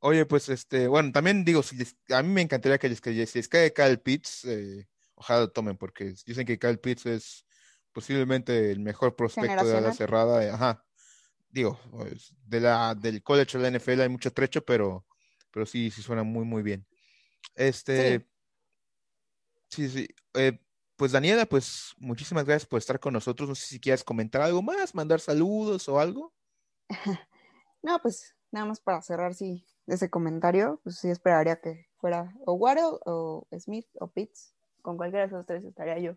Oye, 0.00 0.26
pues 0.26 0.48
este, 0.50 0.86
bueno, 0.86 1.12
también 1.12 1.44
digo, 1.44 1.62
si 1.62 1.76
les- 1.76 1.96
a 2.10 2.22
mí 2.22 2.28
me 2.28 2.42
encantaría 2.42 2.78
que 2.78 2.88
les, 2.88 3.00
que 3.00 3.26
si 3.26 3.38
les 3.38 3.48
cae 3.48 3.72
Kyle 3.72 3.98
Pitts, 4.00 4.44
eh, 4.44 4.86
ojalá 5.14 5.40
lo 5.40 5.50
tomen, 5.52 5.76
porque 5.78 6.14
dicen 6.26 6.44
que 6.46 6.58
Kyle 6.58 6.78
Pitts 6.78 7.06
es 7.06 7.46
posiblemente 7.92 8.70
el 8.70 8.80
mejor 8.80 9.16
prospecto 9.16 9.66
de 9.66 9.80
la 9.80 9.92
cerrada. 9.92 10.44
eh, 10.44 10.50
Ajá. 10.50 10.84
Digo, 11.48 11.78
pues, 11.90 12.34
de 12.46 12.60
la, 12.60 12.94
del 12.94 13.22
college 13.22 13.56
a 13.56 13.60
la 13.60 13.68
NFL 13.68 14.02
hay 14.02 14.08
mucho 14.08 14.32
trecho, 14.32 14.64
pero, 14.64 15.06
pero 15.52 15.64
sí, 15.66 15.90
sí 15.90 16.02
suena 16.02 16.22
muy, 16.24 16.44
muy 16.44 16.62
bien. 16.62 16.86
Este, 17.54 18.26
sí, 19.68 19.88
sí. 19.88 20.06
eh, 20.34 20.58
pues 20.96 21.12
Daniela, 21.12 21.46
pues 21.46 21.94
muchísimas 21.98 22.44
gracias 22.44 22.66
por 22.66 22.78
estar 22.78 23.00
con 23.00 23.12
nosotros. 23.12 23.48
No 23.48 23.54
sé 23.54 23.66
si 23.66 23.80
quieres 23.80 24.04
comentar 24.04 24.42
algo 24.42 24.62
más, 24.62 24.94
mandar 24.94 25.20
saludos 25.20 25.88
o 25.88 25.98
algo. 25.98 26.32
No, 27.82 27.98
pues 28.00 28.34
nada 28.50 28.64
más 28.64 28.80
para 28.80 29.02
cerrar, 29.02 29.34
sí, 29.34 29.66
ese 29.86 30.08
comentario, 30.08 30.80
pues 30.84 30.96
sí 30.96 31.10
esperaría 31.10 31.60
que 31.60 31.86
fuera 31.98 32.34
o 32.46 32.54
Waddle 32.54 32.98
o 33.04 33.46
Smith 33.58 33.86
o 34.00 34.10
Pitts, 34.10 34.54
con 34.80 34.96
cualquiera 34.96 35.26
de 35.26 35.34
esos 35.34 35.44
tres 35.44 35.62
estaría 35.66 35.98
yo 35.98 36.16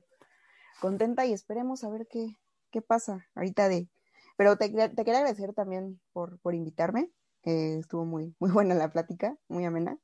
contenta 0.80 1.26
y 1.26 1.34
esperemos 1.34 1.84
a 1.84 1.90
ver 1.90 2.08
qué, 2.10 2.38
qué 2.72 2.82
pasa 2.82 3.28
ahorita 3.36 3.70
de... 3.70 3.90
Pero 4.38 4.56
te, 4.56 4.70
te 4.70 5.04
quería 5.04 5.20
agradecer 5.20 5.54
también 5.54 6.00
por, 6.14 6.40
por 6.40 6.54
invitarme, 6.54 7.10
eh, 7.44 7.78
estuvo 7.80 8.06
muy, 8.06 8.36
muy 8.40 8.52
buena 8.52 8.76
la 8.76 8.92
plática, 8.92 9.36
muy 9.48 9.66
amena, 9.66 9.98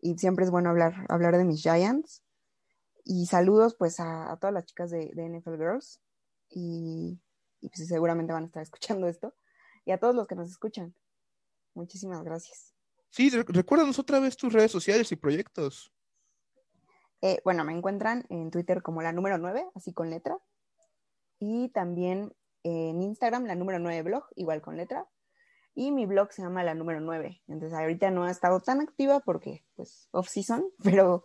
y 0.00 0.16
siempre 0.16 0.44
es 0.44 0.50
bueno 0.50 0.70
hablar, 0.70 1.06
hablar 1.08 1.36
de 1.36 1.44
mis 1.44 1.62
Giants. 1.62 2.22
Y 3.10 3.24
saludos 3.24 3.74
pues 3.74 4.00
a, 4.00 4.30
a 4.30 4.36
todas 4.36 4.52
las 4.52 4.66
chicas 4.66 4.90
de, 4.90 5.10
de 5.14 5.28
NFL 5.30 5.56
Girls, 5.56 5.98
y, 6.50 7.18
y 7.62 7.68
pues 7.70 7.88
seguramente 7.88 8.34
van 8.34 8.42
a 8.42 8.46
estar 8.46 8.62
escuchando 8.68 9.08
esto 9.08 9.34
y 9.86 9.92
a 9.92 9.98
todos 9.98 10.14
los 10.14 10.26
que 10.26 10.34
nos 10.34 10.50
escuchan. 10.50 10.94
Muchísimas 11.72 12.22
gracias. 12.22 12.74
Sí, 13.08 13.30
re- 13.30 13.44
recuérdanos 13.48 13.98
otra 13.98 14.20
vez 14.20 14.36
tus 14.36 14.52
redes 14.52 14.70
sociales 14.70 15.10
y 15.10 15.16
proyectos. 15.16 15.90
Eh, 17.22 17.40
bueno, 17.44 17.64
me 17.64 17.72
encuentran 17.72 18.26
en 18.28 18.50
Twitter 18.50 18.82
como 18.82 19.00
la 19.00 19.12
número 19.12 19.38
9, 19.38 19.66
así 19.74 19.94
con 19.94 20.10
letra. 20.10 20.36
Y 21.38 21.70
también 21.70 22.34
en 22.62 23.00
Instagram, 23.00 23.46
la 23.46 23.54
número 23.54 23.78
9 23.78 24.02
blog, 24.02 24.24
igual 24.36 24.60
con 24.60 24.76
letra. 24.76 25.08
Y 25.74 25.92
mi 25.92 26.04
blog 26.04 26.30
se 26.32 26.42
llama 26.42 26.62
la 26.62 26.74
número 26.74 27.00
9. 27.00 27.42
Entonces 27.48 27.78
ahorita 27.78 28.10
no 28.10 28.24
ha 28.24 28.30
estado 28.30 28.60
tan 28.60 28.82
activa 28.82 29.20
porque, 29.20 29.64
pues, 29.76 30.08
off-season, 30.10 30.66
pero, 30.82 31.24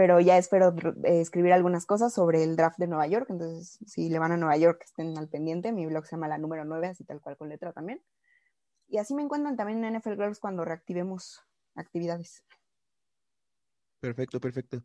pero 0.00 0.18
ya 0.18 0.38
espero 0.38 0.74
eh, 1.04 1.20
escribir 1.20 1.52
algunas 1.52 1.84
cosas 1.84 2.14
sobre 2.14 2.42
el 2.42 2.56
draft 2.56 2.78
de 2.78 2.86
Nueva 2.86 3.06
York. 3.06 3.26
Entonces, 3.28 3.78
si 3.86 4.08
le 4.08 4.18
van 4.18 4.32
a 4.32 4.38
Nueva 4.38 4.56
York, 4.56 4.80
estén 4.82 5.18
al 5.18 5.28
pendiente. 5.28 5.72
Mi 5.72 5.84
blog 5.84 6.06
se 6.06 6.12
llama 6.12 6.26
la 6.26 6.38
número 6.38 6.64
9, 6.64 6.86
así 6.86 7.04
tal 7.04 7.20
cual 7.20 7.36
con 7.36 7.50
letra 7.50 7.74
también. 7.74 8.02
Y 8.88 8.96
así 8.96 9.14
me 9.14 9.20
encuentran 9.20 9.58
también 9.58 9.84
en 9.84 9.98
NFL 9.98 10.14
Girls 10.14 10.40
cuando 10.40 10.64
reactivemos 10.64 11.44
actividades. 11.74 12.42
Perfecto, 14.00 14.40
perfecto. 14.40 14.82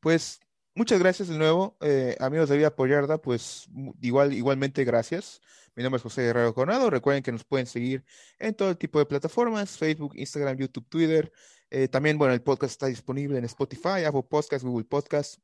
Pues 0.00 0.40
muchas 0.76 1.00
gracias 1.00 1.28
de 1.28 1.36
nuevo, 1.38 1.76
eh, 1.80 2.16
amigos 2.20 2.48
de 2.48 2.56
Vida 2.56 2.68
Apoyarda, 2.68 3.18
pues 3.18 3.68
igual, 4.00 4.32
igualmente 4.32 4.84
gracias. 4.84 5.40
Mi 5.74 5.82
nombre 5.82 5.96
es 5.98 6.02
José 6.04 6.22
Guerrero 6.22 6.54
Coronado. 6.54 6.88
Recuerden 6.88 7.22
que 7.22 7.32
nos 7.32 7.44
pueden 7.44 7.66
seguir 7.66 8.04
en 8.38 8.54
todo 8.54 8.76
tipo 8.76 8.98
de 8.98 9.06
plataformas, 9.06 9.76
Facebook, 9.76 10.12
Instagram, 10.16 10.56
YouTube, 10.56 10.86
Twitter. 10.88 11.32
Eh, 11.70 11.88
también, 11.88 12.16
bueno, 12.16 12.32
el 12.32 12.42
podcast 12.42 12.72
está 12.72 12.86
disponible 12.86 13.36
en 13.38 13.44
Spotify, 13.44 14.04
Apple 14.06 14.22
Podcasts, 14.28 14.64
Google 14.64 14.84
Podcasts 14.86 15.40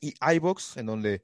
y 0.00 0.14
iVoox, 0.34 0.76
en 0.76 0.86
donde 0.86 1.22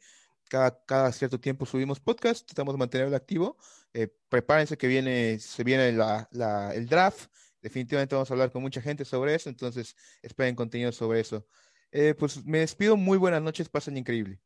cada, 0.48 0.84
cada 0.84 1.12
cierto 1.12 1.38
tiempo 1.38 1.66
subimos 1.66 2.00
podcast, 2.00 2.46
tratamos 2.46 2.74
de 2.74 2.78
mantenerlo 2.78 3.16
activo. 3.16 3.56
Eh, 3.92 4.08
prepárense 4.28 4.76
que 4.76 4.86
viene, 4.88 5.38
se 5.38 5.62
viene 5.62 5.92
la, 5.92 6.28
la- 6.32 6.74
el 6.74 6.88
draft. 6.88 7.30
Definitivamente 7.62 8.14
vamos 8.14 8.30
a 8.30 8.34
hablar 8.34 8.50
con 8.50 8.62
mucha 8.62 8.80
gente 8.82 9.04
sobre 9.04 9.34
eso, 9.34 9.48
entonces 9.48 9.96
esperen 10.22 10.54
contenido 10.54 10.92
sobre 10.92 11.20
eso. 11.20 11.46
Eh, 11.96 12.12
pues 12.18 12.44
me 12.44 12.58
despido, 12.58 12.96
muy 12.96 13.16
buenas 13.18 13.40
noches, 13.40 13.68
pasen 13.68 13.96
increíble. 13.96 14.40